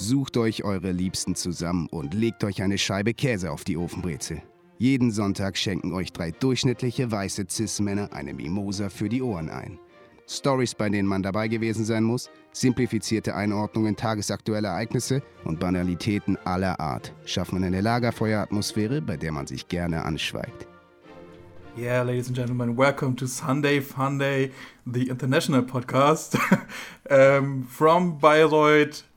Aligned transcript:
Sucht 0.00 0.36
euch 0.36 0.62
eure 0.62 0.92
Liebsten 0.92 1.34
zusammen 1.34 1.88
und 1.88 2.14
legt 2.14 2.44
euch 2.44 2.62
eine 2.62 2.78
Scheibe 2.78 3.14
Käse 3.14 3.50
auf 3.50 3.64
die 3.64 3.76
Ofenbrezel. 3.76 4.40
Jeden 4.78 5.10
Sonntag 5.10 5.56
schenken 5.56 5.92
euch 5.92 6.12
drei 6.12 6.30
durchschnittliche 6.30 7.10
weiße 7.10 7.46
Cis-Männer 7.50 8.12
eine 8.12 8.32
Mimosa 8.32 8.90
für 8.90 9.08
die 9.08 9.22
Ohren 9.22 9.50
ein. 9.50 9.80
Stories, 10.28 10.76
bei 10.76 10.88
denen 10.88 11.08
man 11.08 11.24
dabei 11.24 11.48
gewesen 11.48 11.84
sein 11.84 12.04
muss, 12.04 12.30
simplifizierte 12.52 13.34
Einordnungen 13.34 13.96
tagesaktueller 13.96 14.68
Ereignisse 14.68 15.20
und 15.44 15.58
Banalitäten 15.58 16.36
aller 16.44 16.78
Art 16.78 17.12
schaffen 17.24 17.64
eine 17.64 17.80
Lagerfeueratmosphäre, 17.80 19.02
bei 19.02 19.16
der 19.16 19.32
man 19.32 19.48
sich 19.48 19.66
gerne 19.66 20.04
anschweigt. 20.04 20.68
Yeah, 21.76 22.02
ladies 22.02 22.28
and 22.28 22.36
gentlemen, 22.36 22.76
welcome 22.76 23.16
to 23.16 23.26
Sunday 23.26 23.80
Funday, 23.80 24.52
the 24.86 25.08
international 25.08 25.62
podcast 25.62 26.38
um, 27.10 27.64
from 27.64 28.20
Bayreuth 28.20 29.07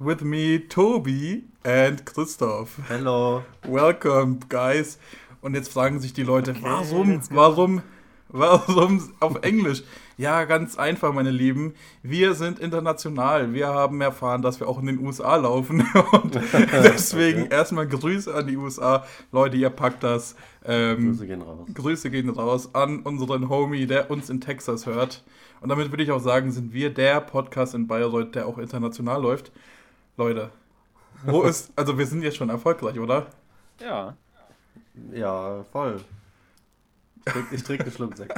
with 0.00 0.20
me, 0.22 0.58
Tobi 0.58 1.44
and 1.64 2.04
Christoph. 2.06 2.78
Hello. 2.88 3.42
Welcome, 3.64 4.38
guys. 4.48 4.98
Und 5.40 5.54
jetzt 5.54 5.72
fragen 5.72 5.98
sich 6.00 6.12
die 6.12 6.22
Leute, 6.22 6.52
okay, 6.52 6.60
warum, 6.62 7.20
warum, 7.30 7.82
warum 8.28 9.12
auf 9.18 9.42
Englisch? 9.42 9.82
Ja, 10.16 10.44
ganz 10.44 10.76
einfach, 10.78 11.12
meine 11.12 11.30
Lieben. 11.30 11.74
Wir 12.02 12.34
sind 12.34 12.58
international. 12.58 13.52
Wir 13.54 13.68
haben 13.68 14.00
erfahren, 14.00 14.42
dass 14.42 14.60
wir 14.60 14.68
auch 14.68 14.78
in 14.78 14.86
den 14.86 14.98
USA 14.98 15.36
laufen. 15.36 15.80
Und 16.12 16.34
deswegen 16.72 17.42
okay. 17.42 17.54
erstmal 17.54 17.86
Grüße 17.86 18.32
an 18.32 18.46
die 18.46 18.56
USA. 18.56 19.04
Leute, 19.32 19.56
ihr 19.56 19.70
packt 19.70 20.02
das. 20.02 20.36
Ähm, 20.64 21.08
Grüße 21.10 21.26
gehen 21.26 21.42
raus. 21.42 21.68
Grüße 21.74 22.10
gehen 22.10 22.30
raus 22.30 22.74
an 22.74 23.00
unseren 23.00 23.48
Homie, 23.48 23.86
der 23.86 24.10
uns 24.10 24.30
in 24.30 24.40
Texas 24.40 24.86
hört. 24.86 25.24
Und 25.60 25.70
damit 25.70 25.90
würde 25.90 26.04
ich 26.04 26.12
auch 26.12 26.20
sagen, 26.20 26.52
sind 26.52 26.72
wir 26.72 26.90
der 26.90 27.20
Podcast 27.20 27.74
in 27.74 27.88
Bayreuth, 27.88 28.34
der 28.34 28.46
auch 28.46 28.58
international 28.58 29.22
läuft. 29.22 29.50
Leute, 30.18 30.50
wo 31.24 31.42
ist, 31.42 31.72
also 31.76 31.96
wir 31.96 32.06
sind 32.06 32.22
jetzt 32.22 32.36
schon 32.36 32.50
erfolgreich, 32.50 32.98
oder? 32.98 33.28
Ja. 33.80 34.16
Ja, 35.12 35.64
voll. 35.70 36.00
Ich 37.52 37.62
trinke 37.62 37.84
einen 37.84 37.92
Schluck 37.92 38.16
Sekt. 38.16 38.34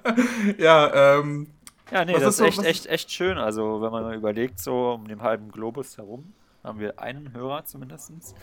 ja, 0.58 1.18
ähm. 1.18 1.48
Ja, 1.90 2.04
nee, 2.04 2.12
das 2.12 2.22
ist, 2.22 2.36
so, 2.36 2.44
echt, 2.44 2.64
echt, 2.64 2.86
echt 2.86 3.10
schön. 3.10 3.38
Also, 3.38 3.80
wenn 3.80 3.90
man 3.90 4.04
mal 4.04 4.14
überlegt, 4.14 4.60
so 4.60 4.92
um 4.92 5.08
den 5.08 5.22
halben 5.22 5.50
Globus 5.50 5.96
herum 5.98 6.32
haben 6.62 6.78
wir 6.78 6.98
einen 7.00 7.32
Hörer 7.32 7.64
zumindest. 7.64 8.34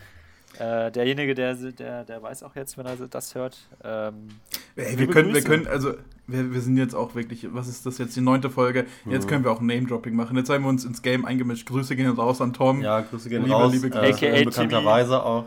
Äh, 0.59 0.91
derjenige, 0.91 1.33
der, 1.33 1.55
der, 1.55 2.03
der 2.05 2.21
weiß 2.21 2.43
auch 2.43 2.55
jetzt, 2.55 2.77
wenn 2.77 2.85
er 2.85 2.95
das 2.95 3.35
hört. 3.35 3.57
Ähm, 3.83 4.27
Ey, 4.75 4.97
wir 4.97 5.07
können, 5.07 5.33
wir 5.33 5.41
können, 5.41 5.67
also 5.67 5.93
wir, 6.27 6.53
wir 6.53 6.61
sind 6.61 6.77
jetzt 6.77 6.95
auch 6.95 7.15
wirklich, 7.15 7.47
was 7.53 7.67
ist 7.67 7.85
das 7.85 7.97
jetzt, 7.97 8.15
die 8.15 8.21
neunte 8.21 8.49
Folge? 8.49 8.85
Jetzt 9.05 9.25
mhm. 9.25 9.29
können 9.29 9.43
wir 9.43 9.51
auch 9.51 9.61
Name-Dropping 9.61 10.15
machen. 10.15 10.37
Jetzt 10.37 10.49
haben 10.49 10.63
wir 10.63 10.69
uns 10.69 10.85
ins 10.85 11.01
Game 11.01 11.25
eingemischt. 11.25 11.67
Grüße 11.67 11.95
gehen 11.95 12.09
raus 12.11 12.41
an 12.41 12.53
Tom. 12.53 12.81
Ja, 12.81 13.01
Grüße 13.01 13.29
gehen 13.29 13.43
liebe, 13.43 13.55
raus. 13.55 13.73
Liebe 13.73 13.89
Grüße. 13.89 14.27
Äh, 14.27 14.45
bekannterweise 14.45 15.23
auch. 15.23 15.45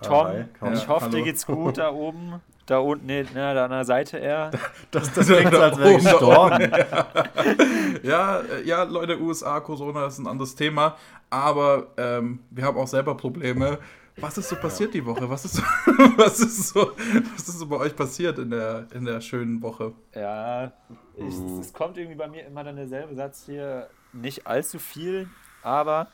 Tom, 0.00 0.26
ah, 0.60 0.72
ich 0.72 0.86
hoffe, 0.88 1.08
dir 1.10 1.22
geht's 1.22 1.46
gut 1.46 1.78
da 1.78 1.90
oben. 1.90 2.34
Da 2.66 2.78
unten, 2.78 3.06
na, 3.34 3.52
da 3.52 3.66
an 3.66 3.70
der 3.70 3.84
Seite 3.84 4.18
eher. 4.18 4.50
Das, 4.90 5.12
das 5.12 5.26
klingt 5.28 5.52
so, 5.52 5.60
als 5.60 5.78
wäre 5.78 5.94
gestorben. 5.96 6.70
ja. 8.02 8.40
ja, 8.40 8.42
ja, 8.64 8.82
Leute, 8.84 9.20
USA, 9.20 9.60
Corona 9.60 10.06
ist 10.06 10.18
ein 10.18 10.26
anderes 10.26 10.54
Thema. 10.54 10.96
Aber 11.34 11.88
ähm, 11.96 12.38
wir 12.50 12.64
haben 12.64 12.78
auch 12.78 12.86
selber 12.86 13.16
Probleme. 13.16 13.80
Was 14.18 14.38
ist 14.38 14.48
so 14.48 14.54
passiert 14.54 14.94
die 14.94 15.04
Woche? 15.04 15.28
Was 15.28 15.44
ist, 15.44 15.54
so, 15.54 15.62
was, 16.16 16.38
ist 16.38 16.68
so, 16.68 16.92
was 17.34 17.48
ist 17.48 17.58
so 17.58 17.66
bei 17.66 17.76
euch 17.78 17.96
passiert 17.96 18.38
in 18.38 18.50
der, 18.50 18.86
in 18.94 19.04
der 19.04 19.20
schönen 19.20 19.60
Woche? 19.60 19.92
Ja, 20.14 20.72
ich, 21.16 21.34
es 21.60 21.72
kommt 21.72 21.98
irgendwie 21.98 22.14
bei 22.14 22.28
mir 22.28 22.46
immer 22.46 22.62
dann 22.62 22.76
derselbe 22.76 23.16
Satz 23.16 23.46
hier. 23.46 23.88
Nicht 24.12 24.46
allzu 24.46 24.78
viel, 24.78 25.28
aber 25.64 26.06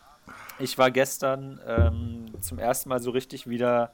ich 0.58 0.78
war 0.78 0.90
gestern 0.90 1.60
ähm, 1.66 2.32
zum 2.40 2.58
ersten 2.58 2.88
Mal 2.88 3.02
so 3.02 3.10
richtig 3.10 3.46
wieder 3.46 3.92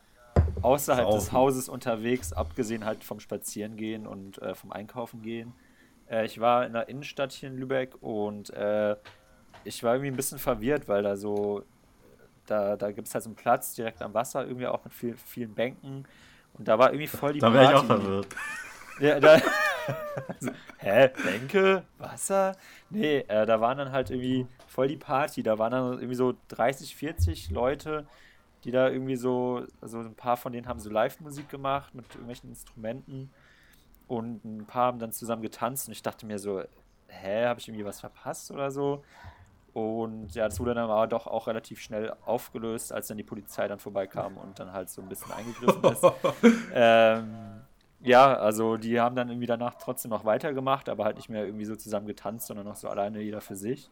außerhalb 0.62 1.10
des 1.10 1.32
Hauses 1.32 1.68
unterwegs, 1.68 2.32
abgesehen 2.32 2.84
halt 2.84 3.02
vom 3.02 3.18
Spazierengehen 3.18 4.06
und 4.06 4.40
äh, 4.40 4.54
vom 4.54 4.70
Einkaufen 4.70 5.22
gehen. 5.22 5.54
Äh, 6.08 6.26
ich 6.26 6.38
war 6.38 6.64
in 6.64 6.72
der 6.74 6.88
Innenstadt 6.88 7.32
hier 7.32 7.48
in 7.48 7.56
Lübeck 7.56 8.00
und 8.00 8.50
äh, 8.50 8.94
ich 9.66 9.82
war 9.82 9.94
irgendwie 9.94 10.10
ein 10.10 10.16
bisschen 10.16 10.38
verwirrt, 10.38 10.88
weil 10.88 11.02
da 11.02 11.16
so 11.16 11.64
da, 12.46 12.76
da 12.76 12.92
gibt 12.92 13.08
es 13.08 13.14
halt 13.14 13.24
so 13.24 13.30
einen 13.30 13.36
Platz 13.36 13.74
direkt 13.74 14.02
am 14.02 14.14
Wasser, 14.14 14.46
irgendwie 14.46 14.66
auch 14.66 14.84
mit 14.84 14.94
viel, 14.94 15.16
vielen 15.16 15.54
Bänken. 15.54 16.06
Und 16.54 16.68
da 16.68 16.78
war 16.78 16.90
irgendwie 16.90 17.06
voll 17.06 17.32
die 17.34 17.40
Da 17.40 17.52
wäre 17.52 17.64
ich 17.64 17.74
auch 17.74 17.84
verwirrt. 17.84 18.28
Ja, 18.98 19.20
da, 19.20 19.38
also, 20.28 20.50
hä, 20.78 21.10
Bänke, 21.22 21.82
Wasser? 21.98 22.56
Nee, 22.88 23.18
äh, 23.28 23.44
da 23.44 23.60
waren 23.60 23.76
dann 23.76 23.92
halt 23.92 24.10
irgendwie 24.10 24.46
voll 24.68 24.88
die 24.88 24.96
Party. 24.96 25.42
Da 25.42 25.58
waren 25.58 25.72
dann 25.72 25.92
irgendwie 25.94 26.14
so 26.14 26.34
30, 26.48 26.96
40 26.96 27.50
Leute, 27.50 28.06
die 28.64 28.70
da 28.70 28.88
irgendwie 28.88 29.16
so, 29.16 29.66
also 29.82 29.98
ein 29.98 30.14
paar 30.14 30.36
von 30.36 30.52
denen 30.52 30.66
haben 30.66 30.80
so 30.80 30.88
Live-Musik 30.88 31.48
gemacht 31.50 31.94
mit 31.94 32.06
irgendwelchen 32.10 32.48
Instrumenten. 32.48 33.30
Und 34.08 34.44
ein 34.44 34.66
paar 34.66 34.86
haben 34.86 34.98
dann 34.98 35.12
zusammen 35.12 35.42
getanzt 35.42 35.88
und 35.88 35.92
ich 35.92 36.02
dachte 36.02 36.26
mir 36.26 36.38
so, 36.38 36.62
hä, 37.08 37.46
habe 37.46 37.60
ich 37.60 37.68
irgendwie 37.68 37.84
was 37.84 38.00
verpasst 38.00 38.50
oder 38.50 38.70
so? 38.70 39.04
Und 39.76 40.34
ja, 40.34 40.46
das 40.46 40.58
wurde 40.58 40.72
dann 40.72 40.88
aber 40.88 41.06
doch 41.06 41.26
auch 41.26 41.48
relativ 41.48 41.82
schnell 41.82 42.10
aufgelöst, 42.24 42.94
als 42.94 43.08
dann 43.08 43.18
die 43.18 43.24
Polizei 43.24 43.68
dann 43.68 43.78
vorbeikam 43.78 44.38
und 44.38 44.58
dann 44.58 44.72
halt 44.72 44.88
so 44.88 45.02
ein 45.02 45.08
bisschen 45.10 45.30
eingegriffen 45.32 45.84
ist. 45.92 46.02
ähm, 46.72 47.60
ja, 48.00 48.38
also 48.38 48.78
die 48.78 48.98
haben 48.98 49.14
dann 49.16 49.28
irgendwie 49.28 49.46
danach 49.46 49.74
trotzdem 49.74 50.12
noch 50.12 50.24
weitergemacht, 50.24 50.88
aber 50.88 51.04
halt 51.04 51.16
nicht 51.16 51.28
mehr 51.28 51.44
irgendwie 51.44 51.66
so 51.66 51.76
zusammen 51.76 52.06
getanzt, 52.06 52.46
sondern 52.46 52.64
noch 52.64 52.76
so 52.76 52.88
alleine 52.88 53.20
jeder 53.20 53.42
für 53.42 53.54
sich. 53.54 53.90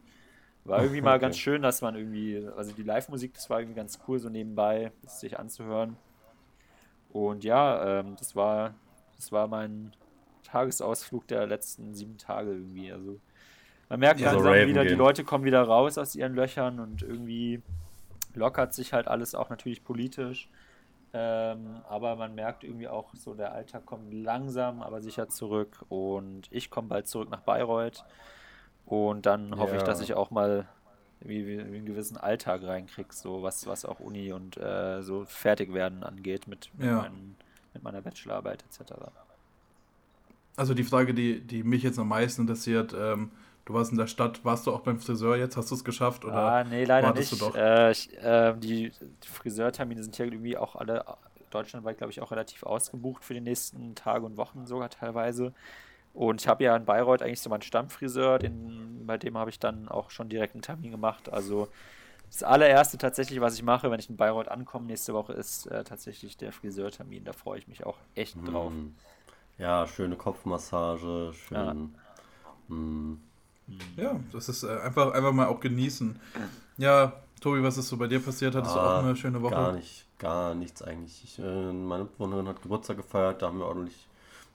War 0.63 0.81
irgendwie 0.81 1.01
mal 1.01 1.19
ganz 1.19 1.37
schön, 1.37 1.61
dass 1.61 1.83
man 1.83 1.93
irgendwie, 1.93 2.49
also 2.57 2.71
die 2.71 2.81
Live-Musik, 2.81 3.35
das 3.35 3.47
war 3.51 3.59
irgendwie 3.59 3.75
ganz 3.75 3.99
cool, 4.07 4.17
so 4.17 4.29
nebenbei, 4.29 4.91
das 5.03 5.19
sich 5.19 5.37
anzuhören. 5.37 5.97
Und 7.11 7.43
ja, 7.43 7.99
ähm, 7.99 8.15
das 8.17 8.35
war, 8.35 8.73
das 9.17 9.31
war 9.31 9.47
mein 9.47 9.93
Tagesausflug 10.45 11.27
der 11.27 11.45
letzten 11.45 11.93
sieben 11.93 12.17
Tage 12.17 12.53
irgendwie. 12.53 12.91
Also 12.91 13.19
man 13.89 13.99
merkt 13.99 14.19
ja, 14.19 14.31
langsam 14.31 14.53
so 14.53 14.67
wieder, 14.67 14.81
gehen. 14.81 14.89
die 14.89 14.95
Leute 14.95 15.23
kommen 15.23 15.43
wieder 15.43 15.61
raus 15.61 15.97
aus 15.97 16.15
ihren 16.15 16.33
Löchern 16.33 16.79
und 16.79 17.01
irgendwie 17.01 17.61
lockert 18.33 18.73
sich 18.73 18.93
halt 18.93 19.07
alles 19.07 19.35
auch 19.35 19.49
natürlich 19.49 19.83
politisch. 19.83 20.49
Ähm, 21.13 21.77
aber 21.87 22.17
man 22.17 22.35
merkt 22.35 22.63
irgendwie 22.63 22.89
auch 22.89 23.13
so, 23.15 23.35
der 23.35 23.53
Alltag 23.53 23.85
kommt 23.85 24.13
langsam, 24.13 24.81
aber 24.81 25.01
sicher 25.01 25.29
zurück. 25.29 25.85
Und 25.87 26.47
ich 26.51 26.69
komme 26.69 26.89
bald 26.89 27.07
zurück 27.07 27.29
nach 27.29 27.41
Bayreuth. 27.41 28.03
Und 28.85 29.25
dann 29.25 29.57
hoffe 29.57 29.73
ja. 29.73 29.77
ich, 29.77 29.83
dass 29.83 30.01
ich 30.01 30.13
auch 30.13 30.29
mal 30.29 30.67
wie, 31.21 31.47
wie, 31.47 31.59
einen 31.59 31.85
gewissen 31.85 32.17
Alltag 32.17 32.63
reinkriege, 32.63 33.13
so 33.13 33.41
was, 33.43 33.65
was 33.65 33.85
auch 33.85 33.99
Uni 33.99 34.33
und 34.33 34.57
äh, 34.57 35.01
so 35.01 35.25
fertig 35.25 35.73
werden 35.73 36.03
angeht 36.03 36.47
mit, 36.47 36.69
mit, 36.77 36.87
ja. 36.87 36.97
meinen, 36.97 37.37
mit 37.73 37.83
meiner 37.83 38.01
Bachelorarbeit 38.01 38.63
etc. 38.63 38.93
Also 40.57 40.73
die 40.73 40.83
Frage, 40.83 41.13
die, 41.13 41.39
die 41.41 41.63
mich 41.63 41.83
jetzt 41.83 41.97
am 41.97 42.09
meisten 42.09 42.41
interessiert, 42.41 42.93
ähm, 42.97 43.31
Du 43.65 43.73
warst 43.73 43.91
in 43.91 43.97
der 43.97 44.07
Stadt, 44.07 44.45
warst 44.45 44.67
du 44.67 44.71
auch 44.71 44.81
beim 44.81 44.99
Friseur 44.99 45.35
jetzt? 45.37 45.57
Hast 45.57 45.71
du 45.71 45.75
es 45.75 45.83
geschafft? 45.83 46.23
Oder 46.23 46.35
ah, 46.35 46.63
nee, 46.63 46.85
leider 46.85 47.13
nicht. 47.13 47.31
Du 47.31 47.35
doch? 47.35 47.55
Äh, 47.55 47.91
ich, 47.91 48.15
äh, 48.17 48.53
die, 48.57 48.91
die 49.23 49.27
Friseurtermine 49.27 50.03
sind 50.03 50.15
ja 50.19 50.25
irgendwie 50.25 50.55
auch 50.55 50.75
alle 50.75 51.03
deutschlandweit, 51.49 51.97
glaube 51.97 52.11
ich, 52.11 52.21
auch 52.21 52.31
relativ 52.31 52.63
ausgebucht 52.63 53.23
für 53.23 53.33
die 53.33 53.41
nächsten 53.41 53.95
Tage 53.95 54.25
und 54.25 54.37
Wochen 54.37 54.67
sogar 54.67 54.89
teilweise. 54.89 55.51
Und 56.13 56.41
ich 56.41 56.47
habe 56.47 56.63
ja 56.63 56.75
in 56.75 56.85
Bayreuth 56.85 57.23
eigentlich 57.23 57.41
so 57.41 57.49
meinen 57.49 57.63
Stammfriseur, 57.63 58.39
den, 58.39 59.05
bei 59.05 59.17
dem 59.17 59.37
habe 59.37 59.49
ich 59.49 59.59
dann 59.59 59.89
auch 59.89 60.11
schon 60.11 60.29
direkt 60.29 60.53
einen 60.53 60.61
Termin 60.61 60.91
gemacht. 60.91 61.33
Also 61.33 61.67
das 62.29 62.43
allererste 62.43 62.97
tatsächlich, 62.97 63.41
was 63.41 63.55
ich 63.55 63.63
mache, 63.63 63.89
wenn 63.91 63.99
ich 63.99 64.09
in 64.09 64.15
Bayreuth 64.15 64.47
ankomme 64.47 64.85
nächste 64.85 65.13
Woche, 65.13 65.33
ist 65.33 65.65
äh, 65.67 65.83
tatsächlich 65.83 66.37
der 66.37 66.51
Friseurtermin. 66.51 67.23
Da 67.23 67.33
freue 67.33 67.57
ich 67.57 67.67
mich 67.67 67.85
auch 67.85 67.97
echt 68.13 68.37
drauf. 68.47 68.71
Hm. 68.71 68.95
Ja, 69.57 69.87
schöne 69.87 70.15
Kopfmassage, 70.15 71.33
schön. 71.33 71.57
Ja. 72.69 72.75
Hm. 73.67 73.77
Ja, 73.97 74.19
das 74.31 74.49
ist 74.49 74.63
äh, 74.63 74.79
einfach, 74.79 75.13
einfach 75.13 75.31
mal 75.31 75.47
auch 75.47 75.59
genießen. 75.59 76.19
Ja, 76.77 77.13
Tobi, 77.41 77.63
was 77.63 77.77
ist 77.77 77.89
so 77.89 77.97
bei 77.97 78.07
dir 78.07 78.19
passiert? 78.19 78.55
Hattest 78.55 78.75
ah, 78.75 78.79
du 78.79 78.99
auch 78.99 79.03
eine 79.03 79.15
schöne 79.15 79.41
Woche? 79.41 79.55
Gar 79.55 79.73
nicht, 79.73 80.05
gar 80.19 80.55
nichts 80.55 80.81
eigentlich. 80.81 81.23
Ich, 81.23 81.39
äh, 81.39 81.71
meine 81.71 82.03
Mitbewohnerin 82.03 82.47
hat 82.47 82.61
Geburtstag 82.61 82.97
gefeiert, 82.97 83.41
da 83.41 83.47
haben 83.47 83.59
wir 83.59 83.65
ordentlich 83.65 84.07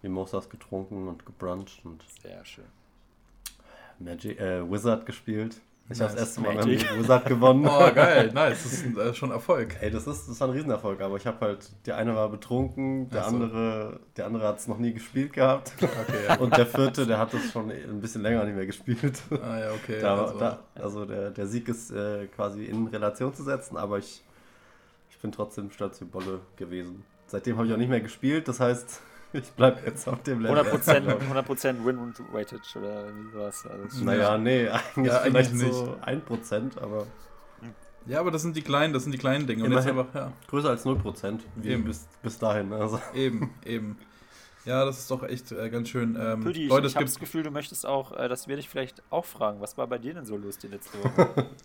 Mimosas 0.03 0.49
getrunken 0.49 1.09
und 1.09 1.27
gebruncht 1.27 1.81
und 1.85 2.03
sehr 2.23 2.45
schön. 2.45 2.65
Magic, 3.99 4.41
äh, 4.41 4.69
Wizard 4.71 5.05
gespielt. 5.07 5.61
Ich 5.93 5.99
nice. 5.99 6.11
habe 6.11 6.21
das 6.21 6.29
erste 6.29 6.41
Mal 6.41 6.55
mit 6.65 6.99
Wizard 6.99 7.27
gewonnen. 7.27 7.67
Oh, 7.71 7.93
geil, 7.93 8.31
nice. 8.33 8.63
Das 8.63 8.73
ist 8.73 8.97
äh, 8.97 9.13
schon 9.13 9.33
Erfolg. 9.33 9.77
Ey, 9.81 9.91
das 9.91 10.07
ist, 10.07 10.23
das 10.23 10.29
ist 10.29 10.43
ein 10.43 10.51
Riesenerfolg, 10.51 11.01
aber 11.01 11.17
ich 11.17 11.27
habe 11.27 11.45
halt, 11.45 11.69
der 11.85 11.97
eine 11.97 12.15
war 12.15 12.29
betrunken, 12.29 13.11
der 13.11 13.25
so. 13.25 13.29
andere, 13.29 14.01
der 14.17 14.27
andere 14.27 14.47
hat 14.47 14.59
es 14.59 14.69
noch 14.69 14.79
nie 14.79 14.93
gespielt 14.93 15.33
gehabt. 15.33 15.73
Okay, 15.83 16.25
ja. 16.29 16.37
Und 16.37 16.57
der 16.57 16.67
vierte, 16.67 17.07
der 17.07 17.19
hat 17.19 17.35
es 17.35 17.51
schon 17.53 17.71
ein 17.71 18.01
bisschen 18.01 18.23
länger 18.23 18.45
nicht 18.45 18.55
mehr 18.55 18.67
gespielt. 18.67 19.21
Ah 19.43 19.59
ja, 19.59 19.73
okay. 19.73 20.01
Da, 20.01 20.23
also, 20.23 20.39
da, 20.39 20.59
also 20.77 21.05
der, 21.05 21.31
der 21.31 21.47
Sieg 21.47 21.69
ist 21.69 21.91
äh, 21.91 22.27
quasi 22.29 22.65
in 22.65 22.87
Relation 22.87 23.35
zu 23.35 23.43
setzen, 23.43 23.77
aber 23.77 23.99
ich, 23.99 24.23
ich 25.11 25.19
bin 25.19 25.33
trotzdem 25.33 25.71
stolz 25.71 26.01
wie 26.01 26.05
Bolle 26.05 26.41
gewesen. 26.57 27.05
Seitdem 27.27 27.57
habe 27.57 27.67
ich 27.67 27.73
auch 27.73 27.79
nicht 27.79 27.91
mehr 27.91 28.01
gespielt, 28.01 28.49
das 28.49 28.61
heißt, 28.61 29.03
ich 29.33 29.51
bleibe 29.53 29.81
jetzt 29.87 30.09
auf 30.09 30.23
dem 30.23 30.41
Level. 30.41 30.59
100%, 30.59 31.07
100 31.07 31.85
Win 31.85 31.99
und 31.99 32.33
Weightage 32.33 32.79
oder 32.79 33.07
irgendwie 33.07 33.31
sowas. 33.31 33.67
Also 33.67 34.05
naja, 34.05 34.39
nee, 34.39 34.69
eigentlich, 34.69 35.13
ja, 35.13 35.21
eigentlich 35.21 35.53
nicht. 35.53 35.73
so 35.73 35.97
1%, 36.05 36.79
aber. 36.81 37.07
Ja, 38.07 38.21
aber 38.21 38.31
das 38.31 38.43
sind 38.43 38.57
die 38.57 38.63
kleinen, 38.63 38.93
das 38.93 39.03
sind 39.05 39.13
die 39.13 39.19
kleinen 39.19 39.47
Dinge. 39.47 39.65
Und 39.65 39.73
jetzt 39.73 39.87
einfach, 39.87 40.07
ja. 40.15 40.33
Größer 40.49 40.71
als 40.71 40.85
0%. 40.85 41.41
Wie 41.57 41.69
Eben. 41.69 41.85
bis, 41.85 42.09
bis 42.23 42.39
dahin. 42.39 42.73
Also. 42.73 43.01
Eben, 43.15 43.55
eben. 43.65 43.99
Ja, 44.65 44.85
das 44.85 44.99
ist 44.99 45.11
doch 45.11 45.23
echt 45.23 45.53
äh, 45.53 45.71
ganz 45.71 45.89
schön. 45.89 46.17
Ähm, 46.21 46.41
Püdi, 46.41 46.65
ich, 46.65 46.69
Leute, 46.69 46.87
ich 46.87 46.93
es 46.93 46.97
habe 46.97 47.07
das 47.07 47.19
Gefühl, 47.19 47.43
du 47.43 47.51
möchtest 47.51 47.87
auch, 47.87 48.13
äh, 48.13 48.29
dass 48.29 48.49
wir 48.49 48.57
dich 48.57 48.69
vielleicht 48.69 49.03
auch 49.11 49.25
fragen. 49.25 49.61
Was 49.61 49.79
war 49.79 49.87
bei 49.87 49.99
dir 49.99 50.15
denn 50.15 50.25
so 50.25 50.37
los 50.37 50.59
die 50.59 50.69
letzte 50.69 51.03
Woche? 51.03 51.47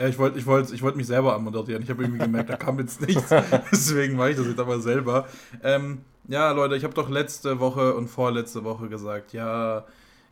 Ja, 0.00 0.06
ich 0.06 0.16
wollte 0.16 0.38
ich 0.38 0.46
wollt, 0.46 0.70
ich 0.70 0.80
wollt 0.82 0.94
mich 0.94 1.08
selber 1.08 1.34
anmoderieren. 1.34 1.82
Ich 1.82 1.90
habe 1.90 2.02
irgendwie 2.02 2.20
gemerkt, 2.20 2.50
da 2.50 2.56
kam 2.56 2.78
jetzt 2.78 3.00
nichts. 3.06 3.34
Deswegen 3.72 4.16
mache 4.16 4.30
ich 4.30 4.36
das 4.36 4.46
jetzt 4.46 4.60
aber 4.60 4.78
selber. 4.78 5.26
Ähm, 5.62 6.02
ja, 6.28 6.52
Leute, 6.52 6.76
ich 6.76 6.84
habe 6.84 6.94
doch 6.94 7.08
letzte 7.08 7.58
Woche 7.58 7.94
und 7.94 8.08
vorletzte 8.08 8.62
Woche 8.62 8.88
gesagt, 8.88 9.32
ja, 9.32 9.84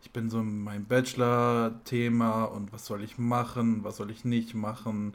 ich 0.02 0.12
bin 0.12 0.28
so 0.30 0.40
in 0.40 0.62
meinem 0.62 0.84
Bachelor-Thema 0.84 2.44
und 2.44 2.72
was 2.72 2.86
soll 2.86 3.02
ich 3.02 3.18
machen, 3.18 3.82
was 3.82 3.96
soll 3.96 4.10
ich 4.10 4.24
nicht 4.24 4.54
machen. 4.54 5.14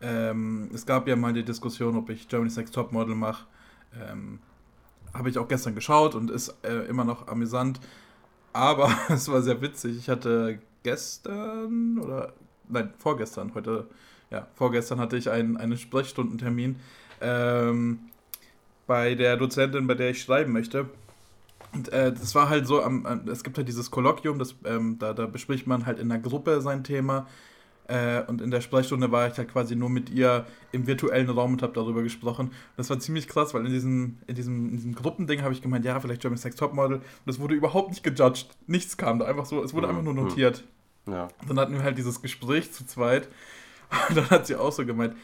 Ähm, 0.00 0.70
es 0.72 0.86
gab 0.86 1.08
ja 1.08 1.16
mal 1.16 1.32
die 1.32 1.44
Diskussion, 1.44 1.96
ob 1.96 2.10
ich 2.10 2.28
Germany's 2.28 2.56
Next 2.56 2.74
Topmodel 2.74 3.16
mache. 3.16 3.46
Ähm, 4.00 4.38
habe 5.12 5.28
ich 5.28 5.38
auch 5.38 5.48
gestern 5.48 5.74
geschaut 5.74 6.14
und 6.14 6.30
ist 6.30 6.54
äh, 6.62 6.86
immer 6.86 7.04
noch 7.04 7.26
amüsant. 7.26 7.80
Aber 8.52 8.90
es 9.08 9.28
war 9.30 9.42
sehr 9.42 9.60
witzig. 9.60 9.96
Ich 9.98 10.08
hatte 10.08 10.60
gestern 10.84 11.98
oder 11.98 12.32
nein, 12.68 12.94
vorgestern, 12.98 13.52
heute, 13.54 13.88
ja, 14.30 14.46
vorgestern 14.54 15.00
hatte 15.00 15.16
ich 15.16 15.28
einen, 15.28 15.56
einen 15.56 15.76
Sprechstundentermin 15.76 16.76
ähm, 17.20 17.98
bei 18.90 19.14
der 19.14 19.36
Dozentin, 19.36 19.86
bei 19.86 19.94
der 19.94 20.10
ich 20.10 20.20
schreiben 20.20 20.52
möchte. 20.52 20.88
Und 21.72 21.92
äh, 21.92 22.12
das 22.12 22.34
war 22.34 22.48
halt 22.48 22.66
so, 22.66 22.82
am, 22.82 23.06
am, 23.06 23.28
es 23.28 23.44
gibt 23.44 23.56
halt 23.56 23.68
dieses 23.68 23.92
Kolloquium, 23.92 24.40
das, 24.40 24.56
ähm, 24.64 24.98
da, 24.98 25.12
da 25.14 25.26
bespricht 25.26 25.68
man 25.68 25.86
halt 25.86 26.00
in 26.00 26.08
der 26.08 26.18
Gruppe 26.18 26.60
sein 26.60 26.82
Thema. 26.82 27.28
Äh, 27.86 28.22
und 28.26 28.40
in 28.40 28.50
der 28.50 28.60
Sprechstunde 28.60 29.12
war 29.12 29.28
ich 29.28 29.38
halt 29.38 29.52
quasi 29.52 29.76
nur 29.76 29.90
mit 29.90 30.10
ihr 30.10 30.44
im 30.72 30.88
virtuellen 30.88 31.30
Raum 31.30 31.52
und 31.52 31.62
habe 31.62 31.72
darüber 31.72 32.02
gesprochen. 32.02 32.46
Und 32.48 32.54
das 32.76 32.90
war 32.90 32.98
ziemlich 32.98 33.28
krass, 33.28 33.54
weil 33.54 33.64
in 33.64 33.72
diesem, 33.72 34.18
in 34.26 34.34
diesem, 34.34 34.68
in 34.70 34.76
diesem 34.76 34.94
Gruppending 34.96 35.42
habe 35.42 35.52
ich 35.54 35.62
gemeint, 35.62 35.84
ja, 35.84 36.00
vielleicht 36.00 36.20
German 36.20 36.36
Sex 36.36 36.56
Topmodel. 36.56 36.96
Und 36.96 37.04
das 37.26 37.38
wurde 37.38 37.54
überhaupt 37.54 37.90
nicht 37.90 38.02
gejudged. 38.02 38.48
Nichts 38.66 38.96
kam 38.96 39.20
da 39.20 39.26
einfach 39.26 39.46
so, 39.46 39.62
es 39.62 39.72
wurde 39.72 39.86
Mhm. 39.86 39.90
einfach 39.92 40.02
nur 40.04 40.14
Mhm. 40.14 40.22
notiert. 40.24 40.64
Ja. 41.06 41.28
Dann 41.46 41.58
hatten 41.60 41.74
wir 41.74 41.84
halt 41.84 41.96
dieses 41.98 42.20
Gespräch 42.20 42.72
zu 42.72 42.84
zweit. 42.84 43.28
Und 44.08 44.16
dann 44.18 44.30
hat 44.30 44.48
sie 44.48 44.56
auch 44.56 44.72
so 44.72 44.84
gemeint, 44.84 45.14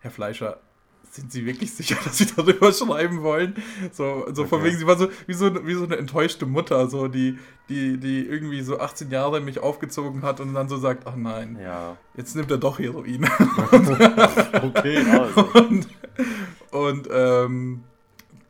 Herr 0.00 0.12
Fleischer, 0.12 0.60
sind 1.10 1.32
Sie 1.32 1.46
wirklich 1.46 1.72
sicher, 1.72 1.96
dass 2.04 2.18
Sie 2.18 2.26
darüber 2.34 2.72
schreiben 2.72 3.22
wollen? 3.22 3.54
So, 3.92 4.26
so 4.32 4.44
von 4.46 4.60
Okay. 4.60 4.68
wegen, 4.68 4.78
sie 4.78 4.86
war 4.86 4.96
so 4.98 5.08
wie, 5.26 5.34
so 5.34 5.66
wie 5.66 5.74
so 5.74 5.84
eine 5.84 5.96
enttäuschte 5.96 6.46
Mutter, 6.46 6.88
so 6.88 7.08
die, 7.08 7.38
die, 7.68 7.98
die 7.98 8.26
irgendwie 8.26 8.62
so 8.62 8.78
18 8.78 9.10
Jahre 9.10 9.40
mich 9.40 9.58
aufgezogen 9.60 10.22
hat 10.22 10.40
und 10.40 10.54
dann 10.54 10.68
so 10.68 10.76
sagt, 10.76 11.06
ach 11.06 11.16
nein, 11.16 11.58
Ja. 11.62 11.96
jetzt 12.16 12.36
nimmt 12.36 12.50
er 12.50 12.58
doch 12.58 12.78
Heroin. 12.78 13.26
Okay. 14.62 14.98
Also, 15.10 15.48
und 15.54 15.86
und 16.70 17.08
ähm, 17.10 17.82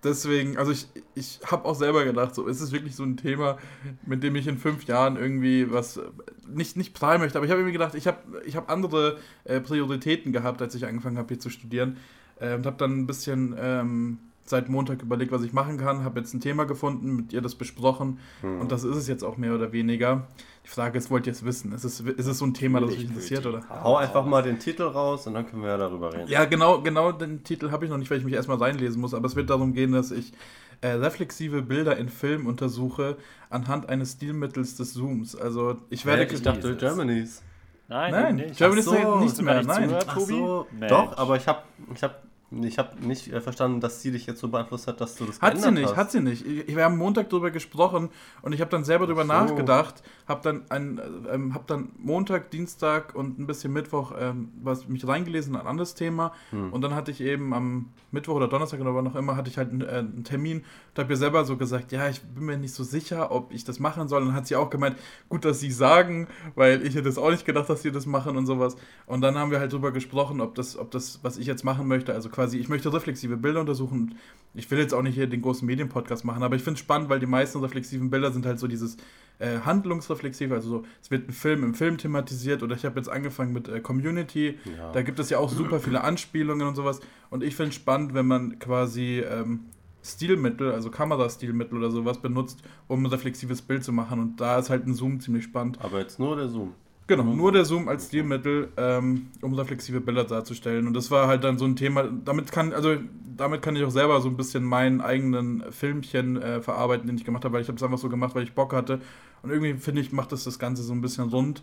deswegen, 0.02 0.56
also 0.56 0.72
ich, 0.72 0.86
ich 1.14 1.40
habe 1.46 1.64
auch 1.64 1.74
selber 1.74 2.04
gedacht, 2.04 2.34
so 2.34 2.46
ist 2.46 2.60
es 2.60 2.72
wirklich 2.72 2.94
so 2.96 3.02
ein 3.04 3.16
Thema, 3.16 3.58
mit 4.04 4.22
dem 4.22 4.34
ich 4.36 4.46
in 4.46 4.58
fünf 4.58 4.84
Jahren 4.84 5.16
irgendwie 5.16 5.70
was 5.70 5.96
äh, 5.96 6.02
nicht, 6.48 6.76
nicht 6.76 6.94
prahlen 6.94 7.20
möchte, 7.20 7.38
aber 7.38 7.44
ich 7.46 7.50
habe 7.50 7.60
irgendwie 7.60 7.72
gedacht, 7.72 7.94
ich 7.94 8.06
habe 8.06 8.18
ich 8.44 8.56
hab 8.56 8.70
andere 8.70 9.18
äh, 9.44 9.60
Prioritäten 9.60 10.32
gehabt, 10.32 10.62
als 10.62 10.74
ich 10.74 10.86
angefangen 10.86 11.18
habe 11.18 11.28
hier 11.28 11.40
zu 11.40 11.50
studieren 11.50 11.96
äh, 12.40 12.54
und 12.54 12.66
habe 12.66 12.76
dann 12.78 12.98
ein 13.00 13.06
bisschen 13.06 13.54
ähm, 13.58 14.18
seit 14.44 14.68
Montag 14.68 15.02
überlegt, 15.02 15.32
was 15.32 15.42
ich 15.42 15.52
machen 15.52 15.76
kann, 15.76 16.04
habe 16.04 16.20
jetzt 16.20 16.32
ein 16.32 16.40
Thema 16.40 16.66
gefunden, 16.66 17.16
mit 17.16 17.32
ihr 17.32 17.40
das 17.40 17.56
besprochen 17.56 18.18
Hm. 18.42 18.60
und 18.60 18.70
das 18.70 18.84
ist 18.84 18.96
es 18.96 19.08
jetzt 19.08 19.24
auch 19.24 19.36
mehr 19.36 19.54
oder 19.54 19.72
weniger. 19.72 20.26
Die 20.64 20.68
Frage 20.68 20.98
ist, 20.98 21.10
wollt 21.10 21.26
ihr 21.26 21.32
es 21.32 21.44
wissen? 21.44 21.72
Ist 21.72 21.84
es, 21.84 22.00
ist 22.00 22.26
es 22.26 22.38
so 22.38 22.44
ein 22.44 22.54
Thema, 22.54 22.80
das 22.80 22.90
euch 22.90 23.02
interessiert 23.02 23.44
oder? 23.46 23.62
Hau 23.68 23.96
einfach 23.96 24.24
mal 24.24 24.42
den 24.42 24.58
Titel 24.58 24.82
raus 24.84 25.26
und 25.26 25.34
dann 25.34 25.48
können 25.48 25.62
wir 25.62 25.70
ja 25.70 25.76
darüber 25.76 26.12
reden. 26.12 26.28
Ja, 26.28 26.44
genau, 26.44 26.80
genau 26.80 27.12
den 27.12 27.42
Titel 27.44 27.70
habe 27.70 27.84
ich 27.84 27.90
noch 27.90 27.98
nicht, 27.98 28.10
weil 28.10 28.18
ich 28.18 28.24
mich 28.24 28.34
erstmal 28.34 28.56
reinlesen 28.58 29.00
muss, 29.00 29.14
aber 29.14 29.26
es 29.26 29.34
wird 29.36 29.50
darum 29.50 29.74
gehen, 29.74 29.92
dass 29.92 30.10
ich 30.12 30.32
äh, 30.80 30.88
reflexive 30.88 31.62
Bilder 31.62 31.96
in 31.96 32.08
Filmen 32.08 32.46
untersuche 32.46 33.16
anhand 33.48 33.88
eines 33.88 34.12
Stilmittels 34.12 34.76
des 34.76 34.92
Zooms. 34.92 35.34
Also 35.34 35.76
ich 35.90 36.04
werde 36.04 36.24
ich 36.24 36.42
dachte. 36.42 36.76
Germany's. 36.76 37.42
nein, 37.88 38.10
Nein, 38.12 38.36
nicht. 38.36 38.56
Germany 38.58 38.82
Ach 38.86 38.92
ist 38.92 39.02
so, 39.02 39.18
nicht 39.20 39.42
mehr, 39.42 39.62
nein. 39.62 39.82
zugehört? 39.84 40.06
Ach 40.08 40.14
Tobi? 40.14 40.32
so, 40.32 40.66
doch, 40.88 41.16
aber 41.16 41.36
ich 41.36 41.46
habe 41.48 41.62
ich 41.94 42.02
hab, 42.02 42.25
ich 42.50 42.78
hab 42.78 43.00
nicht 43.00 43.32
äh, 43.32 43.40
verstanden, 43.40 43.80
dass 43.80 44.02
sie 44.02 44.12
dich 44.12 44.26
jetzt 44.26 44.40
so 44.40 44.48
beeinflusst 44.48 44.86
hat, 44.86 45.00
dass 45.00 45.16
du 45.16 45.24
das 45.24 45.40
Hat 45.42 45.60
sie 45.60 45.70
nicht, 45.72 45.86
hast. 45.88 45.96
hat 45.96 46.10
sie 46.12 46.20
nicht. 46.20 46.46
Ich- 46.46 46.76
Wir 46.76 46.84
haben 46.84 46.96
Montag 46.96 47.28
darüber 47.28 47.50
gesprochen 47.50 48.08
und 48.42 48.52
ich 48.52 48.60
habe 48.60 48.70
dann 48.70 48.84
selber 48.84 49.06
darüber 49.06 49.22
so. 49.22 49.28
nachgedacht, 49.28 50.02
habe 50.28 50.40
dann, 50.44 50.62
ein, 50.68 51.00
ähm, 51.32 51.54
hab 51.54 51.66
dann 51.66 51.90
Montag, 51.98 52.50
Dienstag 52.52 53.14
und 53.16 53.38
ein 53.40 53.46
bisschen 53.48 53.72
Mittwoch 53.72 54.12
ähm, 54.18 54.50
was, 54.62 54.86
mich 54.86 55.06
reingelesen 55.06 55.54
in 55.54 55.60
ein 55.60 55.66
anderes 55.66 55.94
Thema 55.94 56.32
Hm. 56.50 56.72
und 56.72 56.82
dann 56.82 56.94
hatte 56.94 57.10
ich 57.10 57.20
eben 57.20 57.52
am 57.52 57.88
Mittwoch 58.12 58.34
oder 58.36 58.46
Donnerstag 58.48 58.80
oder 58.80 58.94
wann 58.94 59.06
auch 59.08 59.16
immer, 59.16 59.34
hatte 59.36 59.50
ich 59.50 59.58
halt 59.58 59.70
einen, 59.72 59.80
äh, 59.82 59.86
einen 59.88 60.22
Termin 60.24 60.58
und 60.94 60.98
habe 61.02 61.12
ihr 61.12 61.16
selber 61.16 61.44
so 61.44 61.56
gesagt, 61.56 61.90
ja, 61.92 62.08
ich 62.08 62.22
bin 62.22 62.44
mir 62.46 62.56
nicht 62.56 62.74
so 62.74 62.84
sicher, 62.84 63.32
ob 63.32 63.52
ich 63.52 63.64
das 63.64 63.80
machen 63.80 64.06
soll. 64.08 64.22
Und 64.22 64.28
dann 64.28 64.36
hat 64.36 64.46
sie 64.46 64.56
auch 64.56 64.70
gemeint, 64.70 64.96
gut, 65.28 65.44
dass 65.44 65.60
sie 65.60 65.70
sagen, 65.72 66.28
weil 66.54 66.86
ich 66.86 66.94
hätte 66.94 67.08
es 67.08 67.18
auch 67.18 67.30
nicht 67.30 67.44
gedacht, 67.44 67.68
dass 67.68 67.82
sie 67.82 67.90
das 67.92 68.06
machen 68.06 68.36
und 68.36 68.46
sowas. 68.46 68.76
Und 69.06 69.20
dann 69.20 69.36
haben 69.36 69.50
wir 69.50 69.58
halt 69.60 69.72
darüber 69.72 69.90
gesprochen, 69.92 70.40
ob 70.40 70.54
das, 70.54 70.78
ob 70.78 70.90
das, 70.92 71.18
was 71.22 71.36
ich 71.36 71.46
jetzt 71.46 71.64
machen 71.64 71.86
möchte, 71.88 72.14
also 72.14 72.28
quasi, 72.36 72.58
ich 72.58 72.68
möchte 72.68 72.92
reflexive 72.92 73.36
Bilder 73.36 73.58
untersuchen. 73.60 74.14
Ich 74.54 74.70
will 74.70 74.78
jetzt 74.78 74.94
auch 74.94 75.02
nicht 75.02 75.14
hier 75.16 75.26
den 75.26 75.42
großen 75.42 75.66
Medienpodcast 75.66 76.24
machen, 76.24 76.42
aber 76.44 76.54
ich 76.54 76.62
finde 76.62 76.74
es 76.74 76.80
spannend, 76.80 77.08
weil 77.08 77.18
die 77.18 77.26
meisten 77.26 77.58
reflexiven 77.58 78.08
Bilder 78.10 78.30
sind 78.30 78.46
halt 78.46 78.58
so 78.60 78.68
dieses 78.68 78.96
äh, 79.38 79.58
handlungsreflexiv, 79.64 80.52
also 80.52 80.68
so, 80.68 80.84
es 81.02 81.10
wird 81.10 81.28
ein 81.28 81.32
Film 81.32 81.64
im 81.64 81.74
Film 81.74 81.98
thematisiert 81.98 82.62
oder 82.62 82.76
ich 82.76 82.84
habe 82.84 82.96
jetzt 83.00 83.08
angefangen 83.08 83.52
mit 83.52 83.68
äh, 83.68 83.80
Community, 83.80 84.58
Ja. 84.78 84.92
da 84.92 85.02
gibt 85.02 85.18
es 85.18 85.28
ja 85.30 85.38
auch 85.38 85.50
super 85.50 85.80
viele 85.80 86.04
Anspielungen 86.04 86.66
und 86.68 86.74
sowas. 86.76 87.00
Und 87.30 87.42
ich 87.42 87.56
finde 87.56 87.70
es 87.70 87.74
spannend, 87.76 88.14
wenn 88.14 88.26
man 88.26 88.58
quasi 88.58 89.20
ähm, 89.20 89.60
Stilmittel, 90.02 90.72
also 90.72 90.90
Kamerastilmittel 90.90 91.76
oder 91.76 91.90
sowas 91.90 92.18
benutzt, 92.22 92.62
um 92.86 93.02
ein 93.02 93.06
reflexives 93.06 93.60
Bild 93.60 93.82
zu 93.82 93.92
machen. 93.92 94.20
Und 94.20 94.40
da 94.40 94.58
ist 94.58 94.70
halt 94.70 94.86
ein 94.86 94.94
Zoom 94.94 95.20
ziemlich 95.20 95.44
spannend. 95.44 95.78
aber 95.82 95.98
jetzt 95.98 96.18
nur 96.18 96.36
der 96.36 96.48
Zoom. 96.48 96.74
Genau, 97.08 97.22
Mhm. 97.22 97.36
nur 97.36 97.52
der 97.52 97.64
Zoom 97.64 97.88
als 97.88 98.06
Stilmittel, 98.06 98.68
ähm, 98.76 99.28
um 99.40 99.54
reflexive 99.54 100.00
Bilder 100.00 100.24
darzustellen. 100.24 100.86
Und 100.88 100.94
das 100.94 101.10
war 101.10 101.28
halt 101.28 101.44
dann 101.44 101.56
so 101.58 101.64
ein 101.64 101.76
Thema, 101.76 102.04
damit 102.04 102.50
kann, 102.50 102.72
also 102.72 102.96
damit 103.36 103.62
kann 103.62 103.76
ich 103.76 103.84
auch 103.84 103.90
selber 103.90 104.20
so 104.20 104.28
ein 104.28 104.36
bisschen 104.36 104.64
meinen 104.64 105.00
eigenen 105.00 105.62
Filmchen 105.70 106.40
äh, 106.40 106.60
verarbeiten, 106.62 107.06
den 107.06 107.16
ich 107.16 107.24
gemacht 107.24 107.44
habe, 107.44 107.54
weil 107.54 107.62
ich 107.62 107.68
habe 107.68 107.76
es 107.76 107.82
einfach 107.82 107.98
so 107.98 108.08
gemacht, 108.08 108.34
weil 108.34 108.42
ich 108.42 108.54
Bock 108.54 108.72
hatte. 108.72 109.00
Und 109.42 109.50
irgendwie 109.50 109.74
finde 109.74 110.00
ich, 110.00 110.10
macht 110.12 110.32
das 110.32 110.44
das 110.44 110.58
Ganze 110.58 110.82
so 110.82 110.92
ein 110.92 111.00
bisschen 111.00 111.28
rund. 111.28 111.62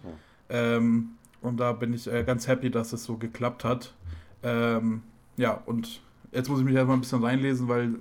Ähm, 0.49 1.09
und 1.41 1.59
da 1.59 1.73
bin 1.73 1.93
ich 1.93 2.07
äh, 2.11 2.23
ganz 2.23 2.47
happy, 2.47 2.69
dass 2.69 2.93
es 2.93 3.03
so 3.03 3.17
geklappt 3.17 3.65
hat. 3.65 3.93
Ähm, 4.43 5.01
ja, 5.35 5.61
und 5.65 6.01
jetzt 6.31 6.47
muss 6.49 6.59
ich 6.59 6.65
mich 6.65 6.75
erstmal 6.75 6.95
ein 6.97 7.01
bisschen 7.01 7.23
reinlesen, 7.23 7.67
weil 7.67 7.95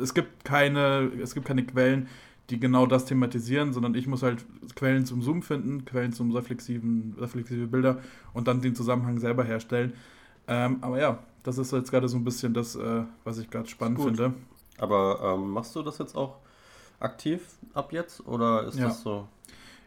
es 0.00 0.14
gibt 0.14 0.44
keine, 0.44 1.10
es 1.22 1.34
gibt 1.34 1.46
keine 1.46 1.64
Quellen, 1.64 2.06
die 2.50 2.60
genau 2.60 2.86
das 2.86 3.04
thematisieren, 3.06 3.72
sondern 3.72 3.94
ich 3.94 4.06
muss 4.06 4.22
halt 4.22 4.44
Quellen 4.76 5.04
zum 5.04 5.20
Zoom 5.22 5.42
finden, 5.42 5.84
Quellen 5.84 6.12
zum 6.12 6.30
reflexiven, 6.32 7.14
reflexive 7.18 7.66
Bilder 7.66 7.98
und 8.34 8.46
dann 8.48 8.60
den 8.60 8.74
Zusammenhang 8.74 9.18
selber 9.18 9.44
herstellen. 9.44 9.92
Ähm, 10.48 10.78
aber 10.80 11.00
ja, 11.00 11.18
das 11.42 11.58
ist 11.58 11.72
jetzt 11.72 11.90
gerade 11.90 12.08
so 12.08 12.16
ein 12.16 12.24
bisschen 12.24 12.54
das, 12.54 12.76
äh, 12.76 13.02
was 13.24 13.38
ich 13.38 13.50
gerade 13.50 13.68
spannend 13.68 13.98
Gut. 13.98 14.08
finde. 14.08 14.34
Aber 14.78 15.34
ähm, 15.34 15.50
machst 15.50 15.74
du 15.74 15.82
das 15.82 15.98
jetzt 15.98 16.16
auch 16.16 16.36
aktiv 17.00 17.40
ab 17.74 17.92
jetzt 17.92 18.26
oder 18.26 18.66
ist 18.66 18.78
Ja. 18.78 18.86
das 18.86 19.02
so? 19.02 19.26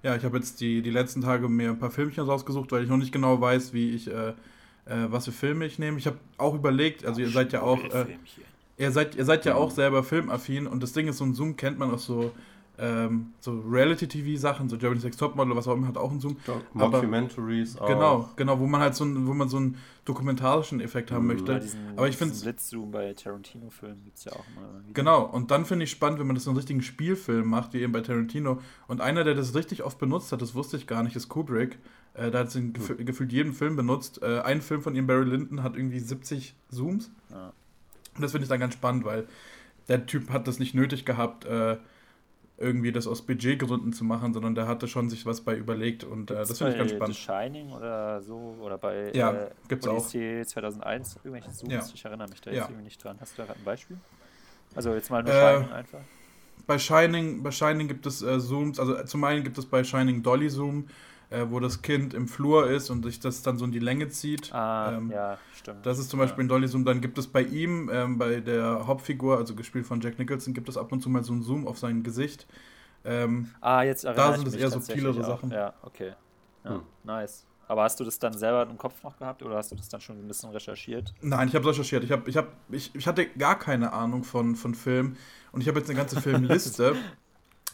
Ja, 0.03 0.15
ich 0.15 0.23
habe 0.23 0.37
jetzt 0.37 0.61
die, 0.61 0.81
die 0.81 0.91
letzten 0.91 1.21
Tage 1.21 1.49
mir 1.49 1.69
ein 1.71 1.79
paar 1.79 1.91
Filmchen 1.91 2.23
rausgesucht, 2.23 2.71
weil 2.71 2.83
ich 2.83 2.89
noch 2.89 2.97
nicht 2.97 3.11
genau 3.11 3.39
weiß, 3.41 3.73
wie 3.73 3.91
ich, 3.93 4.07
äh, 4.09 4.29
äh, 4.29 4.33
was 5.09 5.25
für 5.25 5.31
Filme 5.31 5.65
ich 5.65 5.77
nehme. 5.79 5.97
Ich 5.97 6.07
habe 6.07 6.17
auch 6.37 6.55
überlegt, 6.55 7.05
also 7.05 7.19
ihr 7.21 7.29
seid 7.29 7.51
ja 7.53 7.61
auch, 7.61 7.77
äh, 7.93 8.05
ihr 8.77 8.91
seid, 8.91 9.15
ihr 9.15 9.25
seid 9.25 9.45
ja 9.45 9.53
Mhm. 9.53 9.59
auch 9.59 9.71
selber 9.71 10.03
filmaffin 10.03 10.67
und 10.67 10.81
das 10.81 10.93
Ding 10.93 11.07
ist, 11.09 11.17
so 11.17 11.25
ein 11.25 11.33
Zoom 11.33 11.57
kennt 11.57 11.77
man 11.79 11.91
aus 11.91 12.05
so, 12.05 12.31
ähm, 12.79 13.33
so 13.39 13.59
Reality-TV-Sachen, 13.59 14.69
so 14.69 14.77
Germany's 14.77 15.03
Next 15.03 15.19
Topmodel, 15.19 15.55
was 15.55 15.67
auch 15.67 15.73
immer, 15.75 15.87
hat 15.87 15.97
auch 15.97 16.11
einen 16.11 16.19
Zoom. 16.19 16.37
Mockumentaries 16.73 17.77
auch. 17.77 17.87
Genau, 17.87 18.29
genau, 18.35 18.59
wo 18.59 18.67
man 18.67 18.81
halt 18.81 18.95
so, 18.95 19.03
einen- 19.03 19.27
wo 19.27 19.33
man 19.33 19.49
so 19.49 19.57
einen 19.57 19.77
dokumentarischen 20.05 20.79
Effekt 20.81 21.11
haben 21.11 21.23
Mhm. 21.23 21.27
möchte. 21.33 21.43
Oder 21.51 21.59
diesen, 21.59 21.79
aber 21.95 22.07
ich 22.07 22.17
find's- 22.17 22.41
Blitzzoom 22.41 22.91
bei 22.91 23.13
Tarantino-Filmen 23.13 24.03
gibt 24.03 24.17
es 24.17 24.25
ja 24.25 24.31
auch 24.33 24.45
wieder. 24.51 24.81
Genau, 24.93 25.23
und 25.25 25.51
dann 25.51 25.65
finde 25.65 25.83
ich 25.85 25.91
spannend, 25.91 26.19
wenn 26.19 26.27
man 26.27 26.35
das 26.35 26.45
so 26.45 26.49
einen 26.51 26.57
richtigen 26.57 26.81
Spielfilm 26.81 27.47
macht, 27.47 27.73
wie 27.73 27.81
eben 27.81 27.91
bei 27.91 28.01
Tarantino. 28.01 28.59
Und 28.87 29.01
einer, 29.01 29.23
der 29.23 29.35
das 29.35 29.55
richtig 29.55 29.83
oft 29.83 29.99
benutzt 29.99 30.31
hat, 30.31 30.41
das 30.41 30.55
wusste 30.55 30.77
ich 30.77 30.87
gar 30.87 31.03
nicht, 31.03 31.15
ist 31.15 31.29
Kubrick. 31.29 31.77
Äh, 32.15 32.31
da 32.31 32.39
hat 32.39 32.51
sie 32.51 32.73
gef 32.73 32.95
gefühlt 32.97 33.31
jeden 33.31 33.53
Film 33.53 33.75
benutzt. 33.75 34.21
Äh, 34.23 34.39
ein 34.41 34.61
Film 34.61 34.81
von 34.81 34.95
ihm, 34.95 35.05
Barry 35.07 35.25
Lyndon, 35.25 35.63
hat 35.63 35.75
irgendwie 35.75 35.99
70 35.99 36.55
Zooms. 36.69 37.11
Ja. 37.29 37.53
Und 38.15 38.21
das 38.23 38.31
finde 38.31 38.43
ich 38.43 38.49
dann 38.49 38.59
ganz 38.59 38.73
spannend, 38.73 39.05
weil 39.05 39.27
der 39.87 40.05
Typ 40.05 40.29
hat 40.31 40.47
das 40.47 40.59
nicht 40.59 40.73
nötig 40.75 41.05
gehabt, 41.05 41.45
äh, 41.45 41.77
irgendwie 42.59 42.91
das 42.91 43.07
aus 43.07 43.21
Budgetgründen 43.21 43.93
zu 43.93 44.03
machen, 44.03 44.33
sondern 44.33 44.53
der 44.55 44.67
hatte 44.67 44.87
schon 44.87 45.09
sich 45.09 45.25
was 45.25 45.41
bei 45.41 45.55
überlegt 45.55 46.03
und 46.03 46.29
äh, 46.31 46.35
das 46.35 46.57
finde 46.57 46.73
ich 46.73 46.77
ganz 46.77 46.91
bei 46.91 46.97
spannend. 46.97 47.15
The 47.15 47.21
Shining 47.21 47.71
oder 47.71 48.21
so 48.21 48.55
oder 48.61 48.77
bei 48.77 49.11
Ja, 49.13 49.31
äh, 49.33 49.49
gibt's 49.67 49.87
auch. 49.87 49.93
Odyssey 49.97 50.43
2001 50.45 51.17
irgendwelche 51.23 51.51
Zooms. 51.51 51.71
Ja. 51.73 51.83
Ich 51.93 52.05
erinnere 52.05 52.29
mich 52.29 52.41
da 52.41 52.51
Ja. 52.51 52.57
jetzt 52.57 52.69
irgendwie 52.69 52.83
nicht 52.83 53.03
dran. 53.03 53.17
Hast 53.19 53.37
du 53.37 53.41
da 53.41 53.45
gerade 53.47 53.59
ein 53.59 53.65
Beispiel? 53.65 53.97
Also 54.75 54.93
jetzt 54.93 55.09
mal 55.09 55.23
nur 55.23 55.33
Äh, 55.33 55.55
Shining 55.57 55.71
einfach. 55.71 55.99
Bei 56.67 56.77
Shining, 56.77 57.41
bei 57.41 57.51
Shining 57.51 57.87
gibt 57.87 58.05
es 58.05 58.21
äh, 58.21 58.39
Zooms, 58.39 58.79
also 58.79 59.01
zum 59.05 59.23
einen 59.23 59.43
gibt 59.43 59.57
es 59.57 59.65
bei 59.65 59.83
Shining 59.83 60.21
Dolly 60.21 60.49
Zoom, 60.49 60.87
äh, 61.29 61.45
wo 61.49 61.59
das 61.59 61.81
Kind 61.81 62.13
im 62.13 62.27
Flur 62.27 62.69
ist 62.69 62.89
und 62.89 63.03
sich 63.03 63.19
das 63.19 63.41
dann 63.41 63.57
so 63.57 63.65
in 63.65 63.71
die 63.71 63.79
Länge 63.79 64.09
zieht. 64.09 64.53
Ah, 64.53 64.93
ähm, 64.93 65.11
ja, 65.11 65.37
stimmt. 65.55 65.85
Das 65.85 65.99
ist 65.99 66.09
zum 66.09 66.19
Beispiel 66.19 66.39
ja. 66.39 66.45
ein 66.45 66.49
Dolly 66.49 66.67
Zoom. 66.67 66.85
Dann 66.85 67.01
gibt 67.01 67.17
es 67.17 67.27
bei 67.27 67.43
ihm, 67.43 67.89
ähm, 67.91 68.17
bei 68.17 68.39
der 68.39 68.87
Hauptfigur, 68.87 69.37
also 69.37 69.55
gespielt 69.55 69.85
von 69.85 70.01
Jack 70.01 70.17
Nicholson, 70.17 70.53
gibt 70.53 70.69
es 70.69 70.77
ab 70.77 70.91
und 70.91 71.01
zu 71.01 71.09
mal 71.09 71.23
so 71.23 71.33
einen 71.33 71.43
Zoom 71.43 71.67
auf 71.67 71.77
sein 71.77 72.03
Gesicht. 72.03 72.47
Ähm, 73.05 73.51
ah, 73.61 73.83
jetzt 73.83 74.03
Da 74.03 74.33
sind 74.35 74.47
es 74.47 74.55
eher 74.55 74.69
subtilere 74.69 75.23
Sachen. 75.23 75.51
Ja, 75.51 75.73
okay. 75.83 76.13
Ja, 76.63 76.71
hm. 76.71 76.81
Nice. 77.03 77.45
Aber 77.67 77.83
hast 77.83 77.99
du 77.99 78.03
das 78.03 78.17
dann 78.17 78.33
selber 78.33 78.67
im 78.67 78.79
Kopf 78.79 79.03
noch 79.03 79.15
gehabt 79.17 79.43
oder 79.43 79.55
hast 79.55 79.71
du 79.71 79.75
das 79.75 79.87
dann 79.89 80.01
schon 80.01 80.17
ein 80.17 80.27
bisschen 80.27 80.49
recherchiert? 80.49 81.13
Nein, 81.21 81.49
ich 81.49 81.55
habe 81.55 81.69
recherchiert. 81.69 82.03
Ich, 82.03 82.11
hab, 82.11 82.27
ich, 82.27 82.35
hab, 82.35 82.47
ich, 82.69 82.93
ich 82.95 83.07
hatte 83.07 83.27
gar 83.27 83.59
keine 83.59 83.93
Ahnung 83.93 84.23
von, 84.23 84.55
von 84.55 84.73
Film 84.73 85.17
und 85.51 85.61
ich 85.61 85.67
habe 85.67 85.77
jetzt 85.77 85.87
eine 85.87 85.97
ganze 85.97 86.19
Filmliste. 86.21 86.95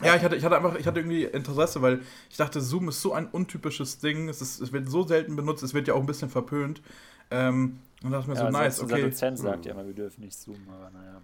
Ja, 0.03 0.15
ich 0.15 0.23
hatte, 0.23 0.35
ich 0.35 0.43
hatte 0.43 0.57
einfach, 0.57 0.75
ich 0.75 0.87
hatte 0.87 0.99
irgendwie 0.99 1.23
Interesse, 1.23 1.81
weil 1.81 2.01
ich 2.29 2.37
dachte, 2.37 2.59
Zoom 2.61 2.89
ist 2.89 3.01
so 3.01 3.13
ein 3.13 3.27
untypisches 3.27 3.99
Ding. 3.99 4.27
Es, 4.29 4.41
ist, 4.41 4.59
es 4.59 4.73
wird 4.73 4.89
so 4.89 5.07
selten 5.07 5.35
benutzt, 5.35 5.63
es 5.63 5.73
wird 5.73 5.87
ja 5.87 5.93
auch 5.93 5.99
ein 5.99 6.05
bisschen 6.05 6.29
verpönt. 6.29 6.81
Ähm, 7.31 7.79
und 8.03 8.11
dachte 8.11 8.29
mir 8.29 8.35
ja, 8.35 8.45
so, 8.45 8.51
nice, 8.51 8.79
okay. 8.81 8.93
Unser 8.93 9.07
Dozent 9.07 9.39
sagt 9.39 9.65
ja 9.65 9.71
immer, 9.71 9.85
wir 9.85 9.93
dürfen 9.93 10.21
nicht 10.21 10.39
zoomen, 10.39 10.67
aber 10.67 10.91
naja. 10.91 11.21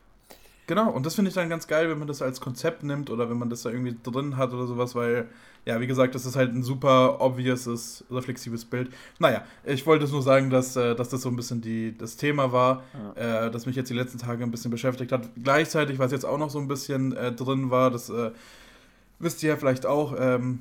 Genau, 0.68 0.90
und 0.90 1.06
das 1.06 1.16
finde 1.16 1.30
ich 1.30 1.36
dann 1.36 1.50
ganz 1.50 1.68
geil, 1.68 1.90
wenn 1.90 2.00
man 2.00 2.08
das 2.08 2.22
als 2.22 2.40
Konzept 2.40 2.84
nimmt 2.84 3.10
oder 3.10 3.30
wenn 3.30 3.38
man 3.38 3.50
das 3.50 3.64
da 3.64 3.70
irgendwie 3.70 3.96
drin 4.04 4.38
hat 4.38 4.54
oder 4.54 4.68
sowas, 4.68 4.96
weil, 4.96 5.28
ja, 5.66 5.82
wie 5.82 5.88
gesagt, 5.88 6.16
das 6.16 6.26
ist 6.26 6.38
halt 6.38 6.54
ein 6.54 6.64
super 6.64 7.20
obviouses, 7.20 8.06
reflexives 8.10 8.64
Bild. 8.64 8.90
Naja, 9.20 9.44
ich 9.66 9.86
wollte 9.86 10.06
es 10.06 10.12
nur 10.12 10.22
sagen, 10.22 10.50
dass, 10.50 10.78
äh, 10.78 10.96
dass 10.96 11.10
das 11.10 11.24
so 11.24 11.30
ein 11.30 11.36
bisschen 11.36 11.60
die, 11.60 11.98
das 11.98 12.16
Thema 12.16 12.54
war, 12.54 12.84
ja. 13.18 13.48
äh, 13.48 13.52
das 13.52 13.66
mich 13.66 13.76
jetzt 13.76 13.90
die 13.90 13.96
letzten 13.96 14.18
Tage 14.18 14.44
ein 14.44 14.52
bisschen 14.52 14.72
beschäftigt 14.72 15.12
hat. 15.12 15.28
Gleichzeitig, 15.44 16.00
was 16.00 16.14
jetzt 16.14 16.26
auch 16.26 16.38
noch 16.38 16.50
so 16.50 16.60
ein 16.60 16.70
bisschen 16.70 17.18
äh, 17.18 17.34
drin 17.34 17.70
war, 17.70 17.92
das 17.92 18.10
äh, 18.10 18.32
wisst 19.22 19.44
ihr 19.44 19.50
ja 19.50 19.58
vielleicht 19.58 19.86
auch, 19.86 20.16
ähm, 20.18 20.60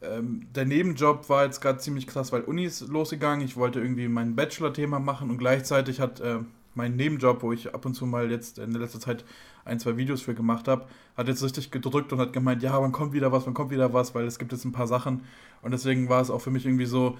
ähm, 0.00 0.46
der 0.54 0.64
Nebenjob 0.64 1.28
war 1.28 1.44
jetzt 1.44 1.60
gerade 1.60 1.78
ziemlich 1.78 2.06
krass, 2.06 2.32
weil 2.32 2.42
Uni 2.42 2.64
ist 2.64 2.86
losgegangen. 2.88 3.44
Ich 3.44 3.56
wollte 3.56 3.80
irgendwie 3.80 4.08
mein 4.08 4.36
Bachelor-Thema 4.36 5.00
machen 5.00 5.30
und 5.30 5.38
gleichzeitig 5.38 6.00
hat 6.00 6.20
äh, 6.20 6.38
mein 6.74 6.96
Nebenjob, 6.96 7.42
wo 7.42 7.52
ich 7.52 7.74
ab 7.74 7.84
und 7.84 7.94
zu 7.94 8.06
mal 8.06 8.30
jetzt 8.30 8.58
in 8.58 8.72
der 8.72 8.80
letzten 8.80 9.00
Zeit 9.00 9.24
ein, 9.64 9.80
zwei 9.80 9.96
Videos 9.96 10.22
für 10.22 10.34
gemacht 10.34 10.68
habe, 10.68 10.86
hat 11.16 11.28
jetzt 11.28 11.42
richtig 11.42 11.70
gedrückt 11.70 12.12
und 12.12 12.20
hat 12.20 12.32
gemeint, 12.32 12.62
ja, 12.62 12.80
wann 12.80 12.92
kommt 12.92 13.12
wieder 13.12 13.32
was, 13.32 13.46
wann 13.46 13.54
kommt 13.54 13.70
wieder 13.70 13.92
was, 13.92 14.14
weil 14.14 14.26
es 14.26 14.38
gibt 14.38 14.52
jetzt 14.52 14.64
ein 14.64 14.72
paar 14.72 14.86
Sachen. 14.86 15.24
Und 15.60 15.72
deswegen 15.72 16.08
war 16.08 16.22
es 16.22 16.30
auch 16.30 16.40
für 16.40 16.50
mich 16.50 16.64
irgendwie 16.64 16.86
so, 16.86 17.18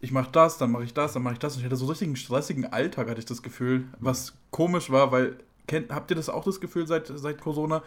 ich 0.00 0.10
mache 0.10 0.30
das, 0.32 0.58
dann 0.58 0.72
mache 0.72 0.84
ich 0.84 0.94
das, 0.94 1.12
dann 1.12 1.22
mache 1.22 1.34
ich 1.34 1.38
das. 1.38 1.54
Und 1.54 1.60
ich 1.60 1.66
hatte 1.66 1.76
so 1.76 1.86
richtig 1.86 2.08
einen 2.08 2.16
stressigen 2.16 2.66
Alltag, 2.66 3.08
hatte 3.08 3.20
ich 3.20 3.26
das 3.26 3.42
Gefühl, 3.42 3.84
was 4.00 4.34
komisch 4.50 4.90
war, 4.90 5.12
weil, 5.12 5.36
kennt, 5.66 5.90
habt 5.92 6.10
ihr 6.10 6.16
das 6.16 6.28
auch 6.28 6.44
das 6.44 6.60
Gefühl 6.60 6.86
seit, 6.86 7.06
seit 7.14 7.40
Corona, 7.40 7.82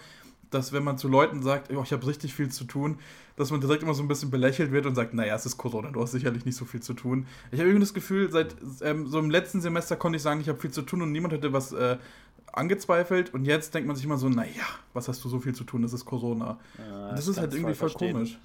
dass 0.49 0.73
wenn 0.73 0.83
man 0.83 0.97
zu 0.97 1.07
Leuten 1.07 1.41
sagt, 1.41 1.71
oh, 1.71 1.81
ich 1.83 1.91
habe 1.91 2.05
richtig 2.07 2.33
viel 2.33 2.49
zu 2.49 2.63
tun, 2.63 2.99
dass 3.35 3.51
man 3.51 3.61
direkt 3.61 3.83
immer 3.83 3.93
so 3.93 4.03
ein 4.03 4.07
bisschen 4.07 4.31
belächelt 4.31 4.71
wird 4.71 4.85
und 4.85 4.95
sagt, 4.95 5.13
naja, 5.13 5.35
es 5.35 5.45
ist 5.45 5.57
Corona, 5.57 5.91
du 5.91 6.01
hast 6.01 6.11
sicherlich 6.11 6.45
nicht 6.45 6.55
so 6.55 6.65
viel 6.65 6.81
zu 6.81 6.93
tun. 6.93 7.27
Ich 7.51 7.59
habe 7.59 7.69
irgendwie 7.69 7.83
das 7.83 7.93
Gefühl, 7.93 8.31
seit 8.31 8.55
ähm, 8.81 9.07
so 9.07 9.19
im 9.19 9.29
letzten 9.29 9.61
Semester 9.61 9.95
konnte 9.95 10.17
ich 10.17 10.23
sagen, 10.23 10.41
ich 10.41 10.49
habe 10.49 10.59
viel 10.59 10.71
zu 10.71 10.81
tun 10.81 11.01
und 11.01 11.11
niemand 11.11 11.33
hätte 11.33 11.53
was 11.53 11.71
äh, 11.73 11.97
angezweifelt 12.53 13.33
und 13.33 13.45
jetzt 13.45 13.73
denkt 13.73 13.87
man 13.87 13.95
sich 13.95 14.05
immer 14.05 14.17
so, 14.17 14.29
naja, 14.29 14.63
was 14.93 15.07
hast 15.07 15.23
du 15.23 15.29
so 15.29 15.39
viel 15.39 15.53
zu 15.53 15.63
tun, 15.63 15.83
das 15.83 15.93
ist 15.93 16.05
Corona. 16.05 16.57
Ja, 16.77 17.11
das 17.11 17.27
ist 17.27 17.37
halt 17.37 17.53
irgendwie 17.53 17.75
voll, 17.75 17.89
voll 17.89 18.11
komisch. 18.11 18.39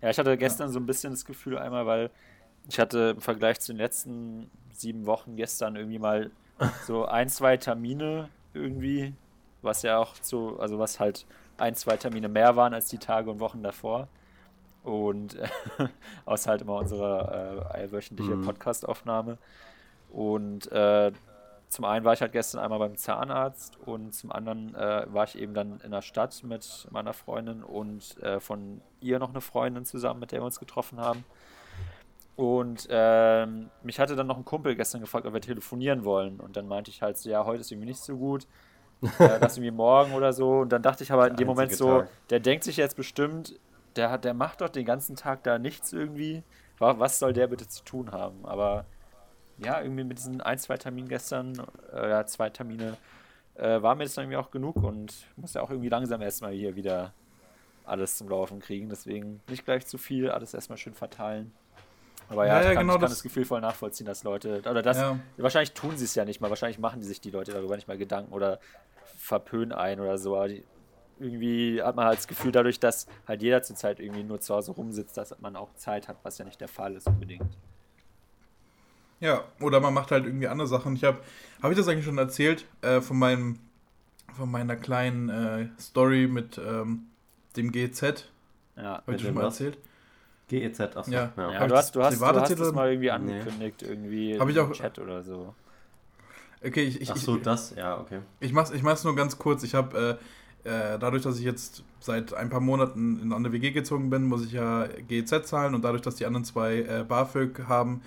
Ja. 0.00 0.10
ich 0.10 0.18
hatte 0.18 0.36
gestern 0.36 0.68
ja. 0.68 0.72
so 0.72 0.78
ein 0.78 0.86
bisschen 0.86 1.12
das 1.12 1.24
Gefühl 1.24 1.56
einmal, 1.58 1.86
weil 1.86 2.10
ich 2.68 2.78
hatte 2.78 3.14
im 3.16 3.20
Vergleich 3.20 3.60
zu 3.60 3.72
den 3.72 3.78
letzten 3.78 4.50
sieben 4.72 5.06
Wochen 5.06 5.36
gestern 5.36 5.76
irgendwie 5.76 5.98
mal 5.98 6.30
so 6.86 7.06
ein, 7.06 7.28
zwei 7.28 7.56
Termine 7.56 8.28
irgendwie, 8.52 9.14
was 9.62 9.82
ja 9.82 9.98
auch 9.98 10.14
so, 10.20 10.58
also 10.58 10.78
was 10.78 11.00
halt 11.00 11.26
ein, 11.56 11.74
zwei 11.74 11.96
Termine 11.96 12.28
mehr 12.28 12.56
waren 12.56 12.74
als 12.74 12.88
die 12.88 12.98
Tage 12.98 13.30
und 13.30 13.40
Wochen 13.40 13.62
davor. 13.62 14.08
Und 14.82 15.36
äh, 15.36 15.48
außer 16.26 16.50
halt 16.50 16.62
immer 16.62 16.76
unsere 16.76 17.70
äh, 17.74 17.90
wöchentliche 17.90 18.36
mhm. 18.36 18.44
Podcastaufnahme. 18.44 19.38
Und 20.10 20.70
äh, 20.70 21.12
zum 21.68 21.84
einen 21.84 22.04
war 22.04 22.12
ich 22.12 22.20
halt 22.20 22.32
gestern 22.32 22.60
einmal 22.60 22.78
beim 22.78 22.96
Zahnarzt 22.96 23.80
und 23.80 24.14
zum 24.14 24.30
anderen 24.30 24.76
äh, 24.76 25.06
war 25.12 25.24
ich 25.24 25.36
eben 25.36 25.54
dann 25.54 25.80
in 25.80 25.90
der 25.90 26.02
Stadt 26.02 26.44
mit 26.44 26.86
meiner 26.90 27.12
Freundin 27.12 27.64
und 27.64 28.22
äh, 28.22 28.38
von 28.38 28.80
ihr 29.00 29.18
noch 29.18 29.30
eine 29.30 29.40
Freundin 29.40 29.84
zusammen, 29.84 30.20
mit 30.20 30.30
der 30.30 30.40
wir 30.40 30.44
uns 30.44 30.60
getroffen 30.60 31.00
haben. 31.00 31.24
Und 32.36 32.86
ähm, 32.90 33.70
mich 33.82 33.98
hatte 33.98 34.14
dann 34.14 34.26
noch 34.26 34.36
ein 34.36 34.44
Kumpel 34.44 34.76
gestern 34.76 35.00
gefragt, 35.00 35.26
ob 35.26 35.34
wir 35.34 35.40
telefonieren 35.40 36.04
wollen. 36.04 36.40
Und 36.40 36.56
dann 36.56 36.68
meinte 36.68 36.90
ich 36.90 37.02
halt 37.02 37.16
so, 37.16 37.28
ja, 37.28 37.44
heute 37.44 37.62
ist 37.62 37.72
irgendwie 37.72 37.88
nicht 37.88 38.00
so 38.00 38.16
gut 38.16 38.46
äh, 39.18 39.40
das 39.40 39.56
irgendwie 39.56 39.70
morgen 39.70 40.12
oder 40.14 40.32
so. 40.32 40.60
Und 40.60 40.70
dann 40.70 40.82
dachte 40.82 41.02
ich 41.04 41.12
aber 41.12 41.28
in 41.28 41.36
dem 41.36 41.46
Moment 41.46 41.72
so, 41.72 42.00
Tag. 42.00 42.08
der 42.30 42.40
denkt 42.40 42.64
sich 42.64 42.76
jetzt 42.76 42.96
bestimmt, 42.96 43.58
der, 43.96 44.10
hat, 44.10 44.24
der 44.24 44.34
macht 44.34 44.60
doch 44.60 44.68
den 44.68 44.84
ganzen 44.84 45.16
Tag 45.16 45.42
da 45.44 45.58
nichts 45.58 45.92
irgendwie. 45.92 46.42
Was 46.78 47.18
soll 47.18 47.32
der 47.32 47.46
bitte 47.46 47.68
zu 47.68 47.84
tun 47.84 48.10
haben? 48.12 48.44
Aber 48.44 48.84
ja, 49.58 49.80
irgendwie 49.80 50.04
mit 50.04 50.18
diesen 50.18 50.40
ein, 50.40 50.58
zwei 50.58 50.76
Terminen 50.76 51.08
gestern, 51.08 51.62
äh, 51.92 52.10
ja, 52.10 52.26
zwei 52.26 52.50
Termine, 52.50 52.96
äh, 53.54 53.80
war 53.80 53.94
mir 53.94 54.04
das 54.04 54.14
dann 54.14 54.24
irgendwie 54.24 54.38
auch 54.38 54.50
genug 54.50 54.76
und 54.76 55.14
muss 55.36 55.54
ja 55.54 55.62
auch 55.62 55.70
irgendwie 55.70 55.88
langsam 55.88 56.20
erstmal 56.20 56.52
hier 56.52 56.74
wieder 56.74 57.12
alles 57.84 58.16
zum 58.16 58.28
Laufen 58.28 58.60
kriegen. 58.60 58.88
Deswegen 58.88 59.40
nicht 59.48 59.64
gleich 59.64 59.86
zu 59.86 59.98
viel, 59.98 60.30
alles 60.30 60.54
erstmal 60.54 60.78
schön 60.78 60.94
verteilen. 60.94 61.52
Aber 62.28 62.46
ja, 62.46 62.54
ja, 62.54 62.70
ich, 62.70 62.74
kann, 62.74 62.86
genau 62.86 62.94
ich 62.94 63.00
kann 63.00 63.02
das, 63.02 63.10
das, 63.12 63.22
Gefühl 63.22 63.44
voll 63.44 63.60
nachvollziehen, 63.60 64.06
dass 64.06 64.24
Leute, 64.24 64.62
oder 64.68 64.82
das, 64.82 64.98
ja. 64.98 65.18
wahrscheinlich 65.36 65.72
tun 65.72 65.96
sie 65.96 66.04
es 66.04 66.14
ja 66.14 66.24
nicht 66.24 66.40
mal, 66.40 66.48
wahrscheinlich 66.48 66.78
machen 66.78 67.00
die 67.00 67.06
sich 67.06 67.20
die 67.20 67.30
Leute 67.30 67.52
darüber 67.52 67.76
nicht 67.76 67.88
mal 67.88 67.98
Gedanken 67.98 68.32
oder 68.32 68.60
verpönen 69.18 69.72
ein 69.72 70.00
oder 70.00 70.18
so. 70.18 70.36
Aber 70.36 70.48
die, 70.48 70.64
irgendwie 71.18 71.82
hat 71.82 71.96
man 71.96 72.06
halt 72.06 72.18
das 72.18 72.28
Gefühl, 72.28 72.52
dadurch, 72.52 72.80
dass 72.80 73.06
halt 73.26 73.42
jeder 73.42 73.62
zurzeit 73.62 74.00
irgendwie 74.00 74.24
nur 74.24 74.40
zu 74.40 74.54
Hause 74.54 74.72
rumsitzt, 74.72 75.16
dass 75.16 75.38
man 75.40 75.56
auch 75.56 75.74
Zeit 75.74 76.08
hat, 76.08 76.16
was 76.22 76.38
ja 76.38 76.44
nicht 76.44 76.60
der 76.60 76.68
Fall 76.68 76.94
ist 76.94 77.06
unbedingt. 77.06 77.56
Ja, 79.20 79.44
oder 79.60 79.80
man 79.80 79.94
macht 79.94 80.10
halt 80.10 80.26
irgendwie 80.26 80.48
andere 80.48 80.66
Sachen. 80.66 80.96
Ich 80.96 81.04
habe, 81.04 81.18
habe 81.62 81.72
ich 81.72 81.78
das 81.78 81.88
eigentlich 81.88 82.04
schon 82.04 82.18
erzählt, 82.18 82.66
äh, 82.82 83.00
von 83.00 83.18
meinem, 83.18 83.58
von 84.36 84.50
meiner 84.50 84.76
kleinen 84.76 85.28
äh, 85.28 85.68
Story 85.80 86.26
mit 86.26 86.58
ähm, 86.58 87.06
dem 87.56 87.70
GZ? 87.70 88.30
Ja, 88.76 88.98
habe 88.98 89.12
ich 89.12 89.16
das 89.18 89.22
schon 89.22 89.34
mal 89.34 89.44
erzählt? 89.44 89.78
GEZ, 90.48 90.80
achso. 90.80 91.10
Ja, 91.10 91.32
ja. 91.36 91.52
ja 91.52 91.66
du 91.66 91.74
hast, 91.74 91.94
du 91.94 92.02
hast, 92.02 92.20
du 92.20 92.26
hast 92.26 92.58
das 92.58 92.72
mal 92.72 92.90
irgendwie 92.90 93.10
angekündigt, 93.10 93.82
nee. 93.82 93.88
irgendwie 93.88 94.38
Hab 94.38 94.48
ich 94.48 94.58
auch, 94.58 94.68
im 94.68 94.72
Chat 94.72 94.98
oder 94.98 95.22
so. 95.22 95.54
Okay, 96.64 96.84
ich, 96.84 97.00
ich, 97.00 97.10
Ach 97.10 97.16
so, 97.16 97.36
das, 97.36 97.74
ja, 97.76 97.98
okay. 97.98 98.20
Ich 98.40 98.52
mach's, 98.52 98.70
ich 98.70 98.82
mach's 98.82 99.04
nur 99.04 99.14
ganz 99.14 99.38
kurz. 99.38 99.62
Ich 99.62 99.74
habe, 99.74 100.18
äh, 100.64 100.68
äh, 100.68 100.98
dadurch, 100.98 101.22
dass 101.22 101.38
ich 101.38 101.44
jetzt 101.44 101.82
seit 102.00 102.32
ein 102.32 102.48
paar 102.48 102.60
Monaten 102.60 103.20
in 103.20 103.32
eine 103.32 103.52
WG 103.52 103.70
gezogen 103.70 104.08
bin, 104.08 104.24
muss 104.24 104.44
ich 104.46 104.52
ja 104.52 104.86
GEZ 105.08 105.46
zahlen 105.46 105.74
und 105.74 105.82
dadurch, 105.82 106.02
dass 106.02 106.16
die 106.16 106.24
anderen 106.24 106.44
zwei 106.44 106.78
äh, 106.78 107.04
BAföG 107.06 107.66
haben, 107.68 108.02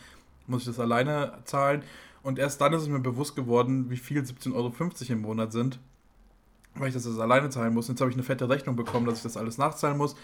muss 0.48 0.62
ich 0.62 0.68
das 0.68 0.80
alleine 0.80 1.34
zahlen. 1.46 1.84
Und 2.24 2.40
erst 2.40 2.60
dann 2.60 2.74
ist 2.74 2.82
es 2.82 2.88
mir 2.88 3.00
bewusst 3.00 3.36
geworden, 3.36 3.90
wie 3.90 3.98
viel 3.98 4.22
17,50 4.22 4.54
Euro 4.56 4.74
im 5.10 5.22
Monat 5.22 5.52
sind, 5.52 5.80
weil 6.74 6.88
ich 6.88 6.94
das 6.94 7.06
jetzt 7.06 7.20
alleine 7.20 7.50
zahlen 7.50 7.74
muss. 7.74 7.88
Und 7.88 7.94
jetzt 7.94 8.02
habe 8.02 8.10
ich 8.10 8.18
eine 8.18 8.24
fette 8.24 8.50
Rechnung 8.50 8.76
bekommen, 8.76 9.06
dass 9.06 9.18
ich 9.18 9.24
das 9.24 9.38
alles 9.38 9.58
nachzahlen 9.58 9.98
muss. 9.98 10.16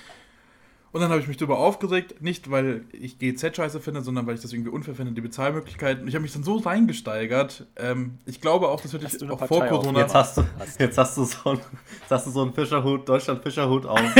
Und 0.93 1.01
dann 1.01 1.09
habe 1.09 1.19
ich 1.19 1.27
mich 1.27 1.37
darüber 1.37 1.57
aufgeregt, 1.57 2.21
nicht 2.21 2.51
weil 2.51 2.85
ich 2.91 3.17
GZ 3.17 3.55
scheiße 3.55 3.79
finde, 3.79 4.03
sondern 4.03 4.27
weil 4.27 4.35
ich 4.35 4.41
das 4.41 4.53
irgendwie 4.53 4.69
unfair 4.69 4.93
finde, 4.93 5.11
die 5.11 5.21
Bezahlmöglichkeiten. 5.21 6.07
Ich 6.07 6.13
habe 6.13 6.21
mich 6.21 6.33
dann 6.33 6.43
so 6.43 6.57
reingesteigert. 6.57 7.65
Ähm, 7.77 8.19
ich 8.27 8.39
glaube 8.39 8.69
auch, 8.69 8.79
das 8.79 8.93
wird 8.93 9.03
ich 9.03 9.29
auch 9.29 9.43
vor 9.43 9.65
Corona. 9.65 10.01
Jetzt 10.01 10.13
hast 10.13 10.37
du, 10.37 10.45
jetzt 10.77 10.95
hast 10.99 11.17
du 11.17 11.23
so 11.23 11.49
einen, 11.49 11.61
hast 12.07 12.27
du 12.27 12.31
so 12.31 12.43
einen 12.43 12.53
Fischerhut, 12.53 13.09
Deutschland 13.09 13.41
Fischerhut 13.41 13.87
auf. 13.87 13.99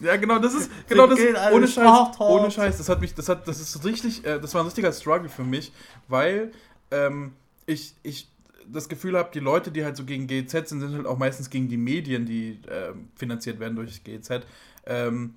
ja, 0.00 0.16
genau, 0.16 0.38
das 0.38 0.54
ist 0.54 0.70
genau 0.88 1.06
das. 1.06 1.20
Ohne 1.52 1.68
Scheiß, 1.68 2.20
ohne 2.20 2.50
Scheiß. 2.50 2.78
Das 2.78 2.88
hat 2.88 3.02
mich, 3.02 3.14
das 3.14 3.28
hat, 3.28 3.46
das 3.46 3.60
ist 3.60 3.84
richtig, 3.84 4.24
äh, 4.24 4.40
das 4.40 4.54
war 4.54 4.62
ein 4.62 4.66
richtiger 4.66 4.92
Struggle 4.92 5.28
für 5.28 5.44
mich, 5.44 5.72
weil 6.08 6.52
ähm, 6.90 7.32
ich, 7.66 7.94
ich 8.02 8.28
das 8.66 8.88
Gefühl 8.88 9.18
habe, 9.18 9.28
die 9.34 9.40
Leute, 9.40 9.70
die 9.70 9.84
halt 9.84 9.98
so 9.98 10.04
gegen 10.04 10.26
GZ 10.26 10.68
sind, 10.68 10.80
sind 10.80 10.94
halt 10.94 11.06
auch 11.06 11.18
meistens 11.18 11.50
gegen 11.50 11.68
die 11.68 11.76
Medien, 11.76 12.24
die 12.24 12.60
äh, 12.66 12.94
finanziert 13.14 13.60
werden 13.60 13.76
durch 13.76 14.02
GZ. 14.04 14.46
Ähm, 14.86 15.34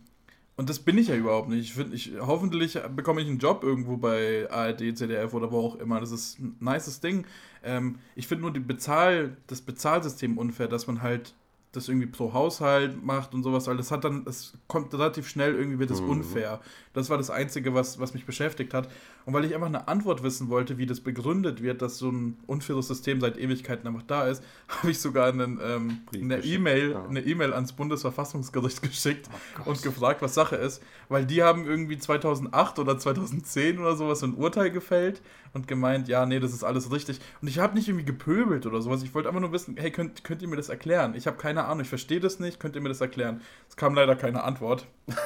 und 0.55 0.69
das 0.69 0.79
bin 0.79 0.97
ich 0.97 1.07
ja 1.07 1.15
überhaupt 1.15 1.49
nicht. 1.49 1.65
Ich 1.65 1.73
finde, 1.73 1.95
ich, 1.95 2.13
hoffentlich 2.19 2.79
bekomme 2.95 3.21
ich 3.21 3.27
einen 3.27 3.37
Job 3.37 3.63
irgendwo 3.63 3.97
bei 3.97 4.49
ARD, 4.49 4.97
ZDF 4.97 5.33
oder 5.35 5.51
wo 5.51 5.59
auch 5.59 5.75
immer. 5.75 5.99
Das 5.99 6.11
ist 6.11 6.39
ein 6.39 6.57
nices 6.59 6.99
Ding. 6.99 7.25
Ähm, 7.63 7.99
ich 8.15 8.27
finde 8.27 8.41
nur 8.41 8.51
die 8.51 8.59
Bezahl, 8.59 9.37
das 9.45 9.61
Bezahlsystem 9.61 10.37
unfair, 10.37 10.67
dass 10.67 10.87
man 10.87 11.03
halt 11.03 11.35
das 11.73 11.89
irgendwie 11.89 12.07
pro 12.07 12.33
Haushalt 12.33 13.03
macht 13.03 13.33
und 13.33 13.43
sowas, 13.43 13.67
weil 13.67 13.77
das 13.77 13.91
hat 13.91 14.03
dann, 14.03 14.25
es 14.25 14.53
kommt 14.67 14.93
relativ 14.93 15.27
schnell 15.27 15.53
irgendwie 15.53 15.79
wird 15.79 15.91
es 15.91 16.01
mhm. 16.01 16.09
unfair. 16.09 16.61
Das 16.93 17.09
war 17.09 17.17
das 17.17 17.29
Einzige, 17.29 17.73
was, 17.73 17.99
was 17.99 18.13
mich 18.13 18.25
beschäftigt 18.25 18.73
hat. 18.73 18.89
Und 19.25 19.33
weil 19.33 19.43
ich 19.43 19.53
einfach 19.53 19.67
eine 19.67 19.87
Antwort 19.87 20.23
wissen 20.23 20.49
wollte, 20.49 20.77
wie 20.77 20.85
das 20.85 21.01
begründet 21.01 21.61
wird, 21.61 21.81
dass 21.81 21.97
so 21.97 22.09
ein 22.09 22.37
unfaires 22.47 22.87
System 22.87 23.19
seit 23.19 23.37
Ewigkeiten 23.37 23.85
einfach 23.87 24.03
da 24.03 24.27
ist, 24.27 24.41
habe 24.69 24.91
ich 24.91 24.99
sogar 24.99 25.27
einen, 25.27 25.59
ähm, 25.61 25.99
eine 26.13 26.39
E-Mail, 26.39 26.91
ja. 26.91 27.05
eine 27.05 27.21
E-Mail 27.21 27.53
ans 27.53 27.73
Bundesverfassungsgericht 27.73 28.81
geschickt 28.89 29.29
oh 29.65 29.69
und 29.69 29.81
gefragt, 29.81 30.21
was 30.21 30.33
Sache 30.33 30.55
ist, 30.55 30.81
weil 31.09 31.25
die 31.25 31.43
haben 31.43 31.65
irgendwie 31.65 31.97
2008 31.97 32.79
oder 32.79 32.97
2010 32.97 33.77
oder 33.77 33.95
sowas 33.95 34.23
ein 34.23 34.33
Urteil 34.33 34.71
gefällt 34.71 35.21
und 35.57 35.67
gemeint, 35.67 36.07
ja, 36.07 36.25
nee, 36.25 36.39
das 36.39 36.53
ist 36.53 36.63
alles 36.63 36.91
richtig. 36.91 37.19
Und 37.41 37.47
ich 37.47 37.57
habe 37.57 37.75
nicht 37.75 37.87
irgendwie 37.87 38.05
gepöbelt 38.05 38.65
oder 38.67 38.81
sowas. 38.81 39.01
Ich 39.01 39.13
wollte 39.15 39.27
einfach 39.27 39.41
nur 39.41 39.51
wissen, 39.51 39.75
hey, 39.77 39.91
könnt, 39.91 40.23
könnt 40.23 40.41
ihr 40.41 40.47
mir 40.47 40.55
das 40.55 40.69
erklären? 40.69 41.15
Ich 41.15 41.25
habe 41.25 41.37
keine 41.37 41.65
Ahnung, 41.65 41.81
ich 41.81 41.89
verstehe 41.89 42.19
das 42.19 42.39
nicht, 42.39 42.59
könnt 42.59 42.75
ihr 42.75 42.81
mir 42.81 42.89
das 42.89 43.01
erklären? 43.01 43.41
Es 43.67 43.75
kam 43.75 43.95
leider 43.95 44.15
keine 44.15 44.43
Antwort. 44.43 44.87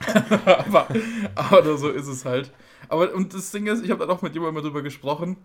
aber, 0.46 0.88
aber 1.34 1.76
so 1.76 1.90
ist 1.90 2.06
es 2.06 2.24
halt. 2.24 2.52
Aber 2.88 3.12
und 3.14 3.34
das 3.34 3.50
Ding 3.50 3.66
ist, 3.66 3.84
ich 3.84 3.90
habe 3.90 4.00
dann 4.00 4.10
auch 4.14 4.22
mit 4.22 4.34
jemandem 4.34 4.62
darüber 4.62 4.82
gesprochen. 4.82 5.36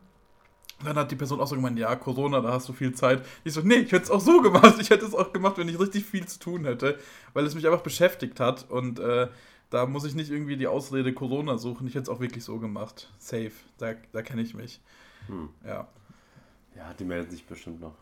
Dann 0.84 0.98
hat 0.98 1.10
die 1.10 1.15
Person 1.15 1.39
auch 1.39 1.48
so 1.48 1.56
gemeint, 1.56 1.80
ja, 1.80 1.96
Corona, 1.96 2.42
da 2.42 2.51
hast 2.51 2.68
du 2.68 2.74
viel 2.74 2.94
Zeit. 2.94 3.25
Ich 3.46 3.54
so, 3.54 3.62
nee, 3.62 3.75
ich 3.75 3.94
hätte 3.94 4.04
es 4.04 4.12
auch 4.12 4.20
so 4.20 4.42
gemacht. 4.42 4.75
Ich 4.80 4.89
hätte 4.89 5.06
es 5.06 5.13
auch 5.13 5.32
gemacht, 5.32 5.58
wenn 5.58 5.70
ich 5.70 5.80
richtig 5.80 6.06
viel 6.06 6.25
zu 6.25 6.39
tun 6.39 6.65
hätte, 6.65 7.00
weil 7.34 7.46
es 7.46 7.56
mich 7.56 7.65
einfach 7.65 7.82
beschäftigt 7.82 8.39
hat. 8.42 8.70
Und 8.70 9.00
äh, 9.00 9.27
da 9.75 9.86
muss 9.86 10.05
ich 10.05 10.15
nicht 10.15 10.32
irgendwie 10.32 10.55
die 10.55 10.67
Ausrede 10.67 11.13
Corona 11.13 11.58
suchen. 11.58 11.86
Ich 11.86 11.96
hätte 11.96 12.03
es 12.03 12.10
auch 12.10 12.22
wirklich 12.22 12.46
so 12.46 12.60
gemacht. 12.60 13.12
Safe. 13.20 13.51
Da, 13.77 13.94
da 14.13 14.22
kenne 14.22 14.41
ich 14.41 14.53
mich. 14.53 14.79
Hm. 15.27 15.50
Ja. 15.65 15.89
Ja, 16.77 16.94
die 16.98 17.03
melden 17.03 17.29
sich 17.29 17.46
bestimmt 17.46 17.82
noch. 17.82 17.96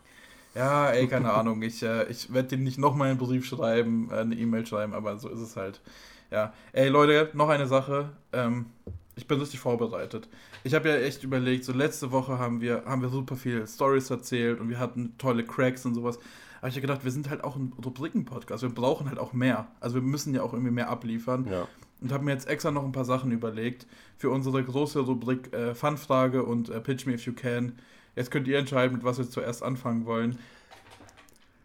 Ja, 0.54 0.92
ey, 0.92 1.08
keine 1.08 1.34
Ahnung. 1.34 1.64
Ich, 1.64 1.82
äh, 1.82 2.08
ich 2.12 2.32
werde 2.32 2.50
denen 2.50 2.64
nicht 2.64 2.78
nochmal 2.78 3.10
einen 3.10 3.18
Brief 3.18 3.44
schreiben, 3.48 4.10
äh, 4.12 4.18
eine 4.18 4.36
E-Mail 4.36 4.68
schreiben, 4.68 4.94
aber 4.94 5.18
so 5.18 5.30
ist 5.30 5.40
es 5.40 5.56
halt. 5.56 5.82
Ja. 6.30 6.54
Ey, 6.74 6.90
Leute, 6.90 7.32
noch 7.34 7.50
eine 7.50 7.66
Sache. 7.66 8.12
Ähm, 8.32 8.68
ich 9.16 9.28
bin 9.28 9.40
richtig 9.40 9.60
vorbereitet. 9.60 10.30
Ich 10.64 10.76
habe 10.76 10.90
ja 10.90 10.98
echt 10.98 11.24
überlegt, 11.24 11.66
so 11.66 11.74
letzte 11.74 12.12
Woche 12.12 12.38
haben 12.38 12.62
wir, 12.62 12.84
haben 12.86 13.02
wir 13.02 13.10
super 13.10 13.36
viele 13.36 13.66
Stories 13.66 14.12
erzählt 14.12 14.60
und 14.60 14.70
wir 14.70 14.78
hatten 14.78 15.16
tolle 15.18 15.44
Cracks 15.44 15.88
und 15.88 15.96
sowas. 15.96 16.20
Aber 16.64 16.70
ich 16.70 16.76
habe 16.76 16.88
gedacht, 16.88 17.04
wir 17.04 17.12
sind 17.12 17.30
halt 17.30 17.44
auch 17.44 17.58
ein 17.58 17.74
Rubriken-Podcast. 17.84 18.64
Wir 18.64 18.70
brauchen 18.70 19.10
halt 19.10 19.20
auch 19.20 19.34
mehr. 19.34 19.68
Also 19.82 19.96
wir 19.96 20.02
müssen 20.02 20.34
ja 20.34 20.44
auch 20.44 20.54
irgendwie 20.54 20.72
mehr 20.72 20.88
abliefern. 20.88 21.46
Ja. 21.52 21.68
Und 22.00 22.14
habe 22.14 22.24
mir 22.24 22.32
jetzt 22.32 22.48
extra 22.48 22.72
noch 22.72 22.86
ein 22.86 22.94
paar 22.94 23.04
Sachen 23.04 23.34
überlegt 23.34 23.86
für 24.16 24.30
unsere 24.30 24.64
große 24.64 25.02
Rubrik 25.02 25.52
äh, 25.52 25.76
Fun-Frage 25.76 26.44
und 26.44 26.70
äh, 26.70 26.80
Pitch 26.80 27.06
Me 27.06 27.16
If 27.16 27.26
You 27.26 27.34
Can. 27.34 27.74
Jetzt 28.16 28.32
könnt 28.32 28.48
ihr 28.48 28.58
entscheiden, 28.58 28.96
mit 28.96 29.04
was 29.04 29.18
wir 29.18 29.30
zuerst 29.30 29.62
anfangen 29.62 30.06
wollen. 30.06 30.40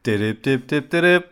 Dip, 0.05 0.43
dip, 0.43 0.67
dip, 0.67 0.91
dip. 0.91 1.27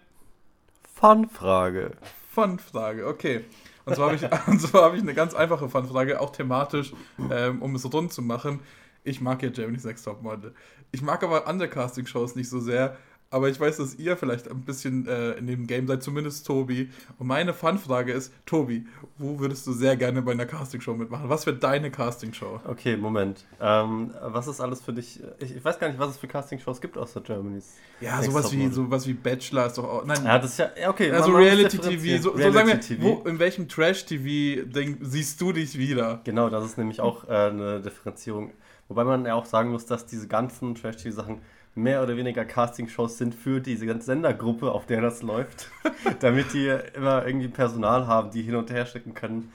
Fun-Frage. 0.95 1.91
Fun-Frage, 2.31 3.05
okay. 3.05 3.47
Und 3.85 3.97
zwar 3.97 4.13
habe 4.13 4.15
ich, 4.15 4.23
hab 4.75 4.95
ich 4.95 5.03
eine 5.03 5.15
ganz 5.15 5.35
einfache 5.35 5.69
Fun-Frage, 5.69 6.21
auch 6.21 6.31
thematisch, 6.31 6.93
ähm, 7.33 7.61
um 7.61 7.75
es 7.75 7.93
rund 7.93 8.13
zu 8.13 8.23
machen. 8.23 8.61
Ich 9.03 9.21
mag 9.21 9.43
ja 9.43 9.51
Germany's 9.51 9.85
Next 9.85 10.05
Top 10.05 10.23
Model. 10.23 10.55
Ich 10.93 11.03
mag 11.03 11.25
aber 11.25 11.49
andere 11.49 11.69
Casting-Shows 11.69 12.37
nicht 12.37 12.49
so 12.49 12.61
sehr, 12.61 12.97
aber 13.37 13.51
ich 13.51 13.61
weiß, 13.61 13.77
dass 13.77 13.97
ihr 13.97 14.17
vielleicht 14.17 14.51
ein 14.51 14.63
bisschen 14.63 15.07
äh, 15.07 15.33
in 15.33 15.47
dem 15.47 15.67
Game 15.67 15.87
seid, 15.87 16.03
zumindest 16.03 16.47
Tobi. 16.47 16.91
Und 17.19 17.27
meine 17.27 17.53
Fun-Frage 17.53 18.13
ist, 18.13 18.33
Tobi, 18.47 18.87
wo 19.19 19.39
würdest 19.39 19.67
du 19.67 19.73
sehr 19.73 19.95
gerne 19.97 20.23
bei 20.23 20.33
einer 20.33 20.47
Castingshow 20.47 20.95
mitmachen? 20.95 21.29
Was 21.29 21.45
wäre 21.45 21.57
deine 21.57 21.91
Castingshow? 21.91 22.61
Okay, 22.67 22.97
Moment. 22.97 23.45
Ähm, 23.61 24.15
was 24.23 24.47
ist 24.47 24.63
alles 24.63 24.81
für 24.81 24.95
dich? 24.95 25.21
Ich, 25.39 25.55
ich 25.55 25.63
weiß 25.63 25.79
gar 25.79 25.89
nicht, 25.89 25.99
was 25.99 26.13
es 26.13 26.17
für 26.17 26.29
Castingshows 26.29 26.81
gibt 26.81 26.97
außer 26.97 27.21
Germany's. 27.21 27.75
Ja, 28.01 28.23
sowas 28.23 28.51
wie, 28.53 28.69
sowas 28.69 29.07
wie 29.07 29.13
Bachelor 29.13 29.67
ist 29.67 29.77
doch 29.77 29.85
auch. 29.85 30.05
Nein, 30.07 30.25
Ja, 30.25 30.39
das 30.39 30.53
ist 30.53 30.59
ja, 30.59 30.89
okay. 30.89 31.11
also 31.11 31.29
man 31.31 31.43
muss 31.43 31.51
Reality-TV. 31.51 31.83
differenzieren. 31.91 32.23
So, 32.23 32.31
so 32.33 32.39
sagen 32.39 32.55
wir, 32.55 32.65
Reality-TV. 32.65 33.03
wo, 33.03 33.29
in 33.29 33.39
welchem 33.39 33.69
Trash-TV-Ding 33.69 34.99
siehst 35.03 35.39
du 35.43 35.53
dich 35.53 35.77
wieder? 35.77 36.23
Genau, 36.25 36.49
das 36.49 36.65
ist 36.65 36.79
nämlich 36.79 37.01
auch 37.03 37.29
äh, 37.29 37.33
eine 37.33 37.81
Differenzierung. 37.83 38.53
Wobei 38.89 39.05
man 39.05 39.27
ja 39.27 39.35
auch 39.35 39.45
sagen 39.47 39.71
muss, 39.71 39.85
dass 39.85 40.07
diese 40.07 40.27
ganzen 40.27 40.75
Trash-TV-Sachen 40.75 41.43
mehr 41.77 42.03
oder 42.03 42.17
weniger 42.17 42.45
Casting-Shows 42.45 43.19
sind 43.19 43.35
für 43.35 43.61
diese 43.61 43.87
ganze 43.87 44.07
Sendergruppe, 44.07 44.73
auf 44.73 44.87
der 44.87 45.01
das 45.03 45.23
läuft, 45.23 45.71
damit 46.21 46.53
die 46.53 46.67
immer 46.95 47.25
irgendwie 47.27 47.49
Personal 47.49 48.07
haben, 48.07 48.31
die 48.31 48.43
hin 48.43 48.57
und 48.57 48.71
her 48.71 48.87
schicken 48.87 49.15
können. 49.15 49.53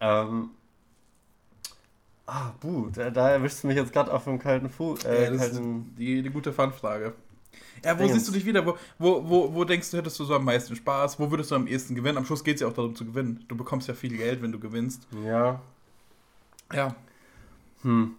Ähm, 0.00 0.50
ah, 2.26 2.52
buh, 2.60 2.88
da, 2.92 3.10
da 3.10 3.30
erwischst 3.30 3.62
du 3.62 3.66
mich 3.68 3.76
jetzt 3.76 3.92
gerade 3.92 4.12
auf 4.12 4.24
dem 4.24 4.38
kalten 4.38 4.68
Fuß. 4.70 5.04
Äh, 5.04 5.24
Ja, 5.24 5.30
das 5.30 5.42
ist 5.48 5.52
kalten, 5.52 5.94
die, 5.96 6.22
die 6.22 6.30
gute 6.30 6.52
Fun-Frage. 6.52 7.12
Ja, 7.84 7.94
wo 7.94 7.98
Dingens. 7.98 8.14
siehst 8.14 8.28
du 8.28 8.32
dich 8.32 8.44
wieder? 8.46 8.64
Wo, 8.66 8.76
wo, 8.98 9.28
wo, 9.28 9.54
wo 9.54 9.64
denkst 9.64 9.90
du, 9.90 9.98
hättest 9.98 10.18
du 10.18 10.24
so 10.24 10.34
am 10.34 10.44
meisten 10.44 10.74
Spaß? 10.74 11.20
Wo 11.20 11.30
würdest 11.30 11.50
du 11.50 11.54
am 11.54 11.66
ehesten 11.66 11.94
gewinnen? 11.94 12.18
Am 12.18 12.24
Schluss 12.24 12.42
geht 12.42 12.56
es 12.56 12.60
ja 12.62 12.66
auch 12.68 12.72
darum 12.72 12.94
zu 12.96 13.04
gewinnen. 13.04 13.44
Du 13.48 13.56
bekommst 13.56 13.86
ja 13.88 13.94
viel 13.94 14.16
Geld, 14.16 14.42
wenn 14.42 14.52
du 14.52 14.58
gewinnst. 14.58 15.06
ja. 15.24 15.60
Ja. 16.72 16.94
Hm. 17.82 18.16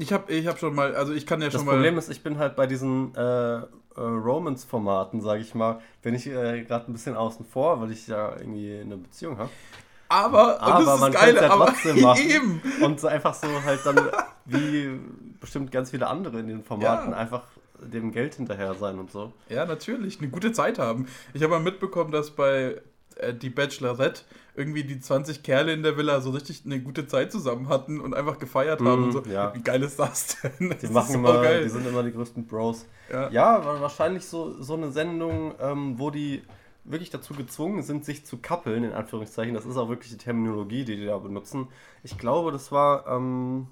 Ich 0.00 0.12
habe 0.14 0.32
ich 0.32 0.46
hab 0.46 0.58
schon 0.58 0.74
mal, 0.74 0.94
also 0.94 1.12
ich 1.12 1.26
kann 1.26 1.40
ja 1.42 1.48
Das 1.48 1.56
schon 1.56 1.66
mal. 1.66 1.72
Problem 1.72 1.98
ist, 1.98 2.08
ich 2.10 2.22
bin 2.22 2.38
halt 2.38 2.56
bei 2.56 2.66
diesen 2.66 3.14
äh, 3.14 3.20
äh, 3.58 3.64
Romance-Formaten, 3.96 5.20
sage 5.20 5.42
ich 5.42 5.54
mal, 5.54 5.80
bin 6.02 6.14
ich 6.14 6.26
äh, 6.26 6.62
gerade 6.64 6.90
ein 6.90 6.92
bisschen 6.92 7.16
außen 7.16 7.44
vor, 7.44 7.80
weil 7.80 7.90
ich 7.92 8.06
ja 8.06 8.34
irgendwie 8.36 8.80
eine 8.80 8.96
Beziehung 8.96 9.36
habe. 9.38 9.50
aber, 10.08 10.60
Aber 10.62 10.84
das 10.84 10.94
ist 10.94 11.00
man 11.00 11.12
das 11.12 11.20
könnte 11.22 11.42
ja 11.42 11.50
aber 11.50 11.66
trotzdem 11.66 12.00
machen. 12.02 12.30
eben. 12.30 12.62
Und 12.82 12.98
so 13.00 13.08
einfach 13.08 13.34
so 13.34 13.46
halt 13.64 13.80
dann, 13.84 14.00
wie 14.46 14.98
bestimmt 15.38 15.70
ganz 15.70 15.90
viele 15.90 16.06
andere 16.06 16.38
in 16.40 16.48
den 16.48 16.64
Formaten, 16.64 17.10
Ja. 17.12 17.16
einfach 17.18 17.42
dem 17.80 18.10
Geld 18.12 18.34
hinterher 18.34 18.74
sein 18.74 18.98
und 18.98 19.10
so. 19.10 19.32
Ja, 19.48 19.64
natürlich, 19.66 20.18
eine 20.20 20.28
gute 20.30 20.52
Zeit 20.52 20.78
haben. 20.78 21.06
Ich 21.34 21.42
habe 21.42 21.52
mal 21.54 21.60
mitbekommen, 21.62 22.10
dass 22.12 22.30
bei 22.30 22.80
äh, 23.16 23.34
Die 23.34 23.50
Bachelorette 23.50 24.22
irgendwie 24.54 24.84
die 24.84 25.00
20 25.00 25.42
Kerle 25.42 25.72
in 25.72 25.82
der 25.82 25.96
Villa 25.96 26.20
so 26.20 26.30
richtig 26.30 26.62
eine 26.66 26.80
gute 26.80 27.06
Zeit 27.06 27.30
zusammen 27.32 27.68
hatten 27.68 28.00
und 28.00 28.14
einfach 28.14 28.38
gefeiert 28.38 28.80
haben 28.80 29.00
Mhm, 29.00 29.04
und 29.16 29.24
so. 29.24 29.30
ja. 29.30 29.54
Wie 29.54 29.62
geil 29.62 29.82
ist 29.82 29.98
das 29.98 30.36
denn? 30.42 30.70
Das 30.70 30.80
Die 30.80 30.88
machen 30.88 31.14
immer, 31.16 31.40
geil. 31.42 31.62
die 31.64 31.68
sind 31.70 31.86
immer 31.86 32.02
die 32.02 32.12
größten 32.12 32.46
Bros. 32.46 32.86
ja. 33.12 33.30
Ja, 33.30 33.64
wa- 33.64 33.80
wahrscheinlich 33.80 34.24
so, 34.26 34.60
so 34.62 34.74
eine 34.74 34.90
Sendung, 34.90 35.54
ähm, 35.60 35.98
wo 35.98 36.10
die 36.10 36.42
wirklich 36.84 37.10
dazu 37.10 37.34
gezwungen 37.34 37.82
sind, 37.82 38.04
sich 38.04 38.24
zu 38.26 38.38
kappeln, 38.38 38.84
in 38.84 38.92
Anführungszeichen. 38.92 39.54
Das 39.54 39.66
ist 39.66 39.76
auch 39.76 39.88
wirklich 39.88 40.10
die 40.12 40.18
Terminologie, 40.18 40.84
die 40.84 40.96
die 40.96 41.06
da 41.06 41.18
benutzen. 41.18 41.68
Ich 42.02 42.18
glaube, 42.18 42.50
das 42.52 42.72
war, 42.72 43.06
ähm, 43.06 43.68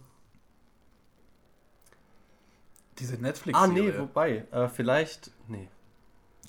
Diese 2.99 3.15
netflix 3.17 3.57
ah 3.59 3.67
nee, 3.69 3.93
wobei, 3.97 4.45
äh, 4.51 4.69
vielleicht, 4.69 5.31
nee. 5.47 5.69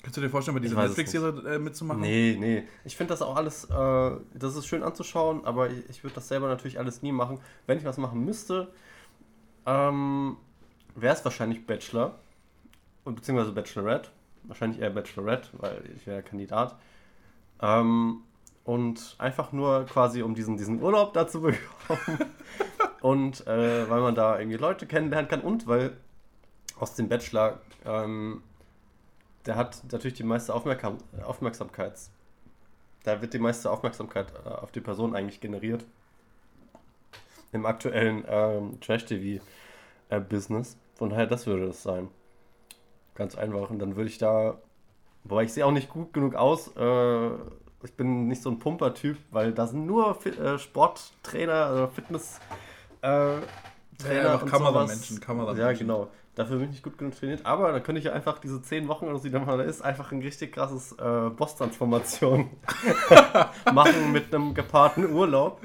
Kannst 0.02 0.16
du 0.16 0.20
dir 0.22 0.30
vorstellen, 0.30 0.56
bei 0.56 0.62
dieser 0.62 0.76
Netflix-Serie 0.76 1.54
äh, 1.56 1.58
mitzumachen? 1.58 2.00
Nee, 2.00 2.36
nee. 2.38 2.64
Ich 2.84 2.96
finde 2.96 3.12
das 3.12 3.20
auch 3.20 3.36
alles, 3.36 3.64
äh, 3.64 4.10
das 4.34 4.56
ist 4.56 4.66
schön 4.66 4.82
anzuschauen, 4.82 5.44
aber 5.44 5.68
ich, 5.68 5.88
ich 5.90 6.02
würde 6.02 6.14
das 6.14 6.28
selber 6.28 6.48
natürlich 6.48 6.78
alles 6.78 7.02
nie 7.02 7.12
machen. 7.12 7.38
Wenn 7.66 7.78
ich 7.78 7.84
was 7.84 7.98
machen 7.98 8.24
müsste, 8.24 8.68
ähm, 9.66 10.36
wäre 10.94 11.14
es 11.14 11.24
wahrscheinlich 11.24 11.66
Bachelor 11.66 12.18
und 13.04 13.16
beziehungsweise 13.16 13.52
Bachelorette. 13.52 14.08
Wahrscheinlich 14.44 14.80
eher 14.80 14.90
Bachelorette, 14.90 15.48
weil 15.52 15.82
ich 15.94 16.06
wäre 16.06 16.22
Kandidat. 16.22 16.76
Ähm, 17.60 18.22
und 18.64 19.16
einfach 19.18 19.52
nur 19.52 19.84
quasi, 19.84 20.22
um 20.22 20.34
diesen, 20.34 20.56
diesen 20.56 20.80
Urlaub 20.82 21.12
dazu 21.12 21.40
bekommen. 21.42 22.30
und 23.02 23.46
äh, 23.46 23.88
weil 23.90 24.00
man 24.00 24.14
da 24.14 24.38
irgendwie 24.38 24.56
Leute 24.56 24.86
kennenlernen 24.86 25.28
kann 25.28 25.42
und 25.42 25.66
weil 25.66 25.96
aus 26.78 26.94
dem 26.94 27.08
Bachelor 27.08 27.60
ähm, 27.84 28.42
der 29.46 29.56
hat 29.56 29.82
natürlich 29.90 30.16
die 30.16 30.22
meiste 30.22 30.54
Aufmerksam 30.54 30.98
Aufmerksamkeit. 31.24 31.94
Da 33.04 33.22
wird 33.22 33.32
die 33.32 33.38
meiste 33.38 33.70
Aufmerksamkeit 33.70 34.32
äh, 34.44 34.48
auf 34.48 34.72
die 34.72 34.80
Person 34.80 35.16
eigentlich 35.16 35.40
generiert. 35.40 35.84
Im 37.52 37.66
aktuellen 37.66 38.24
ähm, 38.28 38.78
Trash-TV-Business. 38.80 40.76
Von 40.96 41.10
daher, 41.10 41.26
das 41.26 41.46
würde 41.46 41.68
es 41.68 41.82
sein. 41.82 42.08
Ganz 43.14 43.36
einfach. 43.36 43.70
Und 43.70 43.78
dann 43.78 43.96
würde 43.96 44.08
ich 44.10 44.18
da. 44.18 44.58
Wobei 45.24 45.44
ich 45.44 45.52
sehe 45.52 45.66
auch 45.66 45.72
nicht 45.72 45.88
gut 45.88 46.12
genug 46.12 46.34
aus. 46.34 46.70
Äh, 46.76 47.30
ich 47.82 47.94
bin 47.96 48.28
nicht 48.28 48.42
so 48.42 48.50
ein 48.50 48.58
Pumper-Typ, 48.58 49.16
weil 49.30 49.52
da 49.52 49.66
sind 49.66 49.86
nur 49.86 50.14
Fi 50.14 50.28
äh, 50.30 50.58
Sporttrainer, 50.58 51.88
äh, 51.90 51.94
Fitness. 51.94 52.38
Äh, 53.02 53.08
Ja, 53.08 53.40
einfach 54.34 54.42
und 54.42 54.50
Kameramenschen. 54.50 55.20
Kameramenschen. 55.20 55.62
Ja, 55.62 55.72
genau. 55.72 56.08
Dafür 56.40 56.56
bin 56.56 56.68
ich 56.68 56.70
nicht 56.70 56.82
gut 56.82 56.96
genug 56.96 57.14
trainiert. 57.14 57.44
Aber 57.44 57.70
dann 57.70 57.82
könnte 57.82 57.98
ich 57.98 58.06
ja 58.06 58.14
einfach 58.14 58.38
diese 58.38 58.62
zehn 58.62 58.88
Wochen 58.88 59.04
oder 59.04 59.18
so, 59.18 59.24
die 59.24 59.30
dann 59.30 59.44
mal 59.44 59.60
ist, 59.60 59.82
einfach 59.82 60.10
ein 60.10 60.22
richtig 60.22 60.52
krasses 60.52 60.92
äh, 60.92 61.28
Boss-Transformation 61.28 62.48
machen 63.74 64.10
mit 64.10 64.34
einem 64.34 64.54
gepaarten 64.54 65.12
Urlaub. 65.12 65.60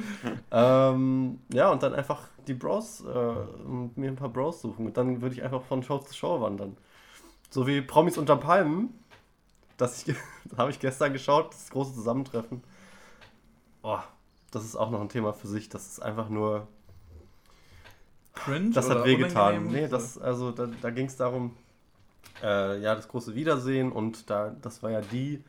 ähm, 0.51 1.39
ja, 1.53 1.71
und 1.71 1.81
dann 1.81 1.93
einfach 1.93 2.27
die 2.45 2.53
Bros, 2.53 3.05
äh, 3.05 3.07
und 3.07 3.95
mir 3.95 4.09
ein 4.09 4.17
paar 4.17 4.27
Bros 4.27 4.63
suchen. 4.63 4.87
Und 4.87 4.97
dann 4.97 5.21
würde 5.21 5.35
ich 5.35 5.43
einfach 5.43 5.61
von 5.61 5.81
Show 5.81 5.99
zu 5.99 6.13
Show 6.13 6.41
wandern. 6.41 6.75
So 7.49 7.65
wie 7.67 7.79
Promis 7.79 8.17
unter 8.17 8.35
Palmen. 8.35 8.99
Das, 9.77 10.03
das 10.43 10.57
habe 10.57 10.71
ich 10.71 10.79
gestern 10.81 11.13
geschaut, 11.13 11.53
das 11.53 11.69
große 11.69 11.93
Zusammentreffen. 11.93 12.61
Boah, 13.81 14.03
das 14.51 14.65
ist 14.65 14.75
auch 14.75 14.89
noch 14.89 14.99
ein 14.99 15.07
Thema 15.07 15.31
für 15.31 15.47
sich. 15.47 15.69
Das 15.69 15.87
ist 15.87 16.01
einfach 16.01 16.27
nur 16.27 16.67
Cringe? 18.35 18.71
das 18.71 18.89
hat 18.89 19.05
wehgetan. 19.05 19.67
Nee, 19.67 19.87
das, 19.87 20.17
also 20.17 20.51
da, 20.51 20.67
da 20.81 20.89
ging 20.89 21.07
es 21.07 21.15
darum, 21.15 21.55
äh, 22.43 22.79
ja, 22.79 22.95
das 22.95 23.07
große 23.07 23.35
Wiedersehen 23.35 23.91
und 23.91 24.29
da, 24.29 24.55
das 24.61 24.83
war 24.83 24.91
ja 24.91 25.01
die 25.01 25.43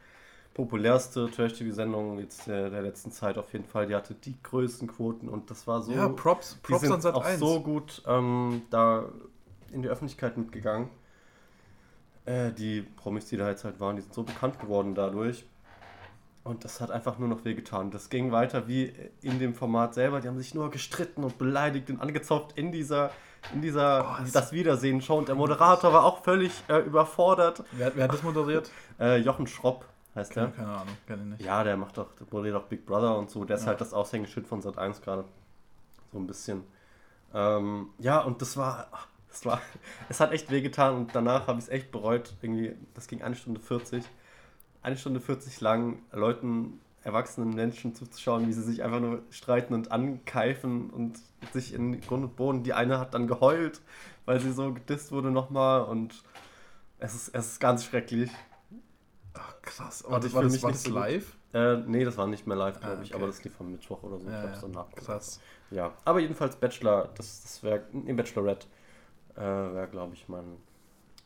populärste 0.54 1.30
Trash-TV-Sendung 1.30 2.18
jetzt 2.18 2.48
äh, 2.48 2.70
der 2.70 2.80
letzten 2.80 3.12
Zeit 3.12 3.36
auf 3.36 3.52
jeden 3.52 3.66
Fall. 3.66 3.86
Die 3.86 3.94
hatte 3.94 4.14
die 4.14 4.36
größten 4.42 4.88
Quoten 4.88 5.28
und 5.28 5.50
das 5.50 5.66
war 5.66 5.82
so. 5.82 5.92
ja, 5.92 6.08
Props, 6.08 6.54
die 6.54 6.72
Props 6.72 6.80
sind 6.80 6.92
an 6.92 7.00
Sat 7.02 7.14
auch 7.14 7.24
1. 7.24 7.38
so 7.38 7.60
gut 7.60 8.02
ähm, 8.06 8.62
da 8.70 9.04
in 9.70 9.82
die 9.82 9.88
Öffentlichkeit 9.88 10.38
mitgegangen. 10.38 10.88
Äh, 12.24 12.52
die 12.52 12.80
Promis, 12.82 13.26
die 13.26 13.36
da 13.36 13.50
jetzt 13.50 13.64
halt 13.64 13.80
waren, 13.80 13.96
die 13.96 14.02
sind 14.02 14.14
so 14.14 14.22
bekannt 14.22 14.58
geworden 14.58 14.94
dadurch. 14.94 15.44
Und 16.46 16.64
das 16.64 16.80
hat 16.80 16.90
einfach 16.90 17.18
nur 17.18 17.28
noch 17.28 17.44
wehgetan. 17.44 17.90
Das 17.90 18.08
ging 18.08 18.30
weiter 18.32 18.68
wie 18.68 18.92
in 19.22 19.38
dem 19.38 19.54
Format 19.54 19.94
selber. 19.94 20.20
Die 20.20 20.28
haben 20.28 20.38
sich 20.38 20.54
nur 20.54 20.70
gestritten 20.70 21.24
und 21.24 21.38
beleidigt 21.38 21.90
und 21.90 22.00
angezopft 22.00 22.56
in 22.56 22.70
dieser, 22.72 23.10
in 23.52 23.62
dieser 23.62 24.04
Oh, 24.18 24.22
das- 24.22 24.32
das 24.32 24.52
Wiedersehen-Show. 24.52 25.16
Und 25.18 25.28
der 25.28 25.34
Moderator 25.34 25.92
war 25.92 26.04
auch 26.04 26.22
völlig 26.22 26.52
äh, 26.68 26.78
überfordert. 26.78 27.64
Wer, 27.72 27.94
wer 27.96 28.04
hat 28.04 28.12
das 28.12 28.22
moderiert? 28.22 28.70
Äh, 29.00 29.16
Jochen 29.18 29.46
Schropp 29.46 29.84
heißt 30.14 30.32
Keine, 30.32 30.48
der. 30.48 30.56
keine 30.56 30.68
Ahnung, 30.72 30.96
kenne 31.06 31.22
ich 31.22 31.28
nicht. 31.30 31.42
Ja, 31.44 31.64
der 31.64 31.76
macht 31.76 31.98
doch, 31.98 32.12
der 32.14 32.26
moderiert 32.30 32.56
auch 32.56 32.64
Big 32.68 32.86
Brother 32.86 33.18
und 33.18 33.28
so. 33.30 33.44
Der 33.44 33.56
ist 33.56 33.62
Ja. 33.62 33.68
halt 33.68 33.80
das 33.80 33.92
Aushängeschild 33.92 34.46
von 34.46 34.62
Sat 34.62 34.78
1 34.78 35.02
gerade. 35.02 35.24
So 36.12 36.18
ein 36.18 36.26
bisschen. 36.26 36.62
Ähm, 37.34 37.88
ja, 37.98 38.20
und 38.20 38.40
das 38.40 38.56
war, 38.56 38.86
das 39.28 39.44
war, 39.44 39.60
es 40.08 40.20
hat 40.20 40.32
echt 40.32 40.50
wehgetan 40.50 40.94
und 40.94 41.14
danach 41.14 41.46
habe 41.48 41.58
ich 41.58 41.64
es 41.66 41.70
echt 41.70 41.90
bereut. 41.90 42.34
Irgendwie, 42.40 42.74
das 42.94 43.08
ging 43.08 43.22
eine 43.22 43.34
Stunde 43.34 43.60
40. 43.60 44.04
Eine 44.86 44.96
Stunde 44.96 45.18
40 45.18 45.60
lang 45.60 45.98
Leuten, 46.12 46.78
erwachsenen 47.02 47.52
Menschen 47.56 47.96
zuzuschauen, 47.96 48.46
wie 48.46 48.52
sie 48.52 48.62
sich 48.62 48.84
einfach 48.84 49.00
nur 49.00 49.20
streiten 49.30 49.74
und 49.74 49.90
ankeifen 49.90 50.90
und 50.90 51.18
sich 51.52 51.74
in 51.74 52.00
Grund 52.02 52.22
und 52.22 52.36
Boden. 52.36 52.62
Die 52.62 52.72
eine 52.72 53.00
hat 53.00 53.12
dann 53.12 53.26
geheult, 53.26 53.80
weil 54.26 54.38
sie 54.38 54.52
so 54.52 54.72
gedisst 54.72 55.10
wurde 55.10 55.32
nochmal 55.32 55.82
und 55.82 56.22
es 57.00 57.16
ist, 57.16 57.34
es 57.34 57.46
ist 57.48 57.58
ganz 57.60 57.84
schrecklich. 57.84 58.30
Ach, 59.34 59.54
krass. 59.62 60.02
Und 60.02 60.24
ich 60.24 60.32
war 60.32 60.44
das, 60.44 60.52
mich 60.52 60.62
war 60.62 60.70
nicht 60.70 60.84
das 60.86 60.92
so 60.92 60.94
live? 60.94 61.36
Äh, 61.52 61.78
nee, 61.78 62.04
das 62.04 62.16
war 62.16 62.28
nicht 62.28 62.46
mehr 62.46 62.56
live, 62.56 62.78
glaube 62.78 62.98
Ah, 62.98 63.02
ich, 63.02 63.08
okay. 63.10 63.16
aber 63.18 63.26
das 63.26 63.42
lief 63.42 63.60
am 63.60 63.72
Mittwoch 63.72 64.04
oder 64.04 64.18
so. 64.20 64.26
ich 64.28 64.32
ja. 64.32 64.46
dann 64.60 64.70
nachgeguckt. 64.70 65.04
Krass. 65.04 65.40
Ja, 65.72 65.94
aber 66.04 66.20
jedenfalls 66.20 66.54
Bachelor, 66.54 67.08
das, 67.16 67.42
das 67.42 67.60
wäre, 67.64 67.82
nee, 67.90 68.12
Bachelorette 68.12 68.68
äh, 69.34 69.40
wäre, 69.40 69.88
glaube 69.90 70.14
ich, 70.14 70.28
mein 70.28 70.58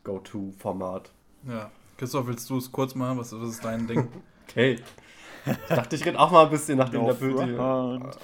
Go-To-Format. 0.03 1.11
Ja. 1.47 1.69
Christoph, 2.01 2.25
willst 2.25 2.49
du 2.49 2.57
es 2.57 2.71
kurz 2.71 2.95
machen? 2.95 3.19
Was, 3.19 3.31
was 3.31 3.49
ist 3.49 3.63
dein 3.63 3.85
Ding? 3.85 4.07
Okay. 4.49 4.79
Ich 5.45 5.57
dachte, 5.69 5.95
ich 5.95 6.05
rede 6.05 6.19
auch 6.19 6.29
mal 6.29 6.43
ein 6.43 6.49
bisschen, 6.49 6.77
der 6.77 6.85
Böte 6.85 7.55
front. 7.55 8.17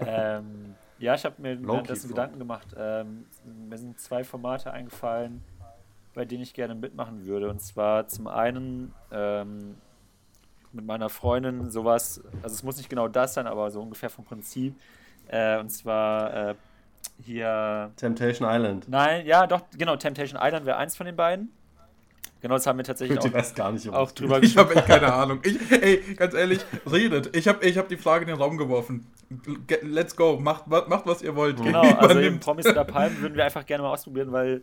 ähm, 0.00 0.74
ja, 0.98 1.14
ich 1.14 1.24
habe 1.24 1.34
mir 1.42 1.62
währenddessen. 1.62 2.08
Gedanken 2.08 2.38
gemacht. 2.38 2.68
Ähm, 2.78 3.26
mir 3.68 3.76
sind 3.76 4.00
zwei 4.00 4.24
Formate 4.24 4.72
eingefallen, 4.72 5.42
bei 6.14 6.24
denen 6.24 6.42
ich 6.42 6.54
gerne 6.54 6.74
mitmachen 6.74 7.26
würde. 7.26 7.50
Und 7.50 7.60
zwar 7.60 8.06
zum 8.08 8.28
einen 8.28 8.94
ähm, 9.10 9.74
mit 10.72 10.86
meiner 10.86 11.10
Freundin 11.10 11.70
sowas, 11.70 12.22
also 12.42 12.54
es 12.54 12.62
muss 12.62 12.78
nicht 12.78 12.88
genau 12.88 13.08
das 13.08 13.34
sein, 13.34 13.46
aber 13.46 13.70
so 13.70 13.82
ungefähr 13.82 14.08
vom 14.08 14.24
Prinzip. 14.24 14.74
Äh, 15.28 15.58
und 15.58 15.68
zwar 15.70 16.50
äh, 16.50 16.54
hier 17.22 17.92
Temptation 17.96 18.48
Island. 18.50 18.88
Nein, 18.88 19.26
ja, 19.26 19.46
doch, 19.46 19.62
genau, 19.76 19.96
Temptation 19.96 20.40
Island 20.42 20.64
wäre 20.64 20.78
eins 20.78 20.96
von 20.96 21.04
den 21.04 21.16
beiden. 21.16 21.52
Genau, 22.44 22.56
das 22.56 22.66
haben 22.66 22.76
wir 22.76 22.82
Ich 22.82 22.88
tatsächlich 22.88 23.18
die 23.20 23.28
auch, 23.30 23.32
weiß 23.32 23.54
gar 23.54 23.72
nicht, 23.72 23.88
auch 23.88 24.10
drüber 24.10 24.36
Ich 24.36 24.54
gesprochen. 24.54 24.68
habe 24.68 24.74
echt 24.76 24.86
keine 24.86 25.14
Ahnung. 25.14 25.40
Ich, 25.44 25.58
ey, 25.72 26.02
ganz 26.14 26.34
ehrlich, 26.34 26.60
redet. 26.92 27.34
Ich 27.34 27.48
habe 27.48 27.64
ich 27.64 27.78
hab 27.78 27.88
die 27.88 27.96
Frage 27.96 28.24
in 28.24 28.28
den 28.28 28.36
Raum 28.36 28.58
geworfen. 28.58 29.06
Let's 29.80 30.14
go. 30.14 30.38
Macht, 30.38 30.66
macht, 30.66 31.06
was 31.06 31.22
ihr 31.22 31.34
wollt. 31.36 31.56
Genau, 31.62 31.80
also 31.80 31.94
eben 31.94 32.10
Übernimmt. 32.10 32.40
Promis 32.44 32.66
oder 32.66 32.84
Palmen 32.84 33.18
würden 33.22 33.34
wir 33.34 33.46
einfach 33.46 33.64
gerne 33.64 33.82
mal 33.82 33.92
ausprobieren, 33.92 34.30
weil 34.30 34.62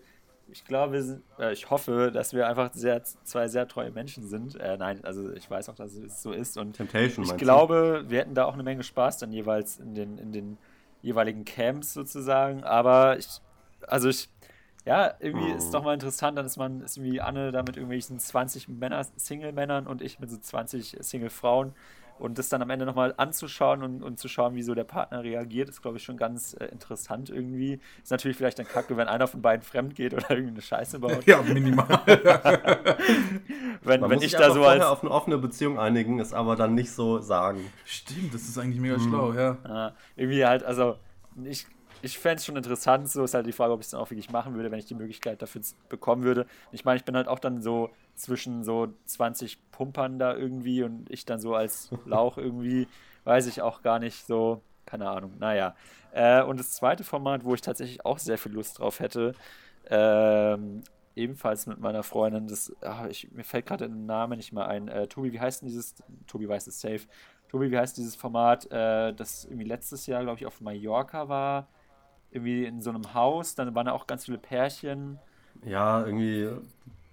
ich 0.51 0.63
glaube, 0.63 1.19
äh, 1.39 1.53
ich 1.53 1.71
hoffe, 1.71 2.11
dass 2.13 2.35
wir 2.35 2.47
einfach 2.47 2.71
sehr, 2.71 3.01
zwei 3.03 3.47
sehr 3.47 3.67
treue 3.67 3.89
Menschen 3.89 4.27
sind. 4.27 4.59
Äh, 4.59 4.77
nein, 4.77 5.03
also 5.03 5.31
ich 5.31 5.49
weiß 5.49 5.67
auch, 5.69 5.75
dass 5.75 5.95
es 5.95 6.21
so 6.21 6.33
ist 6.33 6.59
und 6.59 6.73
Temptation, 6.73 7.25
ich 7.25 7.35
glaube, 7.37 8.05
wir 8.09 8.19
hätten 8.19 8.35
da 8.35 8.45
auch 8.45 8.53
eine 8.53 8.61
Menge 8.61 8.83
Spaß 8.83 9.17
dann 9.17 9.31
jeweils 9.31 9.79
in 9.79 9.95
den, 9.95 10.19
in 10.19 10.31
den 10.31 10.59
jeweiligen 11.01 11.45
Camps 11.45 11.93
sozusagen, 11.95 12.63
aber 12.63 13.17
ich, 13.17 13.27
also 13.87 14.07
ich, 14.07 14.29
ja, 14.85 15.13
irgendwie 15.19 15.51
ist 15.51 15.65
es 15.65 15.71
doch 15.71 15.83
mal 15.83 15.93
interessant, 15.93 16.37
dann 16.37 16.45
ist 16.45 16.57
man, 16.57 16.81
ist 16.81 16.97
irgendwie 16.97 17.21
Anne 17.21 17.51
da 17.51 17.61
mit 17.61 17.77
irgendwelchen 17.77 18.19
20 18.19 18.67
Männer, 18.67 19.05
Single-Männern 19.15 19.87
und 19.87 20.01
ich 20.01 20.19
mit 20.19 20.29
so 20.29 20.37
20 20.37 20.97
Single-Frauen 20.99 21.73
und 22.21 22.37
das 22.37 22.49
dann 22.49 22.61
am 22.61 22.69
Ende 22.69 22.85
nochmal 22.85 23.15
anzuschauen 23.17 23.81
und, 23.81 24.03
und 24.03 24.19
zu 24.19 24.27
schauen, 24.27 24.53
wie 24.53 24.61
so 24.61 24.75
der 24.75 24.83
Partner 24.83 25.23
reagiert, 25.23 25.69
ist, 25.69 25.81
glaube 25.81 25.97
ich, 25.97 26.03
schon 26.03 26.17
ganz 26.17 26.55
äh, 26.59 26.65
interessant 26.65 27.31
irgendwie. 27.31 27.79
Ist 28.03 28.11
natürlich 28.11 28.37
vielleicht 28.37 28.59
dann 28.59 28.67
kacke, 28.67 28.95
wenn 28.95 29.07
einer 29.07 29.25
von 29.25 29.41
beiden 29.41 29.63
fremd 29.63 29.95
geht 29.95 30.13
oder 30.13 30.29
irgendeine 30.29 30.61
Scheiße 30.61 30.99
baut. 30.99 31.25
Ja, 31.25 31.41
minimal. 31.41 31.87
wenn 32.05 34.01
Man 34.01 34.09
wenn 34.09 34.17
muss 34.17 34.23
ich 34.23 34.31
sich 34.31 34.39
da 34.39 34.51
so 34.51 34.63
als. 34.63 34.83
auf 34.83 35.01
eine 35.01 35.11
offene 35.11 35.37
Beziehung 35.39 35.79
einigen, 35.79 36.19
es 36.19 36.31
aber 36.31 36.55
dann 36.55 36.75
nicht 36.75 36.91
so 36.91 37.19
sagen. 37.19 37.71
Stimmt, 37.85 38.33
das 38.33 38.43
ist 38.43 38.57
eigentlich 38.57 38.79
mega 38.79 38.99
schlau, 38.99 39.33
ja. 39.33 39.57
Ja, 39.67 39.93
irgendwie 40.15 40.45
halt, 40.45 40.63
also 40.63 40.97
ich, 41.43 41.65
ich 42.01 42.17
fände 42.17 42.37
es 42.37 42.45
schon 42.45 42.55
interessant, 42.55 43.09
so 43.09 43.23
ist 43.23 43.33
halt 43.33 43.45
die 43.45 43.51
Frage, 43.51 43.73
ob 43.73 43.79
ich 43.79 43.85
es 43.85 43.91
dann 43.91 44.01
auch 44.01 44.09
wirklich 44.09 44.29
machen 44.31 44.55
würde, 44.55 44.71
wenn 44.71 44.79
ich 44.79 44.85
die 44.85 44.95
Möglichkeit 44.95 45.41
dafür 45.41 45.61
bekommen 45.89 46.23
würde. 46.23 46.45
Ich 46.71 46.85
meine, 46.85 46.97
ich 46.97 47.05
bin 47.05 47.15
halt 47.15 47.27
auch 47.27 47.39
dann 47.39 47.61
so 47.61 47.89
zwischen 48.15 48.63
so 48.63 48.93
20 49.05 49.71
Pumpern 49.71 50.19
da 50.19 50.35
irgendwie 50.35 50.83
und 50.83 51.09
ich 51.09 51.25
dann 51.25 51.39
so 51.39 51.55
als 51.55 51.91
Lauch 52.05 52.37
irgendwie, 52.37 52.87
weiß 53.23 53.47
ich 53.47 53.61
auch 53.61 53.81
gar 53.81 53.99
nicht 53.99 54.25
so, 54.25 54.61
keine 54.85 55.09
Ahnung, 55.09 55.33
naja. 55.39 55.75
Äh, 56.13 56.43
und 56.43 56.59
das 56.59 56.71
zweite 56.71 57.03
Format, 57.03 57.43
wo 57.43 57.53
ich 57.53 57.61
tatsächlich 57.61 58.05
auch 58.05 58.19
sehr 58.19 58.37
viel 58.37 58.51
Lust 58.51 58.79
drauf 58.79 58.99
hätte, 58.99 59.33
ähm, 59.89 60.83
ebenfalls 61.15 61.67
mit 61.67 61.79
meiner 61.79 62.03
Freundin, 62.03 62.47
das, 62.47 62.73
ah, 62.81 63.07
ich, 63.09 63.31
mir 63.31 63.43
fällt 63.43 63.65
gerade 63.65 63.87
der 63.87 63.95
Name 63.95 64.37
nicht 64.37 64.53
mehr 64.53 64.67
ein. 64.67 64.87
Äh, 64.87 65.07
Tobi, 65.07 65.33
wie 65.33 65.39
heißt 65.39 65.61
denn 65.61 65.69
dieses, 65.69 65.95
Tobi 66.27 66.47
weiß 66.47 66.67
es 66.67 66.79
safe, 66.79 67.01
Tobi, 67.49 67.69
wie 67.69 67.77
heißt 67.77 67.97
dieses 67.97 68.15
Format, 68.15 68.71
äh, 68.71 69.13
das 69.13 69.45
irgendwie 69.45 69.65
letztes 69.65 70.07
Jahr, 70.07 70.23
glaube 70.23 70.39
ich, 70.39 70.45
auf 70.45 70.61
Mallorca 70.61 71.27
war, 71.27 71.67
irgendwie 72.31 72.65
in 72.65 72.81
so 72.81 72.89
einem 72.91 73.13
Haus, 73.13 73.55
dann 73.55 73.75
waren 73.75 73.85
da 73.87 73.91
auch 73.93 74.07
ganz 74.07 74.25
viele 74.25 74.37
Pärchen. 74.37 75.19
Ja, 75.65 76.05
irgendwie 76.05 76.49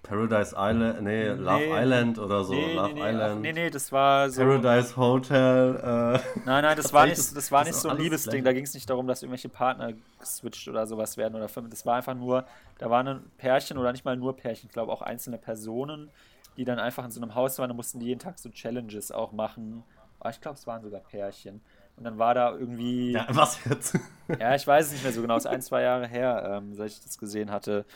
Paradise 0.02 0.54
Island, 0.56 1.02
nee, 1.02 1.28
Love 1.28 1.58
Nee. 1.58 1.72
Island 1.72 2.18
oder 2.18 2.44
so. 2.44 2.52
nee, 2.54 2.74
Love 2.74 2.94
nee, 2.94 3.00
Island. 3.10 3.42
nee, 3.42 3.52
nee, 3.52 3.70
das 3.70 3.92
war 3.92 4.30
so. 4.30 4.42
Paradise 4.42 4.96
Hotel. 4.96 5.76
Äh, 5.76 6.18
Nein, 6.44 6.62
nein, 6.62 6.76
das 6.76 6.92
war 6.92 7.06
nicht, 7.06 7.18
das 7.36 7.52
war 7.52 7.60
das 7.60 7.68
nicht 7.68 7.76
ist 7.76 7.82
so 7.82 7.88
ein 7.90 7.98
Liebesding. 7.98 8.44
Da 8.44 8.52
ging 8.52 8.64
es 8.64 8.72
nicht 8.74 8.88
darum, 8.88 9.06
dass 9.06 9.22
irgendwelche 9.22 9.48
Partner 9.48 9.92
geswitcht 10.18 10.68
oder 10.68 10.86
sowas 10.86 11.16
werden 11.16 11.34
oder. 11.34 11.48
Das 11.68 11.84
war 11.84 11.96
einfach 11.96 12.14
nur, 12.14 12.46
da 12.78 12.88
waren 12.90 13.08
ein 13.08 13.30
Pärchen 13.36 13.76
oder 13.76 13.92
nicht 13.92 14.04
mal 14.04 14.16
nur 14.16 14.36
Pärchen, 14.36 14.66
ich 14.68 14.72
glaube 14.72 14.92
auch 14.92 15.02
einzelne 15.02 15.38
Personen, 15.38 16.10
die 16.56 16.64
dann 16.64 16.78
einfach 16.78 17.04
in 17.04 17.10
so 17.10 17.20
einem 17.20 17.34
Haus 17.34 17.58
waren. 17.58 17.68
Da 17.68 17.74
mussten 17.74 18.00
die 18.00 18.06
jeden 18.06 18.20
Tag 18.20 18.38
so 18.38 18.48
Challenges 18.50 19.10
auch 19.12 19.32
machen. 19.32 19.84
Aber 20.20 20.30
ich 20.30 20.40
glaube, 20.40 20.56
es 20.56 20.66
waren 20.66 20.82
sogar 20.82 21.00
Pärchen. 21.00 21.60
Und 21.98 22.04
dann 22.04 22.18
war 22.18 22.34
da 22.34 22.52
irgendwie. 22.52 23.12
ja, 23.12 23.26
was 23.28 23.64
jetzt? 23.64 23.98
Ja, 24.38 24.54
ich 24.54 24.66
weiß 24.66 24.86
es 24.86 24.92
nicht 24.92 25.04
mehr 25.04 25.12
so 25.12 25.22
genau, 25.22 25.36
es 25.36 25.46
ist 25.46 25.50
ein, 25.50 25.62
zwei 25.62 25.80
Jahre 25.80 26.06
her, 26.06 26.58
ähm, 26.58 26.74
seit 26.74 26.90
ich 26.90 27.00
das 27.00 27.16
gesehen 27.16 27.50
hatte. 27.50 27.86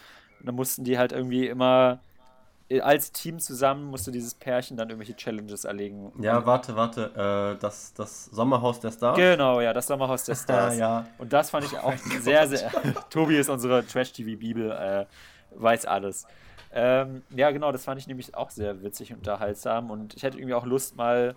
Und 0.41 0.47
dann 0.47 0.55
mussten 0.55 0.83
die 0.83 0.97
halt 0.97 1.12
irgendwie 1.12 1.47
immer 1.47 2.01
äh, 2.73 2.81
als 2.81 3.12
Team 3.12 3.38
zusammen 3.38 3.85
musste 3.85 4.11
dieses 4.11 4.35
Pärchen 4.35 4.79
dann 4.79 4.88
irgendwelche 4.88 5.15
Challenges 5.15 5.65
erlegen. 5.65 6.11
ja, 6.21 6.45
warte, 6.47 6.75
warte. 6.75 7.55
Äh, 7.57 7.61
das, 7.61 7.93
das 7.93 8.27
Sommerhaus 8.27 8.81
der 8.81 8.93
Stars? 8.93 9.17
Genau, 9.17 9.61
ja, 9.61 9.75
das 9.75 9.87
Sommerhaus 9.87 10.25
der 10.25 10.35
Stars. 10.37 10.79
Ja. 10.79 11.07
Und 11.19 11.33
das 11.33 11.51
fand 11.51 11.67
ich 11.67 11.79
auch 11.79 11.97
sehr, 12.21 12.49
sehr. 12.49 12.71
Tobi 13.11 13.37
ist 13.37 13.51
unsere 13.51 13.87
Trash-TV-Bibel, 13.87 14.71
äh, 14.71 15.07
weiß 15.55 15.85
alles. 15.85 16.27
Ähm, 16.73 17.23
ja, 17.31 17.51
genau, 17.51 17.73
das 17.73 17.85
fand 17.85 18.01
ich 18.01 18.07
nämlich 18.07 18.35
auch 18.35 18.49
sehr 18.49 18.83
witzig 18.83 19.12
und 19.12 19.19
unterhaltsam. 19.19 19.91
Und 19.91 20.15
ich 20.15 20.23
hätte 20.23 20.38
irgendwie 20.38 20.55
auch 20.55 20.65
Lust, 20.65 20.97
mal 20.97 21.35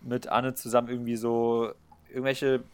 mit 0.00 0.26
Anne 0.26 0.54
zusammen 0.54 0.88
irgendwie 0.88 1.14
so 1.14 1.72
irgendwelche, 2.12 2.64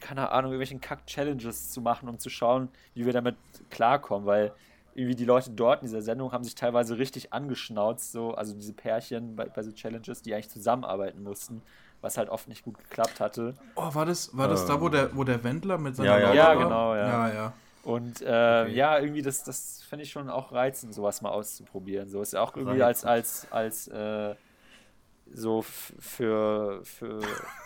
keine 0.00 0.30
Ahnung, 0.30 0.52
irgendwelchen 0.52 0.80
Kack-Challenges 0.80 1.70
zu 1.70 1.80
machen, 1.80 2.08
um 2.08 2.18
zu 2.18 2.30
schauen, 2.30 2.68
wie 2.94 3.06
wir 3.06 3.12
damit 3.12 3.36
klarkommen, 3.70 4.26
weil 4.26 4.54
irgendwie 4.94 5.16
die 5.16 5.24
Leute 5.24 5.50
dort 5.50 5.82
in 5.82 5.88
dieser 5.88 6.02
Sendung 6.02 6.32
haben 6.32 6.44
sich 6.44 6.54
teilweise 6.54 6.98
richtig 6.98 7.32
angeschnauzt, 7.32 8.12
so, 8.12 8.34
also 8.34 8.54
diese 8.54 8.72
Pärchen 8.72 9.34
bei, 9.34 9.46
bei 9.46 9.62
so 9.62 9.72
Challenges, 9.72 10.22
die 10.22 10.34
eigentlich 10.34 10.50
zusammenarbeiten 10.50 11.22
mussten, 11.22 11.62
was 12.00 12.16
halt 12.16 12.28
oft 12.28 12.48
nicht 12.48 12.64
gut 12.64 12.78
geklappt 12.78 13.18
hatte. 13.18 13.54
Oh, 13.76 13.94
war 13.94 14.06
das, 14.06 14.36
war 14.36 14.46
das 14.48 14.66
da, 14.66 14.80
wo 14.80 14.88
der, 14.88 15.16
wo 15.16 15.24
der 15.24 15.42
Wendler 15.42 15.78
mit 15.78 15.96
seiner 15.96 16.18
Ja, 16.18 16.18
ja. 16.18 16.34
Ja, 16.34 16.54
genau, 16.54 16.94
ja. 16.94 17.08
Ja, 17.08 17.34
ja. 17.34 17.52
Und 17.82 18.22
äh, 18.22 18.62
Okay. 18.62 18.74
ja, 18.74 18.98
irgendwie, 18.98 19.22
das, 19.22 19.44
das 19.44 19.82
finde 19.82 20.04
ich 20.04 20.10
schon 20.10 20.30
auch 20.30 20.52
reizend, 20.52 20.94
sowas 20.94 21.20
mal 21.22 21.30
auszuprobieren. 21.30 22.08
So 22.08 22.22
ist 22.22 22.32
ja 22.32 22.40
auch 22.40 22.56
irgendwie 22.56 22.82
als, 22.82 23.04
als, 23.04 23.46
als 23.50 23.88
äh, 23.88 24.34
so 25.34 25.62
für, 25.62 26.80
für 26.84 27.20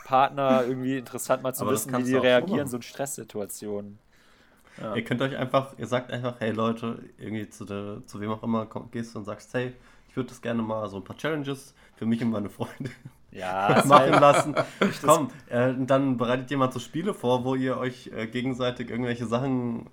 Partner 0.04 0.64
irgendwie 0.66 0.98
interessant 0.98 1.42
mal 1.42 1.54
zu 1.54 1.64
Aber 1.64 1.72
wissen, 1.72 1.96
wie 1.96 2.02
die 2.04 2.16
reagieren, 2.16 2.58
machen. 2.60 2.68
so 2.68 2.76
in 2.76 2.82
Stresssituationen. 2.82 3.98
Ja. 4.80 4.94
Ihr 4.94 5.04
könnt 5.04 5.20
euch 5.22 5.36
einfach, 5.36 5.74
ihr 5.78 5.86
sagt 5.86 6.10
einfach, 6.12 6.36
hey 6.40 6.52
Leute, 6.52 7.02
irgendwie 7.18 7.48
zu, 7.50 7.64
der, 7.64 8.02
zu 8.06 8.20
wem 8.20 8.30
auch 8.30 8.42
immer 8.42 8.66
komm, 8.66 8.90
gehst 8.90 9.16
und 9.16 9.24
sagst, 9.24 9.52
hey, 9.54 9.74
ich 10.08 10.16
würde 10.16 10.28
das 10.30 10.40
gerne 10.40 10.62
mal 10.62 10.88
so 10.88 10.96
ein 10.98 11.04
paar 11.04 11.16
Challenges 11.16 11.74
für 11.96 12.06
mich 12.06 12.22
und 12.22 12.30
meine 12.30 12.48
Freunde 12.50 12.90
Ja, 13.32 13.82
machen 13.86 14.12
safe. 14.12 14.20
lassen. 14.20 14.54
Komm, 15.04 15.30
äh, 15.48 15.74
dann 15.78 16.16
bereitet 16.16 16.50
jemand 16.50 16.72
so 16.72 16.78
Spiele 16.80 17.12
vor, 17.12 17.44
wo 17.44 17.54
ihr 17.56 17.76
euch 17.76 18.10
äh, 18.14 18.26
gegenseitig 18.28 18.90
irgendwelche 18.90 19.26
Sachen 19.26 19.90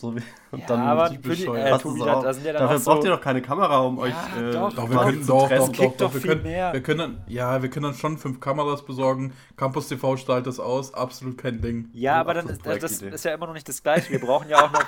so 0.00 0.14
wie, 0.16 0.22
und 0.50 0.60
Ja, 0.60 0.66
dann 0.66 0.80
aber 0.80 1.08
die, 1.10 1.18
bescheuert. 1.18 1.80
äh, 1.80 1.82
Tobi, 1.82 2.00
da, 2.00 2.20
da 2.22 2.32
sind 2.32 2.44
ja 2.46 2.52
dann 2.52 2.62
Dafür 2.62 2.78
so, 2.78 2.90
braucht 2.90 3.04
ihr 3.04 3.10
doch 3.10 3.20
keine 3.20 3.42
Kamera, 3.42 3.80
um 3.80 3.98
euch 3.98 4.12
Ja, 4.36 4.40
äh, 4.40 4.52
doch, 4.52 4.72
Doch, 4.72 4.88
wir 4.90 4.96
Doch, 4.96 5.04
können, 5.04 5.22
zu 5.22 5.26
doch, 5.32 5.48
doch, 5.48 5.72
doch, 5.72 5.96
doch, 5.96 6.14
wir 6.14 6.20
können, 6.20 6.42
mehr. 6.42 6.72
wir 6.72 6.82
können, 6.82 7.22
ja, 7.28 7.62
wir 7.62 7.70
können 7.70 7.84
dann 7.84 7.94
schon 7.94 8.18
fünf 8.18 8.40
Kameras 8.40 8.84
besorgen. 8.84 9.32
Campus 9.56 9.88
TV 9.88 10.16
strahlt 10.16 10.46
das 10.46 10.60
aus, 10.60 10.92
absolut 10.94 11.38
kein 11.38 11.60
Ding. 11.60 11.88
Ja, 11.92 12.20
aber 12.20 12.34
dann 12.34 12.48
ist, 12.48 12.64
das 12.66 13.02
ist 13.02 13.24
ja 13.24 13.34
immer 13.34 13.46
noch 13.46 13.54
nicht 13.54 13.68
das 13.68 13.82
Gleiche. 13.82 14.10
Wir 14.10 14.20
brauchen 14.20 14.48
ja 14.48 14.64
auch 14.64 14.72
noch. 14.72 14.84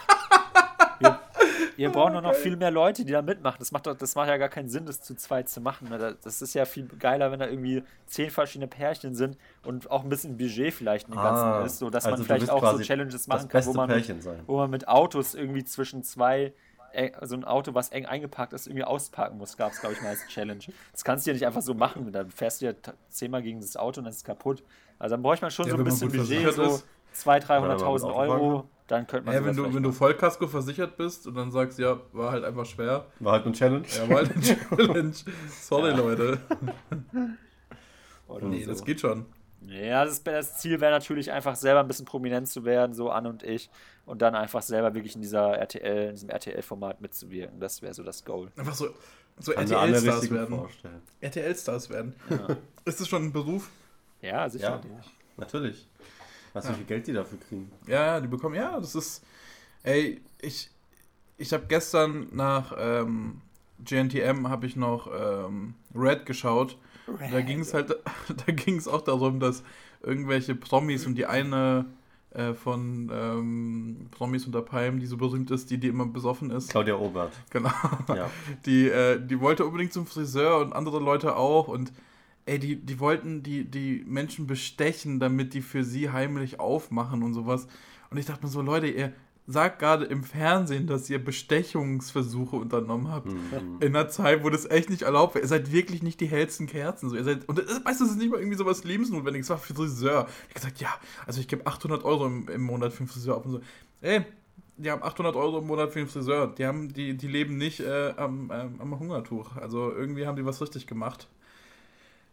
Wir, 1.77 1.89
wir 1.89 1.93
brauchen 1.93 2.15
doch 2.15 2.23
noch 2.23 2.35
viel 2.35 2.57
mehr 2.57 2.71
Leute, 2.71 3.05
die 3.05 3.13
da 3.13 3.23
mitmachen. 3.23 3.57
Das 3.59 3.73
macht, 3.73 3.87
doch, 3.87 3.97
das 3.97 4.15
macht 4.15 4.29
ja 4.29 4.37
gar 4.37 4.49
keinen 4.49 4.69
Sinn, 4.69 4.87
das 4.87 5.01
zu 5.01 5.15
zweit 5.15 5.49
zu 5.49 5.61
machen. 5.61 5.89
ne? 5.89 6.17
Das 6.23 6.43
ist 6.43 6.55
ja 6.55 6.65
viel 6.65 6.87
geiler, 6.87 7.31
wenn 7.33 7.41
da 7.41 7.47
irgendwie 7.47 7.83
zehn 8.07 8.31
verschiedene 8.31 8.69
Pärchen 8.69 9.15
sind 9.15 9.37
und 9.65 9.91
auch 9.91 10.03
ein 10.05 10.09
bisschen 10.09 10.37
Budget 10.37 10.73
vielleicht 10.75 11.09
in 11.09 11.15
dem 11.15 11.21
Ganzen 11.23 11.45
Ah, 11.45 11.65
ist, 11.65 11.79
so 11.79 11.91
dass 11.91 12.05
also 12.05 12.19
man 12.19 12.27
vielleicht 12.27 12.51
auch 12.51 12.65
so 12.73 12.79
Challenges 12.79 13.27
machen 13.27 13.49
kann, 13.49 13.67
wo 13.67 13.73
man, 13.75 13.89
mit, 13.91 14.09
wo 14.47 14.57
man 14.59 14.71
mit 14.71 14.89
Autos 14.89 15.35
irgendwie 15.35 15.65
zwischen 15.65 16.03
zwei 16.03 16.53
eng, 16.93 17.13
so 17.23 17.35
ein 17.35 17.45
Auto, 17.45 17.75
was 17.75 17.91
eng 17.91 18.07
eingepackt 18.07 18.53
ist, 18.53 18.67
irgendwie 18.67 18.85
ausparken 18.85 19.39
muss, 19.39 19.57
gab 19.57 19.73
es, 19.73 19.81
glaube 19.81 19.95
ich, 19.95 20.01
mal 20.01 20.11
als 20.11 20.27
Challenge. 20.27 20.61
Das 20.93 21.05
kannst 21.05 21.27
du 21.27 21.31
ja 21.31 21.35
nicht 21.35 21.47
einfach 21.47 21.63
so 21.63 21.75
machen. 21.75 22.13
Dann 22.13 22.31
fährst 22.31 22.61
du 22.63 22.67
ja 22.67 22.73
zehnmal 23.09 23.43
gegen 23.43 23.61
das 23.61 23.77
Auto 23.77 24.01
und 24.01 24.05
dann 24.05 24.13
ist 24.13 24.19
es 24.19 24.25
kaputt. 24.25 24.63
Also 24.99 25.15
dann 25.15 25.23
bräuchte 25.23 25.45
man 25.45 25.51
schon 25.51 25.67
Ja, 25.67 25.73
so 25.73 25.79
ein 25.79 25.85
bisschen 25.85 26.11
Budget, 26.11 26.55
so. 26.55 26.81
200.000, 27.15 27.61
Oder 27.61 27.63
wenn 27.63 27.69
man 27.69 27.71
300.000 27.71 27.73
mit 27.73 27.83
Auto 27.85 27.99
fahren 28.15 28.31
Euro. 28.31 28.69
Dann 28.87 29.07
könnte 29.07 29.25
man 29.27 29.35
Ja, 29.35 29.45
wenn 29.45 29.57
du, 29.57 29.75
wenn 29.75 29.83
du. 29.83 29.93
Vollkasko 29.93 30.47
versichert 30.47 30.97
bist 30.99 31.27
und 31.27 31.35
dann 31.37 31.51
sagst, 31.51 31.79
ja, 31.79 31.99
war 32.13 32.33
halt 32.33 32.45
einfach 32.45 32.67
schwer. 32.67 33.07
War 33.21 33.33
halt 33.33 33.47
eine 33.47 33.55
Challenge. 33.55 33.87
Ja, 33.97 34.09
war 34.11 34.17
halt 34.19 34.33
eine 34.33 34.43
Challenge. 34.77 35.13
Sorry, 35.49 35.91
Ja. 35.91 35.97
Leute. 35.97 36.39
Oder 38.29 38.47
Nee, 38.47 38.63
so. 38.65 38.71
das 38.71 38.85
geht 38.85 39.01
schon. 39.01 39.27
Ja, 39.67 40.05
das, 40.05 40.23
das 40.23 40.59
Ziel 40.59 40.79
wäre 40.81 40.93
natürlich 40.93 41.33
einfach 41.33 41.57
selber 41.57 41.81
ein 41.81 41.89
bisschen 41.89 42.05
prominent 42.05 42.49
zu 42.49 42.65
werden, 42.67 42.93
so 42.95 43.09
Anne 43.11 43.31
und 43.31 43.43
ich, 43.43 43.71
und 44.05 44.21
dann 44.21 44.35
einfach 44.35 44.61
selber 44.61 44.95
wirklich 44.95 45.15
in 45.15 45.23
dieser 45.23 45.57
RTL, 45.57 46.09
in 46.11 46.15
diesem 46.17 46.29
RTL-Format 46.29 47.01
mitzuwirken. 47.01 47.61
Das 47.61 47.81
wäre 47.81 47.95
so 47.95 48.03
das 48.03 48.23
Goal. 48.27 48.49
Einfach 48.59 48.75
so, 48.75 48.89
so 49.39 49.53
RTL-Stars 49.53 50.31
werden. 50.31 50.61
RTL-Stars 51.23 51.89
werden. 51.89 52.15
Ja, 52.29 52.57
Ist 52.85 53.01
das 53.01 53.09
schon 53.09 53.25
ein 53.25 53.33
Beruf? 53.33 53.71
ja 54.21 54.47
sicher. 54.51 54.81
Ja, 54.85 55.01
natürlich. 55.39 55.89
Weißt 56.55 56.67
du, 56.69 56.71
Ja. 56.73 56.75
wie 56.77 56.79
viel 56.79 56.87
Geld 56.87 57.07
die 57.07 57.13
dafür 57.13 57.39
kriegen? 57.39 57.71
Ja, 57.87 58.21
die 58.21 58.29
bekommen, 58.29 58.55
ja, 58.55 58.79
das 58.81 58.95
ist, 58.95 59.23
ey, 59.83 60.21
ich, 60.41 60.71
ich 61.37 61.53
habe 61.53 61.65
gestern 61.69 62.29
nach 62.33 62.73
ähm, 62.79 63.43
GNTM 63.85 64.49
habe 64.49 64.67
ich 64.67 64.77
noch 64.77 65.09
ähm, 65.13 65.75
Red 65.95 66.25
geschaut. 66.27 66.79
Da 67.31 67.41
ging 67.43 67.61
es 67.61 67.75
halt, 67.75 67.91
da 68.47 68.53
ging 68.53 68.77
es 68.79 68.89
auch 68.89 69.03
darum, 69.03 69.41
dass 69.41 69.63
irgendwelche 70.03 70.55
Promis 70.55 71.07
und 71.07 71.17
die 71.17 71.27
eine 71.27 71.85
äh, 72.31 72.55
von 72.55 73.11
ähm, 73.13 74.07
Promis 74.11 74.47
unter 74.47 74.63
Palmen, 74.63 75.01
die 75.01 75.07
so 75.07 75.17
berühmt 75.17 75.51
ist, 75.51 75.71
die, 75.71 75.79
die 75.79 75.89
immer 75.89 76.07
besoffen 76.07 76.51
ist, 76.51 76.71
Claudia 76.71 76.95
Obert. 76.97 77.33
genau, 77.51 77.71
Ja. 78.09 78.31
die, 78.67 78.89
äh, 78.89 79.21
die 79.25 79.39
wollte 79.41 79.65
unbedingt 79.67 79.93
zum 79.93 80.07
Friseur 80.07 80.59
und 80.61 80.73
andere 80.73 80.99
Leute 81.01 81.37
auch 81.37 81.69
und 81.69 81.93
ey, 82.47 82.59
die, 82.59 82.77
die 82.77 83.01
wollten 83.01 83.43
die, 83.43 83.65
die 83.65 84.05
Menschen 84.07 84.47
bestechen, 84.47 85.21
damit 85.21 85.55
die 85.55 85.63
für 85.63 85.85
sie 85.85 86.11
heimlich 86.11 86.61
aufmachen 86.61 87.23
und 87.23 87.35
sowas. 87.35 87.67
Und 88.11 88.19
ich 88.19 88.27
dachte 88.27 88.45
mir 88.45 88.51
so, 88.51 88.61
Leute, 88.61 88.87
ihr 88.87 89.13
sagt 89.47 89.79
gerade 89.79 90.07
im 90.07 90.25
Fernsehen, 90.25 90.87
dass 90.87 91.11
ihr 91.11 91.23
Bestechungsversuche 91.23 92.57
unternommen 92.57 93.11
habt. 93.11 93.27
Mhm. 93.27 93.79
In 93.81 93.95
einer 93.95 94.09
Zeit, 94.09 94.43
wo 94.43 94.49
das 94.49 94.65
echt 94.71 94.89
nicht 94.89 95.03
erlaubt 95.03 95.35
war. 95.35 95.43
Ihr 95.43 95.49
seid 95.49 95.71
wirklich 95.71 96.03
nicht 96.03 96.21
die 96.21 96.27
hellsten 96.27 96.67
Kerzen. 96.67 97.11
So, 97.11 97.17
ihr 97.17 97.25
seid, 97.25 97.47
und 97.49 97.59
das, 97.59 97.85
weißt 97.85 98.01
du, 98.01 98.05
das 98.05 98.13
ist 98.13 98.19
nicht 98.19 98.31
mal 98.31 98.39
irgendwie 98.39 98.57
sowas 98.57 98.85
Lebensnotwendiges. 98.85 99.47
Es 99.47 99.51
war 99.51 99.59
für 99.59 99.75
Friseur. 99.75 100.29
Ich 100.49 100.49
hab 100.49 100.55
gesagt, 100.55 100.81
ja, 100.81 100.89
also 101.27 101.41
ich 101.41 101.49
gebe 101.49 101.67
800 101.67 102.05
Euro 102.05 102.27
im, 102.27 102.49
im 102.49 102.63
Monat 102.63 102.93
für 102.93 103.05
den 103.05 103.09
Friseur 103.09 103.37
auf 103.37 103.45
und 103.45 103.53
so. 103.53 103.61
Ey, 104.01 104.25
die 104.77 104.91
haben 104.91 105.03
800 105.03 105.37
Euro 105.37 105.59
im 105.59 105.67
Monat 105.67 105.93
für 105.93 105.99
den 105.99 106.09
Friseur. 106.09 106.47
Die, 106.47 106.65
haben, 106.65 106.93
die, 106.93 107.15
die 107.17 107.29
leben 107.29 107.59
nicht 107.59 107.81
äh, 107.81 108.15
am, 108.17 108.51
ähm, 108.53 108.77
am 108.79 108.99
Hungertuch. 108.99 109.57
Also 109.57 109.93
irgendwie 109.93 110.27
haben 110.27 110.37
die 110.37 110.47
was 110.47 110.63
richtig 110.63 110.87
gemacht, 110.87 111.29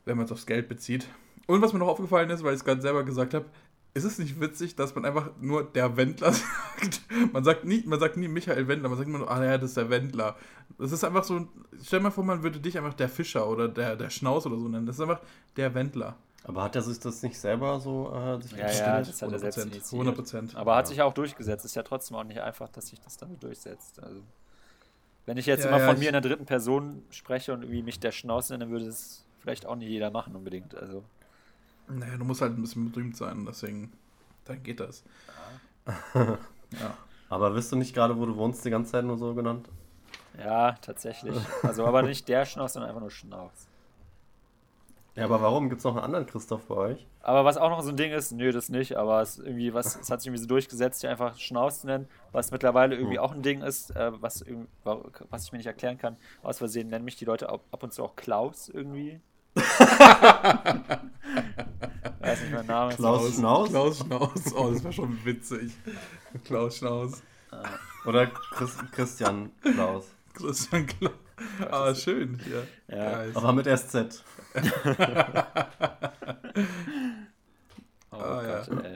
wenn 0.05 0.17
man 0.17 0.25
es 0.25 0.31
aufs 0.31 0.45
Geld 0.45 0.67
bezieht. 0.69 1.07
Und 1.47 1.61
was 1.61 1.73
mir 1.73 1.79
noch 1.79 1.87
aufgefallen 1.87 2.29
ist, 2.29 2.43
weil 2.43 2.53
ich 2.53 2.59
es 2.59 2.65
gerade 2.65 2.81
selber 2.81 3.03
gesagt 3.03 3.33
habe, 3.33 3.45
ist 3.93 4.05
es 4.05 4.19
nicht 4.19 4.39
witzig, 4.39 4.75
dass 4.77 4.95
man 4.95 5.03
einfach 5.03 5.31
nur 5.41 5.63
der 5.65 5.97
Wendler 5.97 6.31
sagt? 6.79 7.01
Man 7.33 7.43
sagt 7.43 7.65
nie, 7.65 7.83
man 7.85 7.99
sagt 7.99 8.15
nie 8.15 8.29
Michael 8.29 8.67
Wendler, 8.67 8.87
man 8.87 8.97
sagt 8.97 9.09
immer 9.09 9.19
nur, 9.19 9.29
ah 9.29 9.43
ja, 9.43 9.57
das 9.57 9.71
ist 9.71 9.77
der 9.77 9.89
Wendler. 9.89 10.37
Das 10.77 10.91
ist 10.93 11.03
einfach 11.03 11.25
so, 11.25 11.47
stell 11.83 11.99
dir 11.99 12.03
mal 12.03 12.11
vor, 12.11 12.23
man 12.23 12.41
würde 12.41 12.59
dich 12.61 12.77
einfach 12.77 12.93
der 12.93 13.09
Fischer 13.09 13.47
oder 13.49 13.67
der, 13.67 13.97
der 13.97 14.09
Schnauz 14.09 14.45
oder 14.45 14.57
so 14.57 14.67
nennen. 14.69 14.85
Das 14.85 14.95
ist 14.95 15.01
einfach 15.01 15.19
der 15.57 15.73
Wendler. 15.73 16.15
Aber 16.43 16.63
hat 16.63 16.75
er 16.75 16.81
sich 16.81 16.99
das 16.99 17.21
nicht 17.21 17.37
selber 17.37 17.79
so 17.81 18.11
äh, 18.15 18.41
sich 18.41 18.53
Ja, 18.53 18.71
ja, 18.71 18.99
das 18.99 19.21
hat 19.21 19.31
er 19.31 19.39
selbst 19.39 19.59
100%. 19.59 19.61
initiiert. 19.63 19.91
100 19.93 20.15
Prozent. 20.15 20.55
Aber 20.55 20.75
hat 20.75 20.85
Ja. 20.85 20.89
sich 20.89 21.01
auch 21.01 21.13
durchgesetzt. 21.13 21.65
Ist 21.65 21.75
ja 21.75 21.83
trotzdem 21.83 22.15
auch 22.17 22.23
nicht 22.23 22.39
einfach, 22.39 22.69
dass 22.69 22.87
sich 22.87 22.99
das 23.01 23.17
dann 23.17 23.37
durchsetzt. 23.39 24.01
Also, 24.01 24.21
wenn 25.25 25.37
ich 25.37 25.45
jetzt 25.45 25.65
Ja, 25.65 25.67
immer 25.69 25.79
ja, 25.79 25.87
von 25.87 25.99
mir 25.99 26.07
in 26.07 26.13
der 26.13 26.21
dritten 26.21 26.45
Person 26.45 27.03
spreche 27.11 27.53
und 27.53 27.61
irgendwie 27.63 27.83
mich 27.83 27.99
der 27.99 28.11
Schnauz 28.11 28.49
nenne, 28.49 28.63
dann 28.65 28.71
würde 28.71 28.85
es 28.87 29.23
vielleicht 29.41 29.65
auch 29.65 29.75
nicht 29.75 29.89
jeder 29.89 30.11
machen 30.11 30.35
unbedingt. 30.35 30.75
Also, 30.75 31.03
Naja, 31.87 32.17
du 32.17 32.25
musst 32.25 32.41
halt 32.41 32.57
ein 32.57 32.61
bisschen 32.61 32.91
berühmt 32.91 33.15
sein, 33.17 33.45
deswegen, 33.45 33.91
dann 34.45 34.63
geht 34.63 34.79
das. 34.79 35.03
ja. 36.79 36.97
Aber 37.29 37.55
wirst 37.55 37.71
du 37.71 37.75
nicht 37.77 37.93
gerade, 37.93 38.17
wo 38.17 38.25
du 38.25 38.35
wohnst, 38.35 38.65
die 38.65 38.69
ganze 38.69 38.91
Zeit 38.91 39.05
nur 39.05 39.17
so 39.17 39.33
genannt? 39.33 39.69
ja, 40.37 40.73
tatsächlich. 40.81 41.37
Also, 41.63 41.85
aber 41.85 42.03
nicht 42.03 42.27
der 42.27 42.45
Schnauz, 42.45 42.73
sondern 42.73 42.89
einfach 42.89 43.01
nur 43.01 43.11
Schnauz. 43.11 43.67
Ja, 45.15 45.25
aber 45.25 45.41
warum? 45.41 45.69
Gibt 45.69 45.79
es 45.79 45.83
noch 45.85 45.95
einen 45.95 46.05
anderen 46.05 46.25
Christoph 46.25 46.65
bei 46.67 46.75
euch? 46.75 47.07
Aber 47.23 47.45
was 47.45 47.57
auch 47.57 47.69
noch 47.69 47.81
so 47.81 47.89
ein 47.89 47.97
Ding 47.97 48.11
ist, 48.11 48.31
nö, 48.31 48.51
das 48.51 48.69
nicht, 48.69 48.95
aber 48.97 49.21
es, 49.21 49.37
irgendwie 49.37 49.73
was, 49.73 49.95
es 49.95 50.09
hat 50.09 50.21
sich 50.21 50.27
irgendwie 50.27 50.41
so 50.41 50.47
durchgesetzt, 50.47 51.03
die 51.03 51.07
einfach 51.07 51.37
Schnauz 51.37 51.81
zu 51.81 51.87
nennen, 51.87 52.07
was 52.31 52.49
mittlerweile 52.51 52.95
irgendwie 52.95 53.17
Hm. 53.17 53.23
auch 53.23 53.31
ein 53.31 53.43
Ding 53.43 53.61
ist, 53.61 53.91
äh, 53.95 54.11
was, 54.21 54.43
was 54.83 55.43
ich 55.45 55.51
mir 55.51 55.57
nicht 55.59 55.67
erklären 55.67 55.97
kann. 55.97 56.17
Aus 56.41 56.57
Versehen 56.57 56.87
nennen 56.87 57.05
mich 57.05 57.17
die 57.17 57.25
Leute 57.25 57.49
ab, 57.49 57.61
ab 57.71 57.83
und 57.83 57.93
zu 57.93 58.03
auch 58.03 58.15
Klaus 58.15 58.69
irgendwie. 58.69 59.19
Weiß 62.19 62.41
nicht, 62.41 62.53
mein 62.53 62.65
Name 62.65 62.91
ist. 62.91 62.97
Klaus 62.97 63.35
Schnauz? 63.35 63.69
Klaus 63.69 63.99
Schnauz. 63.99 64.53
Oh, 64.55 64.71
das 64.71 64.83
war 64.83 64.91
schon 64.91 65.25
witzig. 65.25 65.71
Klaus 66.45 66.77
Schnauz. 66.77 67.21
Oder 68.05 68.27
Chris, 68.27 68.77
Christian 68.91 69.51
Klaus? 69.61 70.05
Christian 70.33 70.87
Klaus. 70.87 71.13
Ah, 71.69 71.93
schön. 71.93 72.39
Ja. 72.89 72.95
Ja. 72.95 73.23
Aber 73.33 73.53
mit 73.53 73.65
SZ. 73.65 74.23
Oh 78.11 78.17
Ah, 78.17 78.43
ja. 78.43 78.63
Gott, 78.65 78.83
ey. 78.83 78.95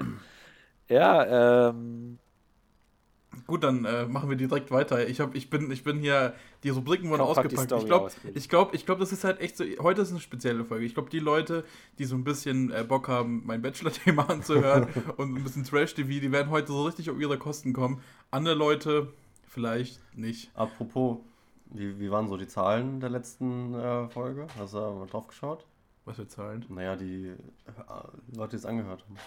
Ja, 0.89 1.69
ähm. 1.69 2.19
Gut, 3.47 3.63
dann 3.63 3.85
äh, 3.85 4.07
machen 4.07 4.29
wir 4.29 4.37
direkt 4.37 4.71
weiter. 4.71 5.07
Ich, 5.07 5.19
hab, 5.19 5.35
ich, 5.35 5.51
bin, 5.51 5.69
ich 5.69 5.83
bin 5.83 5.99
hier, 5.99 6.33
die 6.63 6.69
Rubriken 6.69 7.11
wurden 7.11 7.21
ausgepackt. 7.21 7.71
Ich 7.71 7.85
glaube, 7.85 8.11
ich 8.33 8.49
glaub, 8.49 8.73
ich 8.73 8.85
glaub, 8.85 8.97
das 8.97 9.11
ist 9.11 9.23
halt 9.23 9.39
echt 9.39 9.55
so. 9.55 9.63
Heute 9.81 10.01
ist 10.01 10.09
eine 10.09 10.19
spezielle 10.19 10.65
Folge. 10.65 10.85
Ich 10.85 10.95
glaube, 10.95 11.11
die 11.11 11.19
Leute, 11.19 11.63
die 11.99 12.05
so 12.05 12.15
ein 12.15 12.23
bisschen 12.23 12.71
äh, 12.71 12.83
Bock 12.83 13.07
haben, 13.07 13.43
mein 13.45 13.61
Bachelor-Thema 13.61 14.29
anzuhören 14.29 14.87
und 15.17 15.35
ein 15.35 15.43
bisschen 15.43 15.63
Trash-TV, 15.63 16.07
die 16.07 16.31
werden 16.31 16.49
heute 16.49 16.69
so 16.69 16.83
richtig 16.85 17.09
auf 17.11 17.19
ihre 17.19 17.37
Kosten 17.37 17.71
kommen. 17.71 18.01
Andere 18.31 18.55
Leute 18.55 19.13
vielleicht 19.47 20.01
nicht. 20.17 20.49
Apropos, 20.55 21.19
wie, 21.65 21.99
wie 21.99 22.09
waren 22.09 22.27
so 22.27 22.37
die 22.37 22.47
Zahlen 22.47 22.99
der 22.99 23.09
letzten 23.09 23.75
äh, 23.75 24.09
Folge? 24.09 24.47
Hast 24.57 24.73
du 24.73 24.77
da 24.79 24.91
mal 24.91 25.05
drauf 25.05 25.27
geschaut? 25.27 25.67
Was 26.05 26.17
wir 26.17 26.27
zahlen. 26.27 26.65
Naja, 26.69 26.95
die 26.95 27.27
äh, 27.27 28.35
Leute, 28.35 28.51
die 28.51 28.57
es 28.57 28.65
angehört 28.65 29.03
haben. 29.03 29.17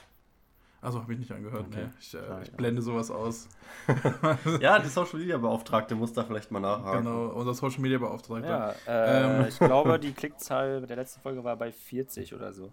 Also 0.81 1.03
habe 1.03 1.13
ich 1.13 1.19
nicht 1.19 1.33
angehört. 1.33 1.67
Okay. 1.69 1.85
Nee. 1.87 1.91
Ich, 1.99 2.15
äh, 2.15 2.19
ich 2.43 2.49
ja. 2.49 2.55
blende 2.57 2.83
sowas 2.83 3.11
aus. 3.11 3.49
Ja, 4.61 4.79
die 4.79 4.89
Social 4.89 5.19
Media 5.19 5.37
Beauftragte 5.39 5.95
muss 5.97 6.13
da 6.13 6.23
vielleicht 6.25 6.51
mal 6.53 6.61
nachhaken. 6.61 7.05
Genau, 7.05 7.27
unser 7.29 7.55
Social 7.55 7.81
Media 7.81 7.99
Beauftragter. 7.99 8.75
Ja, 8.87 8.93
äh, 8.93 9.41
Ähm. 9.41 9.47
ich 9.49 9.59
glaube, 9.59 9.99
die 9.99 10.13
Klickzahl 10.13 10.83
der 10.87 10.97
letzten 10.97 11.21
Folge 11.21 11.43
war 11.43 11.57
bei 11.57 11.73
40 11.73 12.33
oder 12.35 12.53
so. 12.53 12.73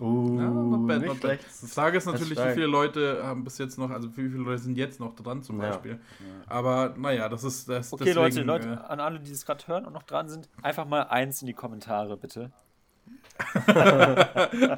Uh, 0.00 0.38
Ja, 0.40 0.48
not 0.48 0.86
bad, 0.88 0.98
nicht 1.00 1.06
not 1.08 1.20
bad. 1.20 1.38
schlecht. 1.38 1.44
Die 1.62 1.66
Frage 1.66 1.98
ist 1.98 2.06
Das 2.06 2.14
natürlich, 2.14 2.38
wie 2.42 2.52
viele 2.54 2.66
Leute 2.66 3.20
haben 3.22 3.44
bis 3.44 3.58
jetzt 3.58 3.78
noch, 3.78 3.90
also 3.90 4.08
wie 4.16 4.28
viele 4.28 4.42
Leute 4.42 4.58
sind 4.58 4.76
jetzt 4.78 4.98
noch 4.98 5.14
dran 5.14 5.42
zum 5.42 5.60
Ja. 5.60 5.68
Beispiel. 5.68 6.00
Aber 6.48 6.94
naja, 6.96 7.28
das 7.28 7.44
ist 7.44 7.68
das. 7.68 7.92
Okay, 7.92 8.04
deswegen, 8.14 8.46
Leute, 8.46 8.68
Leute, 8.70 8.88
an 8.90 9.00
alle, 9.00 9.20
die 9.20 9.30
es 9.30 9.44
gerade 9.44 9.64
hören 9.66 9.84
und 9.86 9.92
noch 9.92 10.02
dran 10.04 10.28
sind, 10.28 10.48
einfach 10.62 10.86
mal 10.86 11.02
eins 11.02 11.42
in 11.42 11.46
die 11.46 11.52
Kommentare, 11.54 12.16
bitte. 12.16 12.50
Äh, 13.66 13.70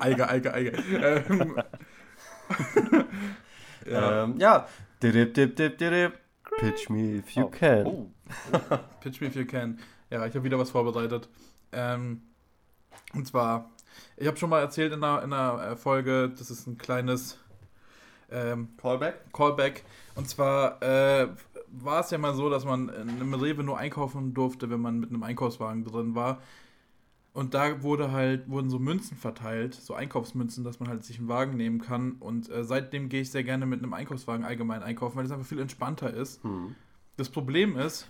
Eige, 0.01 0.29
Eige, 0.29 0.53
Eige. 0.55 0.71
Ähm, 0.71 1.57
ja, 3.91 4.25
Ähm, 4.25 4.39
ja. 4.39 4.67
Dip, 5.03 5.35
dip. 5.35 6.19
Pitch 6.59 6.89
me 6.89 7.17
if 7.19 7.31
you 7.31 7.45
Oh. 7.45 7.49
can. 7.51 7.87
Oh, 7.87 8.11
Pitch 9.01 9.21
me 9.21 9.27
if 9.27 9.35
you 9.37 9.45
can. 9.45 9.79
Ja, 10.11 10.25
ich 10.27 10.35
habe 10.35 10.45
wieder 10.45 10.59
was 10.59 10.71
vorbereitet. 10.71 11.29
Ähm, 11.73 12.23
und 13.13 13.27
zwar, 13.27 13.71
ich 14.17 14.27
habe 14.27 14.37
schon 14.37 14.51
mal 14.51 14.61
erzählt 14.61 14.93
in 14.93 15.03
einer, 15.03 15.23
in 15.23 15.33
einer 15.33 15.73
äh, 15.73 15.77
Folge, 15.77 16.31
das 16.31 16.51
ist 16.51 16.67
ein 16.67 16.79
kleines 16.79 17.39
ähm, 18.31 18.69
Callback? 18.81 19.33
Callback. 19.33 19.85
Und 20.15 20.29
zwar 20.29 20.81
äh, 20.83 21.29
war 21.69 22.01
es 22.01 22.11
ja 22.11 22.19
mal 22.19 22.35
so, 22.35 22.49
dass 22.49 22.65
man 22.65 22.89
in 22.89 23.09
einem 23.11 23.35
Rewe 23.35 23.65
nur 23.65 23.79
einkaufen 23.79 24.33
durfte, 24.33 24.71
wenn 24.71 24.81
man 24.81 25.01
mit 25.01 25.11
einem 25.11 25.23
Einkaufswagen 25.25 25.85
drin 25.85 26.15
war. 26.15 26.41
Und 27.35 27.53
da 27.53 27.83
wurde 27.83 28.13
halt, 28.13 28.49
wurden 28.49 28.71
so 28.71 28.79
Münzen 28.79 29.17
verteilt, 29.17 29.75
so 29.75 29.93
Einkaufsmünzen, 29.93 30.63
dass 30.63 30.79
man 30.79 30.89
halt 30.89 31.05
sich 31.05 31.19
einen 31.19 31.27
Wagen 31.27 31.57
nehmen 31.57 31.81
kann. 31.81 32.13
Und 32.13 32.49
äh, 32.49 32.63
seitdem 32.63 33.09
gehe 33.09 33.23
ich 33.23 33.33
sehr 33.33 33.43
gerne 33.43 33.67
mit 33.67 33.83
einem 33.83 33.93
Einkaufswagen 33.93 34.45
allgemein 34.47 34.85
einkaufen, 34.85 35.17
weil 35.17 35.25
es 35.25 35.33
einfach 35.33 35.45
viel 35.45 35.59
entspannter 35.59 36.15
ist. 36.15 36.45
Hm. 36.45 36.77
Das 37.17 37.29
Problem 37.31 37.77
ist, 37.77 38.09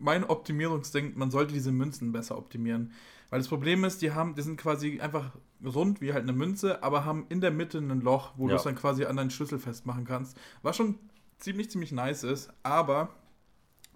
mein 0.00 0.24
Optimierungsding, 0.24 1.12
man 1.16 1.30
sollte 1.30 1.54
diese 1.54 1.70
Münzen 1.70 2.10
besser 2.10 2.36
optimieren. 2.36 2.92
Weil 3.30 3.38
das 3.38 3.46
Problem 3.48 3.84
ist, 3.84 4.02
die 4.02 4.10
haben, 4.10 4.34
die 4.34 4.42
sind 4.42 4.56
quasi 4.60 5.00
einfach 5.00 5.30
rund 5.64 6.00
wie 6.00 6.12
halt 6.12 6.24
eine 6.24 6.32
Münze, 6.32 6.82
aber 6.82 7.04
haben 7.04 7.26
in 7.28 7.40
der 7.40 7.52
Mitte 7.52 7.78
ein 7.78 8.00
Loch, 8.00 8.32
wo 8.36 8.46
du 8.46 8.50
Ja. 8.50 8.56
es 8.56 8.64
dann 8.64 8.74
quasi 8.74 9.04
an 9.04 9.16
deinen 9.18 9.30
Schlüssel 9.30 9.60
festmachen 9.60 10.04
kannst. 10.04 10.36
Was 10.62 10.76
schon 10.76 10.98
ziemlich, 11.38 11.70
ziemlich 11.70 11.92
nice 11.92 12.24
ist, 12.24 12.52
aber 12.64 13.10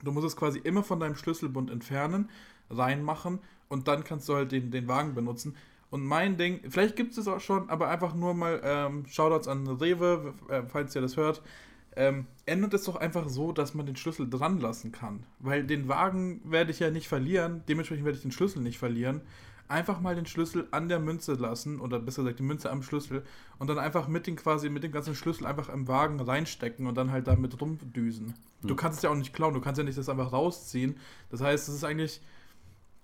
du 0.04 0.12
musst 0.12 0.26
es 0.28 0.36
quasi 0.36 0.60
immer 0.60 0.84
von 0.84 1.00
deinem 1.00 1.16
Schlüsselbund 1.16 1.68
entfernen, 1.68 2.30
reinmachen 2.70 3.40
und 3.68 3.88
dann 3.88 4.04
kannst 4.04 4.28
du 4.28 4.34
halt 4.34 4.52
den, 4.52 4.70
den 4.70 4.88
Wagen 4.88 5.14
benutzen. 5.14 5.56
Und 5.90 6.04
mein 6.04 6.36
Ding, 6.36 6.60
vielleicht 6.68 6.96
gibt 6.96 7.12
es 7.12 7.18
es 7.18 7.28
auch 7.28 7.40
schon, 7.40 7.70
aber 7.70 7.88
einfach 7.88 8.14
nur 8.14 8.34
mal 8.34 8.60
ähm, 8.64 9.06
Shoutouts 9.06 9.46
an 9.48 9.66
Rewe, 9.66 10.34
äh, 10.48 10.62
falls 10.66 10.94
ihr 10.96 11.02
das 11.02 11.16
hört. 11.16 11.42
ähm, 11.96 12.26
ändert 12.46 12.74
es 12.74 12.84
doch 12.84 12.96
einfach 12.96 13.28
so, 13.28 13.52
dass 13.52 13.74
man 13.74 13.86
den 13.86 13.94
Schlüssel 13.94 14.28
dran 14.28 14.58
lassen 14.60 14.90
kann. 14.90 15.24
Weil 15.38 15.64
den 15.64 15.86
Wagen 15.88 16.40
werde 16.44 16.72
ich 16.72 16.80
ja 16.80 16.90
nicht 16.90 17.06
verlieren, 17.06 17.62
dementsprechend 17.68 18.04
werde 18.04 18.16
ich 18.16 18.22
den 18.22 18.32
Schlüssel 18.32 18.62
nicht 18.62 18.78
verlieren. 18.78 19.20
Einfach 19.68 20.00
mal 20.00 20.14
den 20.16 20.26
Schlüssel 20.26 20.66
an 20.72 20.88
der 20.88 20.98
Münze 20.98 21.34
lassen, 21.34 21.80
oder 21.80 22.00
besser 22.00 22.22
gesagt 22.22 22.40
die 22.40 22.42
Münze 22.42 22.70
am 22.70 22.82
Schlüssel, 22.82 23.22
und 23.58 23.68
dann 23.68 23.78
einfach 23.78 24.08
mit 24.08 24.26
den 24.26 24.34
quasi, 24.36 24.68
mit 24.70 24.82
dem 24.82 24.90
ganzen 24.92 25.14
Schlüssel 25.14 25.46
einfach 25.46 25.68
im 25.68 25.86
Wagen 25.86 26.18
reinstecken 26.20 26.86
und 26.88 26.96
dann 26.96 27.12
halt 27.12 27.28
damit 27.28 27.60
rumdüsen. 27.60 28.34
Du 28.62 28.70
Hm. 28.70 28.76
kannst 28.76 28.98
es 28.98 29.02
ja 29.04 29.10
auch 29.10 29.14
nicht 29.14 29.32
klauen, 29.32 29.54
du 29.54 29.60
kannst 29.60 29.78
ja 29.78 29.84
nicht 29.84 29.96
das 29.96 30.08
einfach 30.08 30.32
rausziehen. 30.32 30.96
Das 31.30 31.40
heißt, 31.42 31.68
es 31.68 31.76
ist 31.76 31.84
eigentlich, 31.84 32.20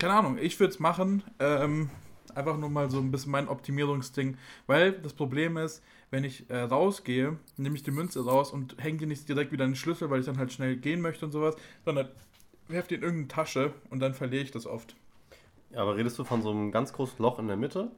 keine 0.01 0.15
Ahnung, 0.15 0.39
ich 0.41 0.59
würde 0.59 0.73
es 0.73 0.81
machen. 0.81 1.23
Ähm, 1.39 1.91
einfach 2.35 2.57
nur 2.57 2.71
mal 2.71 2.91
so 2.91 2.99
ein 2.99 3.11
bisschen 3.11 3.33
mein 3.33 3.49
Optimierungsding. 3.49 4.37
Weil 4.67 4.93
das 4.93 5.13
Problem 5.13 5.57
ist, 5.57 5.83
wenn 6.11 6.25
ich 6.25 6.49
äh, 6.51 6.63
rausgehe, 6.63 7.37
nehme 7.57 7.77
ich 7.77 7.83
die 7.83 7.91
Münze 7.91 8.25
raus 8.25 8.51
und 8.51 8.83
hänge 8.83 8.99
die 8.99 9.07
nicht 9.07 9.29
direkt 9.29 9.53
wieder 9.53 9.65
an 9.65 9.71
den 9.71 9.77
Schlüssel, 9.77 10.11
weil 10.11 10.21
ich 10.21 10.27
dann 10.27 10.39
halt 10.39 10.53
schnell 10.53 10.77
gehen 10.77 11.01
möchte 11.01 11.27
und 11.27 11.33
sowas, 11.33 11.55
sondern 11.85 12.09
werfe 12.69 12.89
die 12.89 12.95
in 12.97 13.03
irgendeine 13.03 13.29
Tasche 13.29 13.75
und 13.91 14.01
dann 14.01 14.15
verliere 14.15 14.43
ich 14.43 14.51
das 14.51 14.67
oft. 14.67 14.97
Ja, 15.71 15.83
aber 15.83 15.97
redest 15.97 16.19
du 16.19 16.25
von 16.25 16.43
so 16.43 16.51
einem 16.51 16.73
ganz 16.73 16.93
großen 16.93 17.19
Loch 17.19 17.39
in 17.39 17.47
der 17.47 17.57
Mitte? 17.57 17.91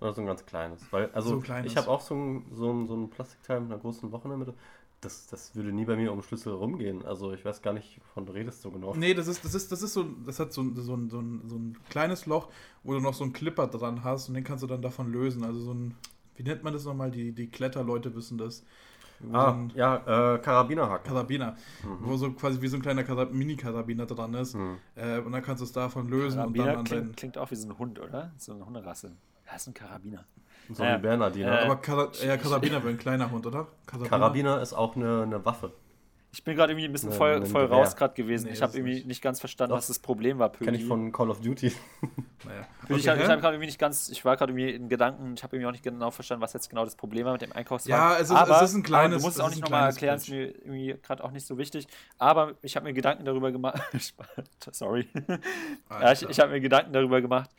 Oder 0.00 0.12
so 0.12 0.20
ein 0.20 0.26
ganz 0.26 0.46
kleines? 0.46 0.80
Weil, 0.92 1.10
also, 1.12 1.30
So 1.30 1.36
ein 1.36 1.42
kleines. 1.42 1.72
ich 1.72 1.76
habe 1.76 1.88
auch 1.88 2.00
so 2.00 2.14
ein, 2.14 2.46
so, 2.52 2.70
ein, 2.70 2.86
so 2.86 2.94
ein 2.94 3.10
Plastikteil 3.10 3.60
mit 3.60 3.72
einer 3.72 3.80
großen 3.80 4.10
Loch 4.10 4.24
in 4.24 4.30
der 4.30 4.38
Mitte. 4.38 4.54
Das, 5.00 5.28
das 5.28 5.54
würde 5.54 5.70
nie 5.72 5.84
bei 5.84 5.94
mir 5.94 6.10
um 6.12 6.18
den 6.18 6.24
Schlüssel 6.24 6.52
rumgehen. 6.52 7.04
Also, 7.06 7.32
ich 7.32 7.44
weiß 7.44 7.62
gar 7.62 7.72
nicht, 7.72 8.00
wovon 8.00 8.26
du 8.26 8.32
redest 8.32 8.62
so 8.62 8.70
genau. 8.72 8.94
Nee, 8.96 9.14
das 9.14 9.28
ist, 9.28 9.44
das 9.44 9.54
ist, 9.54 9.70
das 9.70 9.82
ist 9.82 9.92
so, 9.92 10.02
das 10.26 10.40
hat 10.40 10.52
so, 10.52 10.62
ein- 10.62 10.74
so, 10.74 10.94
ein- 10.96 11.08
so, 11.08 11.20
ein, 11.20 11.42
so 11.46 11.56
ein 11.56 11.76
kleines 11.88 12.26
Loch, 12.26 12.48
wo 12.82 12.94
du 12.94 13.00
noch 13.00 13.14
so 13.14 13.22
einen 13.22 13.32
Clipper 13.32 13.68
dran 13.68 14.02
hast 14.02 14.28
und 14.28 14.34
den 14.34 14.42
kannst 14.42 14.64
du 14.64 14.66
dann 14.66 14.82
davon 14.82 15.12
lösen. 15.12 15.44
Also 15.44 15.60
so 15.60 15.72
ein, 15.72 15.94
wie 16.34 16.42
nennt 16.42 16.64
man 16.64 16.72
das 16.72 16.84
nochmal? 16.84 17.12
Die, 17.12 17.30
die 17.32 17.48
Kletterleute 17.48 18.14
wissen 18.16 18.38
das. 18.38 18.64
So 19.20 19.32
Ah, 19.36 19.52
ein 19.52 19.72
ja, 19.76 20.34
äh, 20.34 20.38
Karabinerhaken. 20.38 21.06
Karabiner, 21.08 21.56
wo 22.00 22.16
so 22.16 22.32
quasi 22.32 22.60
wie 22.60 22.68
so 22.68 22.76
ein 22.76 22.82
kleiner 22.82 23.02
Karab 23.04 23.32
Mini-Karabiner 23.32 24.06
dran 24.06 24.34
ist. 24.34 24.54
Hm. 24.54 24.78
Äh, 24.96 25.18
und 25.20 25.30
dann 25.32 25.42
kannst 25.42 25.60
du 25.60 25.64
es 25.64 25.72
davon 25.72 26.08
lösen 26.08 26.40
und 26.40 26.56
dann 26.56 26.64
Karabiner 26.66 26.78
an 26.78 26.84
klingt, 26.84 27.04
deinen. 27.04 27.16
klingt 27.16 27.38
auch 27.38 27.50
wie 27.50 27.56
so 27.56 27.68
ein 27.68 27.78
Hund, 27.78 27.98
oder? 28.00 28.32
So 28.38 28.52
eine 28.52 28.64
Hunderasse. 28.66 29.12
Ja, 29.46 29.54
ist 29.56 29.66
ein 29.68 29.74
Karabiner. 29.74 30.24
So 30.70 30.82
wie 30.84 30.98
Bernardiner. 30.98 31.60
Äh, 31.62 31.64
Aber 31.64 31.76
Kara 31.76 32.10
ja, 32.24 32.36
Karabiner 32.36 32.82
wäre 32.82 32.90
ein 32.90 32.98
kleiner 32.98 33.30
Hund, 33.30 33.46
oder? 33.46 33.66
Karabiner? 33.86 34.08
Karabiner 34.10 34.60
ist 34.62 34.72
auch 34.74 34.96
eine, 34.96 35.22
eine 35.22 35.44
Waffe. 35.44 35.72
Ich 36.30 36.44
bin 36.44 36.54
gerade 36.54 36.72
irgendwie 36.74 36.84
ein 36.86 36.92
bisschen 36.92 37.10
voll, 37.10 37.44
voll 37.46 37.64
raus 37.64 37.96
gerade 37.96 38.12
gewesen. 38.12 38.46
Nee, 38.48 38.52
ich 38.52 38.60
habe 38.60 38.76
irgendwie 38.76 38.96
nicht. 38.96 39.06
nicht 39.06 39.22
ganz 39.22 39.40
verstanden, 39.40 39.70
Doch. 39.70 39.78
was 39.78 39.86
das 39.86 39.98
Problem 39.98 40.38
war, 40.38 40.50
Pödi. 40.50 40.66
Kenne 40.66 40.76
ich 40.76 40.84
von 40.84 41.10
Call 41.10 41.30
of 41.30 41.40
Duty. 41.40 41.72
Naja. 42.44 42.60
ich 42.84 43.08
Okay, 43.08 43.08
habe 43.08 43.20
hä? 43.20 43.26
hab 43.42 43.42
irgendwie 43.42 43.66
nicht 43.66 43.80
ganz, 43.80 44.08
ich 44.10 44.24
war 44.24 44.36
gerade 44.36 44.52
irgendwie 44.52 44.70
in 44.70 44.88
Gedanken, 44.88 45.34
ich 45.34 45.42
habe 45.42 45.56
irgendwie 45.56 45.66
auch 45.68 45.72
nicht 45.72 45.82
genau 45.82 46.10
verstanden, 46.12 46.40
was 46.42 46.52
jetzt 46.52 46.70
genau 46.70 46.84
das 46.84 46.94
Problem 46.94 47.24
war 47.24 47.32
mit 47.32 47.42
dem 47.42 47.52
Einkaufswagen. 47.52 47.98
Ja, 47.98 48.14
es 48.16 48.30
ist- 48.30 48.36
aber, 48.36 48.62
es 48.62 48.70
ist 48.70 48.76
ein 48.76 48.82
kleines- 48.84 49.14
aber 49.14 49.20
du 49.20 49.26
musst 49.26 49.36
es 49.38 49.42
es 49.42 49.44
auch 49.44 49.50
nicht 49.50 49.62
nochmal 49.62 49.88
erklären, 49.88 50.16
ist 50.16 50.28
mir 50.28 50.46
irgendwie 50.46 50.94
gerade 51.02 51.24
auch 51.24 51.32
nicht 51.32 51.44
so 51.46 51.58
wichtig. 51.58 51.88
Aber 52.18 52.54
ich 52.62 52.76
habe 52.76 52.84
mir 52.86 52.92
Gedanken 52.92 53.24
darüber 53.24 53.50
gemacht. 53.50 53.82
Sorry. 54.70 55.08
ja, 55.90 56.12
ich 56.12 56.22
ich 56.28 56.38
habe 56.38 56.52
mir 56.52 56.60
Gedanken 56.60 56.92
darüber 56.92 57.20
gemacht, 57.20 57.50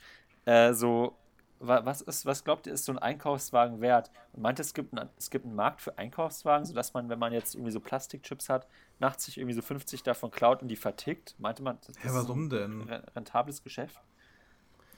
äh, 0.46 0.74
so, 0.74 1.18
was 1.60 2.02
ist, 2.02 2.26
was 2.26 2.44
glaubt 2.44 2.68
ihr, 2.68 2.74
ist 2.74 2.86
so 2.86 2.92
ein 2.94 3.00
Einkaufswagen 3.00 3.82
wert? 3.82 4.12
Und 4.34 4.44
meint, 4.44 4.60
es 4.60 4.74
gibt, 4.74 4.98
einen, 4.98 5.10
es 5.18 5.30
gibt 5.30 5.46
einen 5.46 5.56
Markt 5.56 5.82
für 5.82 5.98
Einkaufswagen, 5.98 6.66
sodass 6.66 6.94
man, 6.94 7.10
wenn 7.10 7.20
man 7.20 7.34
jetzt 7.34 7.56
irgendwie 7.56 7.72
so 7.72 7.80
Plastikchips 7.80 8.50
hat, 8.50 8.68
nachts 9.00 9.26
sich 9.26 9.38
irgendwie 9.38 9.56
so 9.56 9.62
50 9.62 10.04
davon 10.04 10.32
klaut 10.32 10.62
und 10.62 10.70
die 10.70 10.76
vertickt? 10.78 11.36
Meinte 11.38 11.62
man, 11.64 11.78
das 11.86 11.96
Ja, 12.04 12.10
ist 12.12 12.16
warum 12.16 12.50
denn? 12.50 12.82
ein 12.82 12.88
re- 12.90 13.04
rentables 13.16 13.62
Geschäft? 13.64 14.00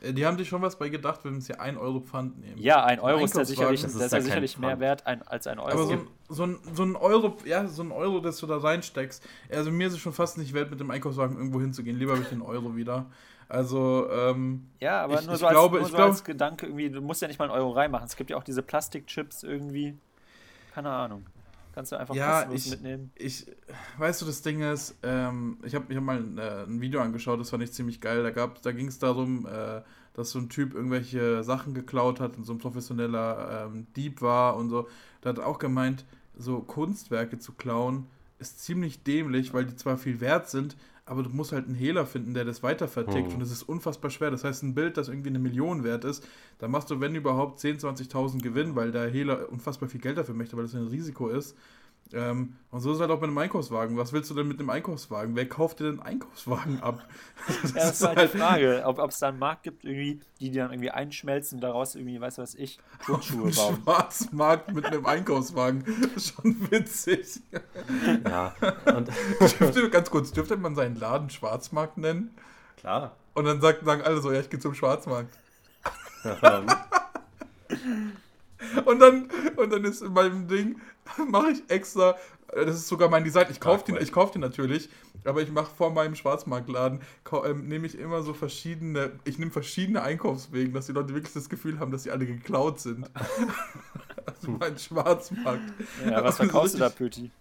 Äh, 0.02 0.13
Die 0.13 0.26
haben 0.26 0.38
sich 0.38 0.50
schon 0.50 0.62
was 0.62 0.78
bei 0.78 0.89
gedacht, 0.89 1.21
wenn 1.24 1.41
sie 1.41 1.60
1 1.60 1.78
Euro 1.80 2.00
Pfand 2.02 2.39
nehmen. 2.39 2.58
Ja, 2.60 2.84
ein 2.84 3.00
Euro 3.00 3.24
ist 3.24 3.36
ja 3.36 3.45
sicherlich, 3.45 3.82
das 3.82 3.93
das 3.93 4.02
ist 4.02 4.06
ist 4.08 4.12
ja 4.12 4.17
kein 4.19 4.26
sicherlich 4.26 4.58
mehr 4.58 4.80
wert 4.80 5.06
ein, 5.08 5.21
als 5.28 5.47
ein 5.47 5.60
Euro. 5.60 5.71
Aber 5.71 5.86
so 5.86 5.93
ein, 5.93 6.08
so, 6.30 6.43
ein, 6.45 6.60
so 6.74 6.84
ein 6.84 6.95
Euro, 6.95 7.38
ja, 7.45 7.67
so 7.67 7.84
ein 7.84 7.91
Euro, 7.91 8.19
das 8.19 8.38
du 8.38 8.47
da 8.47 8.58
reinsteckst, 8.58 9.24
also 9.50 9.71
mir 9.71 9.88
ist 9.88 9.93
es 9.93 10.00
schon 10.00 10.13
fast 10.13 10.38
nicht 10.38 10.54
wert, 10.54 10.69
mit 10.71 10.80
dem 10.80 10.91
Einkaufswagen 10.91 11.38
irgendwo 11.38 11.60
hinzugehen. 11.62 11.97
Lieber 11.97 12.13
habe 12.13 12.21
ich 12.24 12.30
den 12.30 12.41
Euro 12.41 12.76
wieder. 12.76 13.08
Also, 13.52 14.08
ähm, 14.10 14.68
ja, 14.80 15.02
aber 15.04 15.20
ich- 15.20 15.28
nur 15.28 15.36
so, 15.36 15.46
als, 15.46 15.54
glaube- 15.54 15.78
nur 15.78 15.86
ich 15.86 15.92
so 15.92 15.96
glaube- 15.98 16.12
als 16.12 16.24
Gedanke 16.24 16.66
irgendwie, 16.68 16.90
du 16.90 17.02
musst 17.02 17.22
ja 17.22 17.28
nicht 17.28 17.38
mal 17.38 17.46
einen 17.46 17.54
Euro 17.54 17.72
reinmachen. 17.72 18.06
Es 18.08 18.16
gibt 18.16 18.30
ja 18.30 18.38
auch 18.38 18.44
diese 18.44 18.62
Plastikchips 18.64 19.44
irgendwie. 19.44 19.98
Keine 20.74 20.90
Ahnung. 20.90 21.26
Kannst 21.76 21.92
du 21.92 21.98
einfach 21.98 22.16
Ja, 22.16 22.44
kostenlos 22.44 22.66
ich- 22.66 22.72
mitnehmen. 22.72 23.12
ich, 23.16 23.46
weißt 23.98 24.22
du, 24.22 24.26
das 24.26 24.42
Ding 24.42 24.62
ist, 24.62 24.98
ähm, 25.04 25.58
ich 25.64 25.76
habe 25.76 25.86
ich 25.90 25.96
hab 25.98 26.04
mal 26.04 26.18
ein, 26.18 26.38
äh, 26.38 26.64
ein 26.64 26.80
Video 26.82 27.02
angeschaut, 27.02 27.40
das 27.40 27.50
fand 27.50 27.64
ich 27.64 27.72
ziemlich 27.74 28.00
geil. 28.02 28.24
Da, 28.24 28.32
gab- 28.32 28.62
da 28.62 28.72
ging 28.72 28.88
es 28.88 29.00
darum, 29.00 29.46
äh, 29.46 29.82
dass 30.14 30.32
so 30.32 30.40
ein 30.40 30.50
Typ 30.50 30.74
irgendwelche 30.74 31.44
Sachen 31.44 31.74
geklaut 31.74 32.20
hat 32.20 32.36
und 32.38 32.46
so 32.46 32.54
ein 32.54 32.58
professioneller 32.58 33.68
ähm, 33.68 33.88
Dieb 33.96 34.22
war 34.22 34.56
und 34.58 34.70
so. 34.70 34.88
Da 35.22 35.30
hat 35.30 35.40
auch 35.40 35.60
gemeint, 35.60 36.06
so 36.38 36.60
Kunstwerke 36.62 37.38
zu 37.40 37.54
klauen 37.54 38.08
ist 38.40 38.60
ziemlich 38.64 39.04
dämlich, 39.04 39.54
weil 39.54 39.66
die 39.66 39.76
zwar 39.76 39.98
viel 39.98 40.20
wert 40.20 40.50
sind, 40.50 40.76
aber 41.06 41.24
du 41.24 41.30
musst 41.30 41.52
halt 41.52 41.66
einen 41.66 41.76
Hehler 41.76 42.06
finden, 42.06 42.34
der 42.34 42.46
das 42.46 42.64
weiter 42.64 42.88
vertickt 42.88 43.30
Hm. 43.30 43.36
und 43.36 43.42
es 43.42 43.52
ist 43.52 43.64
unfassbar 43.64 44.12
schwer. 44.12 44.32
Das 44.32 44.44
heißt, 44.44 44.64
ein 44.64 44.74
Bild, 44.76 44.98
das 44.98 45.10
irgendwie 45.10 45.30
eine 45.30 45.40
Million 45.40 45.84
wert 45.84 46.06
ist, 46.06 46.26
da 46.60 46.68
machst 46.68 46.90
du, 46.90 47.00
wenn 47.00 47.16
überhaupt, 47.16 47.60
10.000, 47.60 48.10
20.000 48.10 48.42
Gewinn, 48.42 48.76
weil 48.76 48.92
der 48.92 49.10
Hehler 49.10 49.50
unfassbar 49.52 49.90
viel 49.90 50.02
Geld 50.02 50.18
dafür 50.18 50.36
möchte, 50.36 50.56
weil 50.58 50.64
das 50.64 50.76
ein 50.76 50.88
Risiko 50.88 51.28
ist. 51.30 51.58
Ähm, 52.13 52.56
und 52.71 52.82
so 52.82 52.91
ist 52.91 52.95
es 52.95 53.02
halt 53.02 53.12
auch 53.12 53.19
mit 53.19 53.30
einem 53.30 53.38
Einkaufswagen. 53.38 53.97
Was 53.97 54.13
willst 54.13 54.30
du 54.30 54.34
denn 54.34 54.47
mit 54.47 54.60
einem 54.60 54.69
Einkaufswagen? 54.69 55.36
Wer 55.36 55.47
kauft 55.47 55.80
dir 55.80 55.86
denn 55.86 56.00
einen 56.00 56.21
Einkaufswagen 56.21 56.82
ab? 56.82 57.06
Ja, 57.47 57.74
das 57.74 58.02
ist 58.02 58.08
halt 58.08 58.34
die 58.34 58.38
Frage, 58.38 58.84
ob 58.86 59.00
es 59.10 59.19
da 59.19 59.30
einen 59.30 59.39
Markt 59.39 59.63
gibt, 59.63 59.84
irgendwie, 59.84 60.21
die 60.39 60.52
die 60.52 60.58
dann 60.58 60.71
irgendwie 60.71 60.91
einschmelzen 60.91 61.58
und 61.58 61.62
daraus 61.62 61.95
irgendwie, 61.95 62.21
weißt 62.21 62.38
du 62.38 62.41
was 62.43 62.56
ich, 62.56 62.80
Turnschuhe 63.06 63.52
bauen. 63.56 63.82
Schwarzmarkt 63.84 64.74
mit 64.74 64.86
einem 64.86 65.06
Einkaufswagen. 65.06 65.84
Das 66.02 66.12
ist 66.15 66.36
schon 66.36 66.71
witzig. 66.71 67.41
Ja. 68.26 68.54
Und 68.95 69.10
Dürfte, 69.39 69.89
ganz 69.89 70.10
kurz, 70.10 70.32
dürfte 70.32 70.58
man 70.58 70.76
seinen 70.76 70.97
Laden 70.97 71.30
Schwarzmarkt 71.30 71.97
nennen? 71.97 72.32
klar. 72.78 73.15
Und 73.34 73.45
dann 73.45 73.62
sagt, 73.62 73.86
sagen 73.86 74.02
alle 74.02 74.21
so, 74.21 74.32
ja, 74.32 74.41
ich 74.41 74.50
gehe 74.50 74.60
zum 74.60 74.74
Schwarzmarkt. 74.74 75.34
Und 78.86 79.00
dann, 79.00 79.30
und 79.56 79.71
dann 79.71 79.86
ist 79.86 80.02
in 80.02 80.13
meinem 80.13 80.47
Ding, 80.47 80.80
mache 81.30 81.52
ich 81.52 81.70
extra, 81.70 82.16
äh, 82.50 82.66
das 82.66 82.76
ist 82.76 82.88
sogar 82.88 83.10
mein 83.10 83.24
Design, 83.24 83.48
ich 83.50 83.60
kaufe 83.60 83.86
den, 83.86 84.02
ich 84.02 84.12
kauf 84.12 84.32
den 84.32 84.42
natürlich, 84.42 84.90
aber 85.26 85.42
ich 85.42 85.52
mache 85.52 85.70
vor 85.76 85.92
meinem 85.92 86.16
Schwarzmarktladen, 86.16 87.02
ähm, 87.46 87.68
nehme 87.68 87.86
ich 87.88 87.98
immer 87.98 88.22
so 88.24 88.34
verschiedene, 88.34 89.12
ich 89.24 89.40
nehme 89.40 89.52
verschiedene 89.52 90.02
Einkaufswegen, 90.02 90.74
dass 90.74 90.88
die 90.88 90.94
Leute 90.94 91.14
wirklich 91.14 91.34
das 91.34 91.50
Gefühl 91.50 91.80
haben, 91.80 91.92
dass 91.92 92.04
sie 92.04 92.12
alle 92.12 92.26
geklaut 92.26 92.80
sind. 92.80 93.10
also 94.26 94.52
mein 94.60 94.78
Schwarzmarkt. 94.78 95.74
Ja, 96.06 96.24
was 96.24 96.38
verkaufst 96.38 96.76
du 96.76 96.80
da, 96.80 96.90
Pöti? 96.90 97.32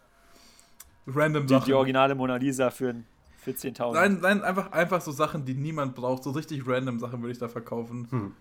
Random 1.07 1.47
Die, 1.47 1.55
Sachen. 1.55 1.65
die 1.67 1.73
originale 1.73 2.15
Mona 2.15 2.37
Lisa 2.37 2.71
für, 2.71 2.95
für 3.39 3.53
10.000. 3.53 3.95
Nein, 3.95 4.19
nein, 4.21 4.43
einfach, 4.43 4.71
einfach 4.73 5.01
so 5.01 5.13
Sachen, 5.13 5.45
die 5.45 5.55
niemand 5.55 5.95
braucht. 5.95 6.23
So 6.23 6.31
richtig 6.31 6.67
random 6.67 6.99
Sachen 6.99 7.21
würde 7.23 7.33
ich 7.33 7.39
da 7.39 7.49
verkaufen. 7.49 8.07
Hm. 8.11 8.35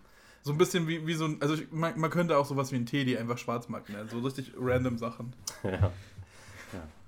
So 0.44 0.52
ein 0.52 0.58
bisschen 0.58 0.88
wie, 0.88 1.06
wie 1.06 1.14
so 1.14 1.26
ein, 1.26 1.42
also 1.42 1.54
ich, 1.56 1.72
man, 1.72 2.00
man 2.00 2.10
könnte 2.10 2.38
auch 2.38 2.46
sowas 2.46 2.72
wie 2.72 2.78
ein 2.78 2.86
Teddy 2.86 3.18
einfach 3.18 3.38
Schwarzmarkt 3.38 3.90
nennen. 3.90 4.08
So 4.10 4.20
richtig 4.20 4.54
random 4.58 4.98
Sachen. 4.98 5.34
ja. 5.64 5.72
ja. 5.72 5.92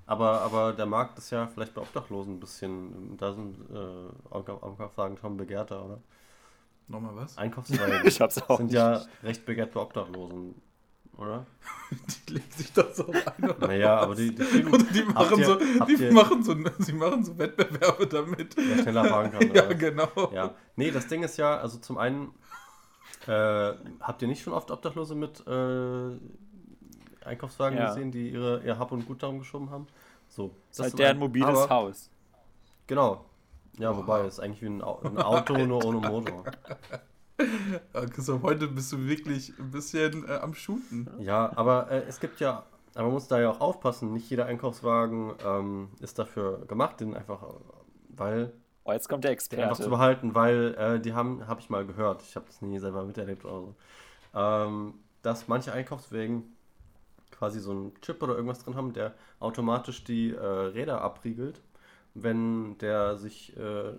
Aber, 0.06 0.42
aber 0.42 0.74
der 0.74 0.86
Markt 0.86 1.18
ist 1.18 1.30
ja 1.32 1.48
vielleicht 1.48 1.74
bei 1.74 1.82
Obdachlosen 1.82 2.36
ein 2.36 2.40
bisschen, 2.40 3.18
da 3.18 3.34
sind 3.34 3.56
äh, 3.72 4.34
Einkauf- 4.36 4.62
Einkaufswagen 4.64 5.18
schon 5.18 5.38
begehrter, 5.38 5.86
oder? 5.86 6.00
Nochmal 6.90 7.16
was? 7.16 7.38
Einkaufswagen 7.38 8.02
Ich 8.06 8.20
hab's 8.20 8.42
auch. 8.42 8.58
sind 8.58 8.74
ja 8.74 9.02
recht 9.24 9.46
begehrt 9.46 9.72
bei 9.74 9.80
Obdachlosen, 9.80 10.56
oder? 11.16 11.46
Die 12.28 12.34
legen 12.34 12.52
sich 12.52 12.74
doch 12.74 12.94
so 12.94 13.06
ein. 13.10 13.44
Oder? 13.50 13.68
Naja, 13.68 13.98
aber 14.00 14.16
die, 14.16 14.36
die 14.36 14.44
kriegen 14.44 14.68
Oder 14.74 14.84
die 14.84 15.04
machen 15.04 15.40
ihr- 15.40 15.46
so, 15.46 15.56
die 15.86 15.94
ihr- 15.94 16.12
machen 16.12 16.44
so, 16.44 16.56
sie 16.80 16.94
machen 16.94 17.24
so 17.24 17.38
Wettbewerbe 17.38 18.08
damit. 18.08 18.56
wer 18.58 18.82
schneller 18.84 19.06
fahren 19.06 19.32
kann. 19.32 19.54
Ja, 19.56 19.72
genau. 19.72 20.10
Ja, 20.34 20.54
nee, 20.76 20.92
das 20.92 21.08
Ding 21.08 21.24
ist 21.24 21.38
ja, 21.38 21.58
also 21.58 21.78
zum 21.78 21.98
einen, 21.98 22.34
äh, 23.28 23.74
habt 24.00 24.22
ihr 24.22 24.28
nicht 24.28 24.42
schon 24.44 24.54
oft 24.54 24.72
Obdachlose 24.72 25.16
mit 25.16 25.46
äh, 25.48 27.26
Einkaufswagen 27.26 27.78
Ja. 27.78 27.88
gesehen, 27.88 28.12
die 28.12 28.30
ihre, 28.32 28.64
ihr 28.64 28.78
Hab 28.80 28.92
und 28.92 29.06
Gut 29.06 29.22
darum 29.24 29.40
geschoben 29.40 29.70
haben? 29.70 29.88
So. 30.28 30.52
Das 30.70 30.78
ist 30.80 30.84
halt 30.84 31.00
deren 31.00 31.18
mobiles 31.20 31.48
Aber- 31.50 31.70
Haus. 31.70 32.10
Genau. 32.88 33.26
Ja, 33.78 33.96
wobei, 33.96 34.22
es 34.22 34.34
ist 34.36 34.40
eigentlich 34.42 34.62
wie 34.62 34.68
ein, 34.68 34.82
ein 34.82 35.18
Auto, 35.18 35.58
nur 35.66 35.84
ohne 35.86 36.00
Motor. 36.08 36.44
Christoph, 38.14 38.44
heute 38.44 38.68
bist 38.68 38.92
du 38.92 39.06
wirklich 39.08 39.54
ein 39.58 39.72
bisschen 39.72 40.28
äh, 40.28 40.34
am 40.34 40.54
Shooten. 40.54 41.10
Ja, 41.20 41.52
aber 41.56 41.90
äh, 41.90 42.04
es 42.08 42.20
gibt 42.20 42.40
ja, 42.40 42.64
aber 42.94 43.06
man 43.06 43.14
muss 43.14 43.28
da 43.28 43.40
ja 43.40 43.50
auch 43.50 43.62
aufpassen, 43.62 44.14
nicht 44.14 44.30
jeder 44.30 44.46
Einkaufswagen 44.46 45.34
ähm, 45.46 45.90
ist 46.02 46.20
dafür 46.20 46.66
gemacht, 46.68 47.00
den 47.00 47.16
einfach, 47.16 47.42
äh, 47.44 47.54
weil, 48.10 48.54
Oh, 48.84 48.92
jetzt 48.92 49.08
kommt 49.10 49.24
der 49.24 49.32
den 49.32 49.60
einfach 49.60 49.80
Experte. 49.80 49.84
zu 49.84 49.90
behalten, 49.90 50.36
weil 50.36 50.74
äh, 50.76 51.00
die 51.00 51.14
haben, 51.14 51.48
habe 51.48 51.60
ich 51.62 51.70
mal 51.70 51.86
gehört, 51.86 52.24
ich 52.24 52.36
habe 52.36 52.48
das 52.48 52.62
nie 52.62 52.80
selber 52.80 53.04
miterlebt 53.06 53.46
oder 53.46 53.62
so, 53.62 53.76
ähm, 54.34 54.96
dass 55.22 55.48
manche 55.48 55.72
Einkaufswegen 55.74 56.56
quasi 57.32 57.60
so 57.60 57.72
einen 57.72 58.02
Chip 58.02 58.22
oder 58.24 58.36
irgendwas 58.36 58.64
drin 58.64 58.76
haben, 58.76 58.94
der 58.94 59.14
automatisch 59.40 60.04
die 60.04 60.32
äh, 60.32 60.46
Räder 60.46 61.02
abriegelt, 61.02 61.62
wenn 62.14 62.78
der 62.80 63.18
sich 63.18 63.56
äh, 63.58 63.90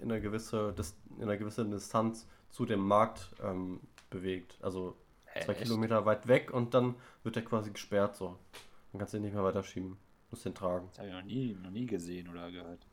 in 0.00 0.10
einer, 0.10 0.20
gewisse, 0.20 0.72
Dis 0.72 0.96
in 1.16 1.24
einer 1.24 1.36
gewissen 1.36 1.70
Distanz 1.70 2.28
zu 2.50 2.66
dem 2.66 2.80
Markt 2.80 3.30
ähm, 3.42 3.80
bewegt. 4.10 4.58
Also 4.62 4.96
Hä, 5.26 5.40
zwei 5.44 5.52
echt? 5.52 5.62
Kilometer 5.62 6.04
weit 6.06 6.26
weg 6.28 6.52
und 6.52 6.74
dann 6.74 6.94
wird 7.22 7.36
er 7.36 7.42
quasi 7.42 7.70
gesperrt 7.70 8.16
so. 8.16 8.38
Dann 8.92 8.98
kannst 8.98 9.14
du 9.14 9.18
ihn 9.18 9.22
nicht 9.22 9.34
mehr 9.34 9.44
weiterschieben. 9.44 9.96
Muss 10.30 10.42
den 10.42 10.54
tragen. 10.54 10.88
Das 10.88 10.98
habe 10.98 11.08
ich 11.08 11.14
noch 11.14 11.22
nie, 11.22 11.56
noch 11.62 11.70
nie 11.70 11.86
gesehen 11.86 12.28
oder 12.28 12.50
gehört. 12.50 12.86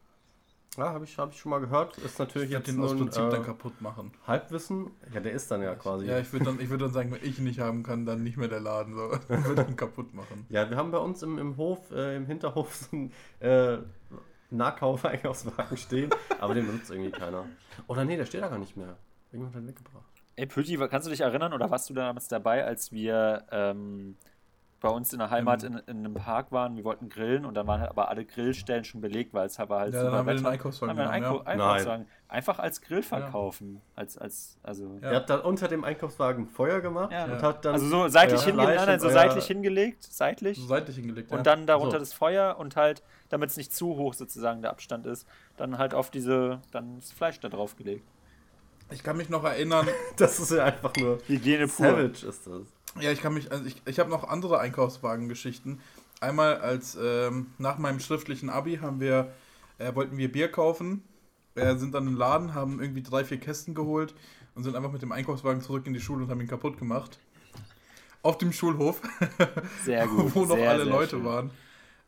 Ja, 0.78 0.92
habe 0.92 1.06
ich, 1.06 1.18
hab 1.18 1.32
ich 1.32 1.40
schon 1.40 1.52
mal 1.52 1.60
gehört. 1.60 1.98
Ist 2.00 2.20
natürlich 2.20 2.50
Ich 2.50 2.54
jetzt 2.54 2.68
den 2.68 2.80
aus 2.80 2.92
nur 2.92 3.02
ein, 3.02 3.10
Prinzip 3.10 3.30
dann 3.30 3.42
äh, 3.42 3.46
kaputt 3.46 3.82
machen. 3.82 4.12
Halbwissen. 4.26 4.92
Ja, 5.14 5.20
der 5.20 5.32
ist 5.34 5.50
dann 5.52 5.62
ja 5.62 5.76
quasi. 5.76 6.08
Ja, 6.08 6.20
ich 6.20 6.32
würde 6.34 6.46
dann, 6.46 6.60
ich 6.60 6.70
würd 6.70 6.82
dann 6.82 6.92
sagen, 6.92 7.12
wenn 7.12 7.24
ich 7.24 7.38
ihn 7.38 7.44
nicht 7.44 7.60
haben 7.60 7.84
kann, 7.84 8.06
dann 8.06 8.24
nicht 8.24 8.38
mehr 8.38 8.48
der 8.48 8.60
Laden. 8.60 8.96
So. 8.96 9.12
Ich 9.30 9.46
würde 9.46 9.64
ihn 9.64 9.76
kaputt 9.76 10.14
machen. 10.14 10.46
Ja, 10.50 10.70
wir 10.70 10.78
haben 10.78 10.92
bei 10.92 10.98
uns 10.98 11.22
im, 11.22 11.38
im 11.38 11.58
Hof, 11.58 11.92
äh, 11.92 12.16
im 12.16 12.26
Hinterhof 12.26 12.74
so 12.76 12.96
einen 12.96 13.12
äh, 13.40 13.78
Nahkauf-Einkaufswagen 14.50 15.78
stehen, 15.78 16.10
aber 16.40 16.54
den 16.54 16.66
benutzt 16.66 16.92
irgendwie 16.92 17.12
keiner. 17.12 17.46
Oder 17.88 18.06
nee, 18.06 18.18
der 18.18 18.26
steht 18.26 18.42
da 18.42 18.48
gar 18.48 18.60
nicht 18.60 18.78
mehr. 18.78 18.98
Irgendjemand 19.32 19.56
hat 19.56 19.62
ihn 19.64 19.68
weggebracht. 19.68 20.06
Ey, 20.36 20.48
Pütti, 20.48 20.78
kannst 20.90 21.06
du 21.06 21.12
dich 21.12 21.22
erinnern 21.22 21.54
oder 21.54 21.70
warst 21.70 21.90
du 21.90 21.94
damals 21.94 22.28
dabei, 22.28 22.66
als 22.66 22.92
wir 22.92 23.46
ähm, 23.52 24.16
bei 24.84 24.90
uns 24.90 25.14
in 25.14 25.20
der 25.20 25.30
Heimat 25.32 25.64
in, 25.64 25.76
in 25.88 26.00
einem 26.00 26.14
Park 26.14 26.52
waren? 26.52 26.76
Wir 26.76 26.84
wollten 26.84 27.08
grillen 27.08 27.46
und 27.46 27.54
dann 27.56 27.66
waren 27.68 27.80
halt 27.80 27.90
aber 27.90 28.10
alle 28.10 28.26
Grillstellen 28.26 28.84
schon 28.84 29.00
belegt, 29.00 29.34
weil 29.34 29.48
es 29.48 29.58
aber 29.58 29.80
halt 29.80 29.94
Ja, 29.94 30.02
super 30.02 30.12
dann 30.12 30.20
haben 30.20 30.28
wir 30.28 30.36
den 30.36 30.46
Einkaufswagen 30.46 30.90
haben 30.92 30.98
wir 30.98 31.10
einen 31.10 31.24
genommen, 31.24 31.44
ja. 31.46 31.52
Einkaufswagen. 31.54 32.06
Einfach 32.28 32.60
als 32.60 32.82
Grill 32.82 33.02
verkaufen. 33.02 33.82
Als, 33.96 34.18
als, 34.18 34.58
also, 34.62 35.00
Ja. 35.02 35.10
Er 35.12 35.16
hat 35.16 35.30
dann 35.30 35.40
unter 35.40 35.70
dem 35.70 35.86
Einkaufswagen 35.86 36.48
Feuer 36.48 36.82
gemacht 36.82 37.14
Ja. 37.14 37.24
und 37.26 37.42
hat 37.42 37.64
dann. 37.64 37.74
also 37.76 37.88
so 37.88 38.08
seitlich, 38.10 38.44
hingelegt, 38.44 38.76
nein, 38.76 38.86
nein, 38.88 39.00
so 39.00 39.10
seitlich 39.10 39.46
hingelegt, 39.46 40.04
seitlich. 40.04 40.58
So 40.60 40.68
seitlich 40.68 40.98
hingelegt, 40.98 41.32
ja. 41.32 41.38
Und 41.38 41.48
dann 41.48 41.66
darunter 41.66 41.94
So. 41.94 42.00
das 42.00 42.14
Feuer 42.14 42.58
und 42.60 42.76
halt, 42.76 43.02
damit 43.30 43.52
es 43.52 43.58
nicht 43.58 43.74
zu 43.74 43.96
hoch 43.96 44.14
sozusagen 44.14 44.62
der 44.62 44.72
Abstand 44.72 45.06
ist, 45.06 45.26
dann 45.56 45.78
halt 45.78 45.94
auf 45.94 46.12
diese, 46.12 46.60
dann 46.72 46.98
das 47.00 47.14
Fleisch 47.14 47.40
da 47.40 47.48
drauf 47.48 47.78
gelegt. 47.78 48.06
Ich 48.92 49.02
kann 49.02 49.16
mich 49.16 49.30
noch 49.30 49.46
erinnern, 49.46 49.88
Das 50.18 50.40
ist 50.42 50.52
ja 50.52 50.66
einfach 50.66 50.94
nur. 50.98 51.20
Hygiene 51.26 51.68
pur. 51.68 51.86
Savage 51.86 52.28
ist 52.28 52.46
das. 52.46 52.68
Ja, 53.00 53.12
ich 53.12 53.22
kann 53.22 53.34
mich, 53.34 53.52
also 53.52 53.66
ich, 53.66 53.82
ich 53.86 54.00
habe 54.00 54.10
noch 54.10 54.28
andere 54.28 54.60
Einkaufswagen-Geschichten. 54.60 55.80
Einmal 56.22 56.58
als 56.58 56.98
ähm, 57.02 57.48
nach 57.58 57.78
meinem 57.78 58.00
schriftlichen 58.00 58.50
Abi 58.50 58.78
haben 58.78 59.00
wir, 59.00 59.34
äh, 59.78 59.94
wollten 59.96 60.18
wir 60.18 60.32
Bier 60.32 60.50
kaufen, 60.52 61.04
äh, 61.56 61.76
sind 61.76 61.94
dann 61.94 62.04
in 62.08 62.14
den 62.14 62.18
Laden, 62.18 62.54
haben 62.54 62.82
irgendwie 62.82 63.02
drei, 63.04 63.26
vier 63.26 63.40
Kästen 63.40 63.74
geholt 63.76 64.14
und 64.56 64.64
sind 64.64 64.76
einfach 64.76 64.92
mit 64.92 65.02
dem 65.02 65.12
Einkaufswagen 65.12 65.62
zurück 65.62 65.86
in 65.88 65.94
die 65.94 66.00
Schule 66.00 66.24
und 66.24 66.30
haben 66.32 66.40
ihn 66.42 66.48
kaputt 66.48 66.78
gemacht. 66.78 67.20
Auf 68.22 68.38
dem 68.38 68.54
Schulhof, 68.54 69.02
Sehr 69.84 70.08
gut. 70.08 70.34
wo 70.34 70.46
noch 70.46 70.56
sehr, 70.56 70.70
alle 70.70 70.86
sehr 70.86 70.94
Leute 70.94 71.10
schön. 71.18 71.26
waren. 71.26 71.52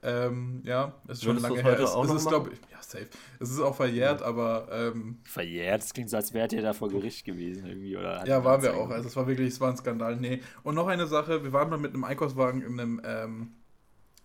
Ähm, 0.07 0.61
ja, 0.63 0.93
ist 1.07 1.23
schon 1.23 1.31
Würdest 1.31 1.49
lange 1.49 1.63
her. 1.63 1.71
heute 1.71 1.83
Es, 1.83 1.89
auch 1.89 2.05
es 2.05 2.11
ist, 2.13 2.27
glaube 2.27 2.51
ich, 2.53 2.59
ja, 2.71 2.77
safe. 2.79 3.07
Es 3.39 3.49
ist 3.49 3.59
auch 3.59 3.75
verjährt, 3.75 4.21
aber 4.21 4.67
ähm, 4.71 5.17
Verjährt, 5.23 5.81
das 5.81 5.93
klingt 5.93 6.11
so, 6.11 6.17
als 6.17 6.31
wärt 6.31 6.53
ihr 6.53 6.61
da 6.61 6.73
vor 6.73 6.89
Gericht 6.89 7.25
gewesen 7.25 7.65
irgendwie, 7.65 7.97
oder? 7.97 8.23
Ja, 8.27 8.43
waren 8.45 8.61
wir 8.61 8.75
auch. 8.75 8.89
Also 8.91 9.07
es 9.07 9.15
war 9.15 9.25
wirklich, 9.25 9.47
es 9.47 9.59
war 9.59 9.71
ein 9.71 9.77
Skandal. 9.77 10.15
Nee. 10.17 10.41
Und 10.61 10.75
noch 10.75 10.87
eine 10.87 11.07
Sache, 11.07 11.43
wir 11.43 11.51
waren 11.53 11.71
mal 11.71 11.79
mit 11.79 11.95
einem 11.95 12.03
Einkaufswagen 12.03 12.61
in 12.61 12.79
einem 12.79 13.01
ähm, 13.03 13.51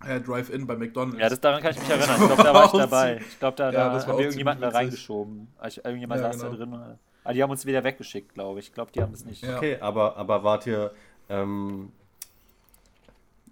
äh, 0.06 0.20
Drive-In 0.20 0.66
bei 0.66 0.76
McDonalds. 0.76 1.18
Ja, 1.18 1.30
das, 1.30 1.40
daran 1.40 1.62
kann 1.62 1.72
ich 1.72 1.80
mich 1.80 1.88
erinnern. 1.88 2.16
Ich 2.20 2.26
glaube, 2.26 2.42
da 2.42 2.54
war 2.54 2.64
ich 2.66 2.72
dabei. 2.72 3.16
Ich 3.26 3.38
glaube, 3.38 3.56
da, 3.56 3.64
Ja, 3.66 3.70
da 3.72 3.92
haben 3.92 4.10
auch 4.10 4.18
wir 4.18 4.24
irgendjemanden 4.24 4.62
da 4.62 4.68
reingeschoben. 4.68 5.48
Also, 5.56 5.80
irgendjemand 5.82 6.20
Ja, 6.20 6.32
saß 6.32 6.42
genau. 6.42 6.50
da 6.52 6.56
drin. 6.56 6.98
Aber 7.24 7.34
die 7.34 7.42
haben 7.42 7.50
uns 7.50 7.64
wieder 7.64 7.84
weggeschickt, 7.84 8.34
glaube 8.34 8.60
ich. 8.60 8.66
Ich 8.66 8.74
glaube, 8.74 8.92
die 8.92 9.00
haben 9.00 9.14
es 9.14 9.24
nicht. 9.24 9.42
Ja. 9.42 9.56
Okay, 9.56 9.78
aber, 9.80 10.16
aber 10.16 10.42
wart 10.44 10.66
ihr 10.66 10.92
ähm, 11.30 11.92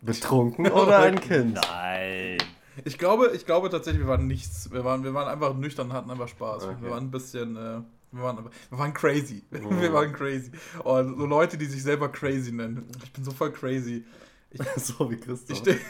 betrunken 0.03 0.67
oder 0.71 1.01
ein 1.01 1.21
Kind? 1.21 1.55
Nein. 1.55 2.39
Ich 2.85 2.99
glaube, 2.99 3.33
ich 3.35 3.45
glaube 3.45 3.71
tatsächlich, 3.71 4.03
wir 4.03 4.09
waren 4.09 4.27
nichts. 4.27 4.71
Wir 4.71 4.85
waren, 4.85 5.03
wir 5.03 5.13
waren 5.15 5.29
einfach 5.29 5.55
nüchtern, 5.55 5.93
hatten 5.93 6.11
einfach 6.11 6.29
Spaß. 6.29 6.65
Okay. 6.65 6.77
Wir 6.81 6.91
waren 6.91 7.05
ein 7.05 7.11
bisschen, 7.11 7.57
äh, 7.57 7.81
wir 8.13 8.23
waren, 8.23 8.49
wir 8.71 8.79
waren 8.79 8.95
crazy. 8.95 9.43
Wir 9.51 9.93
waren 9.93 10.13
crazy. 10.13 10.51
Und 10.85 11.19
so 11.19 11.27
Leute, 11.27 11.59
die 11.59 11.67
sich 11.67 11.83
selber 11.83 12.09
crazy 12.09 12.53
nennen. 12.53 12.89
Ich 13.03 13.13
bin 13.13 13.25
so 13.25 13.33
voll 13.33 13.53
crazy. 13.53 14.05
so 14.77 15.11
wie 15.11 15.17
Christoph. 15.19 15.51
Ich 15.51 15.59
stehe. 15.59 15.81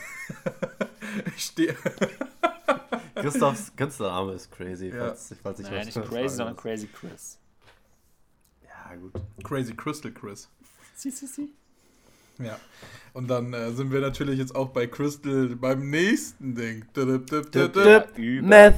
ich 1.36 1.44
stehe. 1.44 1.76
Christophs 3.14 3.74
Künstlername 3.76 4.32
ist 4.32 4.50
crazy, 4.50 4.88
Ja. 4.88 5.08
falls, 5.08 5.34
falls 5.42 5.60
ich 5.60 5.70
Nein, 5.70 5.86
nicht 5.86 6.02
crazy, 6.02 6.36
sondern. 6.36 6.56
Crazy 6.56 6.88
Chris. 6.88 7.38
Ja, 8.64 8.94
gut. 8.96 9.12
Crazy 9.44 9.74
Crystal 9.74 10.10
Chris. 10.10 10.48
Sie, 10.94 11.10
sie, 11.10 11.26
sie. 11.26 11.52
Ja. 12.38 12.58
Und 13.12 13.28
dann 13.28 13.52
äh, 13.52 13.72
sind 13.72 13.90
wir 13.90 14.00
natürlich 14.00 14.38
jetzt 14.38 14.54
auch 14.54 14.68
bei 14.68 14.86
Crystal 14.86 15.48
beim 15.56 15.90
nächsten 15.90 16.54
Ding. 16.54 16.84
Meth. 18.42 18.76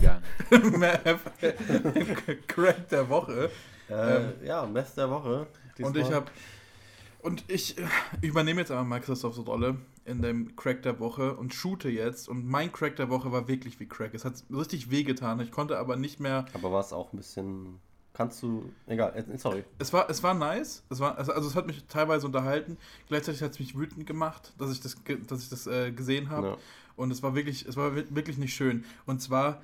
Crack 2.49 2.89
der 2.89 3.09
Woche. 3.09 3.51
Äh, 3.89 4.47
ja, 4.47 4.65
Mess 4.67 4.95
der 4.95 5.11
Woche. 5.11 5.47
Und 5.79 5.97
ich 5.97 6.13
habe 6.13 6.27
und 7.23 7.45
ich 7.49 7.77
übernehme 8.23 8.61
jetzt 8.61 8.71
einmal 8.71 8.99
Microsofts 8.99 9.47
Rolle 9.47 9.77
in 10.07 10.23
dem 10.23 10.57
Crack 10.57 10.83
der 10.83 10.99
Woche 11.01 11.37
und 11.37 11.53
shoote 11.53 11.91
jetzt. 11.91 12.29
Und 12.29 12.47
mein 12.47 12.73
Crack 12.73 12.97
der 12.97 13.11
Woche 13.11 13.31
war 13.31 13.47
wirklich 13.47 13.79
wie 13.79 13.87
Crack. 13.87 14.15
Es 14.15 14.25
hat 14.25 14.43
richtig 14.51 14.91
wehgetan. 14.91 15.41
Ich 15.41 15.51
konnte 15.51 15.79
aber 15.79 15.97
nicht 15.97 16.19
mehr. 16.21 16.47
Aber 16.55 16.73
war 16.73 16.81
es 16.81 16.93
auch 16.93 17.13
ein 17.13 17.19
bisschen. 17.19 17.79
Kannst 18.21 18.43
du. 18.43 18.71
Egal, 18.87 19.25
sorry. 19.39 19.65
Es 19.79 19.95
war, 19.95 20.11
es 20.11 20.23
war 20.23 20.35
nice. 20.35 20.83
Es 20.91 21.01
war, 21.01 21.17
also, 21.17 21.33
also 21.33 21.49
es 21.49 21.55
hat 21.57 21.67
mich 21.67 21.83
teilweise 21.87 22.27
unterhalten. 22.27 22.77
Gleichzeitig 23.09 23.43
hat 23.43 23.53
es 23.53 23.59
mich 23.59 23.75
wütend 23.79 24.07
gemacht, 24.07 24.53
dass 24.59 24.71
ich 24.73 24.81
das, 24.83 24.95
dass 25.27 25.43
ich 25.43 25.49
das 25.49 25.67
äh, 25.67 25.91
gesehen 25.91 26.29
habe. 26.29 26.47
Ja. 26.49 26.57
Und 26.97 27.13
es 27.13 27.23
war 27.23 27.35
wirklich, 27.35 27.65
es 27.67 27.79
war 27.79 27.97
wi- 27.97 28.05
wirklich 28.11 28.37
nicht 28.37 28.53
schön. 28.53 28.85
Und 29.07 29.23
zwar, 29.23 29.63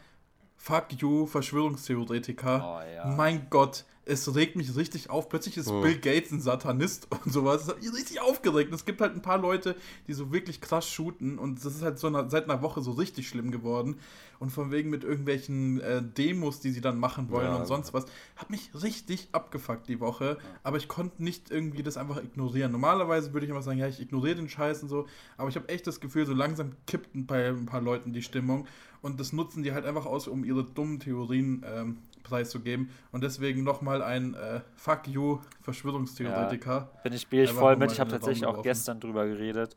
fuck 0.57 0.87
you, 0.97 1.27
Verschwörungstheoretiker. 1.27 2.81
Oh, 2.83 2.95
ja. 2.95 3.15
Mein 3.15 3.49
Gott, 3.51 3.85
es 4.09 4.35
regt 4.37 4.55
mich 4.57 4.77
richtig 4.77 5.11
auf. 5.11 5.29
Plötzlich 5.29 5.57
ist 5.57 5.69
Hm. 5.69 5.83
Bill 5.83 5.99
Gates 5.99 6.31
ein 6.31 6.41
Satanist 6.41 7.09
und 7.25 7.33
sowas. 7.33 7.63
Das 7.67 7.75
hat 7.75 7.83
mich 7.83 7.93
richtig 7.93 8.21
aufgeregt. 8.21 8.71
Und 8.71 8.77
es 8.77 8.85
gibt 8.85 9.01
halt 9.01 9.15
ein 9.15 9.21
paar 9.23 9.39
Leute, 9.39 9.75
die 10.07 10.15
so 10.15 10.33
wirklich 10.33 10.61
krass 10.61 10.89
shooten. 10.89 11.39
Und 11.39 11.65
das 11.65 11.75
ist 11.75 11.83
halt 11.83 11.99
so 11.99 12.07
eine, 12.07 12.31
seit 12.31 12.45
einer 12.49 12.63
Woche 12.63 12.81
so 12.83 12.93
richtig 12.93 13.29
schlimm 13.29 13.51
geworden. 13.51 13.97
Und 14.39 14.51
von 14.51 14.71
wegen 14.71 14.91
mit 14.91 15.03
irgendwelchen 15.03 15.81
äh, 15.81 16.03
Demos, 16.03 16.61
die 16.61 16.71
sie 16.71 16.81
dann 16.83 17.01
machen 17.01 17.31
wollen 17.31 17.47
Ja. 17.47 17.57
und 17.57 17.67
sonst 17.67 17.95
was. 17.95 18.05
Hat 18.37 18.51
mich 18.51 18.71
richtig 18.81 19.29
abgefuckt 19.33 19.89
die 19.89 19.99
Woche. 19.99 20.39
Aber 20.63 20.77
ich 20.77 20.87
konnte 20.89 21.23
nicht 21.25 21.51
irgendwie 21.51 21.83
das 21.83 21.97
einfach 21.97 22.23
ignorieren. 22.23 22.71
Normalerweise 22.71 23.33
würde 23.33 23.47
ich 23.47 23.51
immer 23.51 23.63
sagen, 23.63 23.79
ja, 23.79 23.89
ich 23.89 24.01
ignoriere 24.01 24.37
den 24.37 24.49
Scheiß 24.49 24.83
und 24.85 24.89
so. 24.89 25.07
Aber 25.37 25.49
ich 25.49 25.57
habe 25.57 25.69
echt 25.69 25.87
das 25.87 26.01
Gefühl, 26.01 26.27
so 26.27 26.33
langsam 26.35 26.73
kippt 26.87 27.09
bei 27.27 27.49
ein 27.49 27.67
paar 27.67 27.81
Leuten 27.81 28.13
die 28.13 28.23
Stimmung. 28.23 28.67
Und 29.03 29.19
das 29.21 29.33
nutzen 29.33 29.63
die 29.63 29.73
halt 29.73 29.85
einfach 29.85 30.07
aus, 30.07 30.29
um 30.29 30.45
ihre 30.45 30.65
dummen 30.65 31.01
Theorien 31.01 31.65
ähm, 31.67 31.99
preiszugeben. 32.27 32.91
Und 33.13 33.23
deswegen 33.25 33.63
nochmal 33.65 34.03
ein 34.03 34.35
äh, 34.35 34.61
Fuck 34.75 35.09
you, 35.09 35.39
Verschwörungstheoretiker. 35.63 36.91
Bin 37.03 37.13
ich, 37.13 37.27
bin 37.29 37.41
ich 37.41 37.53
voll 37.53 37.77
mit. 37.77 37.93
Ich 37.93 38.01
habe 38.01 38.11
tatsächlich 38.11 38.45
auch 38.45 38.51
geworfen. 38.53 38.65
gestern 38.69 39.01
drüber 39.01 39.27
geredet. 39.27 39.77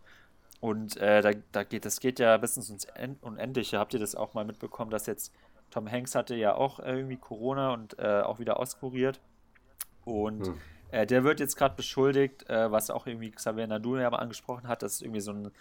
Und 0.60 0.97
äh, 0.97 1.22
da, 1.22 1.32
da 1.54 1.64
geht, 1.64 1.86
das 1.86 2.00
geht 2.00 2.20
ja 2.20 2.36
bis 2.38 2.58
ins 2.58 2.84
En- 2.95 3.18
Unendliche. 3.22 3.80
Habt 3.80 3.93
ihr 3.93 4.00
das 4.00 4.16
auch 4.16 4.34
mal 4.34 4.43
mitbekommen, 4.43 4.91
dass 4.91 5.06
jetzt 5.06 5.34
Tom 5.72 5.89
Hanks 5.89 6.16
hatte 6.16 6.36
ja 6.36 6.56
auch 6.56 6.80
äh, 6.80 6.95
irgendwie 6.97 7.18
Corona 7.18 7.74
und 7.74 7.97
äh, 8.00 8.22
auch 8.22 8.39
wieder 8.39 8.60
auskuriert. 8.60 9.22
Und 10.04 10.47
Hm. 10.47 10.56
äh, 10.91 11.06
der 11.06 11.24
wird 11.24 11.39
jetzt 11.39 11.56
gerade 11.56 11.76
beschuldigt, 11.76 12.50
äh, 12.50 12.72
was 12.72 12.89
auch 12.89 13.06
irgendwie 13.08 13.32
Xavier 13.32 13.68
Nadu 13.68 13.97
ja 13.97 14.10
mal 14.10 14.18
angesprochen 14.18 14.68
hat, 14.68 14.82
dass 14.82 14.95
es 14.95 15.02
irgendwie 15.02 15.22
so 15.22 15.32
ein, 15.32 15.52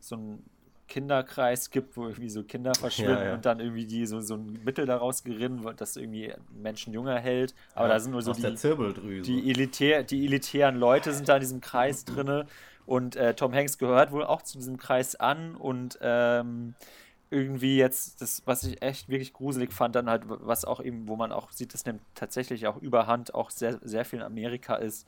so 0.00 0.16
ein 0.16 0.44
Kinderkreis 0.88 1.70
gibt, 1.70 1.96
wo 1.96 2.04
irgendwie 2.04 2.28
so 2.28 2.42
Kinder 2.42 2.74
verschwinden 2.74 3.14
Ja, 3.14 3.24
ja. 3.24 3.34
und 3.34 3.44
dann 3.44 3.60
irgendwie 3.60 3.86
die 3.86 4.06
so, 4.06 4.20
so 4.20 4.34
ein 4.34 4.60
Mittel 4.64 4.86
daraus 4.86 5.24
gerinnen 5.24 5.64
wird, 5.64 5.80
das 5.80 5.96
irgendwie 5.96 6.32
Menschen 6.50 6.92
jünger 6.92 7.18
hält. 7.18 7.54
Aber 7.74 7.88
da 7.88 7.98
sind 7.98 8.12
nur 8.12 8.22
so 8.22 8.32
die, 8.32 9.22
die, 9.22 9.50
elitär, 9.50 10.02
die 10.02 10.24
elitären 10.24 10.76
Leute 10.76 11.12
sind 11.12 11.28
da 11.28 11.34
in 11.36 11.40
diesem 11.40 11.60
Kreis 11.60 12.04
drinne 12.04 12.46
und 12.86 13.16
äh, 13.16 13.34
Tom 13.34 13.54
Hanks 13.54 13.78
gehört 13.78 14.12
wohl 14.12 14.24
auch 14.24 14.42
zu 14.42 14.58
diesem 14.58 14.76
Kreis 14.76 15.16
an 15.16 15.56
und 15.56 15.98
ähm, 16.02 16.74
irgendwie 17.30 17.76
jetzt, 17.76 18.20
das, 18.20 18.42
was 18.44 18.62
ich 18.64 18.80
echt 18.82 19.08
wirklich 19.08 19.32
gruselig 19.32 19.72
fand, 19.72 19.96
dann 19.96 20.08
halt, 20.08 20.22
was 20.26 20.64
auch 20.64 20.80
eben, 20.80 21.08
wo 21.08 21.16
man 21.16 21.32
auch 21.32 21.50
sieht, 21.50 21.74
das 21.74 21.84
nimmt 21.84 22.00
tatsächlich 22.14 22.66
auch 22.66 22.76
überhand, 22.80 23.34
auch 23.34 23.50
sehr, 23.50 23.80
sehr 23.82 24.04
viel 24.04 24.20
in 24.20 24.24
Amerika 24.24 24.76
ist. 24.76 25.06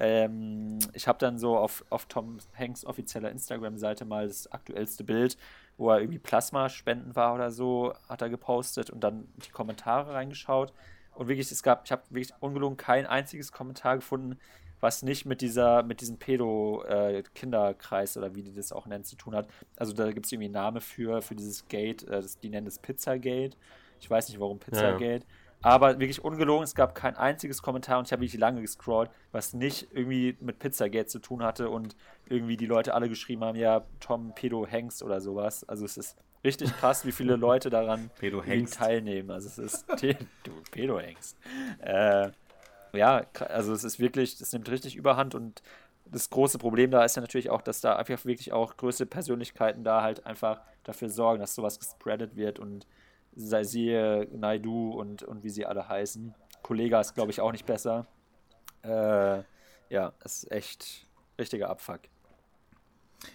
Ähm, 0.00 0.78
ich 0.92 1.08
habe 1.08 1.18
dann 1.18 1.38
so 1.38 1.56
auf, 1.56 1.84
auf 1.90 2.06
Tom 2.06 2.38
Hanks 2.56 2.84
offizieller 2.84 3.30
Instagram-Seite 3.32 4.04
mal 4.04 4.28
das 4.28 4.50
aktuellste 4.52 5.02
Bild, 5.02 5.36
wo 5.76 5.90
er 5.90 6.00
irgendwie 6.00 6.20
Plasma-Spenden 6.20 7.16
war 7.16 7.34
oder 7.34 7.50
so, 7.50 7.92
hat 8.08 8.22
er 8.22 8.28
gepostet 8.28 8.90
und 8.90 9.00
dann 9.02 9.26
die 9.44 9.50
Kommentare 9.50 10.14
reingeschaut. 10.14 10.72
Und 11.16 11.26
wirklich, 11.26 11.50
es 11.50 11.64
gab, 11.64 11.84
ich 11.84 11.90
habe 11.90 12.02
wirklich 12.10 12.32
ungelogen 12.38 12.76
kein 12.76 13.06
einziges 13.06 13.50
Kommentar 13.50 13.96
gefunden, 13.96 14.38
was 14.78 15.02
nicht 15.02 15.26
mit 15.26 15.40
dieser, 15.40 15.82
mit 15.82 16.00
diesem 16.00 16.16
Pedo-Kinderkreis 16.18 18.16
oder 18.16 18.36
wie 18.36 18.44
die 18.44 18.54
das 18.54 18.70
auch 18.70 18.86
nennen, 18.86 19.02
zu 19.02 19.16
tun 19.16 19.34
hat. 19.34 19.48
Also 19.76 19.92
da 19.92 20.12
gibt 20.12 20.26
es 20.26 20.32
irgendwie 20.32 20.46
einen 20.46 20.54
Namen 20.54 20.80
für, 20.80 21.22
für 21.22 21.34
dieses 21.34 21.66
Gate, 21.66 22.04
äh, 22.04 22.22
das, 22.22 22.38
die 22.38 22.50
nennen 22.50 22.68
es 22.68 22.78
Pizzagate. 22.78 23.56
Ich 24.00 24.08
weiß 24.08 24.28
nicht, 24.28 24.38
warum 24.38 24.60
Pizzagate. 24.60 25.26
Aber 25.60 25.98
wirklich 25.98 26.22
ungelogen, 26.22 26.62
es 26.62 26.74
gab 26.74 26.94
kein 26.94 27.16
einziges 27.16 27.62
Kommentar 27.62 27.98
und 27.98 28.06
ich 28.06 28.12
habe 28.12 28.22
wirklich 28.22 28.40
lange 28.40 28.60
gescrollt, 28.60 29.10
was 29.32 29.54
nicht 29.54 29.88
irgendwie 29.92 30.36
mit 30.40 30.58
Pizzagate 30.60 31.06
zu 31.06 31.18
tun 31.18 31.42
hatte 31.42 31.68
und 31.68 31.96
irgendwie 32.26 32.56
die 32.56 32.66
Leute 32.66 32.94
alle 32.94 33.08
geschrieben 33.08 33.42
haben, 33.42 33.56
ja, 33.56 33.84
Tom 33.98 34.32
Pedo 34.34 34.66
Hengst 34.66 35.02
oder 35.02 35.20
sowas. 35.20 35.68
Also 35.68 35.84
es 35.84 35.96
ist 35.96 36.16
richtig 36.44 36.72
krass, 36.76 37.04
wie 37.04 37.12
viele 37.12 37.36
Leute 37.36 37.70
daran 37.70 38.10
teilnehmen. 38.70 39.30
Also 39.30 39.48
es 39.48 39.58
ist 39.58 39.86
du 40.44 40.52
Pedo 40.70 41.00
Hengst. 41.00 41.36
Äh, 41.80 42.30
ja, 42.92 43.26
also 43.48 43.72
es 43.72 43.84
ist 43.84 43.98
wirklich, 43.98 44.40
es 44.40 44.52
nimmt 44.52 44.70
richtig 44.70 44.94
überhand 44.94 45.34
und 45.34 45.62
das 46.10 46.30
große 46.30 46.58
Problem 46.58 46.90
da 46.90 47.04
ist 47.04 47.16
ja 47.16 47.20
natürlich 47.22 47.50
auch, 47.50 47.62
dass 47.62 47.80
da 47.80 47.96
einfach 47.96 48.24
wirklich 48.24 48.52
auch 48.52 48.76
größere 48.76 49.06
Persönlichkeiten 49.06 49.84
da 49.84 50.02
halt 50.02 50.24
einfach 50.24 50.60
dafür 50.84 51.10
sorgen, 51.10 51.40
dass 51.40 51.54
sowas 51.54 51.78
gespreadet 51.78 52.36
wird 52.36 52.58
und 52.58 52.86
sei 53.38 53.64
siehe 53.64 54.28
Naidu 54.32 54.90
und, 54.90 55.22
und 55.22 55.44
wie 55.44 55.50
sie 55.50 55.64
alle 55.64 55.88
heißen. 55.88 56.34
Kollega 56.62 57.00
ist, 57.00 57.14
glaube 57.14 57.30
ich, 57.30 57.40
auch 57.40 57.52
nicht 57.52 57.66
besser. 57.66 58.06
Äh, 58.82 59.42
ja, 59.90 60.12
ist 60.24 60.50
echt 60.50 61.06
richtiger 61.38 61.70
Abfuck. 61.70 62.00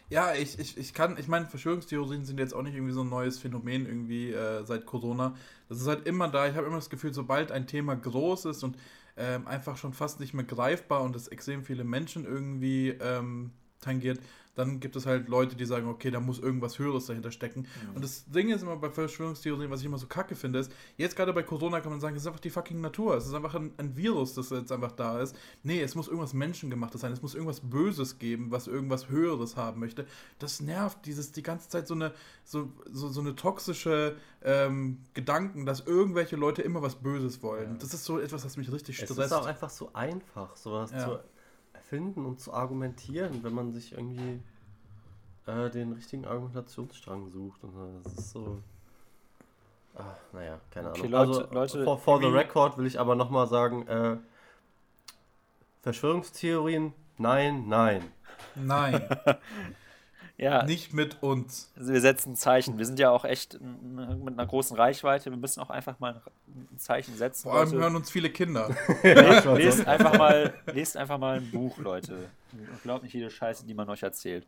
Ja, 0.10 0.34
ich, 0.34 0.60
ich, 0.60 0.78
ich 0.78 0.94
kann, 0.94 1.18
ich 1.18 1.28
meine, 1.28 1.46
Verschwörungstheorien 1.46 2.24
sind 2.26 2.40
jetzt 2.40 2.54
auch 2.54 2.62
nicht 2.62 2.76
irgendwie 2.76 2.94
so 2.94 3.02
ein 3.02 3.10
neues 3.10 3.40
Phänomen 3.40 3.86
irgendwie 3.86 4.32
äh, 4.32 4.64
seit 4.66 4.86
Corona. 4.86 5.36
Das 5.68 5.82
ist 5.82 5.88
halt 5.88 6.06
immer 6.08 6.30
da. 6.30 6.48
Ich 6.48 6.56
habe 6.56 6.68
immer 6.68 6.78
das 6.78 6.90
Gefühl, 6.90 7.14
sobald 7.14 7.52
ein 7.52 7.68
Thema 7.68 7.96
groß 7.96 8.46
ist 8.46 8.64
und 8.64 8.78
ähm, 9.18 9.48
einfach 9.48 9.78
schon 9.78 9.94
fast 9.94 10.20
nicht 10.20 10.34
mehr 10.34 10.46
greifbar 10.46 11.02
und 11.02 11.16
es 11.16 11.28
extrem 11.28 11.64
viele 11.64 11.84
Menschen 11.84 12.26
irgendwie 12.26 12.90
ähm, 12.90 13.52
tangiert, 13.80 14.20
dann 14.56 14.80
gibt 14.80 14.96
es 14.96 15.06
halt 15.06 15.30
Leute, 15.30 15.56
die 15.56 15.66
sagen, 15.66 15.88
okay, 15.88 16.12
da 16.12 16.20
muss 16.20 16.40
irgendwas 16.40 16.78
Höheres 16.78 17.08
dahinter 17.08 17.32
stecken. 17.32 17.62
Mhm. 17.62 17.96
Und 17.96 18.04
das 18.04 18.26
Ding 18.26 18.50
ist 18.50 18.62
immer 18.62 18.76
bei 18.76 18.90
Verschwörungstheorien, 18.90 19.72
was 19.72 19.80
ich 19.80 19.88
immer 19.88 19.98
so 19.98 20.08
kacke 20.08 20.36
finde, 20.36 20.60
ist, 20.60 20.72
jetzt 20.98 21.16
gerade 21.16 21.34
bei 21.34 21.44
Corona 21.44 21.82
kann 21.82 21.92
man 21.92 22.00
sagen, 22.00 22.16
es 22.16 22.24
ist 22.24 22.28
einfach 22.28 22.40
die 22.40 22.52
fucking 22.52 22.80
Natur. 22.80 23.16
Es 23.18 23.26
ist 23.26 23.34
einfach 23.34 23.56
ein, 23.56 23.74
ein 23.78 23.96
Virus, 23.98 24.34
das 24.36 24.52
jetzt 24.52 24.72
einfach 24.72 24.92
da 24.92 25.20
ist. 25.20 25.36
Nee, 25.64 25.82
es 25.82 25.96
muss 25.96 26.08
irgendwas 26.08 26.34
Menschengemachtes 26.34 27.02
sein. 27.02 27.12
Es 27.12 27.22
muss 27.22 27.34
irgendwas 27.34 27.62
Böses 27.62 28.20
geben, 28.20 28.52
was 28.52 28.68
irgendwas 28.68 29.10
Höheres 29.10 29.58
haben 29.58 29.80
möchte. 29.80 30.06
Das 30.38 30.62
nervt, 30.62 31.06
dieses 31.06 31.32
die 31.32 31.44
ganze 31.44 31.70
Zeit 31.70 31.88
so 31.88 31.96
eine, 31.96 32.14
so, 32.44 32.72
so, 32.92 33.10
so 33.10 33.22
eine 33.22 33.36
toxische 33.36 34.18
ähm, 34.44 35.00
Gedanken, 35.14 35.66
dass 35.66 35.80
irgendwelche 35.82 36.36
Leute 36.36 36.62
immer 36.62 36.82
was 36.82 36.96
Böses 36.96 37.42
wollen. 37.42 37.72
Ja. 37.72 37.78
Das 37.80 37.94
ist 37.94 38.04
so 38.06 38.20
etwas, 38.20 38.46
was 38.46 38.58
mich 38.58 38.72
richtig 38.72 38.98
stresst. 38.98 39.18
Es 39.18 39.26
ist 39.26 39.34
auch 39.34 39.48
einfach 39.48 39.70
so 39.70 39.92
einfach, 39.94 40.56
sowas 40.56 40.92
ja. 40.92 41.00
zu 41.00 41.20
finden 41.94 42.26
und 42.26 42.40
zu 42.40 42.52
argumentieren, 42.52 43.44
wenn 43.44 43.54
man 43.54 43.72
sich 43.72 43.92
irgendwie 43.92 44.42
äh, 45.46 45.70
den 45.70 45.94
richtigen 45.94 46.26
Argumentationsstrang 46.26 47.30
sucht. 47.30 47.64
Und 47.64 47.76
das 48.04 48.14
ist 48.14 48.32
so. 48.32 48.64
Ach, 49.96 50.16
naja, 50.32 50.60
keine 50.72 50.88
Ahnung. 50.88 51.00
Okay, 51.00 51.08
Leute, 51.08 51.30
also, 51.30 51.54
Leute, 51.54 51.84
for, 51.84 52.00
for 52.00 52.20
the 52.20 52.26
record 52.26 52.80
will 52.80 52.88
ich 52.88 53.00
aber 53.00 53.14
nochmal 53.14 53.46
sagen: 53.46 53.88
äh, 53.88 54.18
Verschwörungstheorien, 55.84 56.94
nein, 57.20 57.68
nein. 57.68 58.02
Nein. 58.56 59.08
Ja. 60.44 60.64
Nicht 60.66 60.94
mit 60.94 61.24
uns. 61.24 61.72
Also 61.78 61.94
wir 61.94 62.02
setzen 62.02 62.34
ein 62.34 62.36
Zeichen. 62.36 62.78
Wir 62.78 62.86
sind 62.86 63.00
ja 63.00 63.12
auch 63.12 63.24
echt 63.24 63.60
mit 63.62 64.34
einer 64.34 64.46
großen 64.46 64.76
Reichweite. 64.76 65.32
Wir 65.32 65.38
müssen 65.38 65.62
auch 65.62 65.70
einfach 65.70 66.00
mal 66.00 66.22
ein 66.48 66.78
Zeichen 66.78 67.16
setzen. 67.16 67.44
Vor 67.44 67.54
allem 67.54 67.70
Leute. 67.70 67.82
hören 67.82 67.96
uns 67.96 68.12
viele 68.12 68.30
Kinder. 68.30 68.70
lest, 69.04 69.46
lest, 69.46 69.88
einfach 69.88 70.18
mal, 70.18 70.54
lest 70.74 70.98
einfach 70.98 71.18
mal 71.18 71.38
ein 71.38 71.50
Buch, 71.50 71.78
Leute. 71.78 72.30
Und 72.52 72.84
glaubt 72.84 73.04
nicht 73.04 73.14
jede 73.14 73.30
Scheiße, 73.30 73.66
die 73.66 73.74
man 73.74 73.90
euch 73.90 74.04
erzählt. 74.04 74.46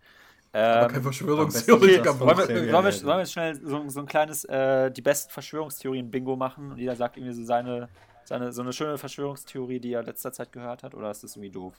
Aber 0.51 0.87
kein 0.87 0.97
ähm, 0.97 1.03
Verschwörungstheoretiker. 1.03 2.19
Wollen 2.19 2.37
wir, 2.37 2.47
wollen, 2.73 2.85
wir, 2.85 3.03
wollen 3.03 3.17
wir 3.19 3.25
schnell 3.25 3.55
so, 3.55 3.87
so 3.87 3.99
ein 4.01 4.05
kleines, 4.05 4.43
äh, 4.45 4.91
die 4.91 5.01
besten 5.01 5.31
Verschwörungstheorien-Bingo 5.31 6.35
machen 6.35 6.71
und 6.71 6.77
jeder 6.77 6.95
sagt 6.95 7.17
irgendwie 7.17 7.33
so 7.33 7.43
seine, 7.43 7.89
seine, 8.25 8.51
so 8.51 8.61
eine 8.61 8.71
schöne 8.73 8.97
Verschwörungstheorie, 8.97 9.79
die 9.79 9.93
er 9.93 10.03
letzter 10.03 10.31
Zeit 10.31 10.51
gehört 10.51 10.83
hat, 10.83 10.93
oder 10.93 11.11
ist 11.11 11.23
das 11.23 11.35
irgendwie 11.35 11.51
doof? 11.51 11.73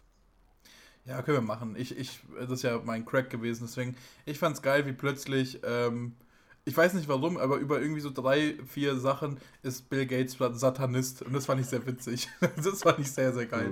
Ja, 1.06 1.22
können 1.22 1.38
wir 1.38 1.42
machen. 1.42 1.76
Ich, 1.78 1.96
ich, 1.96 2.20
das 2.38 2.50
ist 2.50 2.62
ja 2.62 2.80
mein 2.84 3.06
Crack 3.06 3.30
gewesen, 3.30 3.64
deswegen, 3.66 3.96
ich 4.24 4.38
fand's 4.38 4.60
geil, 4.60 4.86
wie 4.86 4.92
plötzlich, 4.92 5.60
ähm, 5.64 6.16
ich 6.64 6.76
weiß 6.76 6.94
nicht 6.94 7.08
warum, 7.08 7.36
aber 7.36 7.56
über 7.56 7.80
irgendwie 7.80 8.00
so 8.00 8.10
drei, 8.10 8.56
vier 8.66 8.96
Sachen 8.96 9.38
ist 9.62 9.88
Bill 9.88 10.04
Gates 10.04 10.36
Satanist 10.36 11.22
und 11.22 11.32
das 11.32 11.46
fand 11.46 11.60
ich 11.60 11.68
sehr 11.68 11.86
witzig. 11.86 12.28
das 12.56 12.82
fand 12.82 12.98
ich 12.98 13.10
sehr, 13.10 13.32
sehr 13.32 13.46
geil. 13.46 13.70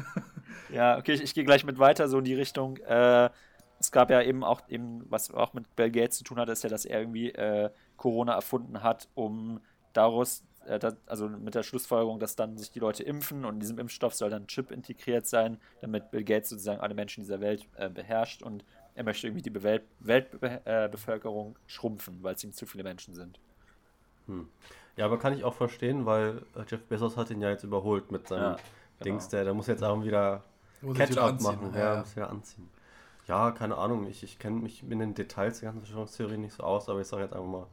ja, 0.70 0.98
okay, 0.98 1.12
ich, 1.12 1.22
ich 1.22 1.34
gehe 1.34 1.44
gleich 1.44 1.64
mit 1.64 1.78
weiter 1.78 2.08
so 2.08 2.18
in 2.18 2.24
die 2.24 2.34
Richtung. 2.34 2.78
Äh, 2.78 3.30
es 3.78 3.92
gab 3.92 4.10
ja 4.10 4.20
eben 4.22 4.42
auch, 4.42 4.62
eben, 4.68 5.04
was 5.08 5.30
auch 5.30 5.54
mit 5.54 5.76
Bill 5.76 5.90
Gates 5.92 6.18
zu 6.18 6.24
tun 6.24 6.38
hat, 6.38 6.48
ist 6.48 6.64
ja, 6.64 6.70
dass 6.70 6.84
er 6.84 6.98
irgendwie 6.98 7.30
äh, 7.30 7.70
Corona 7.96 8.34
erfunden 8.34 8.82
hat, 8.82 9.08
um 9.14 9.60
daraus 9.92 10.42
äh, 10.66 10.92
also 11.06 11.28
mit 11.28 11.54
der 11.54 11.62
Schlussfolgerung, 11.62 12.18
dass 12.18 12.36
dann 12.36 12.56
sich 12.56 12.70
die 12.70 12.78
Leute 12.78 13.02
impfen 13.02 13.44
und 13.44 13.54
in 13.54 13.60
diesem 13.60 13.78
Impfstoff 13.78 14.14
soll 14.14 14.30
dann 14.30 14.42
ein 14.42 14.46
Chip 14.48 14.70
integriert 14.70 15.26
sein, 15.26 15.58
damit 15.80 16.10
Bill 16.10 16.24
Gates 16.24 16.50
sozusagen 16.50 16.80
alle 16.80 16.94
Menschen 16.94 17.22
dieser 17.22 17.40
Welt 17.40 17.66
äh, 17.76 17.88
beherrscht 17.88 18.42
und 18.42 18.64
er 18.94 19.04
möchte 19.04 19.26
irgendwie 19.26 19.42
die 19.42 19.62
Welt 19.62 19.84
Weltbevölkerung 20.00 21.52
äh, 21.52 21.70
schrumpfen, 21.70 22.22
weil 22.22 22.34
es 22.34 22.44
ihm 22.44 22.52
zu 22.52 22.66
viele 22.66 22.82
Menschen 22.82 23.14
sind. 23.14 23.38
Hm. 24.26 24.48
Ja, 24.96 25.04
aber 25.04 25.18
kann 25.18 25.34
ich 25.34 25.44
auch 25.44 25.54
verstehen, 25.54 26.06
weil 26.06 26.42
äh, 26.54 26.62
Jeff 26.66 26.82
Bezos 26.84 27.16
hat 27.16 27.30
ihn 27.30 27.42
ja 27.42 27.50
jetzt 27.50 27.64
überholt 27.64 28.10
mit 28.10 28.28
seinem 28.28 28.42
ja, 28.42 28.56
genau. 28.56 29.04
Dings, 29.04 29.28
der, 29.28 29.44
der 29.44 29.54
muss 29.54 29.66
jetzt 29.66 29.84
auch 29.84 30.02
wieder 30.02 30.42
Catch-up 30.94 31.40
machen, 31.42 31.72
ja, 31.74 31.94
ja. 31.94 32.00
muss 32.00 32.16
wieder 32.16 32.30
anziehen. 32.30 32.68
Ja, 33.26 33.50
keine 33.50 33.76
Ahnung, 33.76 34.06
ich, 34.06 34.22
ich 34.22 34.38
kenne 34.38 34.56
mich 34.56 34.82
in 34.82 34.98
den 34.98 35.14
Details 35.14 35.60
der 35.60 35.68
ganzen 35.68 35.80
Verschwörungstheorie 35.80 36.38
nicht 36.38 36.54
so 36.54 36.62
aus, 36.62 36.88
aber 36.88 37.00
ich 37.00 37.06
sage 37.06 37.24
jetzt 37.24 37.34
einfach 37.34 37.46
mal, 37.46 37.66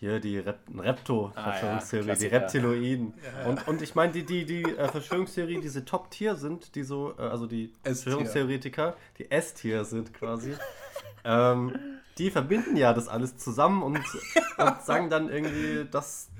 hier 0.00 0.18
die 0.18 0.38
Rep 0.38 0.58
Repto-Verschwörungstheorie, 0.74 2.10
ah, 2.10 2.14
ja, 2.14 2.18
die 2.18 2.26
Reptiloiden. 2.26 3.14
Ja. 3.22 3.50
Und, 3.50 3.68
und 3.68 3.82
ich 3.82 3.94
meine, 3.94 4.12
die, 4.12 4.24
die, 4.24 4.46
die 4.46 4.62
äh, 4.62 4.88
Verschwörungstheorie, 4.88 5.60
diese 5.60 5.84
Top-Tier 5.84 6.36
sind, 6.36 6.74
die 6.74 6.82
so, 6.82 7.14
äh, 7.18 7.22
also 7.22 7.46
die 7.46 7.72
Verschwörungstheoretiker, 7.84 8.96
die 9.18 9.30
S-Tier 9.30 9.84
sind 9.84 10.14
quasi, 10.14 10.54
ähm, 11.24 11.74
die 12.16 12.30
verbinden 12.30 12.76
ja 12.76 12.94
das 12.94 13.08
alles 13.08 13.36
zusammen 13.36 13.82
und, 13.82 13.98
und 14.56 14.82
sagen 14.82 15.10
dann 15.10 15.28
irgendwie, 15.28 15.86
dass 15.90 16.30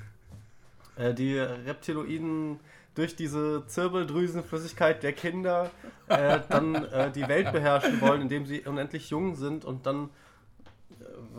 äh, 0.97 1.13
die 1.13 1.39
Reptiloiden 1.39 2.61
durch 2.95 3.15
diese 3.15 3.65
Zirbeldrüsenflüssigkeit 3.67 5.03
der 5.03 5.13
Kinder 5.13 5.71
äh, 6.09 6.41
dann 6.49 6.75
äh, 6.75 7.11
die 7.11 7.29
Welt 7.29 7.53
beherrschen 7.53 8.01
wollen, 8.01 8.23
indem 8.23 8.47
sie 8.47 8.61
unendlich 8.61 9.11
jung 9.11 9.37
sind 9.37 9.65
und 9.65 9.87
dann, 9.87 10.09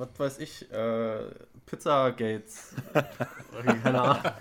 was 0.02 0.20
weiß 0.20 0.40
ich, 0.40 0.72
äh, 0.72 1.30
Pizzagates. 1.66 2.76
Keine 3.84 4.02
Ahnung. 4.02 4.34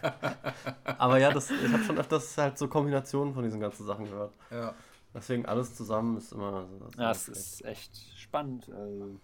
Aber 0.85 1.19
ja, 1.19 1.31
das, 1.31 1.51
ich 1.51 1.73
habe 1.73 1.85
schon 1.85 1.99
öfters 1.99 2.37
halt 2.39 2.59
so 2.59 2.67
Kombinationen 2.69 3.35
von 3.35 3.45
diesen 3.45 3.61
ganzen 3.61 3.87
Sachen 3.87 4.07
gehört. 4.07 4.33
Ja. 4.51 4.75
Deswegen 5.15 5.45
alles 5.47 5.75
zusammen 5.75 6.17
ist 6.17 6.33
immer. 6.33 6.67
So, 6.79 7.01
ja, 7.01 7.11
es 7.11 7.29
ist 7.29 7.65
echt 7.65 7.97
spannend. 8.17 8.71
Also. 8.73 9.21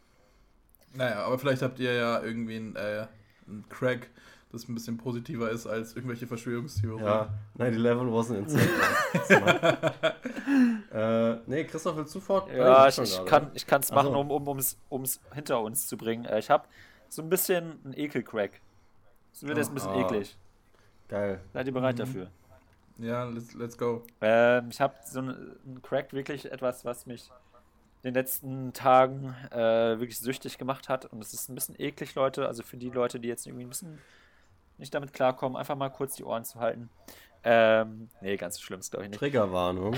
Naja, 0.94 1.24
aber 1.24 1.38
vielleicht 1.38 1.62
habt 1.62 1.78
ihr 1.78 1.94
ja 1.94 2.22
irgendwie 2.22 2.56
einen, 2.56 2.76
äh, 2.76 3.06
einen 3.46 3.68
Crack, 3.68 4.10
das 4.52 4.68
ein 4.68 4.74
bisschen 4.74 4.96
positiver 4.96 5.50
ist 5.50 5.66
als 5.66 5.94
irgendwelche 5.96 6.26
Verschwörungstheorien. 6.26 7.04
Ja, 7.04 7.34
9-11 7.58 8.10
wasn't 8.10 8.38
insane. 8.38 8.68
äh, 10.92 11.40
nee, 11.46 11.64
Christoph, 11.64 11.96
willst 11.96 12.14
du 12.14 12.20
fort? 12.20 12.50
Ja, 12.52 12.88
ich, 12.88 12.98
ich, 12.98 13.24
kann 13.24 13.50
es 13.54 13.90
machen, 13.92 14.14
um 14.14 14.58
es 14.58 14.78
um, 14.88 15.00
um's 15.00 15.20
hinter 15.34 15.60
uns 15.60 15.86
zu 15.86 15.96
bringen. 15.96 16.24
Äh, 16.24 16.38
ich 16.38 16.48
habe 16.48 16.64
so 17.08 17.22
ein 17.22 17.28
bisschen 17.28 17.80
ein 17.84 17.92
Ekelcrack. 17.96 18.60
So 19.32 19.46
wird 19.46 19.58
jetzt 19.58 19.68
ein 19.68 19.74
bisschen 19.74 19.92
oh. 19.92 20.00
eklig. 20.00 20.36
Geil. 21.08 21.40
Seid 21.52 21.66
ihr 21.66 21.72
bereit 21.72 21.96
mhm. 21.96 22.00
dafür? 22.00 22.30
Ja, 22.98 23.24
let's, 23.24 23.54
let's 23.54 23.76
go. 23.76 24.04
Ähm, 24.20 24.68
ich 24.70 24.80
habe 24.80 24.94
so 25.04 25.18
einen 25.18 25.82
Crack 25.82 26.12
wirklich 26.12 26.50
etwas, 26.50 26.84
was 26.84 27.04
mich 27.06 27.30
in 28.02 28.12
den 28.12 28.14
letzten 28.14 28.72
Tagen 28.72 29.34
äh, 29.50 29.98
wirklich 29.98 30.18
süchtig 30.18 30.56
gemacht 30.56 30.88
hat. 30.88 31.04
Und 31.06 31.22
es 31.22 31.34
ist 31.34 31.48
ein 31.48 31.54
bisschen 31.54 31.74
eklig, 31.78 32.14
Leute. 32.14 32.46
Also 32.46 32.62
für 32.62 32.76
die 32.76 32.90
Leute, 32.90 33.20
die 33.20 33.28
jetzt 33.28 33.46
irgendwie 33.46 33.66
ein 33.66 33.68
bisschen 33.68 33.98
nicht 34.78 34.94
damit 34.94 35.12
klarkommen, 35.12 35.56
einfach 35.56 35.76
mal 35.76 35.90
kurz 35.90 36.16
die 36.16 36.24
Ohren 36.24 36.44
zu 36.44 36.60
halten. 36.60 36.90
Ähm, 37.44 38.08
nee, 38.20 38.36
ganz 38.36 38.56
so 38.56 38.62
schlimm 38.62 38.80
ist 38.80 38.90
glaube 38.90 39.04
ich 39.04 39.10
nicht. 39.10 39.18
Triggerwarnung. 39.18 39.96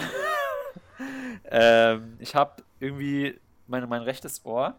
ähm, 1.51 2.17
ich 2.19 2.35
habe 2.35 2.63
irgendwie 2.81 3.41
meine, 3.67 3.87
mein 3.87 4.03
rechtes 4.03 4.45
Ohr 4.45 4.79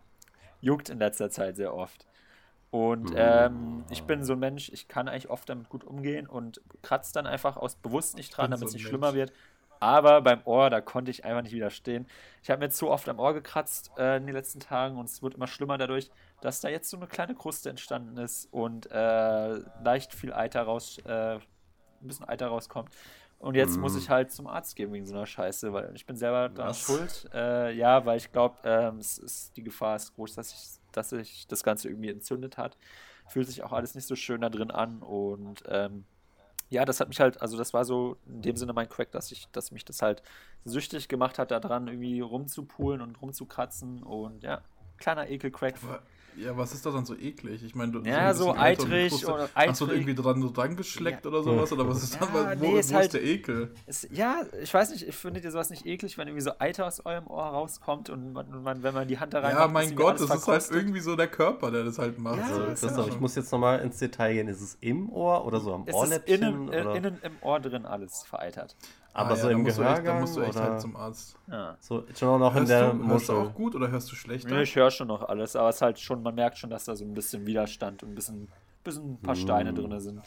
juckt 0.61 0.89
in 0.89 0.99
letzter 0.99 1.29
Zeit 1.29 1.55
sehr 1.55 1.73
oft. 1.73 2.05
Und 2.71 3.13
ähm, 3.15 3.83
ich 3.89 4.03
bin 4.03 4.23
so 4.23 4.33
ein 4.33 4.39
Mensch, 4.39 4.69
ich 4.69 4.87
kann 4.87 5.07
eigentlich 5.07 5.29
oft 5.29 5.49
damit 5.49 5.69
gut 5.69 5.83
umgehen 5.83 6.27
und 6.27 6.61
kratze 6.83 7.13
dann 7.13 7.25
einfach 7.25 7.57
aus 7.57 7.75
bewusst 7.75 8.15
nicht 8.15 8.29
dran, 8.29 8.51
damit 8.51 8.67
es 8.67 8.71
so 8.71 8.75
nicht 8.75 8.83
Mensch. 8.83 8.89
schlimmer 8.89 9.13
wird. 9.15 9.33
Aber 9.79 10.21
beim 10.21 10.41
Ohr, 10.45 10.69
da 10.69 10.81
konnte 10.81 11.09
ich 11.09 11.25
einfach 11.25 11.41
nicht 11.41 11.53
widerstehen. 11.53 12.05
Ich 12.43 12.49
habe 12.49 12.59
mir 12.59 12.69
zu 12.69 12.89
oft 12.89 13.07
am 13.09 13.17
Ohr 13.17 13.33
gekratzt 13.33 13.91
äh, 13.97 14.17
in 14.17 14.27
den 14.27 14.35
letzten 14.35 14.59
Tagen 14.59 14.97
und 14.97 15.05
es 15.05 15.23
wird 15.23 15.35
immer 15.35 15.47
schlimmer 15.47 15.77
dadurch, 15.77 16.11
dass 16.41 16.61
da 16.61 16.69
jetzt 16.69 16.89
so 16.89 16.97
eine 16.97 17.07
kleine 17.07 17.35
Kruste 17.35 17.69
entstanden 17.69 18.17
ist 18.17 18.47
und 18.51 18.89
äh, 18.91 19.59
leicht 19.83 20.13
viel 20.13 20.33
Eiter 20.33 20.63
raus, 20.63 20.97
äh, 21.05 21.35
ein 21.35 21.41
bisschen 22.01 22.27
Eiter 22.27 22.47
rauskommt. 22.47 22.89
Und 23.39 23.55
jetzt 23.55 23.77
mm. 23.77 23.79
muss 23.79 23.95
ich 23.95 24.09
halt 24.09 24.31
zum 24.31 24.47
Arzt 24.47 24.75
gehen 24.75 24.91
wegen 24.91 25.05
so 25.05 25.15
einer 25.15 25.25
Scheiße, 25.25 25.71
weil 25.71 25.91
ich 25.95 26.05
bin 26.05 26.17
selber 26.17 26.49
daran 26.49 26.73
schuld. 26.73 27.29
Äh, 27.33 27.73
ja, 27.73 28.05
weil 28.05 28.17
ich 28.17 28.31
glaube, 28.31 28.57
ähm, 28.65 28.99
die 29.55 29.63
Gefahr 29.63 29.95
ist 29.95 30.13
groß, 30.15 30.35
dass 30.35 30.51
ich 30.51 30.79
dass 30.91 31.09
sich 31.09 31.47
das 31.47 31.63
Ganze 31.63 31.89
irgendwie 31.89 32.09
entzündet 32.09 32.57
hat. 32.57 32.77
Fühlt 33.27 33.47
sich 33.47 33.63
auch 33.63 33.71
alles 33.71 33.95
nicht 33.95 34.07
so 34.07 34.15
schön 34.15 34.41
da 34.41 34.49
drin 34.49 34.71
an 34.71 35.01
und 35.01 35.63
ähm, 35.67 36.05
ja, 36.69 36.85
das 36.85 36.99
hat 36.99 37.07
mich 37.07 37.19
halt, 37.19 37.41
also 37.41 37.57
das 37.57 37.73
war 37.73 37.83
so 37.83 38.17
in 38.27 38.41
dem 38.43 38.55
Sinne 38.55 38.73
mein 38.73 38.87
Crack, 38.87 39.11
dass 39.11 39.31
ich, 39.31 39.47
dass 39.51 39.71
mich 39.71 39.85
das 39.85 40.01
halt 40.01 40.21
süchtig 40.65 41.07
gemacht 41.07 41.39
hat, 41.39 41.51
da 41.51 41.59
dran 41.59 41.87
irgendwie 41.87 42.19
rumzupulen 42.19 43.01
und 43.01 43.19
rumzukratzen 43.21 44.03
und 44.03 44.43
ja, 44.43 44.61
kleiner 44.97 45.29
Ekelcrack. 45.29 45.75
Aber, 45.83 46.03
ja, 46.35 46.55
was 46.57 46.73
ist 46.73 46.85
da 46.85 46.91
dann 46.91 47.05
so 47.05 47.15
eklig? 47.15 47.63
Ich 47.63 47.75
meine, 47.75 47.91
du 47.91 47.99
Ja, 48.07 48.33
so 48.33 48.51
und 48.51 48.57
eitrig 48.59 49.13
oder 49.27 49.49
Hast 49.53 49.81
du 49.81 49.85
eitrig. 49.85 49.89
irgendwie 50.01 50.15
dran, 50.15 50.41
so 50.41 50.49
dran 50.51 50.75
geschleckt 50.75 51.25
oder 51.25 51.43
sowas? 51.43 51.71
Oder 51.71 51.87
was 51.87 52.03
ist 52.03 52.13
Ja, 52.15 52.19
das? 52.21 52.29
Wo, 52.33 52.43
nee, 52.65 52.71
wo 52.73 52.77
ist 52.77 52.85
ist, 52.87 52.93
halt- 52.93 53.13
der 53.13 53.23
Ekel? 53.23 53.71
Es, 53.85 54.07
ja, 54.11 54.41
ich 54.61 54.73
weiß 54.73 54.91
nicht, 54.91 55.07
ich 55.07 55.15
finde 55.15 55.41
dir 55.41 55.51
sowas 55.51 55.69
nicht 55.69 55.85
eklig, 55.85 56.17
wenn 56.17 56.27
irgendwie 56.27 56.43
so 56.43 56.51
Eiter 56.59 56.87
aus 56.87 57.05
eurem 57.05 57.27
Ohr 57.27 57.43
rauskommt 57.43 58.09
und 58.09 58.33
man, 58.33 58.63
man 58.63 58.83
wenn 58.83 58.93
man 58.93 59.07
die 59.07 59.19
Hand 59.19 59.33
da 59.33 59.39
rein 59.41 59.55
Ja, 59.55 59.67
mein 59.67 59.95
Gott, 59.95 60.19
das 60.19 60.29
ist 60.29 60.47
halt 60.47 60.69
irgendwie 60.71 60.99
so 61.01 61.15
der 61.15 61.27
Körper, 61.27 61.71
der 61.71 61.83
das 61.83 61.97
halt 61.99 62.17
macht. 62.19 62.37
Ja, 62.39 62.47
so. 62.47 62.59
das 62.59 62.59
Also, 62.59 62.73
ist 62.73 62.81
Christoph, 62.81 63.07
ich 63.09 63.19
muss 63.19 63.35
jetzt 63.35 63.51
nochmal 63.51 63.79
ins 63.79 63.97
Detail 63.97 64.33
gehen. 64.33 64.47
Ist 64.47 64.61
es 64.61 64.77
im 64.81 65.09
Ohr 65.11 65.45
oder 65.45 65.59
so 65.59 65.73
am 65.73 65.83
Es 65.85 65.89
ist 65.89 65.95
Ohrläppchen? 65.95 66.41
innen, 66.43 66.73
äh, 66.73 66.81
oder? 66.81 66.95
innen 66.95 67.19
im 67.23 67.37
Ohr 67.41 67.59
drin 67.59 67.85
alles 67.85 68.23
vereitert. 68.23 68.75
Aber 69.13 69.31
Ah, 69.31 69.35
so 69.35 69.47
ja, 69.49 69.53
im 69.57 69.63
da 69.63 69.63
musst 69.63 69.77
du 69.77 69.81
echt, 69.81 69.89
Da 69.89 69.93
Gehörgang 70.01 70.21
musst 70.21 70.35
du 70.37 70.41
echt 70.41 70.55
oder 70.55 70.63
halt 70.63 70.81
zum 70.81 70.95
Arzt. 70.95 71.35
Ja. 71.47 71.77
so 71.79 72.03
schon 72.17 72.39
noch 72.39 72.51
in 72.53 72.59
Hörst, 72.59 72.69
der 72.71 72.93
du, 72.93 73.07
hörst 73.07 73.29
du 73.29 73.33
auch 73.33 73.53
gut 73.53 73.75
oder 73.75 73.89
hörst 73.89 74.11
du 74.11 74.15
schlechter? 74.15 74.61
Ich 74.61 74.75
höre 74.75 74.91
schon 74.91 75.07
noch 75.07 75.27
alles, 75.27 75.55
aber 75.55 75.69
es 75.69 75.75
ist 75.77 75.81
halt 75.81 75.99
schon, 75.99 76.21
man 76.23 76.35
merkt 76.35 76.57
schon, 76.57 76.69
dass 76.69 76.85
da 76.85 76.95
so 76.95 77.03
ein 77.05 77.13
bisschen 77.13 77.45
Widerstand 77.45 78.03
und 78.03 78.09
ein 78.09 78.15
bisschen, 78.15 78.47
bisschen 78.83 79.13
ein 79.13 79.21
paar 79.21 79.35
Steine 79.35 79.73
drin 79.73 79.99
sind. 79.99 80.21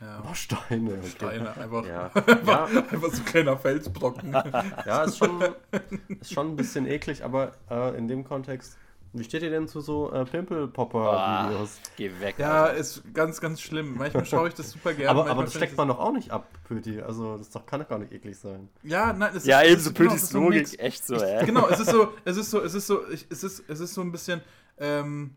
Ja. 0.00 0.22
Oh, 0.30 0.32
Steine. 0.34 0.92
Okay. 0.98 1.06
Steine, 1.08 1.56
einfach, 1.56 1.84
Ja. 1.84 2.04
einfach, 2.14 2.46
Ja. 2.72 2.80
einfach 2.82 3.10
so 3.10 3.18
ein 3.20 3.24
kleiner 3.24 3.56
Felsbrocken. 3.56 4.32
Ja, 4.86 5.02
ist 5.02 5.18
schon, 5.18 5.42
ist 6.20 6.32
schon 6.32 6.50
ein 6.50 6.56
bisschen 6.56 6.86
eklig, 6.86 7.24
aber 7.24 7.52
äh, 7.68 7.96
in 7.98 8.06
dem 8.06 8.22
Kontext. 8.24 8.78
Wie 9.12 9.24
steht 9.24 9.42
ihr 9.42 9.50
denn 9.50 9.68
zu 9.68 9.80
so 9.80 10.12
äh, 10.12 10.24
Pimple-Popper-Videos? 10.24 11.80
Geh 11.96 12.10
weg. 12.20 12.36
ja, 12.38 12.64
Alter. 12.64 12.76
ist 12.76 13.02
ganz, 13.14 13.40
ganz 13.40 13.60
schlimm. 13.60 13.96
Manchmal 13.96 14.24
schaue 14.24 14.48
ich 14.48 14.54
das 14.54 14.70
super 14.70 14.92
gerne. 14.92 15.10
aber, 15.10 15.30
aber 15.30 15.44
das 15.44 15.54
steckt 15.54 15.76
man 15.76 15.88
doch 15.88 15.98
auch 15.98 16.12
nicht 16.12 16.30
ab, 16.30 16.46
Pöti. 16.64 17.00
Also, 17.00 17.38
das 17.38 17.50
doch, 17.50 17.64
kann 17.64 17.80
doch 17.80 17.88
gar 17.88 17.98
nicht 17.98 18.12
eklig 18.12 18.38
sein. 18.38 18.68
Ja, 18.82 19.12
nein, 19.12 19.32
es 19.34 19.46
ja, 19.46 19.60
ist, 19.60 19.70
eben 19.70 19.78
es 19.78 19.84
so 19.84 19.92
genau, 19.92 20.10
Pötis 20.10 20.22
es 20.22 20.28
ist 20.30 20.34
Mix. 20.34 20.72
Logik, 20.72 20.80
echt 20.80 21.06
so, 21.06 21.16
Ich, 21.16 21.22
ey. 21.22 21.46
genau, 21.46 21.68
es 21.68 21.80
ist 21.80 21.90
so, 21.90 22.08
es 22.24 22.36
ist 22.36 22.50
so, 22.50 22.62
es 22.62 22.74
ist 22.74 22.86
so, 22.86 23.08
ich, 23.08 23.26
es 23.30 23.42
ist, 23.44 23.64
es 23.68 23.80
ist 23.80 23.94
so 23.94 24.02
ein 24.02 24.12
bisschen, 24.12 24.40
ähm, 24.78 25.34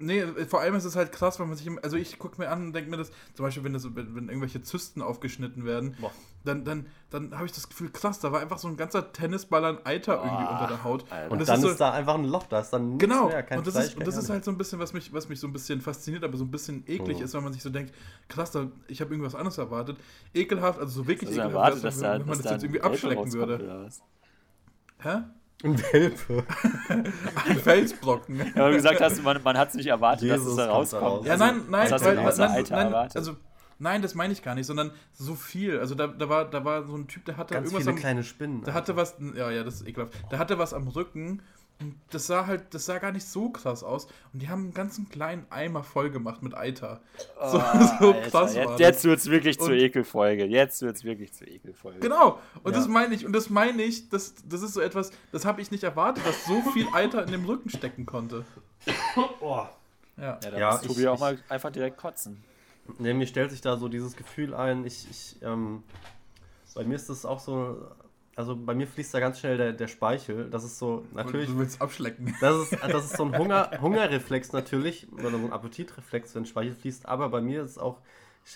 nee, 0.00 0.24
vor 0.48 0.60
allem 0.60 0.74
ist 0.74 0.84
es 0.84 0.96
halt 0.96 1.12
krass, 1.12 1.38
wenn 1.38 1.46
man 1.48 1.56
sich, 1.56 1.66
im- 1.66 1.78
also 1.82 1.96
ich 1.96 2.18
gucke 2.18 2.40
mir 2.40 2.48
an 2.50 2.66
und 2.66 2.72
denke 2.72 2.90
mir 2.90 2.96
das, 2.96 3.10
zum 3.34 3.44
Beispiel, 3.44 3.62
wenn, 3.62 3.72
das, 3.72 3.84
wenn, 3.84 4.16
wenn 4.16 4.28
irgendwelche 4.28 4.60
Zysten 4.62 5.00
aufgeschnitten 5.02 5.64
werden, 5.64 5.94
Boah. 6.00 6.10
dann, 6.44 6.64
dann, 6.64 6.86
dann 7.10 7.34
habe 7.36 7.46
ich 7.46 7.52
das 7.52 7.68
Gefühl, 7.68 7.90
krass, 7.90 8.18
da 8.18 8.32
war 8.32 8.40
einfach 8.40 8.58
so 8.58 8.66
ein 8.66 8.76
ganzer 8.76 9.12
Tennisball 9.12 9.64
an 9.64 9.78
Eiter 9.84 10.14
irgendwie 10.16 10.44
Boah, 10.44 10.50
unter 10.52 10.66
der 10.66 10.84
Haut. 10.84 11.04
Alter. 11.12 11.30
Und 11.30 11.38
das 11.38 11.46
dann 11.48 11.58
ist 11.60 11.64
ist, 11.66 11.72
so- 11.72 11.78
da 11.78 11.92
einfach 11.92 12.14
ein 12.14 12.24
Loch, 12.24 12.46
da 12.48 12.60
ist 12.60 12.70
dann 12.70 12.88
nichts 12.96 13.04
Genau, 13.04 13.28
mehr, 13.28 13.42
kein 13.42 13.58
und 13.58 13.66
das, 13.66 13.74
Fleisch, 13.74 13.86
ist, 13.88 13.96
und 13.98 14.06
das 14.06 14.16
ist 14.16 14.30
halt 14.30 14.44
so 14.44 14.50
ein 14.50 14.58
bisschen, 14.58 14.78
was 14.80 14.92
mich, 14.92 15.12
was 15.12 15.28
mich 15.28 15.38
so 15.38 15.46
ein 15.46 15.52
bisschen 15.52 15.80
fasziniert, 15.80 16.24
aber 16.24 16.36
so 16.36 16.44
ein 16.44 16.50
bisschen 16.50 16.82
eklig 16.86 17.18
Oh. 17.20 17.24
ist, 17.24 17.34
wenn 17.34 17.44
man 17.44 17.52
sich 17.52 17.62
so 17.62 17.70
denkt, 17.70 17.94
krass, 18.28 18.50
da, 18.50 18.68
ich 18.88 19.00
habe 19.00 19.10
irgendwas 19.12 19.34
anderes 19.34 19.58
erwartet. 19.58 19.98
Ekelhaft, 20.34 20.78
also 20.80 21.02
so 21.02 21.06
wirklich 21.06 21.28
Also 21.28 21.40
ekelhaft, 21.40 21.54
erwartet, 21.54 21.84
dass 21.84 21.96
wenn, 21.96 22.02
da, 22.02 22.12
wenn 22.12 22.18
man 22.20 22.28
dass 22.28 22.38
das 22.38 22.46
da 22.46 22.52
jetzt 22.54 22.62
irgendwie 22.64 22.80
abschlecken 22.80 23.32
würde. 23.32 23.90
Hä? 25.02 25.22
Ein 25.62 25.78
Welpe. 25.92 26.44
Ein 26.88 27.56
Felsbrocken. 27.58 28.38
Ja, 28.38 28.44
weil 28.56 28.70
du 28.70 28.76
gesagt 28.76 29.00
hast, 29.00 29.22
man, 29.22 29.42
man 29.42 29.58
hat 29.58 29.68
es 29.68 29.74
nicht 29.74 29.86
erwartet, 29.88 30.30
dass 30.30 30.38
Jesus 30.38 30.50
es 30.52 30.56
da 30.56 30.62
kommt 30.66 30.72
da 30.92 30.98
rauskommt. 30.98 31.02
raus. 31.02 31.26
Ja, 31.26 31.32
Also, 31.32 31.44
nein, 31.44 31.62
nein, 31.68 31.82
was 31.84 31.92
hast 31.92 32.00
du 32.02 32.06
weil, 32.06 32.16
weil, 32.16 32.24
nein, 32.36 32.64
nein, 32.70 32.86
erwartet? 32.86 33.16
also 33.16 33.36
nein, 33.78 34.02
das 34.02 34.14
meine 34.14 34.32
ich 34.32 34.42
gar 34.42 34.54
nicht, 34.54 34.66
sondern 34.66 34.90
so 35.12 35.34
viel. 35.34 35.78
Also 35.78 35.94
da, 35.94 36.06
da 36.06 36.28
war, 36.28 36.44
da 36.50 36.64
war 36.64 36.84
so 36.86 36.94
ein 36.96 37.08
Typ, 37.08 37.24
der 37.26 37.36
hatte 37.36 37.54
Ganz 37.54 37.66
irgendwas 37.66 37.82
viele 37.84 37.94
am, 37.94 38.00
kleine 38.00 38.24
Spinnen. 38.24 38.64
der 38.64 38.74
hatte 38.74 38.96
was, 38.96 39.16
ja, 39.36 39.50
ja, 39.50 39.62
das 39.64 39.74
ist 39.76 39.86
ekelhaft. 39.88 40.14
Der 40.30 40.38
hatte 40.38 40.58
was 40.58 40.72
am 40.74 40.88
Rücken. 40.88 41.42
Und 41.80 41.94
das 42.10 42.26
sah 42.26 42.46
halt, 42.46 42.74
das 42.74 42.84
sah 42.86 42.98
gar 42.98 43.10
nicht 43.10 43.26
so 43.26 43.48
krass 43.48 43.82
aus. 43.82 44.04
Und 44.34 44.42
die 44.42 44.48
haben 44.50 44.64
einen 44.64 44.74
ganzen 44.74 45.08
kleinen 45.08 45.46
Eimer 45.50 45.82
voll 45.82 46.10
gemacht 46.10 46.42
mit 46.42 46.54
Eiter. 46.54 47.00
So, 47.40 47.58
so 47.58 47.58
Oh, 47.58 48.12
Alter, 48.12 48.20
krass 48.30 48.32
war 48.32 48.48
Jetzt, 48.54 48.70
das. 48.72 48.78
jetzt 48.80 49.04
wird 49.06 49.18
es 49.20 49.30
wirklich 49.30 49.58
zur 49.58 49.68
Und- 49.68 49.78
Ekelfolge. 49.78 50.44
Jetzt 50.44 50.82
wird 50.82 50.96
es 50.96 51.04
wirklich 51.04 51.32
zur 51.32 51.48
Ekelfolge. 51.48 52.00
Genau, 52.00 52.38
und 52.62 52.72
Ja. 52.72 52.78
das 52.78 52.86
meine 52.88 53.14
ich, 53.14 53.24
und 53.24 53.32
das 53.32 53.48
meine 53.48 53.82
ich, 53.82 54.10
das, 54.10 54.34
das 54.46 54.60
ist 54.62 54.74
so 54.74 54.80
etwas, 54.82 55.10
das 55.32 55.44
habe 55.46 55.62
ich 55.62 55.70
nicht 55.70 55.82
erwartet, 55.84 56.26
dass 56.26 56.44
so 56.44 56.60
viel 56.72 56.86
Eiter 56.92 57.24
in 57.24 57.32
dem 57.32 57.44
Rücken 57.46 57.70
stecken 57.70 58.04
konnte. 58.06 58.44
Oh. 59.40 59.66
Ja. 60.16 60.38
Ja, 60.44 60.50
da 60.50 60.58
Ja, 60.58 60.70
muss 60.72 60.82
ich- 60.82 60.88
Tobi 60.88 61.08
auch 61.08 61.18
mal 61.18 61.38
einfach 61.48 61.70
direkt 61.70 61.96
kotzen. 61.96 62.42
Nee, 62.98 63.14
mir 63.14 63.26
stellt 63.26 63.50
sich 63.52 63.60
da 63.62 63.76
so 63.78 63.88
dieses 63.88 64.16
Gefühl 64.16 64.52
ein, 64.52 64.84
ich, 64.84 65.06
ich 65.10 65.36
ähm, 65.42 65.82
bei 66.74 66.84
mir 66.84 66.94
ist 66.96 67.08
das 67.08 67.24
auch 67.24 67.38
so, 67.40 67.76
also 68.36 68.56
bei 68.56 68.74
mir 68.74 68.86
fließt 68.86 69.12
da 69.12 69.20
ganz 69.20 69.38
schnell 69.40 69.56
der, 69.56 69.72
der 69.72 69.88
Speichel. 69.88 70.48
Das 70.50 70.64
ist 70.64 70.78
so, 70.78 71.04
natürlich, 71.12 71.48
Du 71.50 71.58
willst 71.58 71.80
abschlecken. 71.82 72.34
das 72.40 72.56
ist, 72.72 72.78
das 72.88 73.04
ist 73.04 73.16
so 73.16 73.24
ein 73.24 73.36
Hunger, 73.36 73.70
Hungerreflex 73.80 74.52
natürlich, 74.52 75.10
oder 75.12 75.30
so 75.30 75.36
ein 75.36 75.52
Appetitreflex, 75.52 76.34
wenn 76.34 76.46
Speichel 76.46 76.74
fließt, 76.74 77.06
aber 77.06 77.28
bei 77.28 77.40
mir 77.40 77.62
ist 77.62 77.72
es 77.72 77.78
auch, 77.78 77.98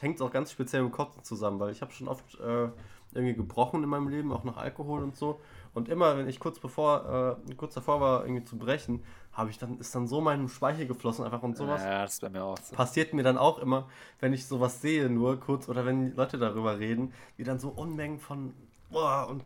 hängt 0.01 0.17
es 0.17 0.23
auch 0.23 0.31
ganz 0.31 0.53
speziell 0.53 0.83
mit 0.83 0.93
Kotzen 0.93 1.23
zusammen, 1.25 1.61
weil 1.61 1.71
ich 1.73 1.83
habe 1.83 1.93
schon 1.93 2.09
oft 2.09 2.25
äh, 2.41 2.69
irgendwie 3.13 3.35
gebrochen 3.35 3.83
in 3.83 3.89
meinem 3.89 4.09
Leben, 4.09 4.33
auch 4.33 4.45
nach 4.45 4.57
Alkohol 4.57 5.03
und 5.03 5.17
so. 5.17 5.41
Und 5.73 5.89
immer, 5.89 6.17
wenn 6.17 6.29
ich 6.29 6.39
kurz 6.39 6.59
bevor, 6.61 7.39
äh, 7.49 7.55
kurz 7.55 7.75
davor 7.75 8.01
war, 8.01 8.25
irgendwie 8.25 8.45
zu 8.45 8.57
brechen, 8.57 9.03
habe 9.33 9.51
ich 9.51 9.59
dann, 9.59 9.79
ist 9.79 9.95
dann 9.95 10.07
so 10.07 10.21
mein 10.21 10.49
Speichel 10.49 10.87
geflossen 10.87 11.25
einfach 11.25 11.43
und 11.43 11.57
sowas 11.57 11.83
Ja, 11.83 12.03
das 12.03 12.15
ist 12.15 12.21
bei 12.21 12.29
mir 12.29 12.45
auch 12.45 12.59
so. 12.59 12.77
passiert 12.77 13.13
mir 13.13 13.25
dann 13.25 13.37
auch 13.37 13.59
immer, 13.59 13.89
wenn 14.21 14.33
ich 14.33 14.47
sowas 14.47 14.81
sehe, 14.81 15.11
nur 15.11 15.39
kurz 15.41 15.69
oder 15.69 15.85
wenn 15.85 16.15
Leute 16.15 16.39
darüber 16.39 16.79
reden, 16.79 17.13
wie 17.37 17.43
dann 17.45 17.59
so 17.59 17.69
Unmengen 17.71 18.19
von 18.21 18.55
boah 18.91 19.27
und 19.29 19.43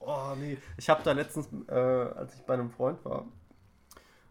oh 0.00 0.34
nee. 0.38 0.58
Ich 0.76 0.88
habe 0.88 1.02
da 1.02 1.12
letztens, 1.12 1.48
äh, 1.68 1.72
als 1.74 2.34
ich 2.34 2.42
bei 2.42 2.54
einem 2.54 2.70
Freund 2.70 3.04
war, 3.04 3.26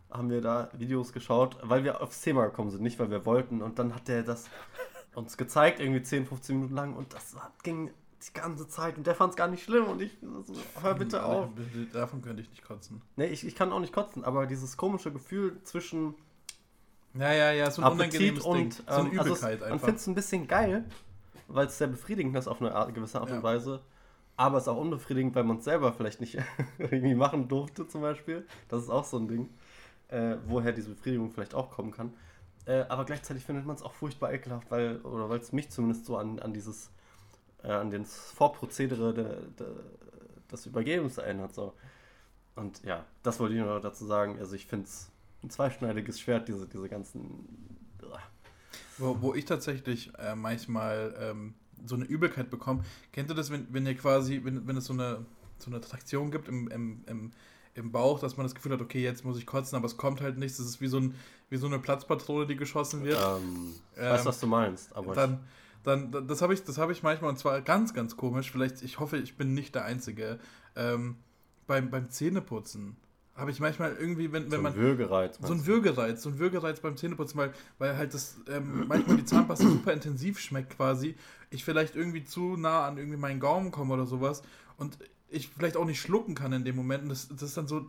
haben 0.09 0.29
wir 0.29 0.41
da 0.41 0.69
Videos 0.73 1.11
geschaut, 1.13 1.57
weil 1.63 1.83
wir 1.83 2.01
aufs 2.01 2.21
Thema 2.21 2.45
gekommen 2.45 2.69
sind, 2.71 2.81
nicht 2.81 2.97
weil 2.99 3.09
wir 3.11 3.25
wollten. 3.25 3.61
Und 3.61 3.77
dann 3.79 3.93
hat 3.93 4.07
der 4.07 4.23
das 4.23 4.49
uns 5.15 5.35
gezeigt, 5.37 5.79
irgendwie 5.79 6.01
10, 6.01 6.25
15 6.27 6.55
Minuten 6.55 6.75
lang 6.75 6.95
und 6.95 7.13
das 7.13 7.35
ging 7.63 7.91
die 8.27 8.33
ganze 8.33 8.67
Zeit 8.67 8.97
und 8.97 9.05
der 9.07 9.15
fand 9.15 9.31
es 9.31 9.35
gar 9.37 9.47
nicht 9.47 9.63
schlimm 9.63 9.85
und 9.85 10.01
ich 10.01 10.17
so, 10.43 10.53
hör 10.81 10.93
bitte 10.95 11.23
auf. 11.25 11.49
Davon 11.93 12.21
könnte 12.21 12.41
ich 12.41 12.49
nicht 12.49 12.63
kotzen. 12.63 13.01
Nee, 13.15 13.25
ich, 13.27 13.45
ich 13.45 13.55
kann 13.55 13.71
auch 13.71 13.79
nicht 13.79 13.93
kotzen, 13.93 14.23
aber 14.23 14.45
dieses 14.47 14.77
komische 14.77 15.11
Gefühl 15.11 15.61
zwischen 15.63 16.15
Ja, 17.13 17.31
ja, 17.33 17.51
ja, 17.51 17.69
so 17.71 17.81
ein 17.81 17.87
Appetit 17.87 18.41
unangenehmes 18.41 18.43
Ding. 18.43 18.51
und 18.51 18.73
So 18.73 18.83
eine 18.87 19.09
ähm, 19.09 19.19
also 19.19 19.33
es, 19.33 19.39
Übelkeit 19.39 19.59
man 19.61 19.71
einfach. 19.71 19.85
findet 19.85 20.01
es 20.01 20.07
ein 20.07 20.15
bisschen 20.15 20.47
geil, 20.47 20.85
weil 21.47 21.67
es 21.67 21.77
sehr 21.77 21.87
befriedigend 21.87 22.35
ist 22.35 22.47
auf 22.47 22.61
eine 22.61 22.73
Art, 22.75 22.93
gewisse 22.93 23.19
Art 23.19 23.29
Ja. 23.29 23.37
und 23.37 23.43
Weise. 23.43 23.81
Aber 24.37 24.57
es 24.57 24.63
ist 24.63 24.67
auch 24.69 24.77
unbefriedigend, 24.77 25.33
weil 25.35 25.43
man 25.43 25.57
es 25.57 25.65
selber 25.65 25.91
vielleicht 25.91 26.21
nicht 26.21 26.37
irgendwie 26.77 27.15
machen 27.15 27.47
durfte, 27.47 27.87
zum 27.87 28.01
Beispiel. 28.01 28.45
Das 28.69 28.83
ist 28.83 28.89
auch 28.89 29.03
so 29.03 29.17
ein 29.17 29.27
Ding, 29.27 29.49
äh, 30.09 30.37
woher 30.45 30.71
diese 30.71 30.89
Befriedigung 30.89 31.31
vielleicht 31.31 31.55
auch 31.55 31.71
kommen 31.71 31.91
kann. 31.91 32.13
Äh, 32.67 32.85
aber 32.87 33.05
gleichzeitig 33.05 33.43
findet 33.43 33.65
man 33.65 33.75
es 33.75 33.81
auch 33.81 33.93
furchtbar 33.93 34.31
ekelhaft, 34.31 34.69
weil, 34.69 34.97
oder 34.97 35.29
weil 35.29 35.39
es 35.39 35.51
mich 35.53 35.69
zumindest 35.71 36.05
so 36.05 36.17
an, 36.17 36.37
an 36.39 36.53
dieses, 36.53 36.91
äh, 37.63 37.71
an 37.71 37.89
das 37.89 38.31
Vorprozedere 38.31 39.13
der, 39.13 39.41
der, 39.57 39.67
des 40.51 40.67
Übergebens 40.67 41.17
erinnert. 41.17 41.55
So. 41.55 41.73
Und 42.55 42.83
ja, 42.83 43.05
das 43.23 43.39
wollte 43.39 43.55
ich 43.55 43.61
nur 43.61 43.79
dazu 43.79 44.05
sagen. 44.05 44.37
Also 44.37 44.55
ich 44.55 44.67
finde 44.67 44.85
es 44.85 45.09
ein 45.43 45.49
zweischneidiges 45.49 46.19
Schwert, 46.19 46.47
diese, 46.47 46.67
diese 46.67 46.87
ganzen. 46.89 47.47
Wo, 48.99 49.21
wo 49.21 49.33
ich 49.33 49.45
tatsächlich 49.45 50.11
äh, 50.17 50.35
manchmal 50.35 51.15
ähm, 51.19 51.53
so 51.85 51.95
eine 51.95 52.05
Übelkeit 52.05 52.49
bekomme. 52.49 52.83
Kennt 53.11 53.29
ihr 53.29 53.35
das, 53.35 53.51
wenn, 53.51 53.67
wenn 53.71 53.85
ihr 53.85 53.95
quasi, 53.95 54.41
wenn, 54.43 54.67
wenn 54.67 54.77
es 54.77 54.85
so 54.85 54.93
eine, 54.93 55.25
so 55.57 55.69
eine 55.69 55.81
Traktion 55.81 56.31
gibt 56.31 56.47
im, 56.47 56.67
im, 56.69 57.03
im, 57.07 57.31
im 57.75 57.91
Bauch, 57.91 58.19
dass 58.19 58.37
man 58.37 58.45
das 58.45 58.55
Gefühl 58.55 58.73
hat, 58.73 58.81
okay, 58.81 59.01
jetzt 59.01 59.23
muss 59.25 59.37
ich 59.37 59.45
kotzen, 59.45 59.75
aber 59.75 59.85
es 59.85 59.97
kommt 59.97 60.21
halt 60.21 60.37
nichts. 60.37 60.57
Das 60.57 60.67
ist 60.67 60.81
wie 60.81 60.87
so, 60.87 60.99
ein, 60.99 61.15
wie 61.49 61.57
so 61.57 61.67
eine 61.67 61.79
Platzpatrone, 61.79 62.47
die 62.47 62.55
geschossen 62.55 63.03
wird. 63.03 63.19
Ähm, 63.19 63.73
ich 63.93 64.01
Ähm, 64.01 64.09
weiß, 64.11 64.25
was 64.25 64.39
du 64.39 64.47
meinst, 64.47 64.95
aber 64.95 65.13
dann, 65.13 65.39
dann, 65.83 66.27
das 66.27 66.41
habe 66.41 66.53
ich, 66.53 66.63
das 66.63 66.77
habe 66.77 66.91
ich 66.91 67.03
manchmal 67.03 67.29
und 67.29 67.37
zwar 67.37 67.61
ganz, 67.61 67.93
ganz 67.93 68.17
komisch. 68.17 68.51
Vielleicht, 68.51 68.81
ich 68.81 68.99
hoffe, 68.99 69.17
ich 69.17 69.37
bin 69.37 69.53
nicht 69.53 69.75
der 69.75 69.85
Einzige. 69.85 70.39
Ähm, 70.75 71.17
beim, 71.67 71.89
beim 71.89 72.09
Zähneputzen 72.09 72.95
habe 73.37 73.51
ich 73.51 73.59
manchmal 73.59 73.95
irgendwie, 73.95 74.31
wenn, 74.33 74.45
wenn 74.45 74.51
so 74.51 74.61
man 74.61 74.73
ein 74.73 74.79
Würgereiz. 74.79 75.37
so 75.41 75.53
ein? 75.53 75.65
Würgereiz, 75.65 76.23
so 76.23 76.29
ein 76.29 76.39
Würgereiz 76.39 76.79
beim 76.79 76.97
Zähneputzen, 76.97 77.39
weil, 77.39 77.53
weil 77.77 77.95
halt 77.95 78.13
das 78.13 78.37
ähm, 78.49 78.85
manchmal 78.87 79.17
die 79.17 79.25
Zahnpasta 79.25 79.65
super 79.69 79.93
intensiv 79.93 80.39
schmeckt 80.39 80.75
quasi. 80.75 81.15
Ich 81.51 81.63
vielleicht 81.63 81.95
irgendwie 81.95 82.23
zu 82.23 82.57
nah 82.57 82.85
an 82.85 82.97
irgendwie 82.97 83.17
meinen 83.17 83.39
Gaumen 83.39 83.71
komme 83.71 83.93
oder 83.93 84.05
sowas 84.05 84.41
und 84.77 84.97
ich 85.29 85.49
vielleicht 85.49 85.77
auch 85.77 85.85
nicht 85.85 86.01
schlucken 86.01 86.35
kann 86.35 86.51
in 86.51 86.65
dem 86.65 86.75
Moment. 86.75 87.03
Und 87.03 87.09
das, 87.09 87.27
das 87.27 87.43
ist 87.43 87.57
dann 87.57 87.67
so, 87.67 87.85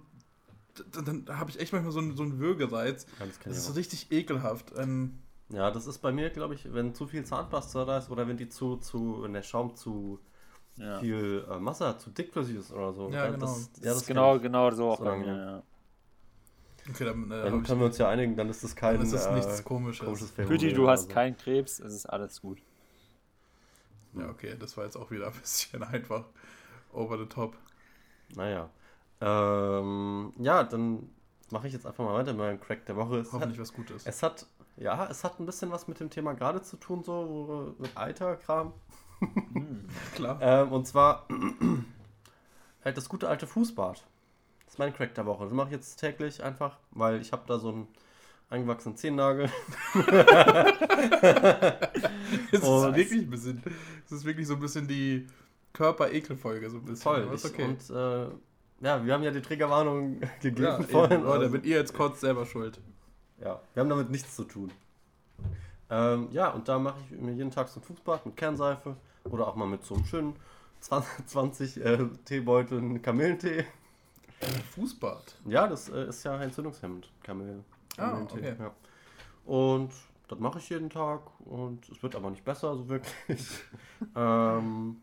dann, 0.93 1.25
dann 1.25 1.39
habe 1.39 1.51
ich 1.51 1.59
echt 1.59 1.73
manchmal 1.73 1.93
so 1.93 2.01
einen, 2.01 2.17
so 2.17 2.23
einen 2.23 2.39
Würgereiz. 2.39 3.07
Ja, 3.19 3.27
das 3.27 3.39
Das 3.39 3.57
ist 3.57 3.67
so 3.67 3.73
richtig 3.73 4.13
ekelhaft. 4.13 4.73
Ähm, 4.77 5.19
ja, 5.51 5.71
das 5.71 5.87
ist 5.87 5.99
bei 5.99 6.13
mir, 6.13 6.29
glaube 6.31 6.55
ich, 6.55 6.73
wenn 6.75 6.95
zu 6.95 7.07
viel 7.07 7.25
Zahnpasta 7.25 7.85
da 7.87 7.99
ist 7.99 8.11
oder 8.11 8.29
wenn 8.29 8.37
die 8.37 8.51
zu, 8.51 8.77
zu 8.77 9.23
wenn 9.23 9.33
der 9.33 9.43
Schaum 9.43 9.77
zu 9.77 10.21
Ja. 10.79 11.01
viel 11.01 11.45
äh, 11.51 11.59
Masse 11.59 11.87
hat, 11.89 12.01
zu 12.01 12.11
dickflüssig 12.11 12.57
ist 12.57 12.73
oder 12.73 12.93
so. 12.93 13.11
Ja, 13.11 13.27
genau. 13.27 13.39
Das, 13.47 13.73
Das 13.73 13.85
ja, 13.85 13.91
ist 13.93 14.01
das 14.01 14.07
genau, 14.07 14.39
genau 14.39 14.71
so 14.71 14.91
auch 14.91 14.99
So 14.99 15.05
bei 15.05 15.17
mir. 15.17 15.27
Ja. 15.37 15.63
okay, 16.91 17.05
dann, 17.05 17.31
äh. 17.31 17.43
Dann 17.43 17.63
können 17.63 17.81
wir 17.81 17.87
uns 17.87 17.99
ja 17.99 18.09
einigen, 18.09 18.37
dann 18.37 18.49
ist 18.49 18.63
das 18.63 18.77
kein. 18.77 18.95
dann 18.97 19.05
ist 19.05 19.13
das 19.13 19.27
äh, 19.27 19.35
nichts 19.35 19.65
komisches. 19.65 20.05
komisches 20.07 20.31
Pütti, 20.31 20.59
Phänomen 20.71 20.75
du 20.75 20.89
hast 20.89 21.03
so. 21.05 21.09
keinen 21.09 21.37
Krebs, 21.37 21.81
es 21.81 21.93
ist 21.93 22.07
alles 22.07 22.41
gut. 22.41 22.59
Ja, 24.15 24.29
okay, 24.29 24.57
das 24.59 24.77
war 24.77 24.85
jetzt 24.85 24.97
auch 24.97 25.11
wieder 25.11 25.27
ein 25.27 25.33
bisschen 25.41 25.83
einfach 25.83 26.25
over 26.93 27.19
the 27.19 27.27
top. 27.27 27.57
Naja. 28.35 28.71
Ähm, 29.21 30.33
ja, 30.39 30.63
dann 30.65 31.09
mache 31.51 31.67
ich 31.67 31.73
jetzt 31.73 31.87
einfach 31.87 32.05
mal 32.05 32.15
weiter 32.15 32.33
mit 32.33 32.39
meinem 32.41 32.61
Crack 32.61 32.87
der 32.87 32.97
Woche. 32.97 33.19
Es 33.19 33.33
hat, 33.33 33.33
Hoffentlich 33.35 33.59
was 33.61 33.73
Gutes. 33.73 34.07
es 34.07 34.23
hat, 34.23 34.47
ja, 34.77 35.09
es 35.11 35.25
hat 35.25 35.41
ein 35.41 35.47
bisschen 35.47 35.71
was 35.71 35.89
mit 35.89 35.99
dem 36.01 36.11
Thema 36.11 36.35
gerade 36.35 36.63
zu 36.63 36.77
tun, 36.77 37.03
so 37.03 37.75
mit 37.79 37.97
Eiterkram. 37.97 38.73
Klar. 40.15 40.39
Ähm, 40.43 40.73
und 40.73 40.87
zwar 40.87 41.27
halt 42.85 42.97
das 42.97 43.09
gute 43.09 43.29
alte 43.29 43.47
Fußbad. 43.47 44.05
Das 44.65 44.75
ist 44.75 44.79
mein 44.79 44.93
Crack 44.95 45.15
der 45.15 45.27
Woche. 45.27 45.45
Das 45.45 45.53
mache 45.53 45.69
ich 45.69 45.75
jetzt 45.75 45.97
täglich 45.97 46.43
einfach, 46.43 46.79
weil 46.91 47.21
ich 47.21 47.33
habe 47.33 47.43
da 47.47 47.59
so 47.59 47.69
einen 47.71 47.89
eingewachsenen 48.51 48.97
Zehennagel. 48.97 49.51
Es 52.53 52.61
ist 52.61 52.65
wirklich 52.65 53.23
ein 53.23 53.31
bisschen, 53.31 53.63
es 54.07 54.13
ist 54.13 54.25
wirklich 54.25 54.47
so 54.47 54.55
ein 54.55 54.61
bisschen 54.61 54.87
die 54.89 55.27
Körper-Ekel-Folge, 55.73 56.71
so 56.71 56.79
ein 56.79 56.85
bisschen. 56.85 57.03
Voll. 57.03 57.29
Ich, 57.35 57.45
okay. 57.45 57.65
Und 57.65 57.91
äh, 57.91 58.29
ja, 58.81 59.05
wir 59.05 59.13
haben 59.13 59.23
ja 59.23 59.31
die 59.31 59.43
Triggerwarnung 59.43 60.21
gegeben 60.41 60.63
ja, 60.63 60.81
vorhin. 60.83 61.19
eben, 61.19 61.25
Leute, 61.25 61.45
also- 61.45 61.53
wenn 61.55 61.65
ihr 61.65 61.77
jetzt 61.77 61.95
kotzt, 61.95 62.21
selber 62.21 62.47
schuld. 62.47 62.81
Ja, 63.41 63.61
wir 63.75 63.81
haben 63.83 63.89
damit 63.89 64.11
nichts 64.11 64.35
zu 64.35 64.45
tun. 64.45 64.73
Ähm, 65.91 66.29
ja, 66.33 66.51
und 66.51 66.69
da 66.69 66.79
mache 66.79 66.99
ich 67.11 67.19
mir 67.19 67.33
jeden 67.33 67.51
Tag 67.51 67.69
so 67.69 67.81
ein 67.81 67.83
Fußbad 67.83 68.27
mit 68.27 68.37
Kernseife 68.37 68.97
oder 69.25 69.49
auch 69.49 69.55
mal 69.57 69.67
mit 69.67 69.85
so 69.85 69.95
einem 69.95 70.05
schönen 70.05 70.37
20, 70.81 71.27
20 71.27 71.77
äh, 71.85 72.07
Teebeuteln 72.25 73.01
Kamillentee. 73.03 73.65
Fußbad. 74.75 75.37
Ja, 75.47 75.67
das 75.67 75.89
äh, 75.89 76.09
ist 76.09 76.23
ja 76.25 76.41
entzündungshemmend, 76.41 77.11
Kamille. 77.23 77.65
Ah, 77.97 78.11
Kamillentee, 78.11 78.39
okay. 78.39 78.57
Ja. 78.61 78.71
Und 79.45 79.91
das 80.29 80.39
mache 80.39 80.59
ich 80.59 80.69
jeden 80.69 80.91
Tag 80.91 81.23
und 81.47 81.89
es 81.89 82.03
wird 82.03 82.15
aber 82.15 82.31
nicht 82.31 82.45
besser, 82.45 82.77
so 82.77 82.89
wirklich. 82.89 83.15
ähm, 84.17 85.01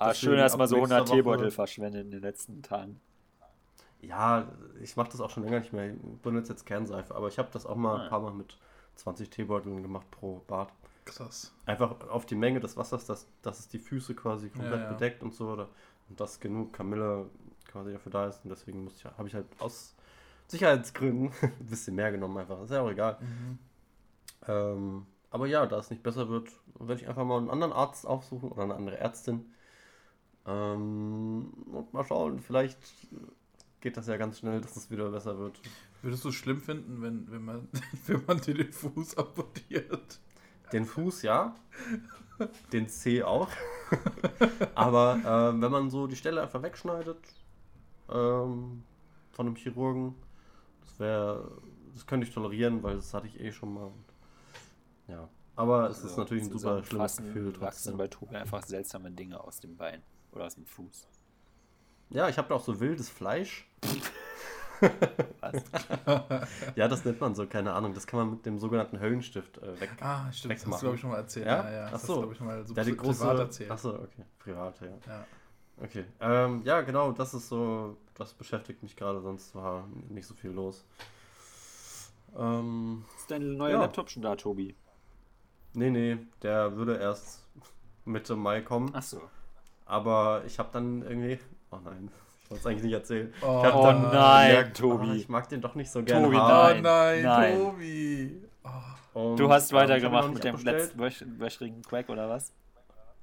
Ah, 0.00 0.14
schön, 0.14 0.36
dass 0.36 0.56
man 0.56 0.68
so 0.68 0.76
nächster 0.76 0.96
100 0.96 1.08
Woche- 1.08 1.16
Teebeutel 1.16 1.50
verschwendet 1.50 2.04
in 2.04 2.10
den 2.12 2.20
letzten 2.20 2.62
Tagen. 2.62 3.00
ja, 4.00 4.46
ich 4.80 4.94
mache 4.96 5.10
das 5.10 5.20
auch 5.20 5.30
schon 5.30 5.42
länger 5.42 5.58
nicht 5.58 5.72
mehr. 5.72 5.90
Ich 5.92 5.98
benutze 6.22 6.52
jetzt 6.52 6.64
Kernseife, 6.66 7.16
aber 7.16 7.26
ich 7.26 7.38
habe 7.38 7.48
das 7.52 7.66
auch 7.66 7.74
mal 7.74 7.96
Ah. 7.98 8.02
ein 8.04 8.08
paar 8.10 8.20
Mal 8.20 8.32
mit 8.32 8.56
20 8.98 9.30
Teebeuteln 9.30 9.82
gemacht 9.82 10.10
pro 10.10 10.42
Bad. 10.46 10.72
Krass. 11.04 11.52
Einfach 11.64 12.08
auf 12.08 12.26
die 12.26 12.34
Menge 12.34 12.60
des 12.60 12.76
Wassers, 12.76 13.06
dass, 13.06 13.26
dass 13.42 13.60
es 13.60 13.68
die 13.68 13.78
Füße 13.78 14.14
quasi 14.14 14.50
komplett 14.50 14.80
Ja, 14.80 14.86
ja. 14.86 14.92
bedeckt 14.92 15.22
und 15.22 15.34
so. 15.34 15.50
Oder, 15.50 15.68
und 16.08 16.20
dass 16.20 16.40
genug 16.40 16.72
Kamille 16.72 17.30
quasi 17.66 17.92
dafür 17.92 18.12
da 18.12 18.26
ist. 18.26 18.44
Und 18.44 18.50
deswegen 18.50 18.84
muss 18.84 18.96
ich, 18.96 19.04
habe 19.04 19.26
ich 19.26 19.34
halt 19.34 19.46
aus 19.58 19.94
Sicherheitsgründen 20.48 21.30
ein 21.42 21.66
bisschen 21.66 21.94
mehr 21.94 22.10
genommen 22.12 22.36
einfach. 22.36 22.62
Ist 22.62 22.70
ja 22.70 22.82
auch 22.82 22.90
egal. 22.90 23.18
Mhm. 23.20 23.58
Ähm, 24.46 25.06
aber 25.30 25.46
ja, 25.46 25.66
da 25.66 25.78
es 25.78 25.90
nicht 25.90 26.02
besser 26.02 26.28
wird, 26.28 26.50
werde 26.78 27.00
ich 27.00 27.08
einfach 27.08 27.24
mal 27.24 27.38
einen 27.38 27.50
anderen 27.50 27.72
Arzt 27.72 28.06
aufsuchen 28.06 28.50
oder 28.50 28.62
eine 28.64 28.74
andere 28.74 28.98
Ärztin. 28.98 29.52
Ähm, 30.46 31.52
und 31.70 31.92
mal 31.92 32.04
schauen, 32.04 32.40
vielleicht 32.40 32.78
geht 33.80 33.96
das 33.96 34.06
ja 34.06 34.16
ganz 34.16 34.38
schnell, 34.38 34.60
dass 34.60 34.76
es 34.76 34.90
wieder 34.90 35.10
besser 35.10 35.38
wird. 35.38 35.60
Würdest 36.02 36.24
du 36.24 36.28
es 36.30 36.34
schlimm 36.34 36.60
finden, 36.60 37.02
wenn, 37.02 37.30
wenn, 37.30 37.44
man, 37.44 37.68
wenn 38.06 38.24
man 38.26 38.40
dir 38.40 38.54
den 38.54 38.72
Fuß 38.72 39.16
amputiert? 39.18 40.20
Den 40.72 40.84
Fuß 40.84 41.22
ja, 41.22 41.54
den 42.72 42.88
C 42.88 43.22
auch. 43.22 43.48
Aber 44.74 45.18
ähm, 45.24 45.62
wenn 45.62 45.72
man 45.72 45.90
so 45.90 46.06
die 46.06 46.16
Stelle 46.16 46.42
einfach 46.42 46.62
wegschneidet 46.62 47.18
ähm, 48.10 48.84
von 49.30 49.46
einem 49.46 49.56
Chirurgen, 49.56 50.14
das 50.82 50.98
wäre, 51.00 51.60
das 51.94 52.06
könnte 52.06 52.26
ich 52.26 52.34
tolerieren, 52.34 52.82
weil 52.82 52.96
das 52.96 53.14
hatte 53.14 53.26
ich 53.26 53.40
eh 53.40 53.52
schon 53.52 53.74
mal. 53.74 53.92
Ja, 55.08 55.28
aber 55.56 55.90
es 55.90 56.04
ist 56.04 56.16
Also, 56.16 56.18
natürlich 56.18 56.44
ein 56.44 56.50
super 56.50 56.82
schlimmes 56.84 57.16
zusammenfassend 57.16 57.18
Gefühl 57.18 57.52
wachsen 57.60 57.94
trotzdem. 57.94 57.96
bei 57.96 58.08
Tobi 58.08 58.36
einfach 58.36 58.62
seltsame 58.64 59.10
Dinge 59.10 59.42
aus 59.42 59.60
dem 59.60 59.76
Bein 59.76 60.02
oder 60.32 60.46
aus 60.46 60.54
dem 60.54 60.66
Fuß. 60.66 61.08
Ja, 62.10 62.28
ich 62.28 62.38
habe 62.38 62.48
da 62.48 62.54
auch 62.54 62.64
so 62.64 62.80
wildes 62.80 63.08
Fleisch. 63.10 63.67
Was? 65.40 65.64
Ja, 66.76 66.86
das 66.88 67.04
nennt 67.04 67.20
man 67.20 67.34
so, 67.34 67.46
keine 67.46 67.72
Ahnung. 67.72 67.94
Das 67.94 68.06
kann 68.06 68.20
man 68.20 68.30
mit 68.30 68.46
dem 68.46 68.58
sogenannten 68.58 69.00
Höllenstift 69.00 69.58
äh, 69.58 69.80
weg. 69.80 69.90
Ah, 70.00 70.30
stimmt. 70.32 70.54
Das 70.54 70.60
hast 70.60 70.66
Wegmachen. 70.66 70.70
du, 70.72 70.78
glaube 70.80 70.94
ich, 70.94 71.00
schon 71.00 71.10
mal 71.10 71.16
erzählt. 71.16 71.46
Ja? 71.46 71.70
ja. 71.70 71.84
Ach 71.86 71.90
Das 71.92 72.02
so. 72.02 72.08
hast 72.08 72.08
du, 72.08 72.14
glaube 72.20 72.32
ich, 72.32 72.38
schon 72.38 72.46
mal 72.46 72.64
so 72.66 72.74
Ja, 72.74 72.84
die 72.84 72.96
große. 72.96 73.18
privat 73.24 73.38
erzählt. 73.40 73.70
Achso, 73.70 73.90
okay. 73.94 74.24
Privat, 74.38 74.80
ja. 74.80 74.86
Ja. 75.06 75.24
Okay. 75.82 76.04
Ähm, 76.20 76.62
ja, 76.64 76.80
genau, 76.82 77.12
das 77.12 77.34
ist 77.34 77.48
so, 77.48 77.96
das 78.14 78.34
beschäftigt 78.34 78.82
mich 78.82 78.94
gerade, 78.96 79.20
sonst 79.20 79.54
war 79.54 79.86
nicht 80.08 80.26
so 80.26 80.34
viel 80.34 80.50
los. 80.50 80.84
Ähm, 82.36 83.04
Ist 83.16 83.30
dein 83.30 83.56
neuer 83.56 83.72
Ja. 83.72 83.80
Laptop 83.82 84.10
schon 84.10 84.22
da, 84.22 84.36
Tobi? 84.36 84.74
nee, 85.74 85.90
nee, 85.90 86.18
der 86.42 86.76
würde 86.76 86.96
erst 86.96 87.46
Mitte 88.04 88.36
Mai 88.36 88.60
kommen, 88.62 88.94
Achso. 88.94 89.20
aber 89.86 90.42
ich 90.46 90.58
habe 90.58 90.70
dann 90.72 91.02
irgendwie, 91.02 91.38
oh 91.70 91.78
nein, 91.84 92.10
ich 92.48 92.50
wollte 92.50 92.60
es 92.60 92.66
eigentlich 92.66 92.82
nicht 92.84 92.92
erzählen. 92.94 93.32
Oh, 93.42 93.58
ich 93.60 93.66
hab 93.66 93.74
Oh 93.74 93.92
nein, 93.92 94.48
gemerkt, 94.48 94.76
Tobi. 94.78 95.08
ah, 95.10 95.14
ich 95.14 95.28
mag 95.28 95.48
den 95.50 95.60
doch 95.60 95.74
nicht 95.74 95.90
so 95.90 96.02
gerne 96.02 96.24
Tobi, 96.24 96.36
haben. 96.38 96.78
Oh 96.78 96.82
nein, 96.82 97.22
Nein. 97.22 97.58
Tobi. 97.58 98.42
Oh. 98.64 99.20
Und, 99.20 99.36
Du 99.38 99.50
hast 99.50 99.72
weitergemacht 99.72 100.32
mit 100.32 100.44
dem 100.44 100.56
letzten 100.56 100.98
wöchrigen 101.40 101.82
Quack 101.82 102.08
oder 102.08 102.28
was? 102.30 102.52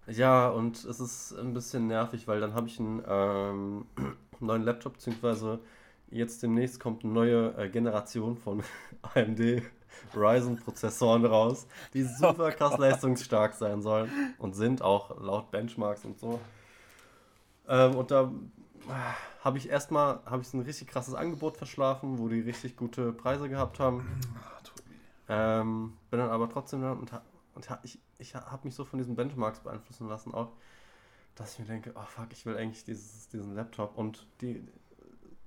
Ja, 0.07 0.49
und 0.49 0.83
es 0.85 0.99
ist 0.99 1.33
ein 1.33 1.53
bisschen 1.53 1.87
nervig, 1.87 2.27
weil 2.27 2.39
dann 2.39 2.53
habe 2.53 2.67
ich 2.67 2.79
einen 2.79 3.01
ähm, 3.07 3.85
neuen 4.39 4.61
Laptop, 4.61 4.93
beziehungsweise 4.93 5.59
jetzt 6.11 6.43
demnächst 6.43 6.79
kommt 6.79 7.03
eine 7.03 7.13
neue 7.13 7.55
äh, 7.57 7.67
Generation 7.69 8.37
von 8.37 8.61
AMD 9.15 9.63
Ryzen-Prozessoren 10.15 11.25
raus, 11.25 11.65
die 11.93 12.03
super 12.03 12.51
krass 12.51 12.77
leistungsstark 12.77 13.55
sein 13.55 13.81
sollen 13.81 14.11
und 14.37 14.55
sind 14.55 14.83
auch 14.83 15.19
laut 15.19 15.49
Benchmarks 15.49 16.05
und 16.05 16.19
so. 16.19 16.39
Ähm, 17.67 17.95
und 17.95 18.11
da 18.11 18.31
habe 19.43 19.57
ich 19.57 19.69
erstmal 19.69 20.19
habe 20.25 20.41
ich 20.41 20.47
so 20.47 20.57
ein 20.57 20.61
richtig 20.63 20.87
krasses 20.87 21.13
Angebot 21.13 21.57
verschlafen, 21.57 22.17
wo 22.19 22.27
die 22.27 22.41
richtig 22.41 22.75
gute 22.77 23.11
Preise 23.13 23.49
gehabt 23.49 23.79
haben. 23.79 24.05
Ah. 24.35 24.55
Ähm, 25.27 25.93
bin 26.11 26.19
dann 26.19 26.29
aber 26.29 26.49
trotzdem 26.49 26.81
da 26.81 26.91
und, 26.91 27.11
und 27.55 27.67
ich, 27.83 27.99
ich 28.19 28.35
habe 28.35 28.59
mich 28.63 28.75
so 28.75 28.85
von 28.85 28.99
diesen 28.99 29.15
Benchmarks 29.15 29.59
beeinflussen 29.59 30.07
lassen 30.07 30.33
auch, 30.35 30.51
dass 31.33 31.53
ich 31.53 31.59
mir 31.59 31.65
denke, 31.65 31.93
oh 31.95 32.05
fuck, 32.05 32.27
ich 32.31 32.45
will 32.45 32.55
eigentlich 32.55 32.83
dieses, 32.83 33.27
diesen 33.29 33.55
Laptop 33.55 33.97
und 33.97 34.27
die, 34.41 34.63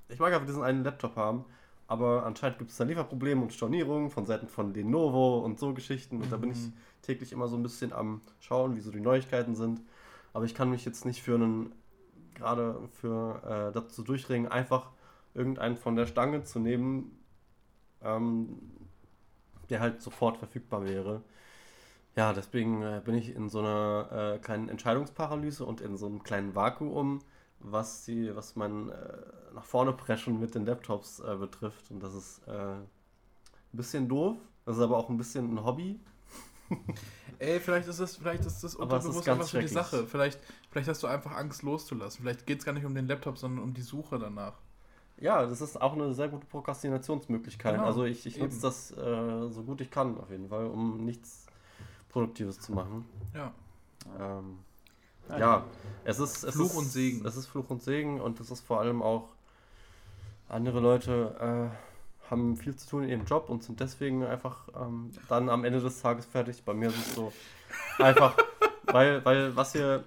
ich 0.09 0.18
mag 0.18 0.32
einfach 0.32 0.47
diesen 0.47 0.64
einen 0.64 0.82
Laptop 0.82 1.14
haben, 1.14 1.45
aber 1.86 2.26
anscheinend 2.26 2.59
gibt 2.59 2.72
es 2.72 2.76
da 2.76 2.82
Lieferprobleme 2.82 3.41
und 3.41 3.53
Stornierungen 3.53 4.11
von 4.11 4.26
Seiten 4.26 4.49
von 4.49 4.74
Lenovo 4.74 5.39
und 5.45 5.61
so 5.61 5.72
Geschichten 5.74 6.22
und 6.22 6.32
da 6.32 6.39
bin 6.39 6.51
ich 6.51 6.59
Mhm. 6.59 6.72
täglich 7.03 7.30
immer 7.30 7.47
so 7.47 7.57
ein 7.57 7.62
bisschen 7.62 7.93
am 7.93 8.20
schauen, 8.41 8.74
wie 8.74 8.80
so 8.80 8.91
die 8.91 9.01
Neuigkeiten 9.01 9.55
sind, 9.55 9.80
aber 10.32 10.45
ich 10.45 10.57
kann 10.57 10.70
mich 10.70 10.84
jetzt 10.84 11.05
nicht 11.05 11.22
für 11.22 11.36
einen, 11.36 11.72
gerade 12.39 12.89
für 13.01 13.43
äh, 13.45 13.72
dazu 13.72 14.03
durchringen, 14.03 14.51
einfach 14.51 14.91
irgendeinen 15.34 15.76
von 15.76 15.97
der 15.97 16.07
Stange 16.07 16.45
zu 16.45 16.59
nehmen, 16.59 17.18
ähm, 18.03 18.59
der 19.70 19.80
halt 19.80 20.03
sofort 20.03 20.39
verfügbar 20.39 20.84
wäre. 20.84 21.22
Ja, 22.16 22.32
deswegen 22.32 22.82
äh, 22.82 23.01
bin 23.05 23.14
ich 23.14 23.34
in 23.34 23.49
so 23.49 23.61
einer 23.61 24.34
äh, 24.34 24.39
kleinen 24.39 24.68
Entscheidungsparalyse 24.68 25.64
und 25.64 25.80
in 25.80 25.97
so 25.97 26.07
einem 26.07 26.22
kleinen 26.22 26.55
Vakuum, 26.55 27.20
was 27.61 28.05
die, 28.05 28.34
was 28.34 28.57
mein 28.57 28.89
äh, 28.89 28.95
nach 29.55 29.64
vorne 29.64 29.93
preschen 29.93 30.41
mit 30.41 30.55
den 30.55 30.66
Laptops 30.66 31.20
äh, 31.20 31.36
betrifft. 31.36 31.91
Und 31.91 32.03
das 32.03 32.14
ist 32.14 32.41
äh, 32.49 32.53
ein 32.53 32.86
bisschen 33.72 34.09
doof. 34.09 34.36
Das 34.64 34.76
ist 34.76 34.82
aber 34.82 34.97
auch 34.97 35.09
ein 35.09 35.16
bisschen 35.16 35.55
ein 35.55 35.64
Hobby. 35.64 36.01
Ey, 37.39 37.61
vielleicht 37.61 37.89
ist 37.89 38.01
das, 38.01 38.16
vielleicht 38.16 38.45
ist 38.45 38.62
das 38.64 38.78
Aber 38.78 38.97
es 38.97 39.05
ist 39.05 39.16
unterbewusst 39.16 39.26
ganz 39.26 39.39
einfach 39.41 39.53
so 39.53 39.61
die. 39.61 39.68
Sache. 39.68 40.07
Vielleicht, 40.07 40.41
vielleicht 40.71 40.89
hast 40.89 41.03
du 41.03 41.07
einfach 41.07 41.33
Angst 41.33 41.62
loszulassen. 41.62 42.23
Vielleicht 42.23 42.47
geht 42.47 42.59
es 42.61 42.64
gar 42.64 42.73
nicht 42.73 42.85
um 42.85 42.95
den 42.95 43.07
Laptop, 43.07 43.39
sondern 43.39 43.62
um 43.64 43.75
die 43.75 43.83
Suche 43.83 44.19
danach. 44.19 44.55
Ja, 45.21 45.45
das 45.47 45.61
ist 45.61 45.81
auch 45.81 45.95
eine 45.95 46.14
sehr 46.14 46.29
gute 46.29 46.47
Prokrastinationsmöglichkeit. 46.47 47.75
Genau, 47.75 47.87
also 47.87 48.05
ich, 48.05 48.25
ich 48.25 48.39
nutze 48.39 48.61
das 48.61 48.93
äh, 48.93 49.49
so 49.49 49.62
gut 49.64 49.81
ich 49.81 49.91
kann 49.91 50.16
auf 50.19 50.31
jeden 50.31 50.49
Fall, 50.49 50.66
um 50.66 51.05
nichts 51.05 51.47
Produktives 52.09 52.61
zu 52.61 52.73
machen. 52.73 53.05
Ja. 53.35 53.53
Ähm, 54.19 54.59
ja, 55.37 55.64
es 56.05 56.21
ist 56.21 56.45
es 56.45 56.55
Fluch 56.55 56.71
ist, 56.71 56.77
und 56.77 56.85
Segen. 56.85 57.27
Es 57.27 57.37
ist 57.37 57.47
Fluch 57.47 57.69
und 57.69 57.83
Segen 57.83 58.21
und 58.21 58.41
es 58.41 58.51
ist 58.51 58.61
vor 58.61 58.81
allem 58.81 59.03
auch 59.03 59.29
andere 60.49 60.81
Leute 60.81 61.71
äh, 61.75 62.31
haben 62.31 62.57
viel 62.57 62.77
zu 62.77 62.89
tun 62.89 63.03
in 63.05 63.11
ihrem 63.11 63.25
Job 63.25 63.51
und 63.51 63.62
sind 63.62 63.81
deswegen 63.81 64.25
einfach 64.25 64.69
ähm, 64.81 65.11
dann 65.29 65.49
am 65.49 65.64
Ende 65.64 65.81
des 65.81 66.01
Tages 66.01 66.27
fertig. 66.27 66.62
Bei 66.64 66.75
mir 66.75 66.89
ist 66.89 66.97
es 66.97 67.14
so 67.14 67.33
einfach, 67.99 68.37
weil 68.85 69.25
weil 69.25 69.57
was 69.57 69.73
hier 69.73 70.05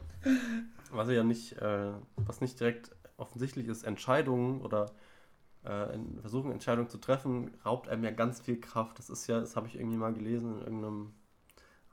was 0.92 1.10
ja 1.10 1.24
nicht 1.24 1.54
äh, 1.54 1.92
was 2.18 2.42
nicht 2.42 2.60
direkt 2.60 2.92
offensichtlich 3.18 3.68
ist, 3.68 3.84
Entscheidungen 3.84 4.62
oder 4.62 4.88
äh, 5.64 5.88
versuchen 6.22 6.52
Entscheidungen 6.52 6.90
zu 6.90 6.98
treffen, 6.98 7.54
raubt 7.66 7.90
einem 7.90 8.04
ja 8.04 8.12
ganz 8.12 8.42
viel 8.42 8.60
Kraft. 8.60 9.00
Das 9.00 9.10
ist 9.10 9.28
ja, 9.28 9.40
das 9.40 9.56
habe 9.56 9.68
ich 9.68 9.76
irgendwie 9.76 9.98
mal 9.98 10.14
gelesen 10.14 10.56
in 10.56 10.62
irgendeinem 10.62 11.14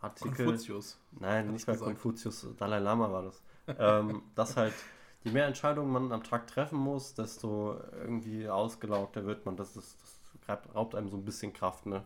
Artikel. 0.01 0.47
Konfuzius. 0.47 0.99
Nein, 1.21 1.53
nicht 1.53 1.67
gesagt. 1.67 1.85
Konfuzius, 1.85 2.47
Dalai 2.57 2.79
Lama 2.79 3.11
war 3.13 3.23
das. 3.23 3.43
ähm, 3.79 4.23
dass 4.35 4.57
halt, 4.57 4.75
je 5.25 5.33
mehr 5.33 5.47
Entscheidungen 5.47 5.93
man 5.93 6.13
am 6.13 6.23
Tag 6.25 6.47
treffen 6.47 6.79
muss, 6.79 7.15
desto 7.15 7.79
irgendwie 7.93 8.49
ausgelaugter 8.49 9.27
wird 9.27 9.45
man. 9.47 9.57
Das, 9.57 9.77
ist, 9.77 9.99
das 10.03 10.21
raubt- 10.49 10.75
raubt 10.75 10.95
einem 10.95 11.09
so 11.11 11.17
ein 11.17 11.25
bisschen 11.25 11.53
Kraft, 11.53 11.87
ne? 11.87 12.05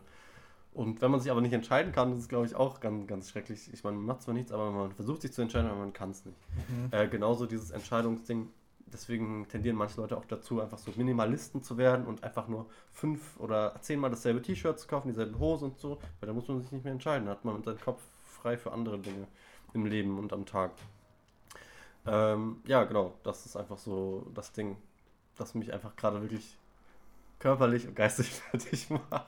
Und 0.73 1.01
wenn 1.01 1.11
man 1.11 1.19
sich 1.19 1.31
aber 1.31 1.41
nicht 1.41 1.53
entscheiden 1.53 1.91
kann, 1.91 2.11
das 2.11 2.19
ist, 2.19 2.29
glaube 2.29 2.45
ich, 2.45 2.55
auch 2.55 2.79
ganz, 2.79 3.07
ganz 3.07 3.29
schrecklich. 3.29 3.71
Ich 3.73 3.83
meine, 3.83 3.97
man 3.97 4.05
macht 4.05 4.23
zwar 4.23 4.33
nichts, 4.33 4.51
aber 4.51 4.71
man 4.71 4.91
versucht 4.91 5.21
sich 5.21 5.31
zu 5.31 5.41
entscheiden, 5.41 5.69
aber 5.69 5.79
man 5.79 5.93
kann 5.93 6.11
es 6.11 6.25
nicht. 6.25 6.37
Mhm. 6.69 6.89
Äh, 6.91 7.07
genauso 7.07 7.45
dieses 7.45 7.71
Entscheidungsding. 7.71 8.49
Deswegen 8.87 9.47
tendieren 9.47 9.75
manche 9.75 9.99
Leute 10.01 10.17
auch 10.17 10.25
dazu, 10.25 10.61
einfach 10.61 10.77
so 10.77 10.91
Minimalisten 10.95 11.63
zu 11.63 11.77
werden 11.77 12.05
und 12.05 12.23
einfach 12.23 12.47
nur 12.47 12.67
fünf 12.91 13.39
oder 13.39 13.75
zehnmal 13.81 14.09
dasselbe 14.09 14.41
T-Shirt 14.41 14.79
zu 14.79 14.87
kaufen, 14.87 15.07
dieselbe 15.07 15.37
Hose 15.39 15.65
und 15.65 15.79
so, 15.79 15.99
weil 16.19 16.27
da 16.27 16.33
muss 16.33 16.47
man 16.47 16.61
sich 16.61 16.71
nicht 16.71 16.83
mehr 16.83 16.93
entscheiden. 16.93 17.25
Da 17.25 17.31
hat 17.31 17.45
man 17.45 17.63
seinen 17.63 17.79
Kopf 17.79 18.01
frei 18.23 18.57
für 18.57 18.71
andere 18.71 18.99
Dinge 18.99 19.27
im 19.73 19.85
Leben 19.85 20.19
und 20.19 20.31
am 20.33 20.45
Tag. 20.45 20.71
Ähm, 22.05 22.61
ja, 22.65 22.83
genau, 22.83 23.13
das 23.23 23.45
ist 23.45 23.55
einfach 23.55 23.77
so 23.77 24.27
das 24.33 24.51
Ding. 24.51 24.77
das 25.37 25.55
mich 25.55 25.73
einfach 25.73 25.95
gerade 25.95 26.21
wirklich 26.21 26.57
körperlich 27.43 27.85
und 27.87 27.95
geistig 27.95 28.29
fertig 28.51 28.89
macht. 28.89 29.27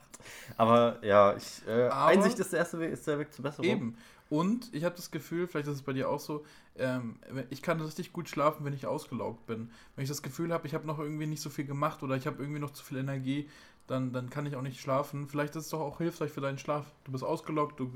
Aber 0.57 0.97
ja, 1.03 1.35
ich, 1.35 1.61
äh, 1.67 1.83
Aber- 1.87 2.05
Einsicht 2.07 2.39
ist 2.39 2.51
der 2.53 2.59
erste 2.59 2.79
Weg, 2.79 2.91
ist 2.93 3.05
der 3.05 3.19
Weg 3.19 3.33
zur 3.33 3.43
Besserung. 3.43 3.69
Eben. 3.69 3.97
Und 4.29 4.73
ich 4.73 4.83
habe 4.85 4.95
das 4.95 5.11
Gefühl, 5.11 5.47
vielleicht 5.47 5.67
ist 5.67 5.75
es 5.75 5.81
bei 5.83 5.93
dir 5.93 6.09
auch 6.09 6.19
so, 6.19 6.43
ähm, 6.77 7.19
ich 7.51 7.61
kann 7.61 7.79
richtig 7.79 8.11
gut 8.11 8.27
schlafen, 8.27 8.65
wenn 8.65 8.73
ich 8.73 8.87
ausgelaugt 8.87 9.45
bin. 9.45 9.69
Wenn 9.95 10.03
ich 10.03 10.09
das 10.09 10.23
Gefühl 10.23 10.51
habe, 10.51 10.65
ich 10.65 10.73
habe 10.73 10.87
noch 10.87 10.97
irgendwie 10.97 11.27
nicht 11.27 11.41
so 11.43 11.51
viel 11.51 11.65
gemacht 11.65 12.01
oder 12.01 12.15
ich 12.15 12.25
habe 12.25 12.41
irgendwie 12.41 12.59
noch 12.59 12.71
zu 12.71 12.83
viel 12.83 12.97
Energie, 12.97 13.47
dann, 13.85 14.13
dann 14.13 14.31
kann 14.31 14.47
ich 14.47 14.55
auch 14.55 14.63
nicht 14.63 14.81
schlafen. 14.81 15.27
Vielleicht 15.29 15.55
ist 15.55 15.65
es 15.65 15.69
doch 15.69 15.79
auch 15.81 15.99
hilfreich 15.99 16.31
für 16.31 16.41
deinen 16.41 16.57
Schlaf. 16.57 16.85
Du 17.03 17.11
bist 17.11 17.23
ausgelaugt, 17.23 17.79
du 17.79 17.91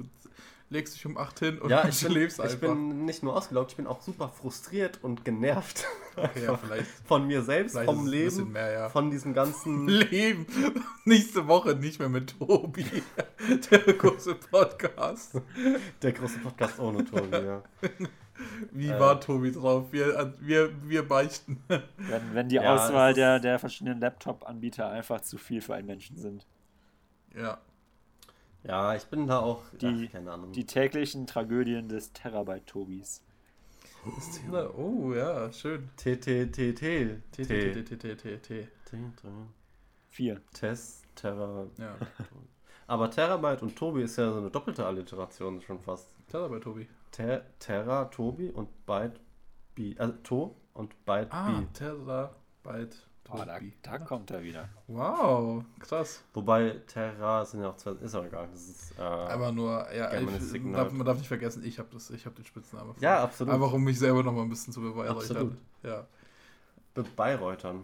legst 0.70 0.96
dich 0.96 1.06
um 1.06 1.18
8 1.18 1.40
hin 1.40 1.60
und 1.60 1.70
Ja, 1.70 1.80
ich 1.88 2.02
bin, 2.02 2.12
schläfst 2.12 2.40
ich 2.40 2.46
einfach. 2.46 2.60
bin 2.60 3.06
nicht 3.06 3.24
nur 3.24 3.36
ausgelaugt, 3.36 3.72
ich 3.72 3.78
bin 3.78 3.88
auch 3.88 4.02
super 4.02 4.30
frustriert 4.30 5.00
und 5.02 5.26
genervt 5.26 5.86
okay, 6.16 6.46
ja, 6.46 6.58
vielleicht, 6.64 6.86
von 7.06 7.26
mir 7.28 7.42
selbst, 7.42 7.78
vom 7.78 8.06
Leben, 8.08 8.52
mehr, 8.52 8.72
ja. 8.72 8.90
von 8.90 9.10
diesem 9.12 9.34
ganzen. 9.34 9.88
Leben. 9.88 10.46
Nächste 11.06 11.48
Woche 11.48 11.76
nicht 11.76 12.00
mehr 12.00 12.10
mit 12.10 12.38
Tobi. 12.38 12.86
Der 13.72 13.80
große 13.94 14.36
Podcast. 14.36 15.34
Der 16.02 16.12
große 16.12 16.40
Podcast 16.40 16.80
ohne 16.80 17.04
Ton, 17.06 17.32
ja. 17.32 17.64
Wie 18.72 18.88
Äh. 18.90 19.00
war 19.00 19.20
Tobi 19.20 19.52
drauf? 19.52 19.88
Wir, 19.92 20.34
wir, 20.40 20.72
wir 20.88 21.08
beichten. 21.08 21.62
Wenn, 21.68 21.82
wenn 22.34 22.48
die 22.50 22.56
Ja, 22.56 22.74
Auswahl 22.76 23.14
der, 23.14 23.40
der 23.40 23.60
verschiedenen 23.60 24.00
Laptop-Anbieter 24.00 24.90
einfach 24.90 25.22
zu 25.22 25.38
viel 25.38 25.62
für 25.62 25.74
einen 25.76 25.88
Menschen 25.88 26.16
sind. 26.18 26.46
Ja. 27.36 27.58
Ja, 28.64 28.94
ich 28.96 29.06
bin 29.06 29.28
da 29.28 29.40
auch. 29.40 29.64
Die- 29.80 30.06
ach, 30.08 30.12
keine 30.12 30.32
Ahnung. 30.32 30.52
Die 30.52 30.66
täglichen 30.66 31.26
Tragödien 31.28 31.88
des 31.90 32.12
Terabyte-Tobis. 32.14 33.24
Oh, 34.78 35.14
ja, 35.14 35.52
schön. 35.52 35.90
T, 35.98 36.16
T, 36.18 36.46
T, 36.48 36.74
T, 36.74 37.22
T, 37.32 37.44
T, 37.44 37.44
T, 37.46 37.84
T, 37.84 37.84
T, 37.84 37.98
T, 37.98 38.16
T, 38.16 38.38
T. 38.38 38.68
T, 38.86 38.98
Vier. 40.10 40.42
Test, 40.54 41.04
Terra. 41.16 41.68
Ja. 41.78 41.96
Aber 42.88 43.12
Terabyte 43.12 43.62
und 43.62 43.76
Tobi 43.76 44.02
ist 44.04 44.18
ja 44.18 44.32
so 44.32 44.40
eine 44.40 44.50
doppelte 44.50 44.86
Alliteration 44.86 45.62
schon 45.62 45.80
fast. 45.80 46.08
Bei 46.32 46.60
Tobi. 46.60 46.88
Ter, 47.12 47.44
Terra, 47.60 48.06
Tobi 48.06 48.50
und 48.50 48.86
Byte, 48.86 49.20
B. 49.76 49.96
Also 49.98 50.14
To 50.24 50.56
und 50.74 51.06
Byte, 51.06 51.32
Ah, 51.32 51.60
B. 51.60 51.66
Terabyte 51.74 53.08
Oh, 53.32 53.44
da, 53.46 53.60
da 53.84 54.00
kommt 54.00 54.32
er 54.32 54.44
wieder. 54.44 54.70
Wow, 54.88 55.64
krass. 55.80 56.24
Wobei 56.34 56.82
Terra 56.88 57.46
sind 57.46 57.62
ja 57.62 57.70
auch 57.70 57.76
zwei. 57.78 57.92
Ist 57.92 58.16
auch 58.16 58.26
egal. 58.26 58.48
Das 58.52 58.62
ist, 58.68 58.98
äh, 58.98 59.02
Aber 59.02 59.52
nur, 59.52 59.86
ja, 59.94 60.12
ich, 60.20 60.72
darf, 60.74 60.92
man 60.92 61.06
darf 61.06 61.18
nicht 61.18 61.28
vergessen, 61.28 61.64
ich 61.64 61.78
habe 61.78 61.90
ich 61.96 62.26
hab 62.26 62.36
den 62.36 62.46
Spitznamen. 62.46 62.96
ja, 63.00 63.24
absolut. 63.24 63.54
Einfach 63.54 63.72
um 63.72 63.84
mich 63.84 64.00
selber 64.00 64.24
noch 64.24 64.34
mal 64.34 64.42
ein 64.42 64.50
bisschen 64.50 64.74
zu 64.74 64.82
beweihräuchern. 64.82 65.18
Absolut. 65.18 65.58
Ja, 65.84 66.08
Be 67.04 67.10
Bayreutern. 67.16 67.84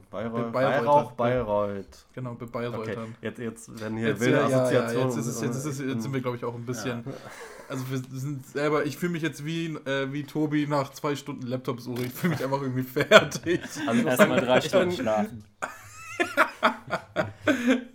Bayreuth, 1.17 2.05
genau, 2.13 2.31
Okay, 2.31 2.45
beweihräuchern. 2.45 3.15
jetzt, 3.21 3.39
jetzt 3.39 3.79
werden 3.79 3.97
hier 3.97 4.09
Jetzt, 4.09 4.19
wilde 4.19 4.37
ja, 4.37 4.43
ja, 4.43 4.49
ja, 4.49 4.61
Assoziationen. 4.63 5.07
jetzt, 5.07 5.17
ist 5.17 5.25
es, 5.27 5.41
jetzt, 5.41 5.55
ist 5.55 5.65
es, 5.65 5.79
jetzt 5.79 6.03
sind 6.03 6.13
wir, 6.13 6.21
glaube 6.21 6.37
ich, 6.37 6.43
auch 6.43 6.55
ein 6.55 6.65
bisschen. 6.65 7.03
Also, 7.69 7.83
wir 7.89 7.97
sind 8.19 8.45
selber, 8.45 8.85
ich 8.85 8.97
fühle 8.97 9.13
mich 9.13 9.23
jetzt 9.23 9.45
wie, 9.45 9.67
äh, 9.67 10.11
wie 10.11 10.23
Tobi 10.23 10.67
nach 10.67 10.91
zwei 10.91 11.15
Stunden 11.15 11.47
Laptop-Suche. 11.47 12.03
Ich 12.03 12.13
fühle 12.13 12.33
mich 12.33 12.43
einfach 12.43 12.61
irgendwie 12.61 12.83
fertig. 12.83 13.61
Also 13.87 13.99
ich 13.99 14.03
muss 14.03 14.19
Erstmal 14.19 14.41
drei 14.41 14.61
Stunden 14.61 14.91
schlafen. 14.91 15.43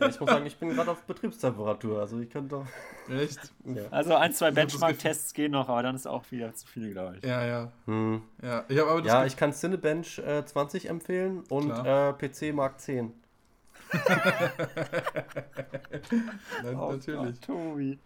ja, 0.00 0.08
ich 0.08 0.20
muss 0.20 0.30
sagen, 0.30 0.46
ich 0.46 0.56
bin 0.56 0.70
gerade 0.70 0.90
auf 0.90 1.02
Betriebstemperatur. 1.02 2.00
Also 2.00 2.18
ich 2.20 2.30
könnte 2.30 2.56
doch. 2.56 2.66
Echt? 3.14 3.38
Ja. 3.64 3.82
Also 3.90 4.14
ein, 4.14 4.32
zwei 4.32 4.50
Benchmark-Tests 4.50 5.34
gehen 5.34 5.52
noch, 5.52 5.68
aber 5.68 5.82
dann 5.82 5.94
ist 5.94 6.06
auch 6.06 6.24
wieder 6.30 6.54
zu 6.54 6.66
viel, 6.66 6.92
glaube 6.92 7.16
ich. 7.18 7.24
Ja, 7.24 7.44
ja. 7.44 7.72
Hm. 7.86 8.22
Ja, 8.42 8.64
ich 8.68 8.78
habe 8.78 8.90
aber 8.90 9.02
das 9.02 9.12
Ja, 9.12 9.24
ich 9.26 9.36
kann 9.36 9.52
Cinebench 9.52 10.18
äh, 10.18 10.44
20 10.44 10.88
empfehlen 10.88 11.44
und 11.48 11.70
äh, 11.70 12.12
PC 12.12 12.54
Mark 12.54 12.80
10. 12.80 13.12
Nein, 16.62 16.76
Oh 16.76 16.92
natürlich. 16.92 17.40
Gott, 17.40 17.42
Tobi. 17.42 17.98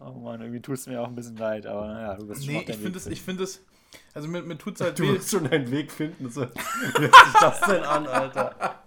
Oh 0.00 0.12
Mann, 0.12 0.40
irgendwie 0.40 0.60
tut 0.60 0.76
es 0.76 0.86
mir 0.86 1.00
auch 1.00 1.08
ein 1.08 1.14
bisschen 1.14 1.36
leid, 1.36 1.66
aber 1.66 1.86
naja, 1.88 2.14
du 2.14 2.26
bist 2.26 2.44
schon 2.44 2.54
Nee, 2.54 2.60
auf 2.60 2.66
deinem 2.66 3.12
ich 3.12 3.22
finde 3.22 3.44
es. 3.44 3.64
Also 4.14 4.28
mir, 4.28 4.42
mir 4.42 4.58
tut 4.58 4.74
es 4.76 4.80
halt 4.80 4.98
Du 4.98 5.02
weh. 5.04 5.14
wirst 5.14 5.30
schon 5.30 5.46
einen 5.48 5.70
Weg 5.70 5.90
finden. 5.92 6.30
So, 6.30 6.42
wie 6.98 7.02
hört 7.02 7.14
sich 7.14 7.40
das 7.40 7.60
denn 7.60 7.82
an, 7.84 8.06
Alter? 8.06 8.82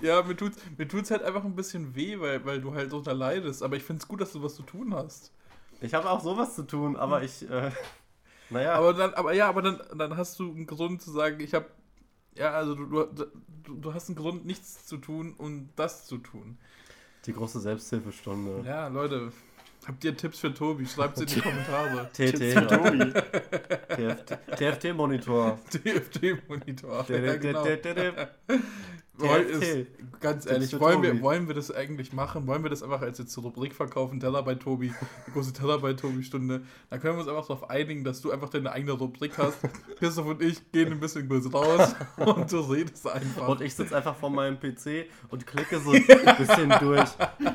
Ja, 0.00 0.22
mir 0.22 0.36
tut's, 0.36 0.58
mir 0.76 0.86
tut's 0.88 1.10
halt 1.10 1.22
einfach 1.22 1.44
ein 1.44 1.54
bisschen 1.56 1.94
weh, 1.94 2.18
weil, 2.20 2.44
weil 2.44 2.60
du 2.60 2.74
halt 2.74 2.92
drunter 2.92 3.14
leidest. 3.14 3.62
Aber 3.62 3.76
ich 3.76 3.82
finde 3.84 4.02
es 4.02 4.08
gut, 4.08 4.20
dass 4.20 4.32
du 4.32 4.42
was 4.42 4.54
zu 4.56 4.62
tun 4.62 4.94
hast. 4.94 5.32
Ich 5.80 5.94
habe 5.94 6.10
auch 6.10 6.20
sowas 6.22 6.54
zu 6.54 6.62
tun, 6.64 6.96
aber 6.96 7.22
ich. 7.22 7.48
Äh, 7.48 7.70
naja. 8.50 8.74
Aber 8.74 8.92
dann, 8.94 9.14
aber 9.14 9.32
ja, 9.32 9.48
aber 9.48 9.62
dann, 9.62 9.80
dann 9.96 10.16
hast 10.16 10.38
du 10.40 10.50
einen 10.50 10.66
Grund 10.66 11.00
zu 11.02 11.10
sagen, 11.12 11.40
ich 11.40 11.54
habe, 11.54 11.66
ja, 12.34 12.50
also 12.52 12.74
du, 12.74 12.86
du, 12.86 13.26
du, 13.64 13.74
du 13.76 13.94
hast 13.94 14.08
einen 14.08 14.16
Grund, 14.16 14.44
nichts 14.44 14.86
zu 14.86 14.96
tun, 14.96 15.34
um 15.38 15.68
das 15.76 16.06
zu 16.06 16.18
tun. 16.18 16.58
die 17.26 17.32
große 17.32 17.60
Selbsthilfestunde. 17.60 18.66
Ja, 18.66 18.88
Leute, 18.88 19.32
habt 19.86 20.04
ihr 20.04 20.16
Tipps 20.16 20.38
für 20.40 20.52
Tobi? 20.52 20.86
Schreibt 20.86 21.16
sie 21.16 21.24
in 21.24 21.28
die 21.28 21.40
Kommentare. 21.40 22.10
TT. 22.12 22.38
Für 22.38 22.66
Tobi. 22.66 23.12
TFT-Monitor. 24.56 25.58
TFT-Monitor. 25.70 27.06
Ja, 27.08 27.36
genau. 27.36 27.64
Ist- 29.22 29.86
Ganz 30.20 30.46
ehrlich, 30.46 30.78
wollen 30.80 31.00
wir, 31.02 31.20
wollen 31.22 31.46
wir 31.46 31.54
das 31.54 31.70
eigentlich 31.70 32.12
machen? 32.12 32.48
Wollen 32.48 32.64
wir 32.64 32.70
das 32.70 32.82
einfach 32.82 33.02
als 33.02 33.18
jetzt 33.18 33.38
Rubrik 33.38 33.72
verkaufen? 33.72 34.18
Teller 34.18 34.42
bei 34.42 34.56
Tobi, 34.56 34.92
große 35.32 35.52
Teller 35.52 35.78
bei 35.78 35.92
Tobi-Stunde. 35.92 36.62
Dann 36.90 37.00
können 37.00 37.14
wir 37.14 37.20
uns 37.20 37.28
einfach 37.28 37.46
darauf 37.46 37.70
einigen, 37.70 38.02
dass 38.02 38.20
du 38.20 38.32
einfach 38.32 38.48
deine 38.48 38.72
eigene 38.72 38.92
Rubrik 38.92 39.38
hast. 39.38 39.58
Christoph 40.00 40.26
und 40.26 40.42
ich 40.42 40.72
gehen 40.72 40.90
ein 40.90 40.98
bisschen 40.98 41.28
kurz 41.28 41.52
raus 41.54 41.94
und 42.16 42.50
du 42.50 42.58
redest 42.60 43.06
einfach. 43.08 43.46
Und 43.46 43.60
ich 43.60 43.72
sitze 43.76 43.96
einfach 43.96 44.16
vor 44.16 44.30
meinem 44.30 44.58
PC 44.58 45.06
und 45.28 45.46
klicke 45.46 45.78
so 45.78 45.92
ein 45.92 46.36
bisschen 46.36 46.70
durch. 46.80 47.08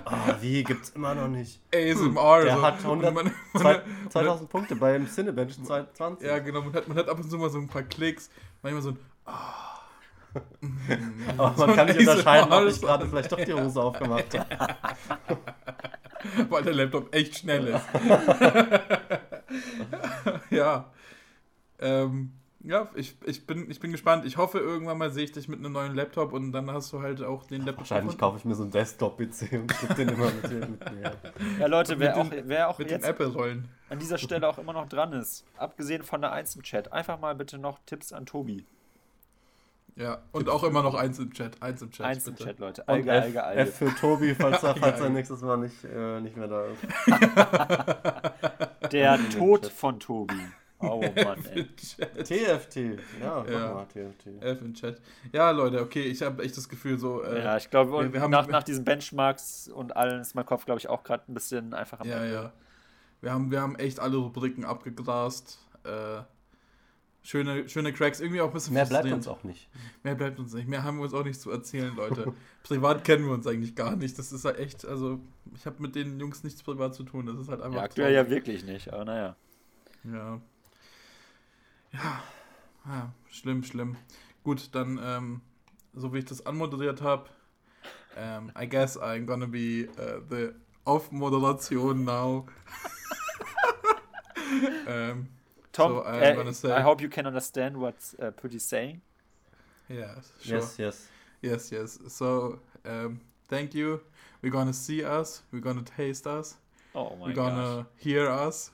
Ah, 0.06 0.36
wie? 0.40 0.64
Gibt's 0.64 0.92
immer 0.92 1.14
noch 1.16 1.28
nicht. 1.28 1.60
ASMR. 1.76 2.44
Der 2.46 2.56
so. 2.56 2.62
hat 2.62 2.86
Und 2.86 3.04
100, 3.04 3.14
man- 3.14 3.32
zwei- 3.58 3.82
2000 4.10 4.50
Punkte 4.50 4.76
beim 4.78 5.06
Cinebench 5.06 5.58
20. 5.62 6.26
Ja, 6.26 6.40
genau. 6.40 6.62
Man 6.62 6.72
hat, 6.74 6.88
man 6.88 6.96
hat 6.98 7.10
ab 7.10 7.18
und 7.18 7.30
zu 7.30 7.38
mal 7.38 7.50
so 7.50 7.58
ein 7.58 7.68
paar 7.68 7.84
Klicks. 7.84 8.30
Manchmal 8.62 8.82
so 8.84 8.90
ein. 8.92 8.98
Aber 11.38 11.68
man 11.68 11.76
kann 11.76 11.88
nicht 11.88 12.00
unterscheiden, 12.00 12.52
ob 12.52 12.68
ich 12.68 12.82
gerade 12.82 13.06
vielleicht 13.08 13.32
doch 13.32 13.44
die 13.44 13.54
Hose 13.54 13.82
aufgemacht 13.82 14.38
habe. 14.50 15.38
weil 16.50 16.64
der 16.64 16.74
Laptop 16.74 17.14
echt 17.14 17.40
schnell 17.40 17.68
ist. 17.68 17.86
ja. 20.50 20.92
Ähm, 21.80 22.32
ja, 22.66 22.90
ich, 22.96 23.18
ich, 23.26 23.46
bin, 23.46 23.70
ich 23.70 23.82
bin 23.82 23.92
gespannt. 23.92 24.24
Ich 24.26 24.38
hoffe, 24.38 24.58
irgendwann 24.58 24.98
mal 24.98 25.12
sehe 25.12 25.26
ich 25.26 25.34
dich 25.34 25.50
mit 25.50 25.60
einem 25.60 25.74
neuen 25.74 25.96
Laptop 25.96 26.32
und 26.32 26.54
dann 26.54 26.72
hast 26.72 26.94
du 26.94 27.02
halt 27.02 27.22
auch 27.22 27.44
den 27.46 27.64
Laptop 27.64 27.80
Wahrscheinlich 27.80 28.16
gefunden. 28.16 28.20
kaufe 28.22 28.38
ich 28.38 28.46
mir 28.46 28.56
so 28.56 28.64
einen 28.64 28.72
Desktop-PC 28.72 29.52
und 29.52 29.72
schleppe 29.74 29.96
den 29.96 30.10
immer 30.10 30.32
mit, 30.32 30.70
mit 30.70 30.94
mir. 30.94 31.12
Ja, 31.60 31.68
Leute, 31.68 32.00
wer 32.00 32.16
auch, 32.18 32.32
wer 32.32 32.70
auch 32.70 32.80
mit 32.80 32.90
jetzt 32.90 33.06
Apple-Rollen. 33.06 33.68
an 33.90 34.00
dieser 34.00 34.18
Stelle 34.18 34.48
auch 34.48 34.58
immer 34.58 34.72
noch 34.72 34.88
dran 34.88 35.12
ist, 35.12 35.44
abgesehen 35.58 36.04
von 36.04 36.22
der 36.22 36.32
Einzelchat, 36.32 36.94
einfach 36.94 37.20
mal 37.20 37.36
bitte 37.36 37.58
noch 37.58 37.80
Tipps 37.86 38.14
an 38.14 38.26
Tobi. 38.26 38.66
Ja, 39.96 40.24
und 40.32 40.50
auch 40.50 40.64
immer 40.64 40.82
noch 40.82 40.96
eins 40.96 41.20
im 41.20 41.32
Chat. 41.34 41.62
Eins 41.62 41.82
im 41.84 41.92
Chat. 41.92 42.06
Einzelchat, 42.06 42.48
bitte. 42.48 42.62
Leute. 42.62 42.82
Und 42.82 42.90
Alge, 42.90 43.12
F, 43.12 43.24
Alge, 43.26 43.44
Alge. 43.44 43.62
F 43.62 43.76
für 43.78 43.94
Tobi, 43.96 44.34
falls 44.34 44.64
er, 44.64 44.76
falls 44.76 45.00
er 45.00 45.10
nächstes 45.10 45.42
Mal 45.42 45.58
nicht, 45.58 45.84
äh, 45.84 46.20
nicht 46.22 46.36
mehr 46.36 46.48
da 46.48 46.66
ist. 46.66 46.82
Der. 48.92 49.20
Tod 49.30 49.68
von 49.68 50.00
Tobi. 50.00 50.34
Oh 50.80 51.00
Mann, 51.00 51.46
ey. 51.54 51.68
Chat. 51.78 52.26
TFT. 52.28 52.76
Ja, 53.22 53.46
Ja. 53.46 53.74
mal 53.74 53.86
TFT. 53.86 54.28
F 54.42 54.62
im 54.62 54.74
Chat. 54.74 55.00
Ja, 55.32 55.52
Leute, 55.52 55.80
okay, 55.82 56.02
ich 56.04 56.22
habe 56.22 56.44
echt 56.44 56.58
das 56.58 56.68
Gefühl, 56.68 57.00
so. 57.00 57.24
Äh, 57.24 57.42
Ja, 57.44 57.56
ich 57.56 57.70
glaube, 57.70 57.92
wir- 57.92 58.12
wir 58.14 58.20
haben- 58.22 58.32
nach, 58.32 58.48
nach 58.48 58.64
diesen 58.64 58.84
Benchmarks 58.84 59.70
und 59.70 59.96
allen 59.96 60.20
ist 60.20 60.36
mein 60.36 60.46
Kopf, 60.46 60.66
glaube 60.66 60.80
ich, 60.80 60.90
auch 60.90 61.04
gerade 61.04 61.24
ein 61.30 61.34
bisschen 61.34 61.74
einfach 61.74 62.02
am 62.02 62.08
Ja, 62.10 62.18
Ende. 62.18 62.34
ja. 62.34 62.52
Wir 63.22 63.32
haben, 63.32 63.50
wir 63.52 63.62
haben 63.62 63.76
echt 63.78 64.02
alle 64.02 64.18
Rubriken 64.18 64.66
abgegrast. 64.66 65.60
Äh, 65.86 66.22
schöne, 67.24 67.68
schöne 67.70 67.94
Cracks, 67.94 68.20
irgendwie 68.20 68.42
auch 68.42 68.48
ein 68.48 68.54
bisschen 68.54 68.74
Mehr 68.74 68.86
bleibt 68.86 69.12
uns 69.12 69.28
auch 69.28 69.44
nicht. 69.44 69.70
Mehr 70.04 70.16
bleibt 70.16 70.40
uns 70.40 70.54
nicht. 70.54 70.68
Mehr 70.68 70.84
haben 70.84 70.98
wir 70.98 71.04
uns 71.04 71.14
auch 71.14 71.24
nicht 71.24 71.40
zu 71.40 71.50
erzählen, 71.50 71.96
Leute. 71.96 72.34
privat 72.64 73.04
kennen 73.04 73.26
wir 73.26 73.34
uns 73.34 73.48
eigentlich 73.48 73.76
gar 73.76 73.96
nicht. 73.96 74.20
Das 74.20 74.32
ist 74.32 74.46
halt 74.46 74.60
echt, 74.60 74.86
also 74.86 75.20
ich 75.56 75.66
habe 75.66 75.82
mit 75.82 75.96
den 75.96 76.20
Jungs 76.20 76.44
nichts 76.44 76.62
privat 76.62 76.94
zu 76.94 77.04
tun. 77.04 77.26
Das 77.26 77.38
ist 77.40 77.50
halt 77.50 77.62
einfach. 77.62 77.78
Ja, 77.78 77.84
aktuell 77.84 78.14
ja 78.14 78.24
traurig. 78.24 78.38
wirklich 78.38 78.66
nicht, 78.66 78.94
aber 78.94 79.06
naja. 79.06 79.36
Ja. 80.04 80.42
Ja. 81.94 82.24
ja. 82.86 83.14
Schlimm, 83.30 83.64
schlimm. 83.64 83.96
Gut, 84.44 84.70
dann, 84.74 85.00
ähm, 85.02 85.42
so 85.94 86.14
wie 86.14 86.20
ich 86.20 86.26
das 86.26 86.46
anmoderiert 86.46 87.02
habe, 87.02 87.30
ähm, 88.18 88.52
I 88.60 88.68
guess 88.68 89.00
I'm 89.00 89.26
gonna 89.26 89.46
be 89.46 89.88
uh, 89.98 90.22
the 90.30 90.50
Off-Moderation 90.86 92.04
now. 92.04 92.46
ähm, 94.88 95.28
Tom, 95.74 95.92
So, 95.92 96.04
I'm 96.06 96.22
äh, 96.24 96.36
gonna 96.36 96.54
say- 96.54 96.72
I 96.72 96.82
hope 96.82 97.02
you 97.02 97.10
can 97.10 97.26
understand 97.28 97.76
what 97.78 97.96
uh, 98.22 98.32
Putty's 98.32 98.64
saying. 98.64 99.02
yeah, 99.90 100.16
sure. 100.42 100.60
Yes, 100.60 100.80
yes. 100.80 101.10
Yes, 101.42 101.72
yes. 101.72 102.00
So, 102.08 102.60
um, 102.86 103.20
thank 103.50 103.74
you. 103.76 104.00
We're 104.42 104.52
gonna 104.52 104.72
see 104.74 105.04
us. 105.04 105.44
We're 105.52 105.60
gonna 105.62 105.84
taste 105.84 106.26
us. 106.28 106.56
Oh 106.96 107.16
my 107.18 107.28
we're 107.28 107.34
gonna 107.34 107.84
Gott. 107.84 107.92
hear 107.98 108.30
us. 108.30 108.72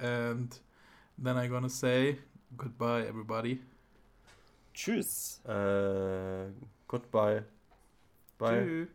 And 0.00 0.48
then 1.18 1.36
I'm 1.36 1.50
gonna 1.50 1.68
say 1.68 2.18
goodbye, 2.56 3.02
everybody. 3.06 3.60
Tschüss. 4.74 5.40
Äh, 5.46 6.50
goodbye. 6.88 7.44
Bye. 8.38 8.64
Tschüss. 8.64 8.88